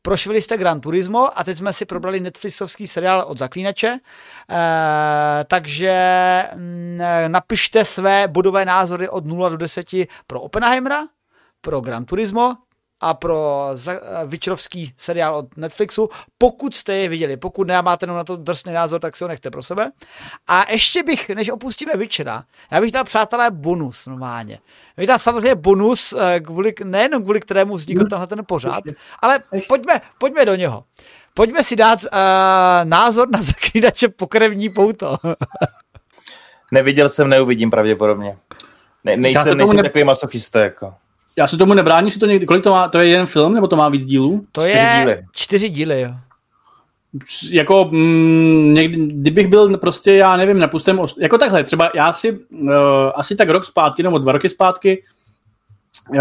prošvili 0.03 0.41
jste 0.41 0.57
Gran 0.57 0.81
Turismo 0.81 1.39
a 1.39 1.43
teď 1.43 1.57
jsme 1.57 1.73
si 1.73 1.85
probrali 1.85 2.19
Netflixovský 2.19 2.87
seriál 2.87 3.23
od 3.27 3.37
Zaklínače, 3.37 3.87
e, 3.87 3.99
takže 5.47 5.93
mm, 6.55 6.99
napište 7.27 7.85
své 7.85 8.27
bodové 8.27 8.65
názory 8.65 9.09
od 9.09 9.25
0 9.25 9.49
do 9.49 9.57
10 9.57 9.85
pro 10.27 10.41
Oppenheimera, 10.41 11.07
pro 11.61 11.81
Gran 11.81 12.05
Turismo, 12.05 12.55
a 13.03 13.13
pro 13.13 13.69
Vyčerovský 14.25 14.93
seriál 14.97 15.35
od 15.35 15.57
Netflixu, 15.57 16.09
pokud 16.37 16.75
jste 16.75 16.93
je 16.95 17.09
viděli. 17.09 17.37
Pokud 17.37 17.67
nemáte 17.67 18.07
na 18.07 18.23
to 18.23 18.35
drsný 18.35 18.73
názor, 18.73 19.01
tak 19.01 19.15
si 19.15 19.23
ho 19.23 19.27
nechte 19.27 19.51
pro 19.51 19.63
sebe. 19.63 19.91
A 20.47 20.71
ještě 20.71 21.03
bych, 21.03 21.29
než 21.29 21.49
opustíme 21.49 21.93
Vyčera, 21.95 22.43
já 22.71 22.81
bych 22.81 22.91
dal 22.91 23.03
přátelé 23.03 23.51
bonus 23.51 24.05
normálně. 24.05 24.59
Já 24.97 25.01
bych 25.01 25.07
dal 25.07 25.19
samozřejmě 25.19 25.55
bonus, 25.55 26.13
eh, 26.19 26.39
kvůli, 26.39 26.73
nejenom 26.83 27.23
kvůli 27.23 27.39
kterému 27.39 27.75
vznikl 27.75 28.05
tenhle 28.05 28.27
ten 28.27 28.45
pořád, 28.47 28.83
ale 29.21 29.39
pojďme, 29.67 30.01
pojďme 30.17 30.45
do 30.45 30.55
něho. 30.55 30.83
Pojďme 31.33 31.63
si 31.63 31.75
dát 31.75 31.99
uh, 32.03 32.09
názor 32.83 33.29
na 33.31 33.41
zaklínače 33.41 34.07
pokrevní 34.07 34.69
pouto. 34.69 35.17
Neviděl 36.71 37.09
jsem, 37.09 37.29
neuvidím 37.29 37.71
pravděpodobně. 37.71 38.37
Ne, 39.03 39.17
nejsem, 39.17 39.57
nejsem 39.57 39.77
ne... 39.77 39.83
takový 39.83 40.03
masochista. 40.03 40.59
Jako. 40.59 40.93
Já 41.35 41.47
se 41.47 41.57
tomu 41.57 41.73
nebráním, 41.73 42.09
že 42.09 42.19
to 42.19 42.25
někdy, 42.25 42.45
kolik 42.45 42.63
to 42.63 42.71
má, 42.71 42.87
to 42.87 42.97
je 42.97 43.07
jeden 43.07 43.25
film, 43.25 43.53
nebo 43.53 43.67
to 43.67 43.75
má 43.75 43.89
víc 43.89 44.05
dílů? 44.05 44.45
To 44.51 44.61
čtyři 44.61 44.77
je 44.77 44.99
díly. 44.99 45.25
čtyři 45.31 45.69
díly, 45.69 46.01
jo. 46.01 46.11
Jako, 47.51 47.89
mm, 47.91 48.73
někdy, 48.73 48.97
kdybych 48.97 49.47
byl 49.47 49.77
prostě, 49.77 50.13
já 50.13 50.37
nevím, 50.37 50.59
na 50.59 50.67
pustém, 50.67 50.99
jako 51.19 51.37
takhle, 51.37 51.63
třeba 51.63 51.91
já 51.95 52.13
si 52.13 52.31
uh, 52.31 52.69
asi 53.15 53.35
tak 53.35 53.49
rok 53.49 53.65
zpátky, 53.65 54.03
nebo 54.03 54.17
dva 54.17 54.31
roky 54.31 54.49
zpátky, 54.49 55.03
uh, 56.09 56.17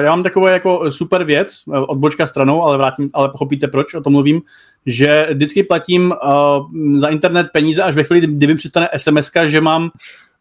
já 0.00 0.10
mám 0.10 0.22
takovou 0.22 0.46
jako 0.46 0.90
super 0.90 1.24
věc, 1.24 1.62
uh, 1.66 1.84
odbočka 1.88 2.26
stranou, 2.26 2.62
ale 2.62 2.78
vrátím, 2.78 3.10
ale 3.14 3.28
pochopíte 3.28 3.68
proč, 3.68 3.94
o 3.94 4.00
tom 4.00 4.12
mluvím, 4.12 4.42
že 4.86 5.28
vždycky 5.34 5.62
platím 5.62 6.14
uh, 6.24 6.98
za 6.98 7.08
internet 7.08 7.46
peníze 7.52 7.82
až 7.82 7.94
ve 7.94 8.04
chvíli, 8.04 8.26
kdy 8.26 8.46
mi 8.46 8.54
přistane 8.54 8.88
SMS, 8.96 9.30
že 9.44 9.60
mám, 9.60 9.90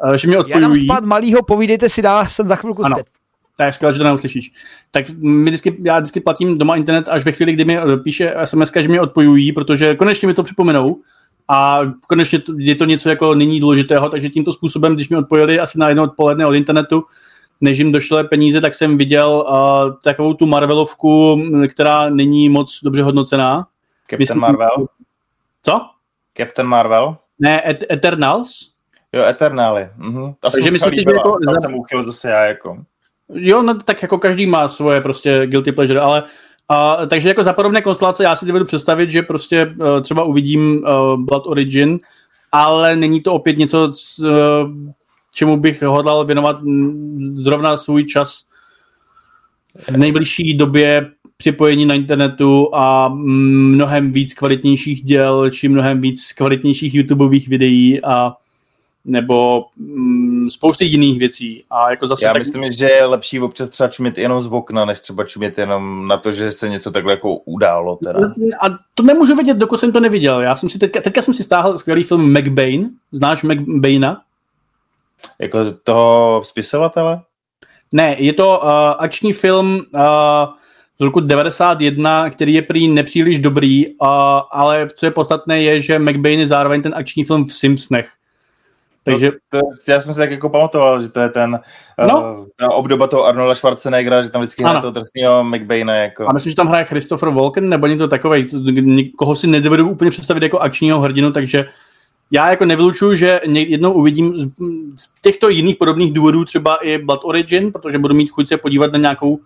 uh, 0.06 0.14
že 0.14 0.28
mě 0.28 0.38
odpojují. 0.38 0.64
Já 0.64 0.68
dám 0.68 0.80
spát 0.80 1.06
malýho, 1.06 1.44
povídejte 1.44 1.90
si 1.90 2.02
dál, 2.02 2.26
jsem 2.28 2.48
za 2.48 2.56
chvilku 2.56 2.86
ano. 2.86 2.96
zpět 2.96 3.25
tak 3.56 3.74
skvěle, 3.74 3.94
že 3.94 3.98
to 3.98 4.04
neuslyšíš. 4.04 4.52
Tak 4.92 5.06
my 5.18 5.50
vždycky, 5.50 5.78
já 5.84 6.00
vždycky 6.00 6.20
platím 6.20 6.58
doma 6.58 6.76
internet 6.76 7.08
až 7.10 7.26
ve 7.26 7.32
chvíli, 7.32 7.54
kdy 7.54 7.66
mi 7.66 7.78
eh, 7.78 7.98
píše 7.98 8.36
SMS, 8.46 8.72
že 8.80 8.88
mě 8.88 9.02
odpojují, 9.02 9.52
protože 9.52 9.96
konečně 9.96 10.28
mi 10.28 10.34
to 10.34 10.44
připomenou 10.44 11.02
a 11.48 11.80
konečně 12.08 12.42
je 12.58 12.76
to 12.76 12.86
něco 12.86 13.10
jako 13.10 13.36
nyní 13.36 13.60
důležitého, 13.60 14.10
takže 14.10 14.30
tímto 14.30 14.54
způsobem, 14.54 14.96
když 14.96 15.10
mi 15.10 15.18
odpojili 15.18 15.60
asi 15.60 15.80
na 15.80 15.88
jedno 15.90 16.04
odpoledne 16.04 16.46
od 16.46 16.54
internetu, 16.54 17.04
než 17.62 17.78
jim 17.78 17.92
došly 17.92 18.24
peníze, 18.24 18.62
tak 18.62 18.74
jsem 18.74 18.98
viděl 18.98 19.46
uh, 19.50 19.94
takovou 20.04 20.34
tu 20.34 20.46
Marvelovku, 20.46 21.44
která 21.70 22.10
není 22.10 22.50
moc 22.50 22.80
dobře 22.84 23.04
hodnocená. 23.04 23.68
Captain 24.02 24.20
Myslím, 24.20 24.40
Marvel? 24.40 24.88
Co? 25.62 25.82
Captain 26.38 26.68
Marvel? 26.68 27.18
Ne, 27.40 27.62
Et- 27.70 27.92
Eternals. 27.92 28.72
Jo, 29.14 29.26
Eternály. 29.26 29.90
Mhm. 29.98 30.34
Takže 30.40 30.72
myslím 30.72 30.94
že 30.94 31.04
jako... 31.16 31.38
Tam 31.46 31.56
jsem 31.62 31.76
uchyl 31.76 32.04
zase 32.04 32.30
já 32.30 32.46
jako. 32.46 32.78
Jo, 33.34 33.64
no, 33.64 33.80
tak 33.80 34.02
jako 34.02 34.18
každý 34.18 34.46
má 34.46 34.70
svoje 34.70 35.02
prostě 35.02 35.48
guilty 35.48 35.72
pleasure, 35.72 36.00
ale 36.00 36.24
a, 36.70 37.06
takže 37.06 37.28
jako 37.30 37.44
za 37.44 37.54
podobné 37.54 37.82
konstelace 37.82 38.24
já 38.24 38.36
si 38.36 38.46
dovedu 38.46 38.66
představit, 38.66 39.12
že 39.12 39.22
prostě 39.22 39.76
uh, 39.80 40.02
třeba 40.02 40.24
uvidím 40.24 40.84
uh, 40.84 41.18
Blood 41.18 41.48
Origin 41.48 42.00
ale 42.52 42.96
není 42.96 43.22
to 43.22 43.34
opět 43.34 43.58
něco, 43.58 43.92
c- 43.92 44.28
čemu 45.34 45.58
bych 45.58 45.82
hodlal 45.82 46.26
věnovat 46.26 46.60
zrovna 47.34 47.78
svůj 47.78 48.06
čas 48.06 48.46
v 49.90 49.98
nejbližší 49.98 50.58
době 50.58 51.12
připojení 51.38 51.86
na 51.86 51.96
internetu 51.96 52.76
a 52.76 53.08
mnohem 53.08 54.12
víc 54.12 54.34
kvalitnějších 54.34 55.04
děl, 55.04 55.50
či 55.50 55.70
mnohem 55.70 56.02
víc 56.02 56.32
kvalitnějších 56.34 56.96
YouTubeových 56.96 57.48
videí 57.48 58.04
a 58.04 58.34
nebo 59.06 59.66
mm, 59.78 60.35
spousty 60.50 60.86
jiných 60.86 61.20
věcí. 61.20 61.64
A 61.70 61.90
jako 61.90 62.08
zase 62.08 62.26
Já 62.26 62.34
tak, 62.34 62.40
myslím, 62.40 62.72
že 62.72 62.86
je 62.86 63.06
lepší 63.06 63.40
občas 63.40 63.70
třeba 63.70 63.90
čumět 63.90 64.18
jenom 64.18 64.42
z 64.42 64.48
okna, 64.48 64.86
než 64.86 65.00
třeba 65.00 65.24
čumět 65.24 65.58
jenom 65.58 66.08
na 66.08 66.18
to, 66.18 66.32
že 66.32 66.52
se 66.52 66.70
něco 66.70 66.92
takhle 66.92 67.14
jako 67.14 67.36
událo. 67.36 67.96
Teda. 68.04 68.20
A 68.62 68.70
to 68.94 69.04
nemůžu 69.04 69.36
vědět, 69.36 69.58
dokud 69.58 69.80
jsem 69.80 69.92
to 69.92 70.00
neviděl. 70.00 70.42
Já 70.42 70.56
jsem 70.56 70.70
si 70.70 70.80
teďka, 70.80 71.02
teďka 71.02 71.22
jsem 71.22 71.34
si 71.34 71.44
stáhl 71.44 71.78
skvělý 71.78 72.04
film 72.04 72.40
McBain. 72.40 72.90
Znáš 73.12 73.44
McBaina? 73.44 74.22
Jako 75.40 75.72
toho 75.84 76.42
spisovatele? 76.46 77.22
Ne, 77.94 78.16
je 78.20 78.34
to 78.34 78.60
uh, 78.64 78.70
akční 78.98 79.34
film 79.34 79.76
uh, 79.76 80.04
z 81.00 81.02
roku 81.02 81.20
91, 81.20 82.30
který 82.30 82.54
je 82.54 82.62
prý 82.62 82.88
nepříliš 82.88 83.40
dobrý, 83.40 83.88
uh, 83.88 84.08
ale 84.52 84.90
co 84.96 85.06
je 85.06 85.12
podstatné 85.12 85.62
je, 85.62 85.82
že 85.82 86.00
McBain 86.00 86.40
je 86.40 86.48
zároveň 86.48 86.82
ten 86.82 86.94
akční 86.96 87.24
film 87.24 87.46
v 87.46 87.54
Simpsonech. 87.54 88.10
Takže 89.06 89.32
To, 89.50 89.60
to, 89.86 89.92
já 89.92 90.02
jsem 90.02 90.14
si 90.14 90.20
tak 90.20 90.32
jako 90.32 90.50
pamatoval, 90.50 91.02
že 91.02 91.10
to 91.10 91.20
je 91.20 91.30
ten 91.30 91.60
No. 92.08 92.36
uh, 92.40 92.46
ta 92.56 92.70
obdoba 92.72 93.08
toho 93.08 93.26
Arnolda 93.26 93.56
Schwarzeneggera, 93.56 94.24
že 94.24 94.30
tam 94.30 94.42
vždycky 94.42 94.64
hraje 94.64 94.82
toho 94.82 94.92
drsného 94.92 95.44
McBaina. 95.44 95.96
Jako. 95.96 96.30
a 96.30 96.34
myslím, 96.34 96.52
že 96.52 96.56
tam 96.56 96.68
hraje 96.68 96.86
Christopher 96.86 97.30
Walken 97.30 97.70
nebo 97.70 97.88
někdo 97.88 98.08
takový, 98.08 98.46
koho 99.18 99.36
si 99.36 99.48
nedovedu 99.48 99.90
úplně 99.90 100.12
představit 100.12 100.44
jako 100.44 100.60
akčního 100.60 101.00
hrdinu, 101.00 101.32
takže 101.32 101.66
já 102.32 102.50
jako 102.50 102.66
nevylučuju, 102.66 103.16
že 103.16 103.42
jednou 103.46 103.94
uvidím 103.94 104.38
z, 104.38 104.46
z 104.96 105.10
těchto 105.22 105.50
jiných 105.50 105.76
podobných 105.76 106.14
důvodů 106.14 106.46
třeba 106.46 106.76
i 106.76 106.98
Blood 106.98 107.20
Origin, 107.24 107.72
protože 107.72 107.98
budu 107.98 108.16
mít 108.16 108.28
chuť 108.28 108.48
se 108.48 108.58
podívat 108.58 108.92
na 108.92 108.98
nějakou 108.98 109.40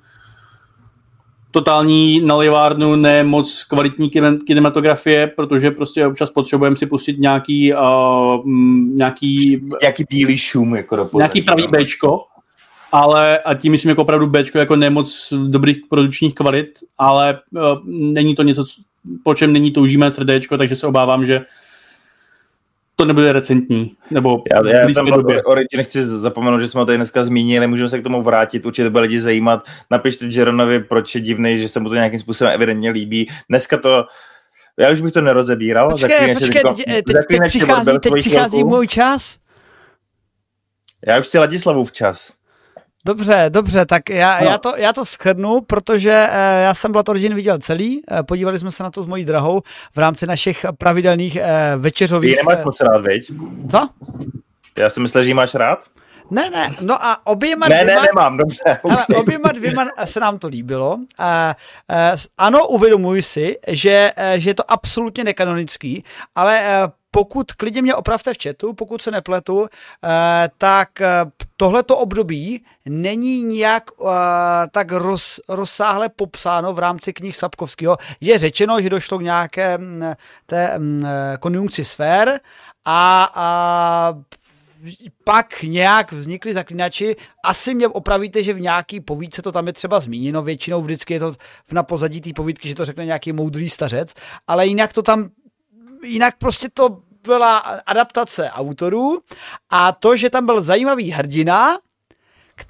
totální 1.51 2.21
nalivárnu, 2.21 2.95
ne 2.95 3.23
moc 3.23 3.63
kvalitní 3.63 4.09
kine- 4.09 4.39
kinematografie, 4.47 5.27
protože 5.27 5.71
prostě 5.71 6.05
občas 6.05 6.31
potřebujeme 6.31 6.75
si 6.75 6.85
pustit 6.85 7.19
nějaký, 7.19 7.73
uh, 7.73 8.45
nějaký, 8.93 9.61
Nějaký 9.81 10.03
bílý 10.09 10.37
šum. 10.37 10.75
Jako 10.75 10.95
do 10.95 11.05
pozadí, 11.05 11.19
nějaký 11.19 11.41
pravý 11.41 11.63
no. 11.63 11.69
Bčko, 11.69 12.25
ale 12.91 13.39
a 13.39 13.53
tím 13.53 13.71
myslím 13.71 13.89
jako 13.89 14.01
opravdu 14.01 14.27
Bčko 14.27 14.57
jako 14.57 14.75
nemoc 14.75 15.33
dobrých 15.47 15.77
produkčních 15.89 16.33
kvalit, 16.35 16.69
ale 16.97 17.39
uh, 17.51 17.61
není 17.85 18.35
to 18.35 18.43
něco, 18.43 18.65
co- 18.65 18.81
po 19.23 19.35
čem 19.35 19.53
není 19.53 19.71
toužíme 19.71 20.11
srdéčko, 20.11 20.57
takže 20.57 20.75
se 20.75 20.87
obávám, 20.87 21.25
že 21.25 21.41
to 22.99 23.05
nebude 23.05 23.33
recentní, 23.33 23.95
nebo 24.11 24.43
Já, 24.53 24.79
já 24.79 24.87
tam 24.95 25.05
době. 25.05 25.43
Origin 25.43 25.83
chci 25.83 26.03
zapomenout, 26.03 26.59
že 26.59 26.67
jsme 26.67 26.79
ho 26.79 26.85
tady 26.85 26.97
dneska 26.97 27.23
zmínili, 27.23 27.67
můžeme 27.67 27.89
se 27.89 27.99
k 27.99 28.03
tomu 28.03 28.21
vrátit, 28.21 28.65
určitě 28.65 28.83
to 28.83 28.89
bude 28.89 29.01
lidi 29.01 29.21
zajímat. 29.21 29.63
Napište 29.91 30.25
Jeronovi, 30.25 30.79
proč 30.79 31.15
je 31.15 31.21
divný, 31.21 31.57
že 31.57 31.67
se 31.67 31.79
mu 31.79 31.89
to 31.89 31.95
nějakým 31.95 32.19
způsobem 32.19 32.53
evidentně 32.53 32.89
líbí. 32.89 33.27
Dneska 33.49 33.77
to, 33.77 34.05
já 34.79 34.91
už 34.91 35.01
bych 35.01 35.13
to 35.13 35.21
nerozebíral. 35.21 35.91
Počkej, 35.91 36.35
počkej, 36.35 36.61
teď, 36.63 37.03
teď, 37.05 37.15
teď 37.29 37.39
přichází, 37.47 37.91
teď 37.99 38.13
přichází 38.19 38.63
můj 38.63 38.87
čas. 38.87 39.37
Já 41.07 41.19
už 41.19 41.25
chci 41.25 41.39
Ladislavu 41.39 41.83
včas. 41.83 42.33
Dobře, 43.09 43.45
dobře, 43.49 43.85
tak 43.85 44.09
já, 44.09 44.39
No. 44.41 44.45
já, 44.49 44.57
to, 44.57 44.73
já 44.77 44.93
to 44.93 45.05
schrnu, 45.05 45.61
protože 45.61 46.27
eh, 46.31 46.61
já 46.63 46.73
jsem 46.73 46.91
Blood 46.91 47.09
Origin 47.09 47.35
viděl 47.35 47.57
celý, 47.57 48.01
eh, 48.11 48.23
podívali 48.23 48.59
jsme 48.59 48.71
se 48.71 48.83
na 48.83 48.91
to 48.91 49.01
s 49.01 49.05
mojí 49.05 49.25
drahou 49.25 49.61
v 49.95 49.99
rámci 49.99 50.27
našich 50.27 50.65
pravidelných 50.77 51.35
eh, 51.35 51.71
Ty 51.75 51.79
večeřových... 51.81 52.29
ji 52.29 52.35
nemáš 52.35 52.63
moc 52.65 52.81
rád, 52.81 53.01
viď? 53.07 53.31
co? 53.71 53.89
Já 54.77 54.89
si 54.89 54.99
myslel, 54.99 55.23
že 55.23 55.29
ji 55.29 55.33
máš 55.33 55.55
rád? 55.55 55.79
Ne, 56.31 56.49
ne, 56.49 56.75
no 56.81 57.05
a 57.05 57.27
oběma 57.27 57.67
Ne, 57.67 57.75
ne, 57.75 57.83
dvěma, 57.83 58.01
nemám, 58.01 58.37
dobře. 58.37 58.63
ale 58.83 59.05
okay. 59.05 59.21
oběma 59.21 59.51
dvěma 59.51 59.87
se 60.05 60.19
nám 60.19 60.39
to 60.39 60.47
líbilo. 60.47 60.97
A, 61.17 61.55
a, 61.89 62.11
ano, 62.37 62.67
uvědomuji 62.67 63.21
si, 63.21 63.57
že, 63.67 64.11
eh, 64.15 64.39
že 64.39 64.49
je 64.49 64.53
to 64.53 64.71
absolutně 64.71 65.23
nekanonický, 65.23 66.03
ale 66.35 66.61
eh, 66.61 66.91
pokud 67.11 67.51
klidně 67.51 67.81
mě 67.81 67.95
opravte 67.95 68.33
v 68.33 68.37
chatu, 68.43 68.73
pokud 68.73 69.01
se 69.01 69.11
nepletu, 69.11 69.67
eh, 69.67 70.49
tak 70.57 70.89
tohleto 71.57 71.97
období 71.97 72.63
není 72.85 73.43
nijak 73.43 73.83
eh, 74.01 74.07
tak 74.71 74.91
roz, 74.91 75.39
rozsáhle 75.49 76.09
popsáno 76.09 76.73
v 76.73 76.79
rámci 76.79 77.13
knih 77.13 77.35
Sapkovského. 77.35 77.97
Je 78.21 78.37
řečeno, 78.37 78.81
že 78.81 78.89
došlo 78.89 79.17
k 79.17 79.21
nějaké 79.21 79.79
té 80.45 80.79
konjunkci 81.39 81.85
sfér 81.85 82.39
a, 82.85 83.29
a 83.35 84.13
pak 85.23 85.63
nějak 85.63 86.11
vznikli 86.11 86.53
zaklínači. 86.53 87.15
Asi 87.43 87.75
mě 87.75 87.87
opravíte, 87.87 88.43
že 88.43 88.53
v 88.53 88.61
nějaký 88.61 88.99
povídce 88.99 89.41
to 89.41 89.51
tam 89.51 89.67
je 89.67 89.73
třeba 89.73 89.99
zmíněno, 89.99 90.41
většinou 90.41 90.81
vždycky 90.81 91.13
je 91.13 91.19
to 91.19 91.31
v- 91.65 91.71
na 91.71 91.83
pozadí 91.83 92.21
té 92.21 92.29
povídky, 92.35 92.69
že 92.69 92.75
to 92.75 92.85
řekne 92.85 93.05
nějaký 93.05 93.31
moudrý 93.31 93.69
stařec, 93.69 94.13
ale 94.47 94.67
jinak 94.67 94.93
to 94.93 95.01
tam, 95.01 95.29
jinak 96.03 96.37
prostě 96.37 96.69
to 96.73 96.97
byla 97.23 97.57
adaptace 97.85 98.49
autorů. 98.49 99.19
A 99.69 99.91
to, 99.91 100.15
že 100.15 100.29
tam 100.29 100.45
byl 100.45 100.61
zajímavý 100.61 101.11
hrdina, 101.11 101.77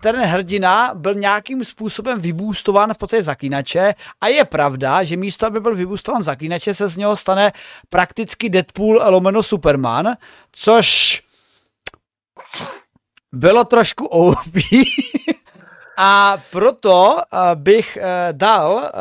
ten 0.01 0.15
hrdina 0.15 0.91
byl 0.93 1.13
nějakým 1.13 1.65
způsobem 1.65 2.19
vybůstován 2.19 2.93
v 2.93 2.97
podstatě 2.97 3.23
zaklínače. 3.23 3.93
A 4.21 4.27
je 4.27 4.45
pravda, 4.45 5.03
že 5.03 5.17
místo, 5.17 5.45
aby 5.45 5.59
byl 5.59 5.75
vybůstován 5.75 6.23
zaklínače, 6.23 6.73
se 6.73 6.87
z 6.87 6.97
něho 6.97 7.15
stane 7.15 7.51
prakticky 7.89 8.49
Deadpool 8.49 9.01
lomeno 9.09 9.43
Superman, 9.43 10.15
což 10.51 11.21
bylo 13.31 13.63
trošku 13.63 14.05
OP. 14.05 14.35
A 16.01 16.37
proto 16.51 17.15
uh, 17.15 17.39
bych 17.55 17.97
uh, 18.01 18.03
dal 18.31 18.91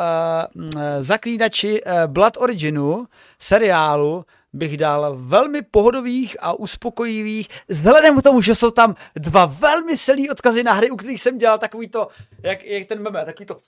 mm, 0.55 0.71
zaklínači 1.01 1.83
Blood 2.07 2.37
Originu 2.37 3.07
seriálu 3.39 4.25
bych 4.53 4.77
dal 4.77 5.17
velmi 5.17 5.63
pohodových 5.63 6.37
a 6.41 6.53
uspokojivých, 6.53 7.49
vzhledem 7.69 8.21
k 8.21 8.23
tomu, 8.23 8.41
že 8.41 8.55
jsou 8.55 8.71
tam 8.71 8.95
dva 9.15 9.45
velmi 9.47 9.97
silný 9.97 10.31
odkazy 10.31 10.63
na 10.63 10.73
hry, 10.73 10.91
u 10.91 10.97
kterých 10.97 11.23
jsem 11.23 11.39
dělal 11.39 11.59
takový 11.59 11.89
to, 11.89 12.09
jak, 12.43 12.65
jak 12.65 12.87
ten 12.87 13.03
meme, 13.03 13.25
takový 13.25 13.47
to 13.47 13.61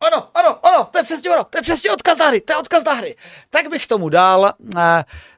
ano, 0.00 0.28
ano, 0.34 0.66
ano, 0.66 0.88
to 0.92 0.98
je 0.98 1.04
přesně 1.04 1.30
ono, 1.30 1.44
to 1.44 1.58
je 1.58 1.62
přesně 1.62 1.90
odkaz 1.90 2.18
na 2.18 2.26
hry, 2.26 2.40
to 2.40 2.52
je 2.52 2.56
odkaz 2.56 2.84
na 2.84 2.92
hry. 2.92 3.16
Tak 3.50 3.70
bych 3.70 3.86
tomu 3.86 4.08
dal 4.08 4.52
uh, 4.74 4.80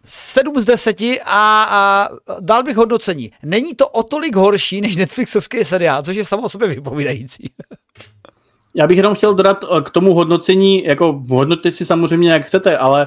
7 0.05 0.61
z 0.61 0.65
10 0.65 1.01
a, 1.25 1.63
a 1.71 2.09
dal 2.41 2.63
bych 2.63 2.77
hodnocení. 2.77 3.33
Není 3.43 3.75
to 3.75 3.89
o 3.89 4.03
tolik 4.03 4.37
horší 4.37 4.81
než 4.81 4.97
Netflixovský 4.97 5.65
seriál, 5.65 6.03
což 6.03 6.17
je 6.17 6.25
samo 6.25 6.43
o 6.43 6.49
sobě 6.49 6.69
vypovídající. 6.69 7.51
Já 8.75 8.87
bych 8.87 8.97
jenom 8.97 9.15
chtěl 9.15 9.35
dodat 9.35 9.65
eh, 9.65 9.81
k 9.83 9.91
tomu 9.91 10.15
hodnocení, 10.15 10.85
jako 10.85 11.25
hodnotit 11.29 11.75
si 11.75 11.87
samozřejmě 11.87 12.33
jak 12.33 12.47
chcete, 12.47 12.79
ale 12.79 13.07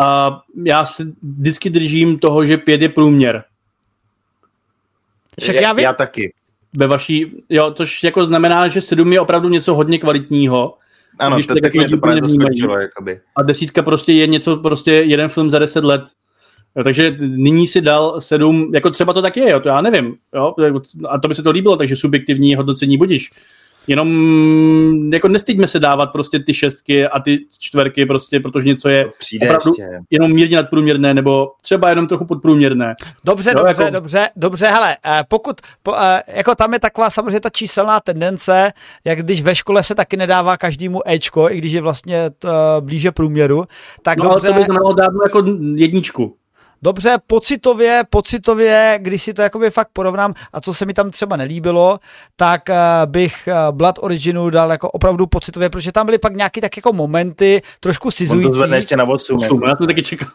uh, 0.00 0.36
já 0.64 0.84
se 0.84 1.04
vždycky 1.22 1.70
držím 1.70 2.18
toho, 2.18 2.44
že 2.44 2.56
pět 2.56 2.82
je 2.82 2.88
průměr. 2.88 3.44
Však 5.40 5.56
já 5.56 5.72
vím, 5.72 5.84
já 5.84 5.92
taky. 5.92 6.34
Ve 6.76 6.86
vaší, 6.86 7.42
jo, 7.48 7.70
což 7.76 8.04
jako 8.04 8.24
znamená, 8.24 8.68
že 8.68 8.80
sedm 8.80 9.12
je 9.12 9.20
opravdu 9.20 9.48
něco 9.48 9.74
hodně 9.74 9.98
kvalitního 9.98 10.74
Ano, 11.18 11.36
Když 11.36 11.46
to, 11.46 11.54
to 11.54 11.60
tak 11.60 11.62
taky 11.62 11.78
mě 11.78 11.88
to 11.88 11.96
právě 11.96 12.22
zaskočilo, 12.22 12.78
jakoby. 12.78 13.20
a 13.36 13.42
desítka 13.42 13.82
prostě 13.82 14.12
je 14.12 14.26
něco, 14.26 14.56
prostě 14.56 14.92
jeden 14.92 15.28
film 15.28 15.50
za 15.50 15.58
deset 15.58 15.84
let. 15.84 16.02
Jo, 16.76 16.84
takže 16.84 17.16
nyní 17.20 17.66
si 17.66 17.80
dal 17.80 18.20
sedm, 18.20 18.70
jako 18.74 18.90
třeba 18.90 19.12
to 19.12 19.22
tak 19.22 19.36
je, 19.36 19.50
jo, 19.50 19.60
to 19.60 19.68
já 19.68 19.80
nevím, 19.80 20.16
jo, 20.34 20.54
a 21.08 21.18
to 21.18 21.28
by 21.28 21.34
se 21.34 21.42
to 21.42 21.50
líbilo, 21.50 21.76
takže 21.76 21.96
subjektivní 21.96 22.54
hodnocení 22.54 22.98
budíš. 22.98 23.30
Jenom 23.86 24.08
jako 25.12 25.28
nestyďme 25.28 25.66
se 25.66 25.78
dávat 25.80 26.06
prostě 26.06 26.38
ty 26.38 26.54
šestky 26.54 27.06
a 27.06 27.20
ty 27.20 27.38
čtverky 27.58 28.06
prostě, 28.06 28.40
protože 28.40 28.68
něco 28.68 28.88
je 28.88 29.04
To 29.04 29.10
přijde 29.18 29.46
opravdu 29.46 29.70
ještě. 29.70 29.98
jenom 30.10 30.32
mírně 30.32 30.56
nadprůměrné, 30.56 31.14
nebo 31.14 31.52
třeba 31.62 31.88
jenom 31.90 32.06
trochu 32.08 32.24
podprůměrné. 32.24 32.94
Dobře, 33.24 33.50
Jo, 33.50 33.64
dobře, 33.64 33.82
jako- 33.82 33.94
dobře, 33.94 34.28
dobře, 34.36 34.66
hele, 34.66 34.96
eh, 35.06 35.24
pokud, 35.28 35.56
po, 35.82 35.94
eh, 36.02 36.22
jako 36.26 36.54
tam 36.54 36.72
je 36.72 36.78
taková 36.80 37.10
samozřejmě 37.10 37.40
ta 37.40 37.50
číselná 37.50 38.00
tendence, 38.00 38.72
jak 39.04 39.18
když 39.18 39.42
ve 39.42 39.54
škole 39.54 39.82
se 39.82 39.94
taky 39.94 40.16
nedává 40.16 40.56
každému 40.56 41.00
Ečko, 41.08 41.50
i 41.50 41.58
když 41.58 41.72
je 41.72 41.80
vlastně 41.80 42.30
t, 42.30 42.48
eh, 42.48 42.80
blíže 42.80 43.12
průměru, 43.12 43.64
tak 44.02 44.18
No 44.18 44.24
dobře, 44.28 44.48
ale 44.48 44.54
to 44.56 44.60
by 44.60 44.64
znamenalo 44.64 44.92
dát 44.94 45.10
jako 45.24 45.44
jedničku. 45.74 46.36
Dobře, 46.82 47.18
pocitově, 47.26 48.04
pocitově, 48.10 48.98
když 49.02 49.22
si 49.22 49.34
to 49.34 49.42
jakoby 49.42 49.70
fakt 49.70 49.88
porovnám 49.92 50.34
a 50.52 50.60
co 50.60 50.74
se 50.74 50.86
mi 50.86 50.94
tam 50.94 51.10
třeba 51.10 51.36
nelíbilo, 51.36 51.98
tak 52.36 52.70
eh, 52.70 52.76
bych 53.06 53.48
eh, 53.48 53.54
Blood 53.70 53.98
Originu 53.98 54.50
dal 54.50 54.70
jako 54.70 54.90
opravdu 54.90 55.26
pocitově, 55.26 55.70
protože 55.70 55.92
tam 55.92 56.06
byly 56.06 56.18
pak 56.18 56.36
nějaký 56.36 56.60
tak 56.60 56.76
jako 56.76 56.92
momenty 56.92 57.62
trošku 57.80 58.08
On 58.08 58.10
to 58.10 58.16
sizující. 58.16 58.52
zvedne 58.52 58.76
ještě 58.76 58.96
na 58.96 59.04
8. 59.04 59.36
Osm, 59.36 59.62
já 59.68 59.76
jsem 59.76 59.86
taky 59.86 60.02
čekal. 60.02 60.28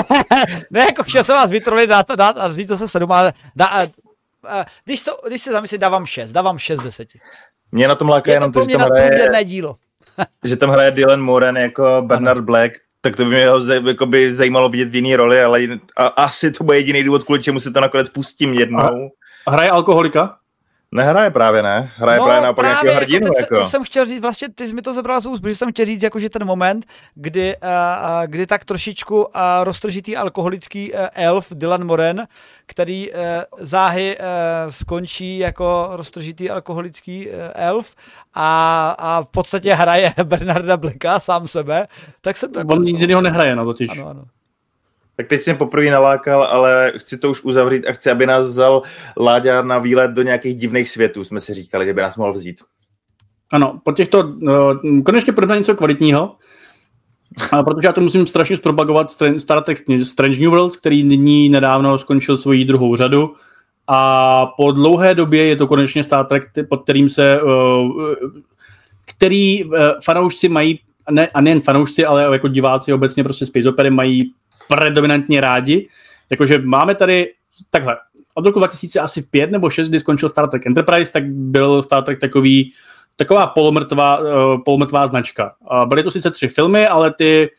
ne, 0.70 0.80
jako 0.80 1.02
chtěl 1.04 1.24
jsem 1.24 1.36
vás 1.36 1.50
vytrolit, 1.50 1.90
dát, 1.90 2.06
dát 2.16 2.38
a 2.38 2.54
říct 2.54 2.68
zase 2.68 2.88
sedm, 2.88 3.12
ale 3.12 3.32
dá, 3.56 3.66
a, 3.66 3.82
a, 4.48 4.64
když, 4.84 5.02
to, 5.02 5.12
když 5.26 5.42
se 5.42 5.52
zamyslím, 5.52 5.80
dávám 5.80 6.06
šest, 6.06 6.32
dávám 6.32 6.58
šest 6.58 6.80
z 6.80 6.82
deseti. 6.82 7.20
Mě 7.72 7.88
na 7.88 7.94
tom 7.94 8.08
láká 8.08 8.30
Je 8.30 8.34
to 8.34 8.36
jenom 8.36 8.52
to, 8.52 8.58
pro 8.58 8.62
že 8.62 8.66
mě 8.66 8.78
tam, 8.78 8.88
hraje, 8.90 9.44
dílo. 9.44 9.76
že 10.44 10.56
tam 10.56 10.70
hraje 10.70 10.90
Dylan 10.90 11.20
Moran 11.20 11.56
jako 11.56 12.02
Bernard 12.06 12.44
Black, 12.44 12.72
tak 13.06 13.16
to 13.16 13.24
by 13.24 13.30
mě 13.30 13.48
ho 13.48 13.60
jakoby, 13.88 14.34
zajímalo 14.34 14.68
vidět 14.68 14.88
v 14.88 14.94
jiný 14.94 15.16
roli, 15.16 15.42
ale 15.42 15.60
a, 15.96 16.06
asi 16.06 16.50
to 16.50 16.64
bude 16.64 16.78
jediný 16.78 17.02
důvod, 17.02 17.24
kvůli 17.24 17.42
čemu 17.42 17.60
si 17.60 17.72
to 17.72 17.80
nakonec 17.80 18.08
pustím 18.08 18.54
jednou. 18.54 19.10
A 19.46 19.50
hraje 19.50 19.70
alkoholika? 19.70 20.36
Nehraje 20.92 21.30
právě, 21.30 21.62
ne? 21.62 21.92
Hraje 21.96 22.18
no, 22.18 22.24
právě 22.24 22.46
na 22.46 22.52
právě, 22.52 22.70
nějakého 22.70 22.96
hrdinu. 22.96 23.26
Jako, 23.26 23.38
jako. 23.38 23.64
To 23.64 23.70
jsem 23.70 23.84
chtěl 23.84 24.04
říct, 24.04 24.22
vlastně 24.22 24.48
ty 24.54 24.68
jsi 24.68 24.74
mi 24.74 24.82
to 24.82 24.94
zabral 24.94 25.20
z 25.20 25.26
úst, 25.26 25.40
protože 25.40 25.54
jsem 25.54 25.70
chtěl 25.70 25.86
říct, 25.86 26.02
jako, 26.02 26.20
že 26.20 26.30
ten 26.30 26.44
moment, 26.44 26.86
kdy, 27.14 27.56
uh, 27.56 27.70
kdy 28.26 28.46
tak 28.46 28.64
trošičku 28.64 29.22
uh, 29.22 29.30
roztržitý 29.62 30.16
alkoholický 30.16 30.92
uh, 30.92 30.98
elf 31.14 31.46
Dylan 31.54 31.84
Moren, 31.84 32.26
který 32.66 33.10
uh, 33.10 33.18
záhy 33.58 34.18
uh, 34.18 34.24
skončí 34.70 35.38
jako 35.38 35.88
roztržitý 35.92 36.50
alkoholický 36.50 37.26
uh, 37.26 37.34
elf 37.54 37.94
a, 38.36 38.90
a 38.98 39.22
v 39.22 39.26
podstatě 39.26 39.74
hraje 39.74 40.12
Bernarda 40.24 40.76
Bleka 40.76 41.20
sám 41.20 41.48
sebe, 41.48 41.86
tak 42.20 42.36
jsem 42.36 42.52
to... 42.52 42.60
On 42.60 42.80
nic 42.80 43.00
jiného 43.00 43.20
nehraje, 43.20 43.56
no 43.56 43.64
totiž. 43.64 43.90
Ano, 43.90 44.08
ano 44.08 44.24
tak 45.16 45.26
teď 45.26 45.40
jsem 45.40 45.56
poprvé 45.56 45.90
nalákal, 45.90 46.44
ale 46.44 46.92
chci 46.96 47.18
to 47.18 47.30
už 47.30 47.44
uzavřít 47.44 47.86
a 47.86 47.92
chci, 47.92 48.10
aby 48.10 48.26
nás 48.26 48.44
vzal 48.44 48.82
Láďa 49.20 49.62
na 49.62 49.78
výlet 49.78 50.10
do 50.10 50.22
nějakých 50.22 50.56
divných 50.56 50.90
světů, 50.90 51.24
jsme 51.24 51.40
si 51.40 51.54
říkali, 51.54 51.86
že 51.86 51.94
by 51.94 52.00
nás 52.00 52.16
mohl 52.16 52.32
vzít. 52.32 52.60
Ano, 53.52 53.80
po 53.84 53.92
těchto, 53.92 54.18
uh, 54.18 55.02
konečně 55.04 55.32
prodá 55.32 55.56
něco 55.56 55.74
kvalitního, 55.74 56.36
a 57.52 57.62
protože 57.62 57.88
já 57.88 57.92
to 57.92 58.00
musím 58.00 58.26
strašně 58.26 58.56
zpropagovat 58.56 59.10
Star 59.36 59.62
Trek 59.62 59.78
Strange 60.04 60.40
New 60.40 60.50
Worlds, 60.50 60.76
který 60.76 61.02
nyní 61.02 61.48
nedávno 61.48 61.98
skončil 61.98 62.38
svoji 62.38 62.64
druhou 62.64 62.96
řadu 62.96 63.34
a 63.88 64.46
po 64.46 64.72
dlouhé 64.72 65.14
době 65.14 65.44
je 65.44 65.56
to 65.56 65.66
konečně 65.66 66.04
Star 66.04 66.26
Trek, 66.26 66.42
pod 66.68 66.82
kterým 66.82 67.08
se 67.08 67.42
uh, 67.42 68.14
který 69.06 69.64
uh, 69.64 69.72
fanoušci 70.04 70.48
mají, 70.48 70.80
ne, 71.10 71.28
a 71.34 71.40
nejen 71.40 71.60
fanoušci, 71.60 72.06
ale 72.06 72.22
jako 72.22 72.48
diváci 72.48 72.92
obecně 72.92 73.24
prostě 73.24 73.46
Space 73.46 73.68
Opera 73.68 73.90
mají 73.90 74.32
predominantně 74.68 75.40
rádi. 75.40 75.88
Jakože 76.30 76.58
máme 76.58 76.94
tady 76.94 77.32
takhle, 77.70 77.96
od 78.34 78.46
roku 78.46 78.58
2005 78.58 79.50
nebo 79.50 79.70
6, 79.70 79.88
kdy 79.88 80.00
skončil 80.00 80.28
Star 80.28 80.50
Trek 80.50 80.66
Enterprise, 80.66 81.12
tak 81.12 81.24
byl 81.26 81.82
Star 81.82 82.04
Trek 82.04 82.20
takový, 82.20 82.72
taková 83.16 83.46
polomrtvá, 83.46 84.20
polomrtvá 84.64 85.06
značka. 85.06 85.54
Byly 85.86 86.02
to 86.02 86.10
sice 86.10 86.30
tři 86.30 86.48
filmy, 86.48 86.86
ale 86.86 87.14
ty... 87.14 87.50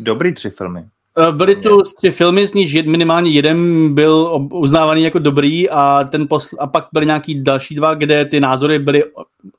Dobrý 0.00 0.34
tři 0.34 0.50
filmy. 0.50 0.84
Uh, 1.18 1.32
byly 1.32 1.56
to 1.56 1.82
tři 1.82 2.10
filmy, 2.10 2.46
z 2.46 2.54
nich 2.54 2.86
minimálně 2.86 3.30
jeden 3.30 3.94
byl 3.94 4.46
uznávaný 4.52 5.02
jako 5.02 5.18
dobrý 5.18 5.70
a, 5.70 6.04
ten 6.04 6.24
posl- 6.24 6.56
a 6.58 6.66
pak 6.66 6.86
byly 6.92 7.06
nějaký 7.06 7.42
další 7.42 7.74
dva, 7.74 7.94
kde 7.94 8.24
ty 8.24 8.40
názory 8.40 8.78
byly 8.78 9.04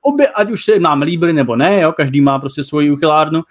obě, 0.01 0.27
ať 0.27 0.51
už 0.51 0.65
se 0.65 0.79
nám 0.79 1.01
líbily 1.01 1.33
nebo 1.33 1.55
ne, 1.55 1.81
jo, 1.81 1.91
každý 1.91 2.21
má 2.21 2.39
prostě 2.39 2.63
svoji 2.63 2.91
uchylárnu 2.91 3.41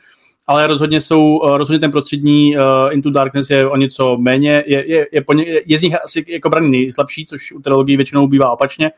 ale 0.48 0.66
rozhodně 0.66 1.00
jsou, 1.00 1.40
eh, 1.44 1.58
rozhodně 1.58 1.78
ten 1.78 1.90
prostřední 1.90 2.56
uh, 2.56 2.62
Into 2.90 3.10
Darkness 3.10 3.50
je 3.50 3.68
o 3.68 3.76
něco 3.76 4.16
méně, 4.16 4.64
je, 4.66 4.90
je, 4.90 5.06
je, 5.12 5.22
po 5.24 5.32
ně, 5.32 5.44
je 5.66 5.78
z 5.78 5.82
nich 5.82 6.04
asi 6.04 6.24
jako 6.28 6.48
braný 6.50 6.70
nejslabší, 6.70 7.26
což 7.26 7.52
u 7.52 7.60
trilogií 7.60 7.96
většinou 7.96 8.26
bývá 8.26 8.50
opačně. 8.50 8.90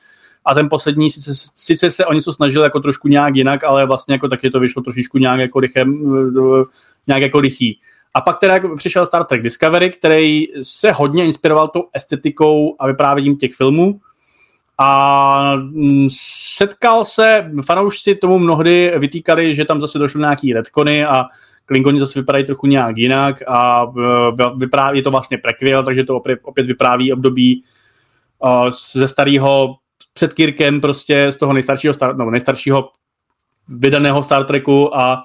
A 0.45 0.55
ten 0.55 0.69
poslední 0.69 1.11
sice, 1.11 1.31
sice 1.55 1.91
se 1.91 2.07
o 2.07 2.13
něco 2.13 2.33
snažil 2.33 2.63
jako 2.63 2.81
trošku 2.81 3.09
nějak 3.09 3.37
jinak, 3.37 3.65
ale 3.65 3.87
vlastně 3.87 4.15
jako 4.15 4.29
taky 4.29 4.51
to 4.51 4.61
vyšlo 4.61 4.83
trošičku 4.83 5.19
nějak 5.19 5.41
jako, 5.41 5.61
rychem, 5.61 6.15
nějak 7.07 7.23
jako 7.23 7.41
rychý. 7.41 7.81
A 8.15 8.21
pak 8.21 8.39
teda 8.39 8.55
přišel 8.77 9.07
Star 9.07 9.25
Trek 9.25 9.43
Discovery, 9.43 9.91
který 9.91 10.45
se 10.63 10.93
hodně 10.93 11.25
inspiroval 11.25 11.69
tou 11.69 11.85
estetikou 11.93 12.77
a 12.79 12.87
vyprávěním 12.87 13.37
těch 13.37 13.55
filmů. 13.55 14.01
A 14.79 15.57
mm, 15.57 16.09
setkal 16.57 17.05
se, 17.05 17.51
fanoušci 17.65 18.15
tomu 18.15 18.39
mnohdy 18.39 18.93
vytýkali, 18.99 19.55
že 19.55 19.65
tam 19.65 19.81
zase 19.81 19.99
došlo 19.99 20.21
nějaký 20.21 20.53
redkony 20.53 21.05
a 21.05 21.25
Klingoni 21.67 22.01
zase 22.01 22.21
vypadají 22.21 22.45
trochu 22.47 22.67
nějak 22.67 22.99
jinak 22.99 23.43
a 23.49 23.83
e, 23.83 24.57
vypráví, 24.57 24.99
je 24.99 25.03
to 25.03 25.11
vlastně 25.11 25.39
prequel, 25.39 25.85
takže 25.85 26.05
to 26.05 26.17
opět, 26.17 26.67
vypráví 26.67 27.13
období 27.13 27.63
uh, 28.39 28.69
ze 28.93 29.09
starého 29.09 29.77
před 30.13 30.33
Kirkem 30.33 30.81
prostě 30.81 31.33
z 31.33 31.37
toho 31.37 31.53
nejstaršího, 31.53 31.95
star, 31.95 32.17
no, 32.17 32.31
nejstaršího 32.31 32.89
vydaného 33.69 34.23
Star 34.23 34.45
Treku 34.45 34.97
a 34.97 35.23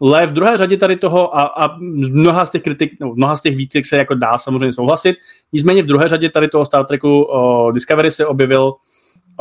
Le 0.00 0.26
v 0.26 0.32
druhé 0.32 0.56
řadě 0.56 0.76
tady 0.76 0.96
toho 0.96 1.36
a, 1.36 1.42
a 1.42 1.76
mnoha 1.78 2.44
z 2.44 2.50
těch 2.50 2.62
kritik, 2.62 2.92
no, 3.00 3.14
mnoha 3.14 3.36
z 3.36 3.40
těch 3.40 3.56
výtek 3.56 3.86
se 3.86 3.96
jako 3.96 4.14
dá 4.14 4.38
samozřejmě 4.38 4.72
souhlasit. 4.72 5.16
Nicméně 5.52 5.82
v 5.82 5.86
druhé 5.86 6.08
řadě 6.08 6.30
tady 6.30 6.48
toho 6.48 6.64
Star 6.64 6.86
Treku 6.86 7.22
uh, 7.24 7.72
Discovery 7.72 8.10
se 8.10 8.26
objevil 8.26 8.74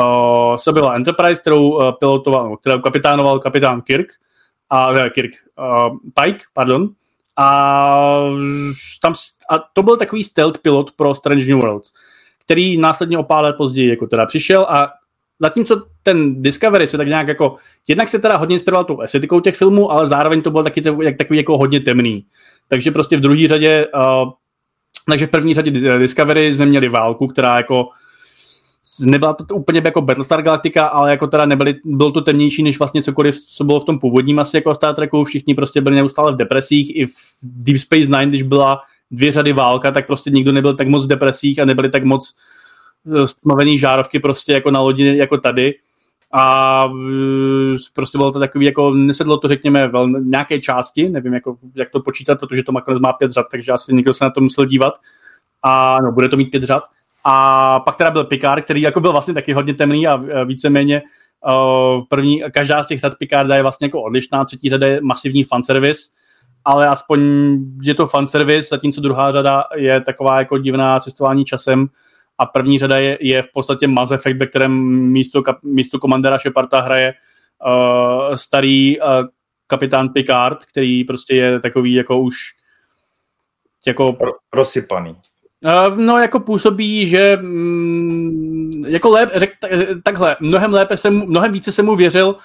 uh, 0.03 0.55
se 0.55 0.71
byla 0.71 0.93
Enterprise, 0.93 1.41
kterou 1.41 1.79
pilotoval, 1.99 2.57
kterou 2.57 2.79
kapitánoval 2.79 3.39
kapitán 3.39 3.81
Kirk, 3.81 4.07
a 4.69 4.91
uh, 4.91 5.09
Kirk, 5.09 5.31
uh, 5.59 5.97
Pike, 6.21 6.45
pardon, 6.53 6.89
a, 7.37 8.19
tam, 9.01 9.13
a 9.49 9.59
to 9.73 9.83
byl 9.83 9.97
takový 9.97 10.23
stealth 10.23 10.59
pilot 10.59 10.91
pro 10.91 11.15
Strange 11.15 11.45
New 11.45 11.57
Worlds, 11.57 11.93
který 12.45 12.77
následně 12.77 13.17
o 13.17 13.23
pár 13.23 13.43
let 13.43 13.55
později 13.57 13.89
jako 13.89 14.07
teda 14.07 14.25
přišel 14.25 14.61
a 14.61 14.89
zatímco 15.39 15.83
ten 16.03 16.41
Discovery 16.41 16.87
se 16.87 16.97
tak 16.97 17.07
nějak 17.07 17.27
jako, 17.27 17.55
jednak 17.87 18.07
se 18.07 18.19
teda 18.19 18.37
hodně 18.37 18.55
inspiroval 18.55 18.85
tou 18.85 19.01
estetikou 19.01 19.39
těch 19.39 19.55
filmů, 19.55 19.91
ale 19.91 20.07
zároveň 20.07 20.41
to 20.41 20.51
byl 20.51 20.63
taky 20.63 20.83
jak, 21.01 21.17
takový 21.17 21.37
jako 21.37 21.57
hodně 21.57 21.79
temný. 21.79 22.25
Takže 22.67 22.91
prostě 22.91 23.17
v 23.17 23.21
druhé 23.21 23.47
řadě, 23.47 23.87
uh, 23.95 24.31
takže 25.09 25.25
v 25.27 25.29
první 25.29 25.53
řadě 25.53 25.71
Discovery 25.99 26.53
jsme 26.53 26.65
měli 26.65 26.89
válku, 26.89 27.27
která 27.27 27.57
jako 27.57 27.89
nebyla 29.01 29.33
to 29.33 29.55
úplně 29.55 29.81
jako 29.85 30.01
Battlestar 30.01 30.41
Galactica, 30.41 30.85
ale 30.85 31.11
jako 31.11 31.27
teda 31.27 31.45
nebyly, 31.45 31.75
bylo 31.85 32.11
to 32.11 32.21
temnější 32.21 32.63
než 32.63 32.79
vlastně 32.79 33.03
cokoliv, 33.03 33.35
co 33.47 33.63
bylo 33.63 33.79
v 33.79 33.85
tom 33.85 33.99
původním 33.99 34.39
asi 34.39 34.57
jako 34.57 34.75
Star 34.75 34.95
Treku, 34.95 35.23
všichni 35.23 35.55
prostě 35.55 35.81
byli 35.81 35.95
neustále 35.95 36.33
v 36.33 36.35
depresích, 36.35 36.95
i 36.95 37.05
v 37.05 37.13
Deep 37.43 37.77
Space 37.77 38.05
Nine, 38.05 38.25
když 38.25 38.43
byla 38.43 38.79
dvě 39.11 39.31
řady 39.31 39.53
válka, 39.53 39.91
tak 39.91 40.07
prostě 40.07 40.29
nikdo 40.29 40.51
nebyl 40.51 40.73
tak 40.75 40.87
moc 40.87 41.05
v 41.05 41.09
depresích 41.09 41.59
a 41.59 41.65
nebyli 41.65 41.89
tak 41.89 42.03
moc 42.03 42.33
eh, 42.33 42.56
stmavený 43.25 43.77
žárovky 43.77 44.19
prostě 44.19 44.53
jako 44.53 44.71
na 44.71 44.79
lodi 44.79 45.17
jako 45.17 45.37
tady. 45.37 45.75
A 46.33 46.81
eh, 47.73 47.75
prostě 47.93 48.17
bylo 48.17 48.31
to 48.31 48.39
takový, 48.39 48.65
jako 48.65 48.89
nesedlo 48.89 49.37
to 49.37 49.47
řekněme 49.47 49.87
v 49.87 50.07
nějaké 50.19 50.59
části, 50.59 51.09
nevím 51.09 51.33
jako, 51.33 51.57
jak 51.75 51.89
to 51.89 51.99
počítat, 51.99 52.39
protože 52.39 52.63
to 52.63 52.71
nakonec 52.71 52.99
má 52.99 53.13
pět 53.13 53.31
řad, 53.31 53.45
takže 53.51 53.71
asi 53.71 53.93
někdo 53.93 54.13
se 54.13 54.25
na 54.25 54.31
to 54.31 54.41
musel 54.41 54.65
dívat. 54.65 54.93
A 55.63 56.01
no, 56.01 56.11
bude 56.11 56.29
to 56.29 56.37
mít 56.37 56.51
pět 56.51 56.63
řad. 56.63 56.83
A 57.23 57.79
pak 57.79 57.95
teda 57.95 58.11
byl 58.11 58.23
Picard, 58.23 58.63
který 58.63 58.81
jako 58.81 58.99
byl 58.99 59.11
vlastně 59.11 59.33
taky 59.33 59.53
hodně 59.53 59.73
temný 59.73 60.07
a 60.07 60.43
víceméně 60.43 61.01
uh, 61.47 62.03
první, 62.09 62.43
každá 62.51 62.83
z 62.83 62.87
těch 62.87 62.99
řad 62.99 63.13
Picarda 63.19 63.55
je 63.55 63.61
vlastně 63.61 63.85
jako 63.85 64.01
odlišná, 64.01 64.45
třetí 64.45 64.69
řada 64.69 64.87
je 64.87 65.01
masivní 65.01 65.43
fanservice, 65.43 66.01
ale 66.65 66.87
aspoň 66.87 67.19
je 67.83 67.93
to 67.93 68.07
fanservice, 68.07 68.67
zatímco 68.69 69.01
druhá 69.01 69.31
řada 69.31 69.63
je 69.75 70.01
taková 70.01 70.39
jako 70.39 70.57
divná 70.57 70.99
cestování 70.99 71.45
časem 71.45 71.87
a 72.37 72.45
první 72.45 72.79
řada 72.79 72.97
je, 72.97 73.17
je 73.21 73.41
v 73.41 73.51
podstatě 73.53 73.87
Mass 73.87 74.11
Effect, 74.11 74.39
ve 74.39 74.47
kterém 74.47 74.71
místo, 75.11 75.41
kap, 75.41 75.63
místo 75.63 75.99
komandera 75.99 76.39
Sheparda 76.39 76.81
hraje 76.81 77.13
uh, 77.65 78.35
starý 78.35 78.99
uh, 78.99 79.07
kapitán 79.67 80.09
Picard, 80.09 80.65
který 80.65 81.03
prostě 81.03 81.35
je 81.35 81.59
takový 81.59 81.93
jako 81.93 82.19
už 82.19 82.35
jako... 83.87 84.17
Rozsypaný. 84.53 85.15
No, 85.95 86.17
jako 86.17 86.39
působí, 86.39 87.07
že 87.07 87.37
mm, 87.41 88.85
jako 88.87 89.09
lép, 89.09 89.29
řek, 89.35 89.53
takhle, 90.03 90.37
mnohem 90.39 90.73
lépe 90.73 90.97
jsem, 90.97 91.25
mnohem 91.27 91.51
více 91.51 91.71
jsem 91.71 91.85
mu 91.85 91.95
věřil 91.95 92.35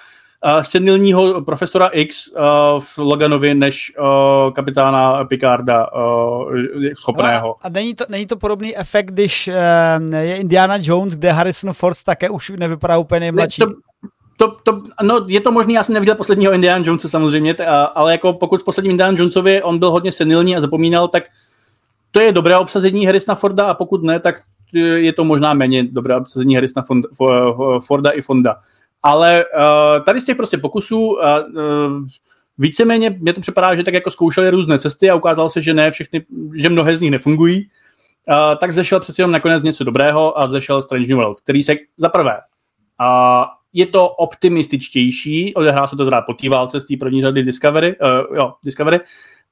uh, 0.45 0.61
senilního 0.61 1.43
profesora 1.43 1.87
X 1.87 2.33
uh, 2.33 2.81
v 2.81 2.99
Loganovi 2.99 3.55
než 3.55 3.93
uh, 3.99 4.53
kapitána 4.53 5.25
Picarda 5.25 5.87
uh, 5.93 6.53
schopného. 6.95 7.49
No 7.49 7.55
a, 7.63 7.67
a 7.67 7.69
není, 7.69 7.95
to, 7.95 8.05
není 8.09 8.27
to 8.27 8.37
podobný 8.37 8.77
efekt, 8.77 9.07
když 9.07 9.49
uh, 9.49 10.15
je 10.15 10.37
Indiana 10.37 10.79
Jones, 10.81 11.15
kde 11.15 11.33
Harrison 11.33 11.73
Ford 11.73 11.97
také 12.05 12.31
už 12.31 12.53
nevypadá 12.57 12.99
úplně 12.99 13.21
nejmladší? 13.21 13.63
Ne, 13.63 13.67
to, 13.67 14.49
to, 14.49 14.57
to, 14.63 14.83
no, 15.03 15.25
je 15.29 15.41
to 15.41 15.53
možné, 15.53 15.73
já 15.73 15.85
jsem 15.85 15.93
neviděl 15.95 16.15
posledního 16.15 16.53
Indiana 16.53 16.85
Jonesa 16.87 17.09
samozřejmě, 17.09 17.55
t, 17.55 17.67
a, 17.67 17.85
ale 17.85 18.13
jako 18.13 18.33
pokud 18.33 18.61
v 18.61 18.65
posledním 18.65 18.91
Indiana 18.91 19.19
Jonesovi 19.19 19.63
on 19.63 19.79
byl 19.79 19.91
hodně 19.91 20.13
senilní 20.13 20.57
a 20.57 20.61
zapomínal, 20.61 21.09
tak 21.09 21.23
to 22.11 22.21
je 22.21 22.33
dobré 22.33 22.57
obsazení 22.57 23.07
Harrisona 23.07 23.35
Forda 23.35 23.67
a 23.67 23.75
pokud 23.75 24.03
ne, 24.03 24.21
tak 24.21 24.35
je 24.97 25.13
to 25.13 25.25
možná 25.25 25.55
méně 25.55 25.85
dobré 25.85 26.17
obsazení 26.17 26.55
Harrisona 26.55 26.85
Forda 27.81 28.11
i 28.11 28.21
Fonda. 28.21 28.57
Ale 29.03 29.45
uh, 29.45 30.05
tady 30.05 30.21
z 30.21 30.25
těch 30.25 30.37
prostě 30.37 30.59
pokusů 30.59 31.07
uh, 31.07 31.17
uh, 31.55 32.07
víceméně 32.59 33.11
mě 33.11 33.33
to 33.33 33.41
připadá, 33.41 33.75
že 33.75 33.83
tak 33.83 33.95
jako 33.95 34.11
zkoušeli 34.11 34.51
různé 34.51 34.79
cesty 34.79 35.11
a 35.11 35.15
ukázalo 35.15 35.51
se, 35.51 35.61
že 35.61 35.75
ne 35.75 35.91
všechny, 35.91 36.25
že 36.55 36.69
mnohé 36.69 36.97
z 36.97 37.01
nich 37.01 37.11
nefungují. 37.11 37.69
Uh, 38.29 38.59
tak 38.59 38.73
zešel 38.73 39.01
přeci 39.01 39.21
jenom 39.21 39.33
nakonec 39.33 39.63
něco 39.63 39.85
dobrého 39.85 40.39
a 40.39 40.47
vzešel 40.47 40.83
Strange 40.83 41.09
New 41.09 41.17
World, 41.17 41.41
který 41.41 41.63
se 41.63 41.75
za 41.97 42.09
prvé 42.09 42.39
uh, 43.01 43.45
je 43.73 43.87
to 43.87 44.09
optimističtější, 44.09 45.55
odehrá 45.55 45.87
se 45.87 45.97
to 45.97 46.05
teda 46.05 46.21
po 46.21 46.35
té 46.35 46.49
válce 46.49 46.81
z 46.81 46.85
té 46.85 46.95
první 47.01 47.23
řady 47.23 47.43
Discovery, 47.43 47.97
uh, 47.99 48.37
jo, 48.37 48.53
Discovery, 48.65 49.01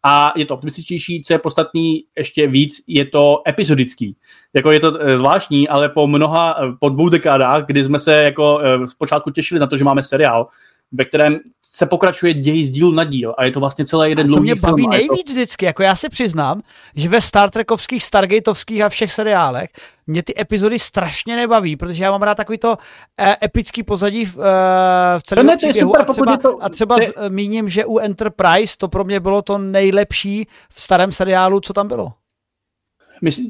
a 0.02 0.32
je 0.36 0.47
to 0.47 0.55
optimističtější, 0.55 1.22
co 1.22 1.32
je 1.32 1.39
podstatný 1.39 2.05
ještě 2.18 2.47
víc, 2.47 2.85
je 2.86 3.05
to 3.05 3.43
episodický. 3.48 4.16
Jako 4.55 4.72
je 4.72 4.81
to 4.81 5.01
eh, 5.01 5.18
zvláštní, 5.18 5.68
ale 5.68 5.89
po 5.89 6.06
mnoha, 6.06 6.56
eh, 6.59 6.72
po 6.81 6.89
dvou 6.89 7.09
dekádách, 7.09 7.66
kdy 7.66 7.85
jsme 7.85 7.98
se 7.98 8.22
jako 8.22 8.60
eh, 8.60 8.86
zpočátku 8.86 9.31
těšili 9.31 9.60
na 9.60 9.66
to, 9.66 9.77
že 9.77 9.85
máme 9.85 10.02
seriál, 10.02 10.48
ve 10.93 11.05
kterém 11.05 11.39
se 11.75 11.87
pokračuje 11.87 12.35
děj 12.35 12.65
z 12.65 12.71
dílu 12.71 12.93
na 12.93 13.05
díl 13.05 13.35
a 13.39 13.45
je 13.45 13.51
to 13.51 13.61
vlastně 13.61 13.87
celý 13.87 14.09
jeden 14.11 14.27
dlouhý 14.27 14.49
film. 14.49 14.61
To 14.61 14.67
mě 14.67 14.71
baví 14.71 14.87
nejvíc 14.87 15.27
to... 15.27 15.33
vždycky, 15.33 15.65
jako 15.65 15.83
já 15.83 15.95
si 15.95 16.09
přiznám, 16.09 16.62
že 16.95 17.09
ve 17.09 17.21
Star 17.21 17.51
Trekovských, 17.51 18.05
Stargateovských 18.05 18.83
a 18.83 18.89
všech 18.89 19.12
seriálech 19.12 19.71
mě 20.07 20.23
ty 20.23 20.35
epizody 20.41 20.79
strašně 20.79 21.37
nebaví, 21.37 21.77
protože 21.77 22.05
já 22.05 22.11
mám 22.11 22.23
rád 22.23 22.35
takový 22.35 22.59
to 22.59 22.77
eh, 23.19 23.37
epický 23.43 23.83
pozadí 23.83 24.25
v, 24.25 24.39
eh, 24.39 25.19
v 25.19 25.23
celém 25.23 25.47
ne, 25.47 25.57
příběhu 25.57 25.91
super, 25.91 26.03
a 26.09 26.12
třeba, 26.12 26.37
to, 26.37 26.65
a 26.65 26.69
třeba 26.69 26.97
ty... 26.97 27.12
zmíním, 27.29 27.69
že 27.69 27.85
u 27.85 27.99
Enterprise 27.99 28.75
to 28.79 28.89
pro 28.89 29.05
mě 29.05 29.21
bylo 29.21 29.43
to 29.43 29.59
nejlepší 29.59 30.47
v 30.73 30.83
starém 30.83 31.12
seriálu, 31.12 31.61
co 31.61 31.73
tam 31.73 31.89
bylo. 31.89 32.12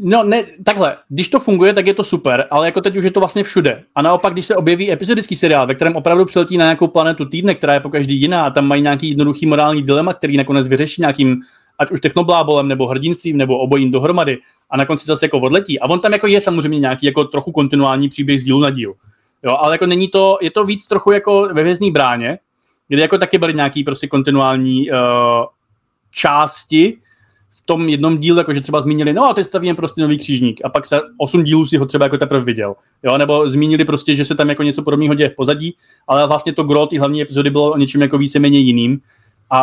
No 0.03 0.23
ne, 0.23 0.43
takhle, 0.65 0.97
když 1.09 1.29
to 1.29 1.41
funguje, 1.41 1.75
tak 1.75 1.87
je 1.87 1.95
to 1.95 2.05
super, 2.05 2.47
ale 2.51 2.67
jako 2.67 2.81
teď 2.81 2.97
už 2.97 3.05
je 3.05 3.11
to 3.11 3.21
vlastně 3.21 3.43
všude. 3.43 3.83
A 3.95 4.03
naopak, 4.03 4.33
když 4.33 4.47
se 4.47 4.57
objeví 4.57 4.93
episodický 4.93 5.37
seriál, 5.37 5.67
ve 5.67 5.75
kterém 5.75 5.97
opravdu 5.97 6.25
přiletí 6.25 6.59
na 6.59 6.65
nějakou 6.65 6.87
planetu 6.87 7.25
týdne, 7.25 7.55
která 7.55 7.75
je 7.75 7.81
po 7.81 7.91
každý 7.91 8.21
jiná 8.21 8.45
a 8.45 8.51
tam 8.51 8.67
mají 8.67 8.83
nějaký 8.83 9.09
jednoduchý 9.09 9.47
morální 9.47 9.83
dilema, 9.83 10.15
který 10.15 10.37
nakonec 10.37 10.69
vyřeší 10.69 11.03
nějakým, 11.03 11.41
ať 11.79 11.91
už 11.91 12.01
technoblábolem, 12.01 12.69
nebo 12.69 12.87
hrdinstvím, 12.87 13.37
nebo 13.37 13.59
obojím 13.59 13.91
dohromady 13.91 14.39
a 14.71 14.77
na 14.77 14.85
konci 14.85 15.07
zase 15.07 15.25
jako 15.25 15.41
odletí. 15.41 15.81
A 15.81 15.89
on 15.89 16.01
tam 16.01 16.13
jako 16.13 16.27
je 16.27 16.41
samozřejmě 16.41 16.81
nějaký 16.81 17.07
jako 17.07 17.25
trochu 17.25 17.53
kontinuální 17.53 18.09
příběh 18.09 18.41
z 18.41 18.45
dílu 18.45 18.61
na 18.61 18.71
díl. 18.71 18.95
Jo, 19.43 19.57
ale 19.57 19.75
jako 19.75 19.87
není 19.87 20.09
to, 20.09 20.39
je 20.41 20.51
to 20.51 20.65
víc 20.65 20.87
trochu 20.87 21.13
jako 21.13 21.49
ve 21.53 21.63
vězní 21.63 21.91
bráně, 21.91 22.39
kde 22.89 23.03
jako 23.03 23.19
taky 23.19 23.39
byly 23.39 23.55
nějaký 23.55 23.85
prostě 23.85 24.09
kontinuální 24.09 24.91
uh, 24.91 24.97
části, 26.11 26.99
v 27.51 27.67
tom 27.67 27.89
jednom 27.89 28.19
dílu, 28.19 28.39
jakože 28.39 28.61
třeba 28.61 28.81
zmínili, 28.81 29.13
no 29.13 29.31
a 29.31 29.35
teď 29.35 29.47
stavíme 29.47 29.75
prostě 29.75 30.01
nový 30.01 30.19
křížník 30.19 30.61
a 30.65 30.69
pak 30.69 30.87
se 30.87 31.01
osm 31.19 31.45
dílů 31.45 31.67
si 31.67 31.77
ho 31.77 31.87
třeba 31.87 32.05
jako 32.05 32.19
teprve 32.19 32.45
viděl. 32.45 32.75
Jo? 33.03 33.19
Nebo 33.19 33.49
zmínili 33.49 33.85
prostě, 33.85 34.15
že 34.15 34.25
se 34.25 34.35
tam 34.35 34.49
jako 34.49 34.63
něco 34.63 34.83
podobného 34.83 35.15
děje 35.15 35.31
v 35.31 35.37
pozadí, 35.37 35.75
ale 36.09 36.27
vlastně 36.27 36.55
to 36.55 36.65
gro, 36.65 36.87
ty 36.87 36.99
hlavní 36.99 37.23
epizody 37.23 37.51
bylo 37.51 37.73
o 37.73 37.77
něčem 37.77 38.03
jako 38.03 38.19
víceméně 38.19 38.59
jiným. 38.59 39.01
A, 39.51 39.61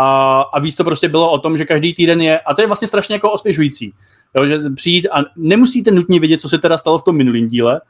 a 0.53 0.59
víc 0.59 0.75
to 0.75 0.83
prostě 0.83 1.09
bylo 1.09 1.31
o 1.31 1.37
tom, 1.37 1.57
že 1.57 1.65
každý 1.65 1.93
týden 1.93 2.21
je, 2.21 2.39
a 2.39 2.53
to 2.53 2.61
je 2.61 2.67
vlastně 2.67 2.87
strašně 2.87 3.15
jako 3.15 3.31
osvěžující, 3.31 3.93
jo? 4.39 4.47
že 4.47 4.59
přijít 4.75 5.07
a 5.07 5.17
nemusíte 5.37 5.91
nutně 5.91 6.19
vědět, 6.19 6.41
co 6.41 6.49
se 6.49 6.57
teda 6.57 6.77
stalo 6.77 6.97
v 6.97 7.03
tom 7.03 7.15
minulém 7.15 7.47
díle, 7.47 7.81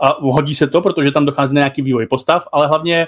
a 0.00 0.16
hodí 0.20 0.54
se 0.54 0.66
to, 0.66 0.80
protože 0.80 1.10
tam 1.10 1.26
dochází 1.26 1.54
na 1.54 1.60
nějaký 1.60 1.82
vývoj 1.82 2.06
postav, 2.06 2.48
ale 2.52 2.66
hlavně 2.66 3.06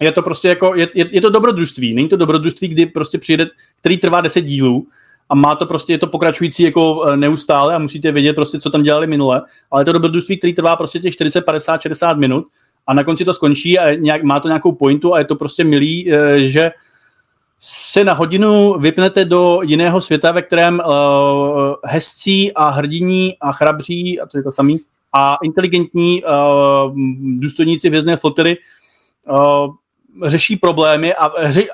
je 0.00 0.12
to 0.12 0.22
prostě 0.22 0.48
jako, 0.48 0.74
je, 0.74 0.88
je, 0.94 1.08
je 1.12 1.20
to 1.20 1.30
dobrodružství. 1.30 1.94
Není 1.94 2.08
to 2.08 2.16
dobrodružství, 2.16 2.68
kdy 2.68 2.86
prostě 2.86 3.18
přijde, 3.18 3.46
který 3.80 3.98
trvá 3.98 4.20
10 4.20 4.40
dílů 4.40 4.86
a 5.28 5.34
má 5.34 5.54
to 5.54 5.66
prostě, 5.66 5.92
je 5.92 5.98
to 5.98 6.06
pokračující 6.06 6.62
jako 6.62 7.04
e, 7.04 7.16
neustále 7.16 7.74
a 7.74 7.78
musíte 7.78 8.12
vědět 8.12 8.32
prostě, 8.32 8.60
co 8.60 8.70
tam 8.70 8.82
dělali 8.82 9.06
minule, 9.06 9.42
ale 9.70 9.80
je 9.80 9.84
to 9.84 9.92
dobrodružství, 9.92 10.38
který 10.38 10.54
trvá 10.54 10.76
prostě 10.76 11.00
těch 11.00 11.14
40, 11.14 11.40
50, 11.40 11.80
60 11.80 12.18
minut 12.18 12.46
a 12.86 12.94
na 12.94 13.04
konci 13.04 13.24
to 13.24 13.34
skončí 13.34 13.78
a 13.78 13.94
nějak, 13.94 14.22
má 14.22 14.40
to 14.40 14.48
nějakou 14.48 14.72
pointu 14.72 15.14
a 15.14 15.18
je 15.18 15.24
to 15.24 15.36
prostě 15.36 15.64
milý, 15.64 16.12
e, 16.12 16.46
že 16.46 16.70
se 17.66 18.04
na 18.04 18.12
hodinu 18.12 18.78
vypnete 18.78 19.24
do 19.24 19.60
jiného 19.62 20.00
světa, 20.00 20.32
ve 20.32 20.42
kterém 20.42 20.82
uh, 20.86 20.94
hezcí 21.84 22.52
a 22.52 22.68
hrdiní 22.68 23.36
a 23.40 23.52
chrabří, 23.52 24.20
a 24.20 24.26
to 24.26 24.38
je 24.38 24.42
to 24.42 24.52
samý, 24.52 24.80
a 25.12 25.36
inteligentní 25.42 26.22
uh, 26.24 26.30
důstojníci 27.40 27.90
vězné 27.90 28.16
flotily 28.16 28.56
uh, 29.30 29.74
řeší 30.26 30.56
problémy 30.56 31.14
a, 31.14 31.24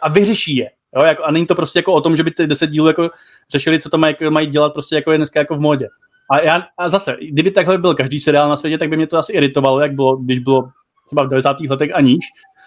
a 0.03 0.09
vyřeší 0.09 0.57
je. 0.57 0.71
Jo, 0.97 1.05
jako, 1.05 1.25
a 1.25 1.31
není 1.31 1.47
to 1.47 1.55
prostě 1.55 1.79
jako 1.79 1.93
o 1.93 2.01
tom, 2.01 2.17
že 2.17 2.23
by 2.23 2.31
ty 2.31 2.47
deset 2.47 2.71
dílů 2.71 2.87
jako 2.87 3.11
řešili, 3.51 3.81
co 3.81 3.91
to 3.91 3.99
mají, 3.99 4.15
mají 4.31 4.47
dělat, 4.47 4.73
prostě 4.73 4.95
jako 4.95 5.13
je 5.13 5.19
dneska 5.19 5.41
jako 5.41 5.57
v 5.57 5.61
modě. 5.61 5.89
A, 6.31 6.41
já, 6.41 6.63
a 6.79 6.89
zase, 6.89 7.17
kdyby 7.31 7.51
takhle 7.51 7.79
byl 7.79 7.95
každý 7.95 8.21
seriál 8.21 8.49
na 8.49 8.57
světě, 8.57 8.79
tak 8.79 8.89
by 8.89 8.97
mě 8.97 9.07
to 9.07 9.19
asi 9.19 9.33
iritovalo, 9.33 9.81
jak 9.81 9.93
bylo, 9.93 10.17
když 10.17 10.39
bylo 10.39 10.69
třeba 11.07 11.25
v 11.25 11.29
90. 11.29 11.61
letech 11.61 11.91
a 11.95 12.01
níž. 12.01 12.25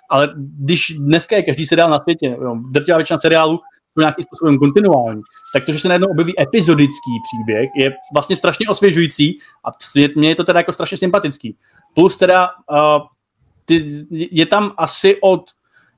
Ale 0.09 0.29
když 0.35 0.93
dneska 0.97 1.35
je 1.35 1.43
každý 1.43 1.65
seriál 1.65 1.89
na 1.89 1.99
světě, 1.99 2.37
jo, 2.41 2.55
drtivá 2.71 2.97
většina 2.97 3.19
seriálů 3.19 3.59
jsou 3.93 3.99
nějakým 3.99 4.25
způsobem 4.25 4.57
kontinuální, 4.57 5.21
tak 5.53 5.65
to, 5.65 5.73
že 5.73 5.79
se 5.79 5.87
najednou 5.87 6.07
objeví 6.07 6.41
epizodický 6.41 7.11
příběh, 7.23 7.69
je 7.75 7.93
vlastně 8.13 8.35
strašně 8.35 8.67
osvěžující 8.69 9.37
a 9.65 9.69
mě 10.15 10.29
je 10.29 10.35
to 10.35 10.43
teda 10.43 10.59
jako 10.59 10.71
strašně 10.71 10.97
sympatický. 10.97 11.57
Plus 11.93 12.17
teda 12.17 12.49
uh, 12.71 12.77
ty, 13.65 14.05
je 14.11 14.45
tam 14.45 14.71
asi 14.77 15.17
od 15.21 15.41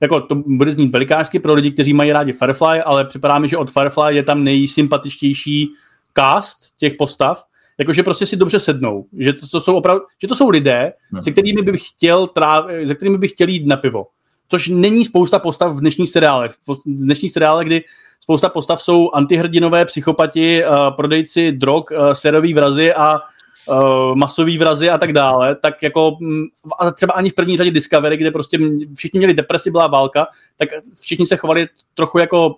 jako 0.02 0.22
to 0.22 0.36
bude 0.36 0.72
znít 0.72 0.92
velikářsky 0.92 1.40
pro 1.40 1.54
lidi, 1.54 1.72
kteří 1.72 1.94
mají 1.94 2.12
rádi 2.12 2.34
Firefly, 2.34 2.82
ale 2.82 3.06
připadá 3.06 3.40
mi, 3.40 3.48
že 3.48 3.58
od 3.58 3.72
Firefly 3.72 4.16
je 4.16 4.24
tam 4.24 4.44
nejsympatičtější 4.44 5.70
cast 6.18 6.58
těch 6.78 6.94
postav, 6.98 7.44
jakože 7.80 8.04
prostě 8.04 8.26
si 8.26 8.38
dobře 8.38 8.60
sednou, 8.60 9.06
že 9.18 9.34
to, 9.34 9.48
to 9.48 9.62
jsou 9.62 9.76
opravdu, 9.76 10.04
že 10.22 10.28
to 10.28 10.36
jsou 10.36 10.50
lidé, 10.50 10.94
no. 11.12 11.22
se 11.22 11.32
kterými 11.32 11.62
bych 11.62 11.88
chtěl 11.88 12.28
tráv, 12.28 12.66
se 12.88 12.96
kterými 12.96 13.18
bych 13.18 13.32
chtěl 13.32 13.50
jít 13.50 13.68
na 13.68 13.78
pivo. 13.78 14.08
Což 14.50 14.68
není 14.68 15.06
spousta 15.06 15.40
postav 15.40 15.74
v 15.74 15.80
dnešních 15.80 16.10
seriálech. 16.10 16.52
V 16.52 16.78
dnešních 16.86 17.32
seriálech, 17.32 17.68
kdy 17.68 17.84
spousta 18.20 18.50
postav 18.50 18.82
jsou 18.82 19.12
antihrdinové, 19.14 19.86
psychopati, 19.86 20.64
uh, 20.66 20.96
prodejci 20.96 21.52
drog, 21.52 21.84
uh, 21.92 22.12
serový 22.12 22.54
vrazy 22.54 22.94
a 22.94 23.20
uh, 23.68 24.16
masový 24.16 24.58
vrazy 24.58 24.90
a 24.90 24.98
tak 24.98 25.14
dále, 25.14 25.56
tak 25.56 25.84
jako 25.84 26.18
mm, 26.20 26.44
a 26.80 26.92
třeba 26.92 27.14
ani 27.14 27.30
v 27.30 27.34
první 27.34 27.58
řadě 27.58 27.72
Discovery, 27.72 28.18
kde 28.18 28.32
prostě 28.32 28.60
všichni 28.96 29.20
měli 29.20 29.34
depresi, 29.34 29.72
byla 29.72 29.88
válka, 29.88 30.28
tak 30.58 30.70
všichni 31.02 31.26
se 31.26 31.38
chovali 31.38 31.68
trochu 31.94 32.20
jako 32.20 32.56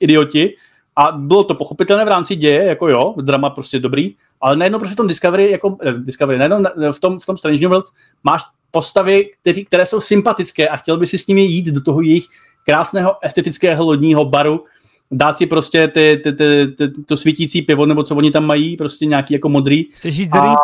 idioti. 0.00 0.54
A 0.96 1.12
bylo 1.12 1.44
to 1.44 1.54
pochopitelné 1.54 2.04
v 2.04 2.08
rámci 2.08 2.36
děje, 2.36 2.64
jako 2.64 2.88
jo, 2.88 3.14
drama 3.20 3.50
prostě 3.50 3.78
dobrý, 3.78 4.14
ale 4.40 4.56
najednou 4.56 4.78
prostě 4.78 4.92
v 4.92 4.96
tom 4.96 5.08
Discovery, 5.08 5.50
jako 5.50 5.76
eh, 5.82 5.92
Discovery, 5.92 6.38
najednou 6.38 6.92
v 6.92 7.00
tom, 7.00 7.18
v 7.18 7.26
tom 7.26 7.36
Strange 7.36 7.60
New 7.60 7.70
Worlds 7.70 7.92
máš 8.24 8.42
postavy, 8.70 9.30
kteří, 9.40 9.64
které 9.64 9.86
jsou 9.86 10.00
sympatické 10.00 10.68
a 10.68 10.76
chtěl 10.76 10.96
by 10.96 11.06
si 11.06 11.18
s 11.18 11.26
nimi 11.26 11.42
jít 11.42 11.66
do 11.66 11.80
toho 11.80 12.00
jejich 12.00 12.24
krásného 12.66 13.16
estetického 13.22 13.84
lodního 13.84 14.24
baru, 14.24 14.64
dát 15.10 15.36
si 15.36 15.46
prostě 15.46 15.88
ty, 15.88 16.20
ty, 16.24 16.32
ty, 16.32 16.66
ty, 16.66 16.88
to 17.06 17.16
svítící 17.16 17.62
pivo, 17.62 17.86
nebo 17.86 18.02
co 18.02 18.16
oni 18.16 18.30
tam 18.30 18.46
mají, 18.46 18.76
prostě 18.76 19.06
nějaký 19.06 19.34
jako 19.34 19.48
modrý. 19.48 19.84
Chceš 19.84 20.16
jít 20.16 20.34
a 20.34 20.54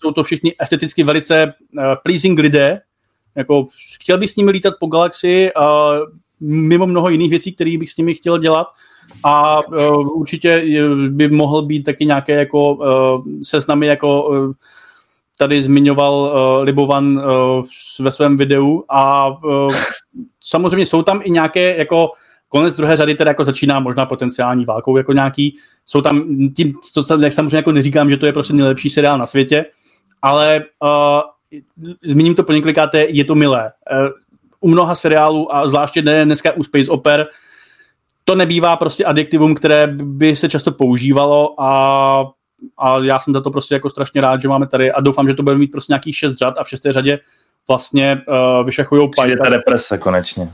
jsou 0.00 0.12
to 0.12 0.22
všichni 0.22 0.54
esteticky 0.58 1.02
velice 1.02 1.54
uh, 1.76 1.82
pleasing 2.02 2.38
lidé, 2.38 2.80
jako 3.34 3.64
chtěl 4.02 4.18
bych 4.18 4.30
s 4.30 4.36
nimi 4.36 4.50
lítat 4.50 4.74
po 4.80 4.86
galaxii 4.86 5.52
a 5.52 5.90
mimo 6.40 6.86
mnoho 6.86 7.08
jiných 7.08 7.30
věcí, 7.30 7.52
které 7.52 7.78
bych 7.78 7.92
s 7.92 7.96
nimi 7.96 8.14
chtěl 8.14 8.38
dělat. 8.38 8.66
A 9.24 9.66
uh, 9.68 10.18
určitě 10.20 10.64
by 11.08 11.28
mohl 11.28 11.62
být 11.62 11.82
taky 11.82 12.06
nějaké 12.06 12.34
jako 12.34 12.74
uh, 12.74 13.24
se 13.42 13.62
s 13.62 13.66
námi 13.66 13.86
jako 13.86 14.28
uh, 14.28 14.52
tady 15.38 15.62
zmiňoval 15.62 16.14
uh, 16.14 16.64
Libovan 16.64 17.18
uh, 17.18 17.64
ve 18.00 18.10
svém 18.12 18.36
videu. 18.36 18.84
A 18.88 19.28
uh, 19.28 19.74
samozřejmě 20.40 20.86
jsou 20.86 21.02
tam 21.02 21.20
i 21.24 21.30
nějaké 21.30 21.76
jako 21.76 22.10
konec 22.50 22.76
druhé 22.76 22.96
řady 22.96 23.14
teda 23.14 23.30
jako 23.30 23.44
začíná 23.44 23.80
možná 23.80 24.06
potenciální 24.06 24.64
válkou 24.64 24.96
jako 24.96 25.12
nějaký. 25.12 25.56
Jsou 25.86 26.00
tam, 26.00 26.24
tím, 26.56 26.74
co 26.92 27.20
jak 27.20 27.32
samozřejmě 27.32 27.56
jako 27.56 27.72
neříkám, 27.72 28.10
že 28.10 28.16
to 28.16 28.26
je 28.26 28.32
prostě 28.32 28.52
nejlepší 28.52 28.90
seriál 28.90 29.18
na 29.18 29.26
světě, 29.26 29.64
ale 30.22 30.64
uh, 30.82 31.60
zmíním 32.04 32.34
to 32.34 32.44
po 32.44 32.52
několikáté, 32.52 33.06
je 33.08 33.24
to 33.24 33.34
milé. 33.34 33.72
Uh, 33.92 34.08
u 34.60 34.68
mnoha 34.68 34.94
seriálů 34.94 35.54
a 35.54 35.68
zvláště 35.68 36.02
dneska 36.02 36.52
u 36.52 36.62
Space 36.62 36.90
Oper 36.90 37.26
to 38.24 38.34
nebývá 38.34 38.76
prostě 38.76 39.04
adjektivum, 39.04 39.54
které 39.54 39.86
by 39.86 40.36
se 40.36 40.48
často 40.48 40.72
používalo 40.72 41.60
a 41.60 42.24
a 42.78 42.98
já 42.98 43.20
jsem 43.20 43.34
za 43.34 43.40
to 43.40 43.50
prostě 43.50 43.74
jako 43.74 43.90
strašně 43.90 44.20
rád, 44.20 44.40
že 44.40 44.48
máme 44.48 44.66
tady 44.66 44.92
a 44.92 45.00
doufám, 45.00 45.28
že 45.28 45.34
to 45.34 45.42
bude 45.42 45.56
mít 45.56 45.66
prostě 45.66 45.92
nějakých 45.92 46.16
šest 46.16 46.36
řad 46.36 46.54
a 46.58 46.64
v 46.64 46.68
šesté 46.68 46.92
řadě 46.92 47.18
vlastně 47.68 48.22
uh, 48.28 48.66
vyšachujou 48.66 49.08
Přijde 49.08 49.36
ta 49.36 49.50
deprese 49.50 49.98
konečně. 49.98 50.52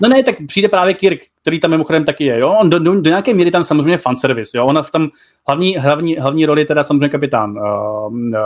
No 0.00 0.08
ne, 0.08 0.22
tak 0.22 0.34
přijde 0.46 0.68
právě 0.68 0.94
Kirk, 0.94 1.20
který 1.42 1.60
tam 1.60 1.70
mimochodem 1.70 2.04
taky 2.04 2.24
je. 2.24 2.38
Jo? 2.38 2.52
On 2.52 2.70
do, 2.70 2.78
do, 2.78 3.00
do 3.00 3.10
nějaké 3.10 3.34
míry 3.34 3.50
tam 3.50 3.64
samozřejmě 3.64 3.98
fanservice. 3.98 4.58
Jo? 4.58 4.66
Ona 4.66 4.82
v 4.82 4.90
tam 4.90 5.08
hlavní, 5.46 5.76
hlavní, 5.76 6.16
hlavní 6.16 6.46
roli 6.46 6.60
je 6.60 6.64
teda 6.64 6.82
samozřejmě 6.82 7.08
kapitán 7.08 7.50
uh, 7.50 8.12
uh, 8.12 8.38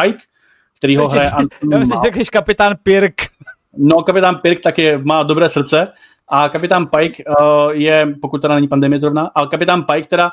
Pike, 0.00 0.18
který 0.78 0.96
ho 0.96 1.08
hraje... 1.08 1.30
Já 1.72 1.78
myslím, 1.78 2.00
že 2.14 2.22
kapitán 2.32 2.74
Pirk. 2.82 3.14
No, 3.76 4.02
kapitán 4.02 4.36
Pirk 4.36 4.60
taky 4.60 4.98
má 4.98 5.22
dobré 5.22 5.48
srdce 5.48 5.88
a 6.28 6.48
kapitán 6.48 6.86
Pike 6.86 7.24
uh, 7.24 7.70
je, 7.70 8.14
pokud 8.20 8.42
teda 8.42 8.54
není 8.54 8.68
pandemie 8.68 8.98
zrovna, 8.98 9.30
ale 9.34 9.46
kapitán 9.46 9.84
Pike 9.92 10.08
teda 10.08 10.30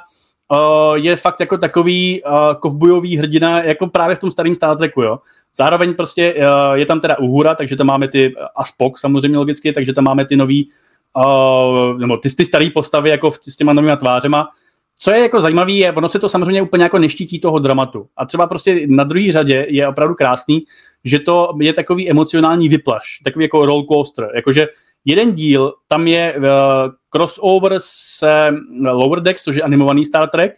uh, 0.51 0.95
je 0.95 1.15
fakt 1.15 1.39
jako 1.39 1.57
takový 1.57 2.23
uh, 2.23 2.53
kovbojový 2.59 3.17
hrdina, 3.17 3.63
jako 3.63 3.88
právě 3.88 4.15
v 4.15 4.19
tom 4.19 4.31
starém 4.31 4.55
Star 4.55 4.77
Treku, 4.77 5.01
jo. 5.01 5.19
Zároveň 5.55 5.93
prostě 5.93 6.34
uh, 6.34 6.73
je 6.73 6.85
tam 6.85 6.99
teda 6.99 7.19
Uhura, 7.19 7.55
takže 7.55 7.76
tam 7.76 7.88
máme 7.88 8.07
ty 8.07 8.34
a 8.55 8.63
Spock 8.63 8.97
samozřejmě 8.97 9.38
logicky, 9.38 9.73
takže 9.73 9.93
tam 9.93 10.03
máme 10.03 10.26
ty 10.26 10.35
nový, 10.35 10.69
uh, 11.17 11.97
nebo 11.99 12.17
ty, 12.17 12.30
ty 12.30 12.45
staré 12.45 12.69
postavy 12.73 13.09
jako 13.09 13.31
v, 13.31 13.39
s 13.41 13.57
těma 13.57 13.73
novými 13.73 13.97
tvářema. 13.97 14.47
Co 14.99 15.11
je 15.11 15.19
jako 15.19 15.41
zajímavé, 15.41 15.72
je, 15.72 15.91
ono 15.91 16.09
se 16.09 16.19
to 16.19 16.30
samozřejmě 16.30 16.61
úplně 16.61 16.84
jako 16.84 16.99
neštítí 16.99 17.39
toho 17.39 17.59
dramatu. 17.59 18.07
A 18.17 18.26
třeba 18.26 18.47
prostě 18.47 18.88
na 18.88 19.03
druhé 19.03 19.31
řadě 19.31 19.65
je 19.69 19.88
opravdu 19.88 20.15
krásný, 20.15 20.63
že 21.03 21.19
to 21.19 21.49
je 21.61 21.73
takový 21.73 22.09
emocionální 22.09 22.69
vyplaš, 22.69 23.19
takový 23.23 23.45
jako 23.45 23.65
roll 23.65 23.85
coaster, 23.91 24.30
jakože 24.35 24.67
jeden 25.05 25.31
díl, 25.31 25.73
tam 25.88 26.07
je 26.07 26.35
uh, 26.38 26.45
crossover 27.15 27.75
s 27.77 28.25
Lower 28.81 29.19
Decks, 29.19 29.43
což 29.43 29.55
je 29.55 29.61
animovaný 29.61 30.05
Star 30.05 30.29
Trek, 30.29 30.55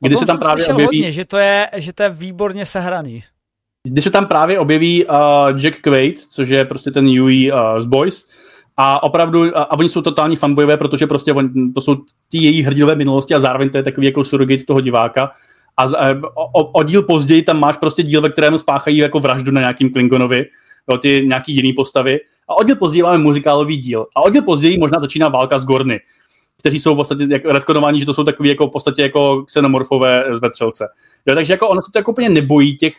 kdy 0.00 0.16
se 0.16 0.26
tam 0.26 0.38
právě 0.38 0.66
objeví... 0.66 0.98
Hodně, 0.98 1.12
že 1.12 1.24
to, 1.24 1.36
je, 1.36 1.68
že 1.76 1.92
to 1.92 2.02
je 2.02 2.10
výborně 2.10 2.66
sehraný. 2.66 3.22
Kdy 3.88 4.02
se 4.02 4.10
tam 4.10 4.26
právě 4.26 4.58
objeví 4.58 5.04
uh, 5.04 5.48
Jack 5.58 5.80
Quaid, 5.80 6.20
což 6.20 6.48
je 6.48 6.64
prostě 6.64 6.90
ten 6.90 7.08
Yui 7.08 7.52
uh, 7.52 7.80
z 7.80 7.86
Boys, 7.86 8.26
A 8.76 9.02
opravdu, 9.02 9.58
a, 9.58 9.62
a 9.62 9.78
oni 9.78 9.88
jsou 9.88 10.02
totální 10.02 10.36
fanbojové, 10.36 10.76
protože 10.76 11.06
prostě 11.06 11.32
on, 11.32 11.72
to 11.72 11.80
jsou 11.80 11.96
ti 12.30 12.38
její 12.38 12.62
hrdinové 12.62 12.94
minulosti 12.94 13.34
a 13.34 13.40
zároveň 13.40 13.70
to 13.70 13.76
je 13.76 13.82
takový 13.82 14.06
jako 14.06 14.24
surrogate 14.24 14.64
toho 14.64 14.80
diváka. 14.80 15.30
A 15.76 15.84
o, 16.34 16.64
o, 16.72 16.82
díl 16.82 17.02
později 17.02 17.42
tam 17.42 17.60
máš 17.60 17.76
prostě 17.76 18.02
díl, 18.02 18.20
ve 18.20 18.30
kterém 18.30 18.58
spáchají 18.58 18.96
jako 18.96 19.20
vraždu 19.20 19.52
na 19.52 19.60
nějakým 19.60 19.92
Klingonovi, 19.92 20.46
jo, 20.90 20.98
ty 20.98 21.24
nějaký 21.26 21.54
jiný 21.54 21.72
postavy. 21.72 22.20
A 22.48 22.58
o 22.58 22.64
díl 22.64 22.76
později 22.76 23.02
máme 23.02 23.18
muzikálový 23.18 23.76
díl. 23.76 24.06
A 24.16 24.22
o 24.22 24.30
díl 24.30 24.42
později 24.42 24.78
možná 24.78 25.00
začíná 25.00 25.28
válka 25.28 25.58
s 25.58 25.64
Gorny, 25.64 26.00
kteří 26.58 26.78
jsou 26.78 26.94
v 26.94 26.96
podstatě 26.96 27.26
jako 27.30 27.52
redkodovaní, 27.52 28.00
že 28.00 28.06
to 28.06 28.14
jsou 28.14 28.24
takový 28.24 28.48
jako 28.48 28.66
v 28.66 28.70
podstatě 28.70 29.02
jako 29.02 29.42
xenomorfové 29.42 30.24
z 30.32 30.40
vetřelce. 30.40 30.88
Jo, 31.26 31.34
takže 31.34 31.52
jako 31.52 31.68
ono 31.68 31.82
se 31.82 31.92
to 31.92 31.98
jako 31.98 32.12
úplně 32.12 32.28
nebojí 32.28 32.76
těch, 32.76 32.94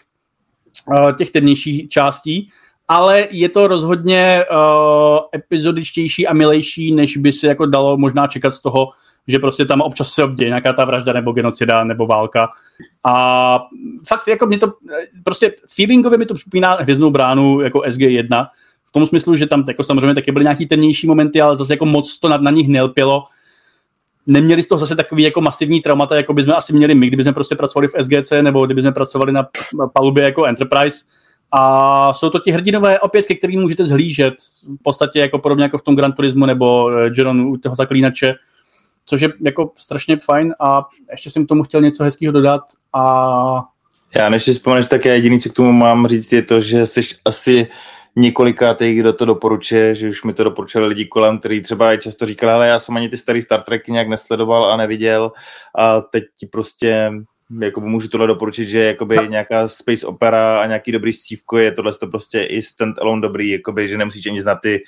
uh, 0.88 1.12
těch 1.12 1.32
temnějších 1.32 1.90
částí, 1.90 2.50
ale 2.88 3.28
je 3.32 3.50
to 3.50 3.68
rozhodně 3.68 4.46
uh, 4.52 5.18
epizodičtější 5.36 6.28
a 6.28 6.34
milejší, 6.34 6.96
než 6.96 7.18
by 7.18 7.34
se 7.34 7.48
jako 7.48 7.66
dalo 7.66 7.98
možná 7.98 8.28
čekat 8.28 8.52
z 8.52 8.62
toho, 8.62 8.90
že 9.28 9.40
prostě 9.40 9.66
tam 9.66 9.82
občas 9.82 10.12
se 10.12 10.24
obděje 10.24 10.50
nějaká 10.50 10.74
ta 10.74 10.86
vražda 10.86 11.14
nebo 11.14 11.32
genocida 11.32 11.84
nebo 11.84 12.08
válka. 12.08 12.50
A 13.04 13.60
fakt 14.08 14.28
jako 14.28 14.46
mě 14.46 14.60
to, 14.60 14.74
prostě 15.24 15.54
feelingově 15.76 16.18
mi 16.18 16.26
to 16.26 16.34
připomíná 16.34 16.76
hvězdnou 16.76 17.12
bránu 17.12 17.62
jako 17.62 17.80
SG1, 17.80 18.48
v 18.86 18.92
tom 18.92 19.06
smyslu, 19.06 19.36
že 19.36 19.48
tam 19.48 19.64
jako 19.68 19.84
samozřejmě 19.84 20.16
taky 20.16 20.32
byly 20.32 20.46
nějaký 20.46 20.66
temnější 20.66 21.08
momenty, 21.08 21.42
ale 21.42 21.58
zase 21.58 21.74
jako 21.74 21.86
moc 21.86 22.20
to 22.20 22.30
na, 22.30 22.38
na 22.38 22.52
nich 22.52 22.68
nelpělo. 22.68 23.24
Neměli 24.28 24.64
z 24.64 24.68
toho 24.68 24.80
zase 24.80 24.96
takový 24.96 25.24
jako 25.24 25.42
masivní 25.42 25.82
traumata, 25.82 26.16
jako 26.16 26.34
bychom 26.34 26.54
asi 26.54 26.74
měli 26.74 26.96
my, 26.96 27.08
kdybychom 27.08 27.34
prostě 27.34 27.56
pracovali 27.56 27.88
v 27.88 28.04
SGC 28.04 28.32
nebo 28.42 28.66
kdybychom 28.66 28.94
pracovali 28.94 29.32
na 29.32 29.48
palubě 29.94 30.24
jako 30.24 30.46
Enterprise. 30.46 31.06
A 31.52 32.14
jsou 32.14 32.30
to 32.30 32.40
ti 32.40 32.52
hrdinové 32.52 33.00
opět, 33.00 33.26
ke 33.26 33.36
kterým 33.36 33.62
můžete 33.62 33.86
zhlížet. 33.86 34.34
V 34.80 34.84
podstatě 34.84 35.20
jako 35.20 35.40
podobně 35.40 35.64
jako 35.64 35.78
v 35.78 35.82
tom 35.82 35.96
Gran 35.96 36.12
Turismo 36.12 36.46
nebo 36.46 36.92
Jeron 37.18 37.42
u 37.42 37.58
toho 37.58 37.76
zaklínače 37.76 38.36
což 39.06 39.22
je 39.22 39.30
jako 39.42 39.72
strašně 39.76 40.18
fajn 40.18 40.54
a 40.60 40.82
ještě 41.12 41.30
jsem 41.30 41.46
k 41.46 41.50
tomu 41.50 41.64
chtěl 41.64 41.82
něco 41.82 42.04
hezkého 42.04 42.32
dodat 42.32 42.62
a... 42.94 43.64
Já 44.16 44.30
než 44.30 44.44
si 44.44 44.54
vzpomeneš, 44.54 44.90
tak 44.90 45.06
já 45.06 45.14
jediný, 45.14 45.40
co 45.40 45.50
k 45.50 45.54
tomu 45.54 45.72
mám 45.72 46.08
říct, 46.08 46.34
je 46.34 46.42
to, 46.42 46.62
že 46.62 46.88
jsi 46.88 47.02
asi 47.26 47.68
několikátý, 48.16 48.96
kdo 48.96 49.14
to 49.14 49.26
doporučuje, 49.26 49.96
že 49.96 50.10
už 50.10 50.24
mi 50.24 50.34
to 50.34 50.44
doporučili 50.44 50.88
lidi 50.88 51.06
kolem, 51.06 51.38
který 51.38 51.62
třeba 51.62 51.98
často 51.98 52.26
říkali, 52.26 52.52
ale 52.52 52.68
já 52.68 52.80
jsem 52.80 52.98
ani 52.98 53.10
ty 53.10 53.18
starý 53.18 53.42
Star 53.42 53.62
Treky 53.62 53.92
nějak 53.92 54.08
nesledoval 54.08 54.66
a 54.74 54.78
neviděl 54.78 55.32
a 55.76 56.02
teď 56.02 56.24
ti 56.40 56.46
prostě 56.46 57.12
jako 57.62 57.82
můžu 57.82 58.08
tohle 58.08 58.28
doporučit, 58.28 58.68
že 58.68 58.80
jakoby 58.80 59.16
no. 59.16 59.26
nějaká 59.26 59.68
space 59.68 60.06
opera 60.06 60.62
a 60.62 60.66
nějaký 60.66 60.92
dobrý 60.92 61.14
scívko 61.14 61.58
je 61.58 61.72
tohle 61.72 61.94
to 61.94 62.08
prostě 62.08 62.44
i 62.44 62.62
stand 62.62 63.00
alone 63.00 63.22
dobrý, 63.22 63.50
jakoby, 63.50 63.88
že 63.88 63.98
nemusíš 63.98 64.28
ani 64.28 64.42
znát 64.42 64.56
ty 64.56 64.84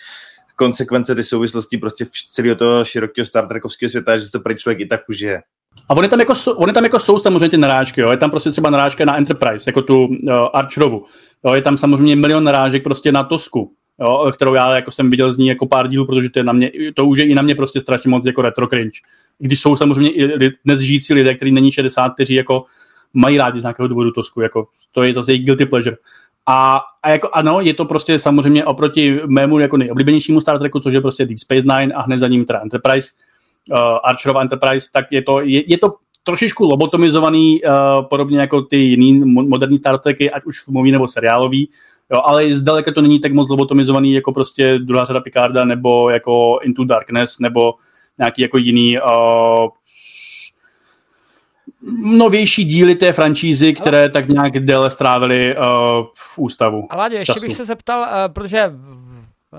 konsekvence, 0.58 1.16
ty 1.16 1.24
souvislosti 1.24 1.78
prostě 1.78 2.06
v 2.06 2.12
celého 2.32 2.56
toho 2.56 2.86
širokého 2.86 3.26
Star 3.26 3.48
Trekovského 3.48 3.90
světa, 3.90 4.18
že 4.18 4.26
se 4.26 4.32
to 4.32 4.40
pro 4.40 4.54
člověk 4.54 4.80
i 4.80 4.86
tak 4.86 5.02
užije. 5.10 5.42
A 5.90 5.94
oni 5.94 6.08
tam, 6.08 6.20
jako, 6.20 6.34
oni 6.56 6.74
tam 6.74 6.84
jako 6.84 7.00
jsou 7.00 7.20
samozřejmě 7.20 7.50
ty 7.50 7.58
narážky, 7.58 8.02
jo? 8.02 8.12
je 8.12 8.18
tam 8.18 8.32
prostě 8.32 8.52
třeba 8.52 8.70
narážka 8.70 9.06
na 9.06 9.18
Enterprise, 9.18 9.70
jako 9.70 9.82
tu 9.82 10.06
uh, 10.06 10.32
Archerovu, 10.54 11.06
jo? 11.46 11.54
je 11.54 11.62
tam 11.62 11.78
samozřejmě 11.78 12.16
milion 12.16 12.44
narážek 12.44 12.84
prostě 12.84 13.12
na 13.12 13.24
Tosku, 13.24 13.72
jo? 14.00 14.32
kterou 14.34 14.54
já 14.54 14.76
jako 14.76 14.92
jsem 14.92 15.10
viděl 15.10 15.34
z 15.34 15.38
ní 15.38 15.48
jako 15.48 15.66
pár 15.66 15.88
dílů, 15.88 16.06
protože 16.06 16.30
to, 16.30 16.40
je 16.40 16.44
na 16.44 16.54
mě, 16.54 16.72
to 16.94 17.06
už 17.06 17.18
je 17.18 17.26
i 17.26 17.36
na 17.36 17.42
mě 17.42 17.56
prostě 17.56 17.82
strašně 17.82 18.10
moc 18.10 18.26
jako 18.26 18.42
retro 18.42 18.68
cringe. 18.68 19.00
Když 19.40 19.62
jsou 19.62 19.76
samozřejmě 19.76 20.12
i 20.12 20.52
dnes 20.66 20.80
žijící 20.80 21.14
lidé, 21.14 21.36
kteří 21.36 21.52
není 21.52 21.72
60, 21.72 22.14
kteří 22.14 22.34
jako 22.34 22.66
mají 23.14 23.38
rádi 23.38 23.60
z 23.60 23.64
nějakého 23.64 23.88
důvodu 23.88 24.12
Tosku, 24.12 24.42
jako 24.42 24.68
to 24.92 25.04
je 25.04 25.14
zase 25.14 25.32
jejich 25.32 25.46
guilty 25.46 25.66
pleasure. 25.66 25.98
A, 26.50 26.82
a 27.04 27.10
jako 27.10 27.30
ano, 27.34 27.62
je 27.62 27.74
to 27.74 27.86
prostě 27.86 28.20
samozřejmě 28.20 28.66
oproti 28.66 29.20
mému 29.26 29.60
jako 29.60 29.78
nejoblíbenějšímu 29.78 30.42
Star 30.42 30.60
Treku, 30.60 30.80
což 30.80 30.94
je 30.94 31.02
prostě 31.02 31.26
Deep 31.26 31.40
Space 31.40 31.62
Nine 31.62 31.94
a 31.94 32.02
hned 32.02 32.20
za 32.20 32.28
ním 32.28 32.46
teda 32.46 32.60
Enterprise, 32.60 33.10
uh, 33.72 33.78
Archerova 34.04 34.42
Enterprise, 34.42 34.88
tak 34.94 35.06
je 35.12 35.22
to, 35.22 35.42
je, 35.42 35.72
je 35.72 35.78
to 35.78 35.94
trošičku 36.24 36.66
lobotomizovaný, 36.66 37.62
uh, 37.64 38.06
podobně 38.06 38.40
jako 38.40 38.62
ty 38.62 38.78
jiný 38.78 39.14
moderní 39.26 39.78
Star 39.78 39.98
Treky, 40.00 40.32
ať 40.32 40.44
už 40.46 40.64
filmový 40.64 40.92
nebo 40.92 41.08
seriálový, 41.08 41.70
jo, 42.14 42.22
ale 42.26 42.54
zdaleka 42.54 42.92
to 42.92 43.02
není 43.02 43.20
tak 43.20 43.34
moc 43.34 43.50
lobotomizovaný 43.50 44.14
jako 44.14 44.32
prostě 44.32 44.80
druhá 44.80 45.06
řada 45.06 45.20
Picarda 45.20 45.66
nebo 45.66 46.10
jako 46.10 46.60
Into 46.64 46.86
Darkness 46.86 47.40
nebo 47.40 47.74
nějaký 48.20 48.42
jako 48.42 48.58
jiný 48.58 48.98
uh, 49.00 49.68
novější 52.02 52.64
díly 52.64 52.96
té 52.96 53.14
franšízy, 53.14 53.74
které 53.74 54.00
Ale... 54.00 54.10
tak 54.10 54.28
nějak 54.28 54.60
déle 54.60 54.92
strávili 54.92 55.56
uh, 55.58 55.64
v 56.16 56.38
ústavu. 56.38 56.88
Ale 56.90 57.16
ještě 57.16 57.34
času. 57.34 57.46
bych 57.46 57.56
se 57.56 57.66
zeptal, 57.66 58.02
uh, 58.02 58.34
protože 58.34 58.72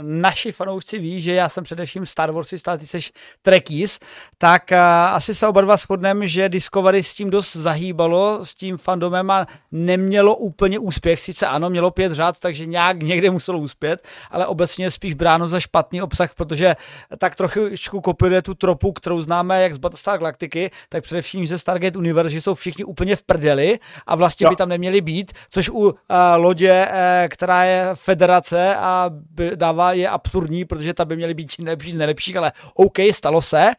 naši 0.03 0.53
fanoušci 0.53 0.99
ví, 0.99 1.21
že 1.21 1.33
já 1.33 1.49
jsem 1.49 1.65
především 1.65 2.07
Star 2.07 2.31
Warsista, 2.31 2.77
ty 2.77 2.87
jsi 2.87 2.99
Trekkies, 3.43 3.99
tak 4.39 4.63
uh, 4.73 4.79
asi 5.15 5.35
se 5.35 5.47
oba 5.47 5.61
dva 5.61 5.77
shodneme, 5.77 6.29
že 6.29 6.49
Discovery 6.49 7.03
s 7.03 7.15
tím 7.15 7.31
dost 7.31 7.57
zahýbalo, 7.57 8.45
s 8.45 8.55
tím 8.55 8.77
fandomem 8.77 9.31
a 9.31 9.47
nemělo 9.73 10.37
úplně 10.37 10.79
úspěch. 10.79 11.21
Sice 11.21 11.47
ano, 11.47 11.71
mělo 11.71 11.91
pět 11.91 12.13
řád, 12.13 12.41
takže 12.41 12.67
nějak 12.67 13.03
někde 13.03 13.31
muselo 13.31 13.59
uspět, 13.59 14.03
ale 14.31 14.47
obecně 14.47 14.91
spíš 14.91 15.15
bráno 15.15 15.49
za 15.49 15.61
špatný 15.61 16.03
obsah, 16.03 16.35
protože 16.35 16.77
tak 17.19 17.37
trochu 17.37 18.01
kopíruje 18.03 18.43
tu 18.43 18.55
tropu, 18.55 18.93
kterou 18.93 19.21
známe 19.21 19.63
jak 19.63 19.75
z 19.75 19.79
Battlestar 19.79 20.19
Galactiky, 20.19 20.71
tak 20.89 21.03
především 21.05 21.47
ze 21.47 21.59
Stargate 21.59 21.99
Universe, 21.99 22.31
že 22.31 22.41
jsou 22.41 22.55
všichni 22.55 22.85
úplně 22.85 23.17
v 23.17 23.23
prdeli 23.23 23.79
a 24.07 24.15
vlastně 24.15 24.45
jo. 24.45 24.51
by 24.51 24.57
tam 24.57 24.69
neměli 24.69 25.01
být, 25.01 25.33
což 25.51 25.69
u 25.69 25.75
uh, 25.75 25.93
lodě, 26.37 26.89
uh, 26.91 27.29
která 27.29 27.65
je 27.65 27.91
federace 27.95 28.77
a 28.77 29.11
dává 29.55 29.88
je 29.93 30.09
absurdní, 30.09 30.65
protože 30.65 30.95
ta 30.95 31.05
by 31.05 31.17
měly 31.17 31.35
být 31.35 31.51
nejlepší 31.59 31.93
z 31.93 31.99
nejlepších, 31.99 32.37
ale 32.37 32.53
OK, 32.75 32.99
stalo 33.11 33.43
se. 33.43 33.71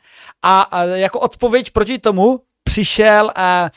A, 0.42 0.62
a 0.62 0.84
jako 0.84 1.20
odpověď 1.20 1.72
proti 1.72 2.00
tomu 2.00 2.40
přišel, 2.64 3.32
a, 3.36 3.70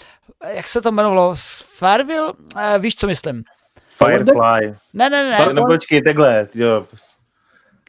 jak 0.48 0.68
se 0.68 0.82
to 0.82 0.88
jmenovalo, 0.88 1.34
Farville, 1.78 2.32
a, 2.56 2.76
víš, 2.76 2.96
co 2.96 3.06
myslím? 3.06 3.44
Firefly. 3.88 4.74
Ne, 4.92 5.10
ne, 5.10 5.30
ne. 5.30 5.52
No 5.52 5.66
počkej, 5.66 6.02
takhle, 6.02 6.48
jo. 6.54 6.86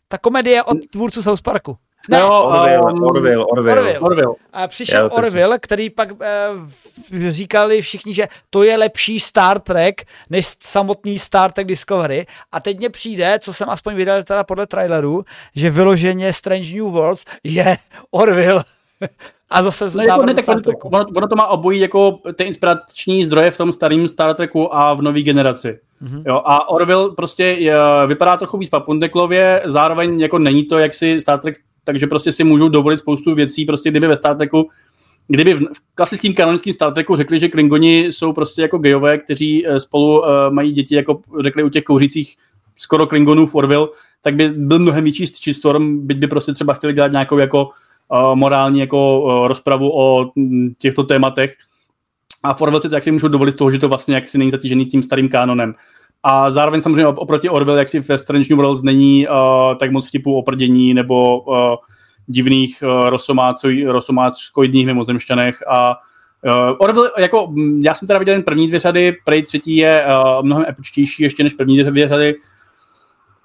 Ta 0.07 0.17
komedie 0.17 0.63
od 0.63 0.77
tvůrců 0.91 1.23
South 1.23 1.41
Parku. 1.41 1.77
Ne, 2.09 2.19
no, 2.19 2.45
Orville, 2.45 2.79
um, 2.79 3.03
Orville, 3.03 3.45
Orville. 3.45 3.79
Orville. 3.79 3.99
Orville. 3.99 4.35
A 4.53 4.67
přišel 4.67 5.03
Já, 5.03 5.09
Orville, 5.11 5.59
který 5.59 5.89
pak 5.89 6.11
uh, 6.11 6.17
říkali 7.29 7.81
všichni, 7.81 8.13
že 8.13 8.27
to 8.49 8.63
je 8.63 8.77
lepší 8.77 9.19
Star 9.19 9.59
Trek 9.59 10.01
než 10.29 10.55
samotný 10.59 11.19
Star 11.19 11.51
Trek 11.51 11.67
Discovery. 11.67 12.25
A 12.51 12.59
teď 12.59 12.77
mně 12.77 12.89
přijde, 12.89 13.39
co 13.39 13.53
jsem 13.53 13.69
aspoň 13.69 13.95
viděl 13.95 14.23
teda 14.23 14.43
podle 14.43 14.67
traileru, 14.67 15.25
že 15.55 15.69
vyloženě 15.69 16.33
Strange 16.33 16.75
New 16.75 16.91
Worlds 16.91 17.25
je 17.43 17.77
Orville. 18.11 18.63
A 19.49 19.61
zase 19.61 19.97
no, 19.97 20.03
jako, 20.03 20.25
ne, 20.25 20.33
tak 20.33 20.47
ono, 20.47 20.61
to, 20.61 20.71
ono, 20.83 21.05
ono 21.15 21.27
to 21.27 21.35
má 21.35 21.47
obojí 21.47 21.79
jako 21.79 22.19
ty 22.35 22.43
inspirační 22.43 23.25
zdroje 23.25 23.51
v 23.51 23.57
tom 23.57 23.71
starém 23.71 24.07
Star 24.07 24.33
Treku 24.33 24.75
a 24.75 24.93
v 24.93 25.01
nové 25.01 25.21
generaci. 25.21 25.79
Mm-hmm. 26.03 26.23
Jo, 26.25 26.41
a 26.45 26.69
Orville 26.69 27.09
prostě 27.15 27.43
je, 27.43 27.77
vypadá 28.07 28.37
trochu 28.37 28.57
víc 28.57 28.69
papundeklově, 28.69 29.61
zároveň 29.65 30.19
jako 30.19 30.39
není 30.39 30.65
to 30.65 30.77
jak 30.77 30.93
si 30.93 31.21
Star 31.21 31.39
Trek 31.39 31.55
takže 31.83 32.07
prostě 32.07 32.31
si 32.31 32.43
můžou 32.43 32.69
dovolit 32.69 32.97
spoustu 32.97 33.35
věcí, 33.35 33.65
prostě 33.65 33.91
kdyby 33.91 34.07
ve 34.07 34.15
Star 34.15 34.37
Treku 34.37 34.69
kdyby 35.27 35.53
v 35.53 35.67
klasickém 35.95 36.33
kanonickém 36.33 36.73
Star 36.73 36.93
Treku 36.93 37.15
řekli, 37.15 37.39
že 37.39 37.49
Klingoni 37.49 38.05
jsou 38.05 38.33
prostě 38.33 38.61
jako 38.61 38.77
gejové, 38.77 39.17
kteří 39.17 39.67
eh, 39.67 39.79
spolu 39.79 40.21
uh, 40.21 40.27
mají 40.49 40.71
děti, 40.71 40.95
jako 40.95 41.21
řekli 41.41 41.63
u 41.63 41.69
těch 41.69 41.83
kouřících 41.83 42.35
skoro 42.77 43.07
Klingonů 43.07 43.47
v 43.47 43.55
Orville, 43.55 43.87
tak 44.21 44.35
by 44.35 44.49
byl 44.49 44.79
mnohem 44.79 45.03
větší 45.03 45.53
Storm, 45.53 46.07
byť 46.07 46.17
by 46.17 46.27
prostě 46.27 46.53
třeba 46.53 46.73
chtěli 46.73 46.93
dělat 46.93 47.11
nějakou 47.11 47.37
jako 47.37 47.69
uh, 48.07 48.35
morální 48.35 48.79
jako 48.79 49.29
rozpravu 49.47 49.91
o 49.99 50.31
mm, 50.35 50.73
těchto 50.77 51.03
tématech. 51.03 51.53
A 52.43 52.53
v 52.53 52.61
Orville 52.61 52.81
si 52.81 52.89
tak 52.89 53.03
si 53.03 53.11
můžou 53.11 53.27
dovolit 53.27 53.51
z 53.51 53.55
toho, 53.55 53.71
že 53.71 53.79
to 53.79 53.87
vlastně 53.87 54.15
jaksi 54.15 54.37
není 54.37 54.51
zatížený 54.51 54.85
tím 54.85 55.03
starým 55.03 55.29
kánonem. 55.29 55.75
A 56.23 56.51
zároveň 56.51 56.81
samozřejmě 56.81 57.07
oproti 57.07 57.49
Orwell, 57.49 57.77
jak 57.77 57.89
si 57.89 57.99
ve 57.99 58.17
Strange 58.17 58.47
New 58.49 58.57
Worlds 58.57 58.81
není 58.81 59.27
uh, 59.27 59.35
tak 59.79 59.91
moc 59.91 60.07
vtipů 60.07 60.37
oprdění 60.37 60.93
nebo 60.93 61.39
uh, 61.39 61.55
divných 62.27 62.83
uh, 62.83 63.09
rosomáckoidních 63.85 64.85
mimozemšťanech 64.85 65.67
a 65.67 65.95
Uh, 66.45 66.75
Orwell, 66.79 67.09
jako, 67.17 67.53
já 67.81 67.93
jsem 67.93 68.07
teda 68.07 68.19
viděl 68.19 68.33
jen 68.33 68.43
první 68.43 68.67
dvě 68.67 68.79
řady, 68.79 69.15
prej 69.25 69.43
třetí 69.43 69.75
je 69.75 70.05
uh, 70.05 70.45
mnohem 70.45 70.65
epičtější 70.69 71.23
ještě 71.23 71.43
než 71.43 71.53
první 71.53 71.83
dvě 71.83 72.07
řady. 72.07 72.35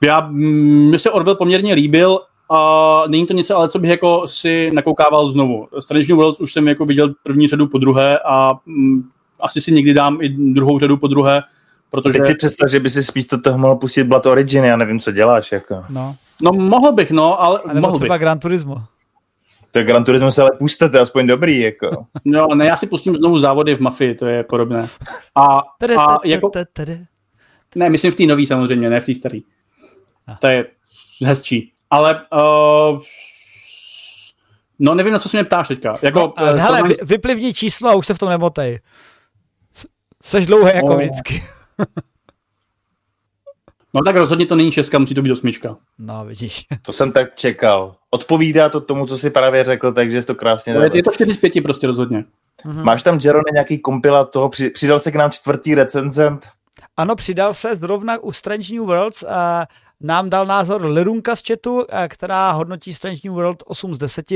Já, 0.05 0.29
mně 0.31 0.99
se 0.99 1.11
Orwell 1.11 1.37
poměrně 1.37 1.75
líbil 1.75 2.21
a 2.51 3.03
není 3.09 3.27
to 3.27 3.33
něco, 3.33 3.57
ale 3.57 3.69
co 3.69 3.79
bych 3.79 3.91
jako 3.91 4.29
si 4.29 4.69
nakoukával 4.73 5.29
znovu. 5.29 5.69
Strange 5.81 6.09
New 6.09 6.17
Worlds 6.17 6.41
už 6.41 6.53
jsem 6.53 6.69
jako 6.69 6.85
viděl 6.85 7.15
první 7.23 7.49
řadu 7.49 7.67
po 7.67 7.79
druhé 7.79 8.19
a 8.19 8.51
um, 8.67 9.11
asi 9.41 9.61
si 9.61 9.73
někdy 9.73 9.95
dám 9.95 10.19
i 10.21 10.29
druhou 10.29 10.79
řadu 10.79 10.97
po 10.97 11.09
druhé, 11.09 11.43
Protože... 11.91 12.19
Teď 12.19 12.27
si 12.27 12.35
představ, 12.35 12.71
že 12.71 12.81
by 12.81 12.91
si 12.91 13.03
spíš 13.03 13.27
to 13.27 13.41
toho 13.41 13.59
mohl 13.59 13.77
pustit 13.77 14.05
Blood 14.05 14.27
Origin, 14.27 14.65
já 14.65 14.77
nevím, 14.77 15.01
co 15.01 15.13
děláš. 15.13 15.53
Jako. 15.53 15.85
No. 15.89 16.17
no 16.43 16.53
mohl 16.53 16.93
bych, 16.93 17.11
no, 17.11 17.43
ale 17.43 17.61
A 17.61 17.75
mohl 17.75 17.99
třeba 17.99 18.15
bych. 18.15 18.21
Gran 18.21 18.39
Turismo. 18.39 18.83
Tak 19.71 19.87
Gran 19.87 20.05
Turismo 20.05 20.33
se 20.33 20.43
ale 20.43 20.51
puste, 20.59 20.89
to 20.89 20.97
je 20.97 21.01
aspoň 21.01 21.27
dobrý, 21.27 21.61
jako. 21.61 22.07
No, 22.25 22.47
ne, 22.55 22.67
já 22.67 22.77
si 22.77 22.87
pustím 22.87 23.17
znovu 23.17 23.39
závody 23.39 23.75
v 23.75 23.81
Mafii, 23.81 24.15
to 24.15 24.27
je 24.27 24.45
podobné. 24.45 24.89
A, 25.35 25.45
a 25.99 26.19
jako... 26.25 26.51
Ne, 27.77 27.91
myslím 27.91 28.13
v 28.13 28.15
té 28.15 28.27
nový 28.27 28.47
samozřejmě, 28.47 28.91
ne 28.91 29.01
v 29.01 29.07
té 29.07 29.15
staré. 29.15 29.39
To 30.39 30.47
je 30.47 30.67
hezčí. 31.25 31.73
Ale 31.91 32.21
uh, 32.33 33.01
no 34.79 34.95
nevím, 34.95 35.13
na 35.13 35.19
co 35.19 35.29
se 35.29 35.37
mě 35.37 35.45
ptáš 35.45 35.69
teďka. 35.69 35.99
Jako, 36.03 36.19
no, 36.39 36.45
uh, 36.45 36.59
hele, 36.59 36.83
vy, 36.83 36.95
vyplivní 37.03 37.55
číslo 37.55 37.91
a 37.91 37.95
už 37.95 38.07
se 38.07 38.15
v 38.15 38.19
tom 38.19 38.29
nemotej. 38.29 38.81
Seš 40.23 40.47
dlouhý 40.47 40.73
jako 40.75 40.87
oh. 40.87 40.99
vždycky. 40.99 41.43
No 43.95 44.03
tak 44.05 44.17
rozhodně 44.17 44.47
to 44.47 44.57
není 44.57 44.73
česká, 44.73 44.99
musí 44.99 45.15
to 45.15 45.23
být 45.23 45.33
osmička. 45.33 45.77
No, 45.99 46.25
vidíš. 46.25 46.67
To 46.83 46.93
jsem 46.93 47.13
tak 47.13 47.35
čekal. 47.35 47.97
Odpovídá 48.11 48.69
to 48.69 48.81
tomu, 48.81 49.07
co 49.07 49.19
si 49.19 49.31
právě 49.31 49.65
řekl, 49.65 49.93
takže 49.93 50.23
to 50.23 50.35
krásně 50.35 50.75
no, 50.75 50.83
Je 50.93 51.03
to 51.03 51.13
4 51.13 51.33
z 51.33 51.37
5 51.37 51.63
prostě 51.63 51.87
rozhodně. 51.87 52.25
Mm-hmm. 52.65 52.85
Máš 52.85 53.03
tam, 53.03 53.19
Jerone, 53.25 53.51
nějaký 53.53 53.79
kompilát 53.79 54.31
toho? 54.31 54.51
Přidal 54.73 54.99
se 54.99 55.13
k 55.13 55.15
nám 55.15 55.31
čtvrtý 55.31 55.75
recenzent? 55.75 56.49
Ano, 56.97 57.17
přidal 57.17 57.55
se 57.55 57.77
zrovna 57.77 58.19
u 58.19 58.33
Strange 58.33 58.75
New 58.75 58.83
Worlds 58.83 59.23
a 59.23 59.67
nám 60.01 60.31
dal 60.31 60.47
názor 60.47 60.85
Lirunka 60.85 61.37
z 61.37 61.43
chatu, 61.47 61.87
která 62.09 62.51
hodnotí 62.51 62.95
Strange 62.95 63.21
New 63.25 63.33
World 63.33 63.63
8 63.67 63.95
z 63.95 63.99
10 63.99 64.27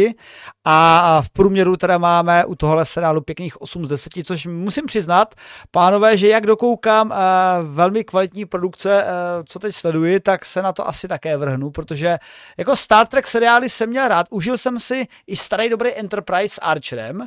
a 0.64 1.22
v 1.22 1.30
průměru 1.30 1.76
teda 1.76 1.98
máme 1.98 2.44
u 2.44 2.54
tohohle 2.54 2.84
seriálu 2.84 3.20
pěkných 3.20 3.60
8 3.62 3.86
z 3.86 3.88
10, 3.88 4.12
což 4.24 4.46
musím 4.46 4.86
přiznat, 4.86 5.34
pánové, 5.70 6.16
že 6.16 6.28
jak 6.28 6.46
dokoukám 6.46 7.14
velmi 7.62 8.04
kvalitní 8.04 8.44
produkce, 8.44 9.04
co 9.46 9.58
teď 9.58 9.74
sleduji, 9.74 10.20
tak 10.20 10.44
se 10.44 10.62
na 10.62 10.72
to 10.72 10.88
asi 10.88 11.08
také 11.08 11.36
vrhnu, 11.36 11.70
protože 11.70 12.18
jako 12.58 12.76
Star 12.76 13.06
Trek 13.06 13.26
seriály 13.26 13.68
jsem 13.68 13.88
měl 13.88 14.08
rád, 14.08 14.26
užil 14.30 14.58
jsem 14.58 14.80
si 14.80 15.06
i 15.26 15.36
starý 15.36 15.68
dobrý 15.68 15.94
Enterprise 15.94 16.54
s 16.54 16.60
Archerem, 16.62 17.26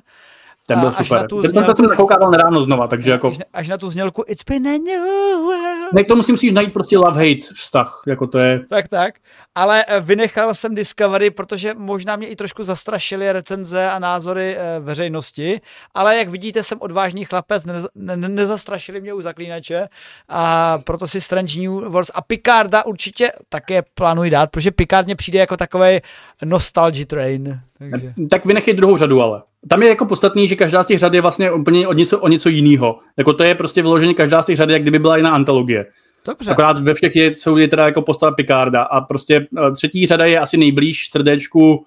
ten 0.67 0.79
byl 0.79 0.91
super. 0.91 1.21
Na 1.21 1.27
tu 1.27 1.41
Ten 1.41 1.51
znělku, 1.51 1.75
jsem 1.75 1.85
nakoukával 1.85 2.31
nedávno 2.31 2.63
znova, 2.63 2.87
takže 2.87 3.11
jako... 3.11 3.27
Až, 3.27 3.37
až 3.53 3.67
na 3.67 3.77
tu 3.77 3.89
znělku 3.89 4.23
It's 4.27 4.43
been 4.43 4.67
a 4.67 4.77
new 4.77 5.03
world. 5.41 5.93
Ne, 5.93 6.03
k 6.03 6.07
tomu 6.07 6.23
si 6.23 6.31
musíš 6.31 6.53
najít 6.53 6.73
prostě 6.73 6.97
love-hate 6.97 7.41
vztah, 7.53 8.03
jako 8.07 8.27
to 8.27 8.37
je... 8.37 8.59
Tak, 8.69 8.87
tak. 8.87 9.15
Ale 9.55 9.85
eh, 9.87 9.99
vynechal 9.99 10.53
jsem 10.53 10.75
Discovery, 10.75 11.29
protože 11.29 11.73
možná 11.73 12.15
mě 12.15 12.27
i 12.27 12.35
trošku 12.35 12.63
zastrašily 12.63 13.31
recenze 13.31 13.89
a 13.89 13.99
názory 13.99 14.55
e, 14.57 14.79
veřejnosti, 14.79 15.61
ale 15.93 16.17
jak 16.17 16.29
vidíte, 16.29 16.63
jsem 16.63 16.77
odvážný 16.81 17.25
chlapec, 17.25 17.65
ne, 17.65 17.73
ne, 17.95 18.29
nezastrašili 18.29 19.01
mě 19.01 19.13
u 19.13 19.21
zaklínače 19.21 19.87
a 20.29 20.77
proto 20.77 21.07
si 21.07 21.21
Strange 21.21 21.59
New 21.59 21.71
Worlds 21.71 22.11
a 22.13 22.21
Picarda 22.21 22.85
určitě 22.85 23.31
také 23.49 23.83
plánuji 23.95 24.29
dát, 24.29 24.51
protože 24.51 24.71
Picard 24.71 25.05
mě 25.05 25.15
přijde 25.15 25.39
jako 25.39 25.57
takový 25.57 25.99
nostalgy 26.45 27.05
train. 27.05 27.61
Takže... 27.79 28.13
Tak 28.29 28.45
vynechej 28.45 28.73
druhou 28.73 28.97
řadu, 28.97 29.21
ale 29.21 29.41
tam 29.69 29.83
je 29.83 29.89
jako 29.89 30.05
podstatný, 30.05 30.47
že 30.47 30.55
každá 30.55 30.83
z 30.83 30.87
těch 30.87 30.99
řad 30.99 31.13
je 31.13 31.21
vlastně 31.21 31.51
úplně 31.51 31.87
o 31.87 31.93
něco, 31.93 32.19
o 32.19 32.27
něco 32.27 32.49
jiného. 32.49 32.99
Jako 33.17 33.33
to 33.33 33.43
je 33.43 33.55
prostě 33.55 33.81
vyloženě 33.81 34.13
každá 34.13 34.41
z 34.41 34.45
těch 34.45 34.57
řad, 34.57 34.69
jak 34.69 34.81
kdyby 34.81 34.99
byla 34.99 35.17
jiná 35.17 35.31
antologie. 35.31 35.85
Dobře. 36.25 36.51
Akorát 36.51 36.79
ve 36.79 36.93
všech 36.93 37.15
je, 37.15 37.35
jsou 37.35 37.57
je 37.57 37.67
teda 37.67 37.85
jako 37.85 38.01
postava 38.01 38.31
Picarda 38.31 38.83
a 38.83 39.01
prostě 39.01 39.47
uh, 39.51 39.73
třetí 39.73 40.07
řada 40.07 40.25
je 40.25 40.39
asi 40.39 40.57
nejblíž 40.57 41.09
srdéčku 41.09 41.85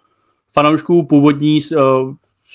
fanoušků 0.53 1.07
původní 1.07 1.59
uh, 1.77 1.83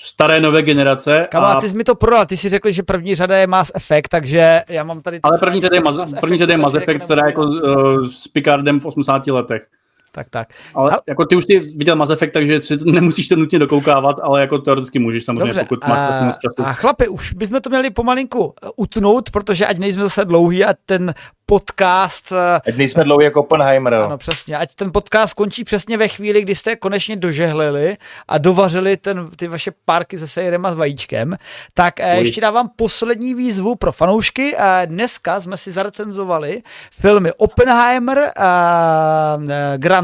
staré 0.04 0.40
nové 0.40 0.62
generace. 0.62 1.28
Kam, 1.30 1.44
a... 1.44 1.56
ty 1.56 1.68
jsi 1.68 1.76
mi 1.76 1.84
to 1.84 1.94
prodal, 1.94 2.26
ty 2.26 2.36
jsi 2.36 2.48
řekl, 2.48 2.70
že 2.70 2.82
první 2.82 3.14
řada 3.14 3.36
je 3.36 3.46
Mass 3.46 3.72
Effect, 3.74 4.08
takže 4.10 4.60
já 4.68 4.84
mám 4.84 5.02
tady... 5.02 5.20
Ale 5.22 5.38
první 5.38 5.60
řada 5.60 5.76
je 5.76 5.82
Mass, 5.82 5.96
Mass, 5.96 6.14
první 6.20 6.38
řada 6.38 6.52
je 6.52 6.58
Mass 6.58 6.74
Effect, 6.74 7.04
která 7.04 7.26
jako 7.26 7.42
uh, 7.42 8.06
s 8.06 8.28
Picardem 8.28 8.80
v 8.80 8.86
80 8.86 9.26
letech 9.26 9.66
tak, 10.14 10.30
tak. 10.30 10.48
Ale 10.74 10.90
a... 10.90 10.98
jako 11.06 11.24
ty 11.24 11.36
už 11.36 11.46
ty 11.46 11.58
viděl 11.58 11.96
Mass 11.96 12.10
Effect, 12.10 12.32
takže 12.32 12.60
si 12.60 12.78
to 12.78 12.84
nemusíš 12.84 13.28
to 13.28 13.36
nutně 13.36 13.58
dokoukávat, 13.58 14.16
ale 14.22 14.40
jako 14.40 14.58
teoreticky 14.58 14.98
můžeš 14.98 15.24
samozřejmě, 15.24 15.46
Dobře, 15.46 15.60
pokud 15.60 15.88
máš 15.88 15.98
a, 16.10 16.24
moc 16.24 16.36
času. 16.38 16.68
A 16.68 16.72
chlapi, 16.72 17.08
už 17.08 17.32
bychom 17.32 17.60
to 17.60 17.70
měli 17.70 17.90
pomalinku 17.90 18.54
utnout, 18.76 19.30
protože 19.30 19.66
ať 19.66 19.78
nejsme 19.78 20.02
zase 20.02 20.24
dlouhý 20.24 20.64
a 20.64 20.74
ten 20.86 21.14
podcast... 21.46 22.32
Eh, 22.32 22.60
ať 22.68 22.76
nejsme 22.76 23.04
dlouhý 23.04 23.24
jako 23.24 23.40
Oppenheimer. 23.40 23.94
Ano, 23.94 24.18
přesně. 24.18 24.56
Ať 24.58 24.74
ten 24.74 24.92
podcast 24.92 25.30
skončí 25.30 25.64
přesně 25.64 25.96
ve 25.96 26.08
chvíli, 26.08 26.42
kdy 26.42 26.54
jste 26.54 26.76
konečně 26.76 27.16
dožehlili 27.16 27.96
a 28.28 28.38
dovařili 28.38 28.96
ten, 28.96 29.30
ty 29.36 29.48
vaše 29.48 29.70
párky 29.84 30.18
se 30.18 30.26
sejrem 30.26 30.66
a 30.66 30.72
s 30.72 30.74
vajíčkem. 30.74 31.36
Tak 31.74 32.00
eh, 32.00 32.14
Uj. 32.14 32.24
ještě 32.24 32.40
dávám 32.40 32.70
poslední 32.76 33.34
výzvu 33.34 33.74
pro 33.74 33.92
fanoušky. 33.92 34.56
Eh, 34.58 34.86
dneska 34.86 35.40
jsme 35.40 35.56
si 35.56 35.72
zarecenzovali 35.72 36.62
filmy 36.90 37.32
Oppenheimer, 37.32 38.30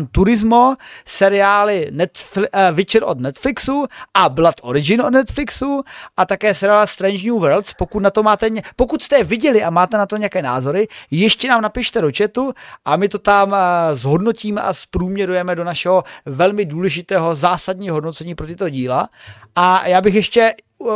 Gran 0.00 0.06
Turismo, 0.06 0.76
seriály 1.04 1.88
Netfli- 1.90 2.48
Witcher 2.72 3.02
od 3.04 3.20
Netflixu 3.20 3.86
a 4.14 4.28
Blood 4.28 4.54
Origin 4.62 5.00
od 5.00 5.10
Netflixu 5.10 5.82
a 6.16 6.26
také 6.26 6.54
seriál 6.54 6.86
Strange 6.86 7.24
New 7.24 7.40
Worlds. 7.40 7.74
Pokud, 7.74 8.00
na 8.00 8.10
to 8.10 8.22
máte, 8.22 8.48
pokud 8.76 9.02
jste 9.02 9.16
je 9.16 9.24
viděli 9.24 9.62
a 9.62 9.70
máte 9.70 9.98
na 9.98 10.06
to 10.06 10.16
nějaké 10.16 10.42
názory, 10.42 10.88
ještě 11.10 11.48
nám 11.48 11.62
napište 11.62 12.00
do 12.00 12.10
chatu 12.16 12.52
a 12.84 12.96
my 12.96 13.08
to 13.08 13.18
tam 13.18 13.54
eh, 13.54 13.96
zhodnotíme 13.96 14.60
a 14.60 14.74
zprůměrujeme 14.74 15.54
do 15.54 15.64
našeho 15.64 16.04
velmi 16.26 16.64
důležitého 16.64 17.34
zásadního 17.34 17.94
hodnocení 17.94 18.34
pro 18.34 18.46
tyto 18.46 18.68
díla. 18.68 19.08
A 19.56 19.86
já 19.86 20.00
bych 20.00 20.14
ještě 20.14 20.54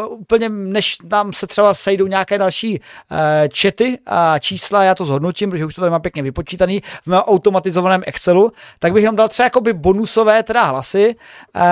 úplně, 0.09 0.49
než 0.49 0.97
tam 1.11 1.33
se 1.33 1.47
třeba 1.47 1.75
sejdou 1.75 2.07
nějaké 2.07 2.39
další 2.39 2.81
uh, 2.81 3.19
čety 3.49 3.99
a 4.07 4.39
čísla, 4.39 4.85
já 4.85 4.95
to 4.95 5.05
zhodnotím, 5.05 5.51
protože 5.51 5.65
už 5.65 5.75
to 5.75 5.81
tady 5.81 5.91
mám 5.91 6.01
pěkně 6.01 6.23
vypočítaný 6.23 6.83
v 7.03 7.07
mém 7.07 7.21
automatizovaném 7.21 8.03
Excelu, 8.07 8.51
tak 8.79 8.93
bych 8.93 9.05
tam 9.05 9.17
dal 9.17 9.29
třeba 9.29 9.47
jakoby 9.47 9.73
bonusové 9.73 10.43
teda 10.43 10.63
hlasy. 10.63 11.17
Uh, 11.57 11.63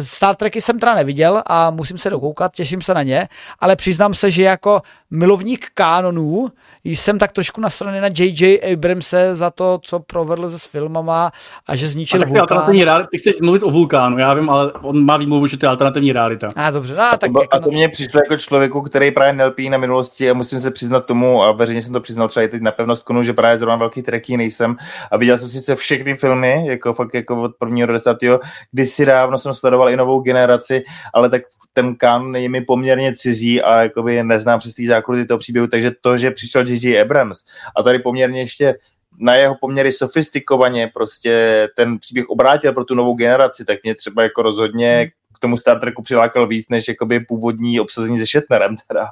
Star 0.00 0.36
Treky 0.36 0.60
jsem 0.60 0.78
teda 0.78 0.94
neviděl 0.94 1.42
a 1.46 1.70
musím 1.70 1.98
se 1.98 2.10
dokoukat, 2.10 2.52
těším 2.52 2.82
se 2.82 2.94
na 2.94 3.02
ně, 3.02 3.28
ale 3.58 3.76
přiznám 3.76 4.14
se, 4.14 4.30
že 4.30 4.42
jako 4.42 4.82
milovník 5.10 5.66
kánonů 5.74 6.48
jsem 6.84 7.18
tak 7.18 7.32
trošku 7.32 7.60
nasraný 7.60 8.00
na 8.00 8.06
J.J. 8.06 8.72
Abramse 8.72 9.34
za 9.34 9.50
to, 9.50 9.78
co 9.82 10.00
provedl 10.00 10.50
se 10.50 10.58
s 10.58 10.64
filmama 10.64 11.32
a 11.66 11.76
že 11.76 11.88
zničil 11.88 12.22
a 12.22 12.24
vulkán. 12.24 13.06
Ty 13.10 13.18
chceš 13.18 13.40
mluvit 13.40 13.62
o 13.62 13.70
vulkánu, 13.70 14.18
já 14.18 14.34
vím, 14.34 14.50
ale 14.50 14.72
on 14.72 15.04
má 15.04 15.16
výmluvu, 15.16 15.46
že 15.46 15.56
to 15.56 15.66
je 15.66 15.70
alternativní 15.70 16.12
realita. 16.12 16.52
A 16.56 16.70
dobře, 16.70 16.96
a, 16.96 17.16
tak 17.16 17.30
a 17.50 17.58
to 17.58 17.70
mě 17.70 17.88
přišlo 17.88 18.20
jako 18.20 18.36
člověku, 18.36 18.82
který 18.82 19.10
právě 19.10 19.32
nelpí 19.32 19.70
na 19.70 19.78
minulosti 19.78 20.30
a 20.30 20.34
musím 20.34 20.60
se 20.60 20.70
přiznat 20.70 21.06
tomu, 21.06 21.42
a 21.42 21.52
veřejně 21.52 21.82
jsem 21.82 21.92
to 21.92 22.00
přiznal 22.00 22.28
třeba 22.28 22.44
i 22.44 22.48
teď 22.48 22.62
na 22.62 22.72
pevnost 22.72 23.02
konu, 23.02 23.22
že 23.22 23.32
právě 23.32 23.58
zrovna 23.58 23.76
velký 23.76 24.02
treký 24.02 24.36
nejsem 24.36 24.76
a 25.10 25.16
viděl 25.16 25.38
jsem 25.38 25.48
sice 25.48 25.76
všechny 25.76 26.14
filmy, 26.14 26.66
jako 26.66 26.94
fakt 26.94 27.14
jako 27.14 27.42
od 27.42 27.52
prvního 27.58 27.86
do 27.86 27.92
desátého, 27.92 28.40
kdysi 28.72 29.06
dávno 29.06 29.38
jsem 29.38 29.54
sledoval 29.54 29.90
i 29.90 29.96
novou 29.96 30.20
generaci, 30.20 30.82
ale 31.14 31.30
tak 31.30 31.42
ten 31.72 31.96
kan 31.96 32.34
je 32.34 32.48
mi 32.48 32.60
poměrně 32.60 33.16
cizí 33.16 33.62
a 33.62 33.82
jakoby 33.82 34.22
neznám 34.22 34.58
přes 34.58 34.74
té 34.74 34.82
základy 34.86 35.24
toho 35.24 35.38
příběhu, 35.38 35.66
takže 35.66 35.90
to, 36.00 36.16
že 36.16 36.30
přišel 36.30 36.64
J.J. 36.74 37.00
Abrams 37.00 37.44
a 37.76 37.82
tady 37.82 37.98
poměrně 37.98 38.40
ještě 38.40 38.74
na 39.18 39.34
jeho 39.34 39.54
poměry 39.60 39.92
sofistikovaně 39.92 40.90
prostě 40.94 41.68
ten 41.76 41.98
příběh 41.98 42.28
obrátil 42.28 42.72
pro 42.72 42.84
tu 42.84 42.94
novou 42.94 43.14
generaci, 43.14 43.64
tak 43.64 43.78
mě 43.82 43.94
třeba 43.94 44.22
jako 44.22 44.42
rozhodně 44.42 45.10
tomu 45.40 45.56
Star 45.56 45.80
Treku 45.80 46.02
přilákal 46.02 46.46
víc, 46.46 46.68
než 46.68 46.88
jakoby 46.88 47.20
původní 47.20 47.80
obsazení 47.80 48.18
se 48.18 48.26
Shatnerem 48.26 48.76
teda. 48.88 49.06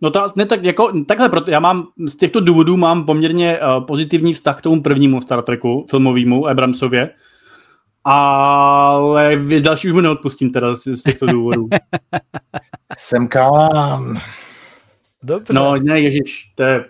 No 0.00 0.10
to, 0.10 0.26
ne, 0.36 0.46
tak 0.46 0.64
jako, 0.64 0.92
takhle, 1.04 1.28
proto 1.28 1.50
já 1.50 1.60
mám, 1.60 1.86
z 2.08 2.16
těchto 2.16 2.40
důvodů 2.40 2.76
mám 2.76 3.06
poměrně 3.06 3.60
uh, 3.60 3.84
pozitivní 3.84 4.34
vztah 4.34 4.58
k 4.58 4.62
tomu 4.62 4.82
prvnímu 4.82 5.20
Star 5.20 5.42
Treku, 5.42 5.86
filmovému, 5.90 6.46
Abramsově, 6.46 7.10
ale 8.04 9.36
další 9.60 9.88
už 9.88 9.94
mu 9.94 10.00
neodpustím 10.00 10.50
teda 10.50 10.74
z, 10.74 10.82
z 10.86 11.02
těchto 11.02 11.26
důvodů. 11.26 11.68
Jsem 12.98 13.28
kalán. 13.28 14.18
Dobře. 15.22 15.52
No, 15.52 15.76
ne, 15.76 16.00
ježiš, 16.00 16.52
to 16.54 16.62
je... 16.62 16.84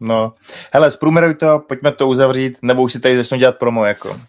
No, 0.00 0.34
hele, 0.72 0.90
zprůměruj 0.90 1.34
to, 1.34 1.58
pojďme 1.58 1.92
to 1.92 2.08
uzavřít, 2.08 2.58
nebo 2.62 2.82
už 2.82 2.92
si 2.92 3.00
tady 3.00 3.16
začnu 3.16 3.38
dělat 3.38 3.58
promo, 3.58 3.84
jako. 3.84 4.20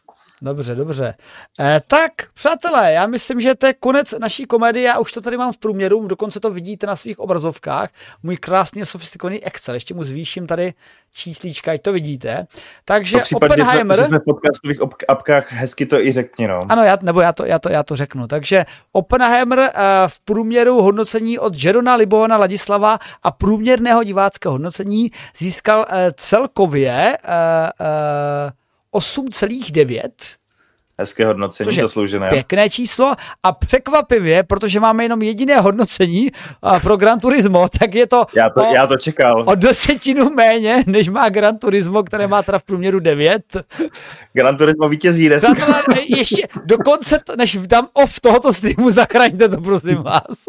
Dobře, 0.41 0.75
dobře. 0.75 1.13
Eh, 1.59 1.81
tak, 1.87 2.11
přátelé, 2.33 2.93
já 2.93 3.07
myslím, 3.07 3.41
že 3.41 3.55
to 3.55 3.67
je 3.67 3.73
konec 3.73 4.13
naší 4.19 4.45
komedie. 4.45 4.85
Já 4.85 4.99
už 4.99 5.11
to 5.11 5.21
tady 5.21 5.37
mám 5.37 5.53
v 5.53 5.57
průměru, 5.57 6.07
dokonce 6.07 6.39
to 6.39 6.51
vidíte 6.51 6.87
na 6.87 6.95
svých 6.95 7.19
obrazovkách. 7.19 7.89
Můj 8.23 8.37
krásně 8.37 8.85
sofistikovaný 8.85 9.43
Excel. 9.43 9.73
Ještě 9.73 9.93
mu 9.93 10.03
zvýším 10.03 10.47
tady 10.47 10.73
číslíčka, 11.13 11.71
ať 11.71 11.81
to 11.81 11.93
vidíte. 11.93 12.47
Takže 12.85 13.19
případě, 13.19 13.53
Oppenheimer... 13.53 13.97
Že 13.97 14.03
jsme 14.03 14.19
v 14.19 14.23
podcastových 14.25 14.79
apkách, 15.07 15.51
hezky 15.51 15.85
to 15.85 15.99
i 15.99 16.11
řekni, 16.11 16.47
no. 16.47 16.59
Ano, 16.69 16.83
já, 16.83 16.97
nebo 17.01 17.21
já 17.21 17.33
to, 17.33 17.45
já, 17.45 17.59
to, 17.59 17.69
já 17.69 17.83
to 17.83 17.95
řeknu. 17.95 18.27
Takže 18.27 18.65
Oppenheimer 18.91 19.59
eh, 19.59 19.71
v 20.07 20.19
průměru 20.19 20.81
hodnocení 20.81 21.39
od 21.39 21.63
Jerona 21.63 21.95
Libovana 21.95 22.37
Ladislava 22.37 22.99
a 23.23 23.31
průměrného 23.31 24.03
diváckého 24.03 24.51
hodnocení 24.51 25.11
získal 25.37 25.85
eh, 25.89 26.11
celkově 26.17 27.17
8,9. 28.93 30.09
Hezké 30.99 31.25
hodnocení, 31.25 31.75
zasloužené. 31.75 32.29
Pěkné 32.29 32.69
číslo 32.69 33.13
a 33.43 33.51
překvapivě, 33.51 34.43
protože 34.43 34.79
máme 34.79 35.03
jenom 35.03 35.21
jediné 35.21 35.59
hodnocení 35.59 36.31
pro 36.81 36.97
Gran 36.97 37.19
Turismo, 37.19 37.69
tak 37.79 37.95
je 37.95 38.07
to, 38.07 38.25
já 38.35 38.49
to, 38.49 38.69
o, 38.69 38.73
já 38.73 38.87
to 38.87 38.97
čekal. 38.97 39.43
o 39.47 39.55
desetinu 39.55 40.29
méně, 40.29 40.83
než 40.87 41.09
má 41.09 41.29
Gran 41.29 41.57
Turismo, 41.57 42.03
které 42.03 42.27
má 42.27 42.43
teda 42.43 42.59
v 42.59 42.63
průměru 42.63 42.99
9. 42.99 43.43
Gran 44.33 44.57
Turismo 44.57 44.89
vítězí 44.89 45.27
dneska. 45.27 45.53
ještě 46.17 46.47
dokonce, 46.65 47.19
to, 47.23 47.35
než 47.35 47.57
dám 47.67 47.87
off 47.93 48.19
tohoto 48.19 48.53
streamu, 48.53 48.91
zachraňte 48.91 49.49
to, 49.49 49.61
prosím 49.61 50.03
vás. 50.03 50.45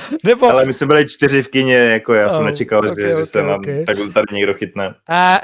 Nebo... 0.24 0.50
Ale 0.50 0.64
my 0.64 0.74
jsme 0.74 0.86
byli 0.86 1.08
čtyři 1.08 1.42
v 1.42 1.48
kině, 1.48 1.76
jako 1.76 2.14
já 2.14 2.26
oh, 2.26 2.32
jsem 2.32 2.44
nečekal, 2.44 2.78
okay, 2.78 2.94
že, 2.96 3.12
okay, 3.12 3.20
že 3.22 3.26
se 3.26 3.42
nám 3.42 3.60
okay. 3.60 3.84
tak 3.84 3.96
tady 4.14 4.26
někdo 4.32 4.54
chytne. 4.54 4.94
A 5.08 5.40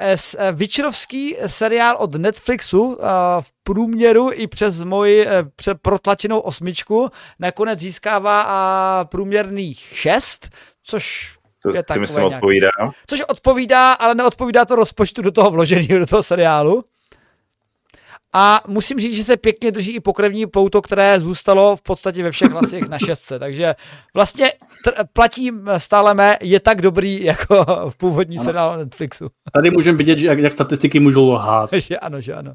Vyčerovský 0.53 1.37
seriál 1.47 1.97
od 1.97 2.15
Netflixu 2.15 2.99
v 3.41 3.47
průměru 3.65 4.31
i 4.33 4.47
přes 4.47 4.85
moji 4.85 5.27
přes 5.57 5.75
protlačenou 5.83 6.39
osmičku 6.39 7.11
nakonec 7.39 7.79
získává 7.79 9.05
průměrných 9.05 9.79
šest, 9.79 10.51
což 10.83 11.35
to 11.63 11.77
je 11.77 11.83
si 11.93 11.99
myslím 11.99 12.25
odpovídá. 12.25 12.71
Což 13.07 13.23
odpovídá, 13.29 13.93
ale 13.93 14.15
neodpovídá 14.15 14.65
to 14.65 14.77
rozpočtu 14.77 15.23
do 15.23 15.31
toho 15.31 15.51
vloženého, 15.51 15.99
do 15.99 16.07
toho 16.07 16.23
seriálu. 16.23 16.85
A 18.37 18.61
musím 18.67 18.99
říct, 18.99 19.17
že 19.17 19.25
se 19.25 19.37
pěkně 19.37 19.73
drží 19.73 19.93
i 19.93 20.01
pokrevní 20.01 20.47
pouto, 20.47 20.83
které 20.83 21.21
zůstalo 21.21 21.77
v 21.77 21.83
podstatě 21.83 22.23
ve 22.23 22.31
všech 22.31 22.51
hlasech 22.51 22.89
na 22.89 22.99
šestce. 22.99 23.39
Takže 23.39 23.75
vlastně 24.15 24.53
tr- 24.87 25.05
platí 25.13 25.51
stále 25.79 26.15
mé, 26.15 26.39
je 26.43 26.61
tak 26.61 26.83
dobrý 26.83 27.25
jako 27.25 27.67
v 27.89 27.97
původní 27.97 28.37
ano. 28.37 28.45
seriál 28.45 28.79
Netflixu. 28.79 29.29
Tady 29.53 29.71
můžeme 29.71 29.99
vidět, 29.99 30.19
jak, 30.19 30.39
jak 30.39 30.53
statistiky 30.53 31.01
můžou 31.01 31.31
lhát. 31.31 31.71
že 31.77 31.99
ano, 31.99 32.21
že 32.21 32.35
ano. 32.35 32.55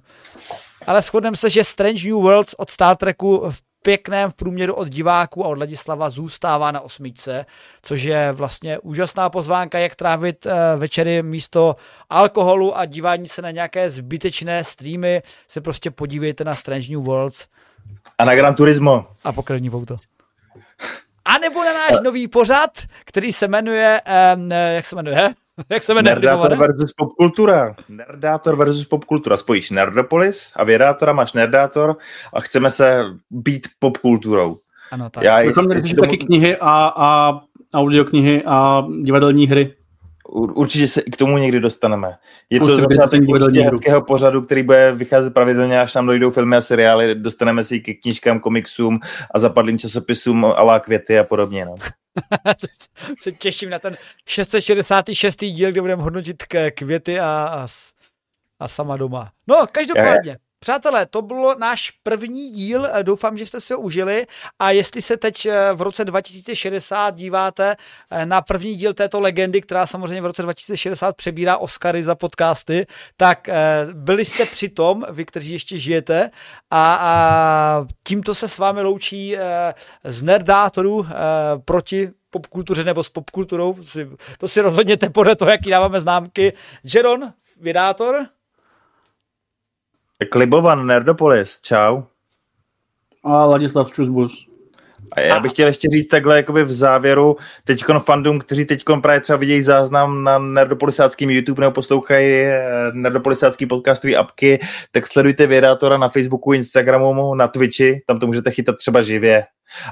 Ale 0.88 1.02
shodneme 1.02 1.38
se, 1.38 1.50
že 1.50 1.64
Strange 1.64 2.08
New 2.08 2.18
Worlds 2.18 2.54
od 2.58 2.70
Star 2.70 2.96
Treku 2.96 3.44
v 3.50 3.69
pěkném 3.82 4.32
v 4.32 4.34
průměru 4.34 4.74
od 4.74 4.90
diváků 4.90 5.46
a 5.46 5.48
od 5.48 5.60
Ladislava 5.60 6.10
zůstává 6.10 6.72
na 6.72 6.82
osmičce, 6.82 7.46
což 7.82 8.04
je 8.04 8.32
vlastně 8.32 8.80
úžasná 8.80 9.30
pozvánka, 9.30 9.80
jak 9.80 9.96
trávit 9.96 10.46
eh, 10.46 10.54
večery 10.78 11.24
místo 11.24 11.76
alkoholu 12.10 12.78
a 12.78 12.86
dívání 12.86 13.28
se 13.28 13.42
na 13.42 13.52
nějaké 13.52 13.90
zbytečné 13.90 14.64
streamy. 14.64 15.22
Se 15.48 15.62
prostě 15.62 15.92
podívejte 15.92 16.44
na 16.44 16.56
Strange 16.56 16.88
New 16.92 17.02
Worlds. 17.02 17.48
A 18.18 18.26
na 18.26 18.36
Gran 18.36 18.56
Turismo. 18.56 19.08
A 19.24 19.32
pokrevní 19.32 19.70
pouto. 19.70 19.98
A 21.26 21.38
nebo 21.38 21.64
na 21.64 21.74
náš 21.74 22.02
nový 22.04 22.28
pořad, 22.28 22.72
který 23.06 23.34
se 23.34 23.48
jmenuje, 23.48 24.02
um, 24.36 24.52
jak 24.52 24.86
se 24.86 24.96
jmenuje? 24.96 25.34
Jak 25.70 25.84
se 25.84 25.94
jmenuje? 25.94 26.16
Nerdátor 26.16 26.58
versus 26.58 26.94
popkultura. 26.94 27.76
Nerdátor 27.90 28.56
versus 28.56 28.86
popkultura. 28.86 29.38
Spojíš 29.38 29.72
Nerdopolis 29.72 30.52
a 30.56 30.64
Vědátora 30.64 31.14
máš 31.14 31.34
Nerdátor 31.34 31.98
a 32.34 32.42
chceme 32.42 32.72
se 32.72 33.04
být 33.32 33.68
popkulturou. 33.80 34.58
Ano, 34.92 35.10
tak. 35.10 35.24
Já 35.24 35.40
jestli 35.40 35.94
taky 35.94 36.18
knihy 36.18 36.58
a, 36.58 36.94
a 36.96 37.40
audioknihy 37.74 38.44
a 38.46 38.88
divadelní 39.02 39.48
hry. 39.48 39.76
Určitě 40.32 40.88
se 40.88 41.02
i 41.02 41.12
k 41.12 41.18
tomu 41.18 41.38
někdy 41.38 41.60
dostaneme. 41.60 42.18
Je 42.50 42.60
to 42.60 42.78
začátek 42.78 43.22
určitě 43.28 43.62
hezkého 43.62 44.02
pořadu, 44.02 44.42
který 44.42 44.64
bude 44.64 44.92
vycházet 44.92 45.34
pravidelně, 45.34 45.82
až 45.82 45.94
nám 45.94 46.06
dojdou 46.06 46.32
filmy 46.32 46.56
a 46.56 46.62
seriály. 46.62 47.16
Dostaneme 47.16 47.64
si 47.64 47.80
k 47.80 48.02
knížkám, 48.02 48.40
komiksům 48.40 49.00
a 49.34 49.40
zapadlým 49.40 49.80
časopisům 49.80 50.46
alá 50.46 50.80
květy 50.80 51.20
a 51.20 51.24
podobně. 51.24 51.66
No. 51.66 51.76
se 53.22 53.32
těším 53.32 53.70
na 53.70 53.80
ten 53.80 53.98
666. 54.26 55.46
díl, 55.46 55.72
kde 55.72 55.82
budeme 55.82 56.04
hodnotit 56.04 56.44
květy 56.76 57.20
a, 57.20 57.26
a, 57.26 57.68
a 58.60 58.68
sama 58.68 58.98
doma. 58.98 59.32
No, 59.48 59.68
každopádně. 59.72 60.38
Přátelé, 60.62 61.06
to 61.06 61.22
bylo 61.22 61.56
náš 61.56 61.92
první 62.04 62.52
díl, 62.52 62.88
doufám, 63.02 63.38
že 63.38 63.46
jste 63.46 63.62
si 63.62 63.74
ho 63.74 63.80
užili 63.80 64.28
a 64.60 64.72
jestli 64.72 65.02
se 65.02 65.18
teď 65.18 65.46
eh, 65.46 65.74
v 65.74 65.82
roce 65.82 66.06
2060 66.06 67.16
díváte 67.16 67.76
eh, 68.12 68.26
na 68.26 68.42
první 68.42 68.76
díl 68.76 68.94
této 68.94 69.20
legendy, 69.20 69.62
která 69.62 69.86
samozřejmě 69.86 70.22
v 70.22 70.26
roce 70.26 70.42
2060 70.42 71.16
přebírá 71.16 71.58
Oscary 71.58 72.04
za 72.04 72.16
podcasty, 72.16 72.88
tak 73.18 73.50
eh, 73.50 73.54
byli 73.94 74.26
jste 74.26 74.46
při 74.46 74.70
tom, 74.70 75.06
vy, 75.10 75.26
kteří 75.26 75.54
ještě 75.54 75.78
žijete 75.78 76.30
a, 76.72 76.98
a 77.02 77.86
tímto 78.04 78.36
se 78.36 78.48
s 78.48 78.58
vámi 78.58 78.82
loučí 78.82 79.36
z 80.04 80.24
nerdátorů 80.24 81.06
proti 81.66 82.12
popkultuře 82.30 82.84
nebo 82.84 83.04
s 83.04 83.10
popkulturou, 83.10 83.76
to 84.38 84.48
si 84.48 84.62
rozhodněte 84.62 85.10
podle 85.10 85.36
toho, 85.36 85.52
jaký 85.52 85.70
dáváme 85.70 86.02
známky. 86.02 86.54
Jeron, 86.84 87.34
vydátor. 87.62 88.26
Klibovan, 90.26 90.88
Nerdopolis, 90.88 91.62
čau. 91.62 92.02
A 93.24 93.46
Ladislav 93.46 93.92
Čusbus. 93.92 94.50
A 95.16 95.22
já 95.22 95.40
bych 95.40 95.52
chtěl 95.52 95.68
ještě 95.68 95.88
říct 95.92 96.08
takhle 96.08 96.36
jakoby 96.36 96.64
v 96.64 96.72
závěru, 96.72 97.36
teď 97.64 97.84
fandom, 98.00 98.40
kteří 98.40 98.66
teď 98.66 98.84
právě 99.02 99.22
třeba 99.22 99.38
vidějí 99.38 99.62
záznam 99.62 100.24
na 100.24 100.40
nerdopolisáckým 100.40 101.30
YouTube 101.30 101.62
nebo 101.62 101.72
poslouchají 101.72 102.34
eh, 102.34 102.62
nerdopolisácký 102.94 103.66
podcastový 103.66 104.16
apky, 104.16 104.60
tak 104.92 105.08
sledujte 105.08 105.48
Vědátora 105.48 105.98
na 105.98 106.08
Facebooku, 106.08 106.54
Instagramu, 106.54 107.36
na 107.36 107.48
Twitchi, 107.48 108.02
tam 108.08 108.20
to 108.20 108.28
můžete 108.28 108.52
chytat 108.52 108.76
třeba 108.76 109.02
živě. 109.02 109.44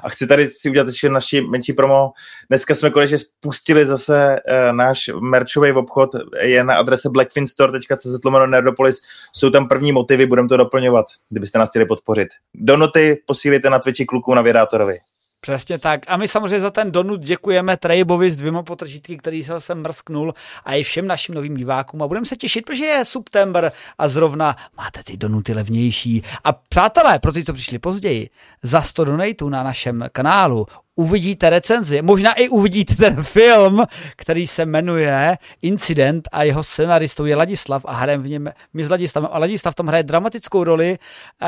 A 0.04 0.10
chci 0.10 0.28
tady 0.28 0.50
si 0.50 0.70
udělat 0.70 0.88
ještě 0.88 1.10
naši 1.10 1.42
menší 1.42 1.74
promo. 1.74 2.12
Dneska 2.50 2.76
jsme 2.76 2.90
konečně 2.90 3.18
spustili 3.18 3.86
zase 3.86 4.40
uh, 4.40 4.76
náš 4.76 5.10
merchový 5.20 5.72
obchod, 5.72 6.10
je 6.42 6.64
na 6.64 6.76
adrese 6.76 7.10
blackfinstore.cz 7.10 8.20
Nerdopolis. 8.46 9.02
Jsou 9.34 9.50
tam 9.50 9.68
první 9.68 9.92
motivy, 9.92 10.26
budeme 10.26 10.48
to 10.48 10.58
doplňovat, 10.58 11.06
kdybyste 11.30 11.60
nás 11.60 11.70
chtěli 11.70 11.86
podpořit. 11.86 12.28
Donoty 12.54 13.24
posílíte 13.26 13.70
na 13.70 13.80
Twitchi 13.80 14.06
kluků 14.06 14.34
na 14.34 14.42
Vědátorovi. 14.42 15.00
Přesně 15.48 15.78
tak. 15.78 16.02
A 16.08 16.18
my 16.18 16.28
samozřejmě 16.28 16.60
za 16.60 16.72
ten 16.72 16.92
donut 16.92 17.22
děkujeme 17.22 17.78
Trejbovi 17.78 18.32
s 18.32 18.38
dvěma 18.38 18.64
potržítky, 18.64 19.18
který 19.18 19.44
se 19.44 19.52
zase 19.52 19.76
mrsknul 19.76 20.34
a 20.66 20.74
i 20.74 20.84
všem 20.84 21.08
našim 21.08 21.36
novým 21.36 21.58
divákům. 21.58 22.04
A 22.04 22.08
budeme 22.08 22.26
se 22.26 22.36
těšit, 22.36 22.66
protože 22.66 22.86
je 22.86 23.06
September 23.06 23.72
a 23.98 24.08
zrovna 24.08 24.56
máte 24.78 25.04
ty 25.04 25.18
donuty 25.18 25.54
levnější. 25.54 26.24
A 26.44 26.54
přátelé, 26.54 27.20
pro 27.20 27.32
ty, 27.32 27.44
co 27.44 27.54
přišli 27.54 27.80
později, 27.80 28.30
za 28.64 28.82
100 28.82 29.06
donatů 29.06 29.50
na 29.50 29.64
našem 29.64 30.06
kanálu 30.12 30.68
uvidíte 30.98 31.50
recenzi, 31.50 32.02
možná 32.02 32.34
i 32.34 32.50
uvidíte 32.50 32.96
ten 32.96 33.24
film, 33.24 33.84
který 34.16 34.48
se 34.48 34.66
jmenuje 34.66 35.38
Incident 35.62 36.30
a 36.32 36.44
jeho 36.44 36.64
scenaristou 36.64 37.26
je 37.26 37.36
Ladislav 37.36 37.86
a 37.86 37.94
hrajeme 37.94 38.24
v 38.24 38.28
něm 38.28 38.50
my 38.74 38.84
s 38.84 38.90
Ladislavem. 38.90 39.30
A 39.34 39.40
Ladislav 39.40 39.76
tam 39.76 39.88
hraje 39.88 40.04
dramatickou 40.04 40.64
roli 40.64 40.98
eh, 41.42 41.48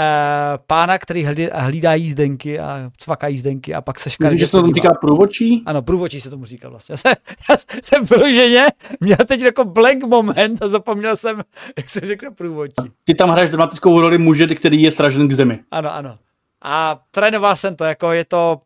pána, 0.68 0.98
který 0.98 1.28
hlídá 1.54 1.94
jízdenky 1.94 2.60
a 2.60 2.92
cvaká 2.98 3.28
jízdenky 3.28 3.74
a 3.74 3.82
pak 3.82 4.00
se 4.00 4.10
škarí. 4.10 4.40
že 4.40 4.48
se 4.48 4.58
tomu 4.58 4.74
říká 4.74 4.94
průvočí? 5.02 5.64
Ano, 5.66 5.82
průvočí 5.82 6.22
se 6.22 6.30
tomu 6.30 6.46
říká 6.46 6.70
vlastně. 6.70 6.94
Já 6.94 6.98
jsem, 6.98 7.14
já 7.50 7.58
jsem 7.84 8.06
vyloženě 8.06 8.66
měl 9.00 9.18
teď 9.28 9.42
jako 9.42 9.66
blank 9.66 10.04
moment 10.04 10.62
a 10.62 10.68
zapomněl 10.68 11.16
jsem, 11.16 11.42
jak 11.78 11.90
se 11.90 12.00
řekne 12.00 12.32
průvočí. 12.32 12.92
Ty 13.06 13.16
tam 13.16 13.30
hraješ 13.30 13.50
dramatickou 13.50 14.02
roli 14.02 14.18
muže, 14.18 14.48
který 14.48 14.82
je 14.82 14.92
stražen 14.92 15.28
k 15.28 15.34
zemi. 15.34 15.60
Ano, 15.72 15.94
ano. 15.94 16.18
A 16.64 17.00
trénoval 17.12 17.56
jsem 17.56 17.76
to, 17.76 17.84
jako 17.84 18.12
je 18.12 18.26
to 18.26 18.62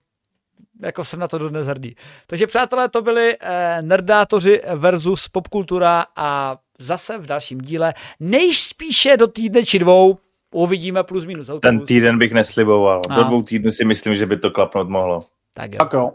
jako 0.83 1.03
jsem 1.03 1.19
na 1.19 1.27
to 1.27 1.37
dodnes 1.37 1.67
hrdý. 1.67 1.95
Takže 2.27 2.47
přátelé, 2.47 2.89
to 2.89 3.01
byli 3.01 3.37
eh, 3.39 3.77
nerdátoři 3.81 4.61
versus 4.75 5.27
popkultura 5.27 6.05
a 6.15 6.57
zase 6.79 7.17
v 7.17 7.25
dalším 7.25 7.61
díle, 7.61 7.93
nejspíše 8.19 9.17
do 9.17 9.27
týdne 9.27 9.63
či 9.63 9.79
dvou, 9.79 10.17
uvidíme 10.51 11.03
plus 11.03 11.25
minus 11.25 11.49
autobus. 11.49 11.61
Ten 11.61 11.79
týden 11.79 12.17
bych 12.17 12.33
nesliboval. 12.33 13.01
A. 13.09 13.15
Do 13.15 13.23
dvou 13.23 13.41
týdnů 13.41 13.71
si 13.71 13.85
myslím, 13.85 14.15
že 14.15 14.25
by 14.25 14.37
to 14.37 14.51
klapnout 14.51 14.89
mohlo. 14.89 15.25
Tak 15.53 15.73
jo. 15.73 15.77
Tak 15.79 15.93
jo. 15.93 16.11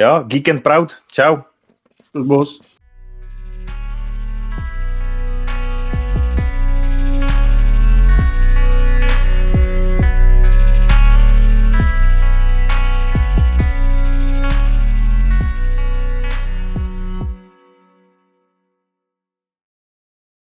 Jo, 0.00 0.22
Geek 0.26 0.48
and 0.48 0.62
Proud, 0.62 0.92
čau. 1.12 1.36
Boss. 2.14 2.60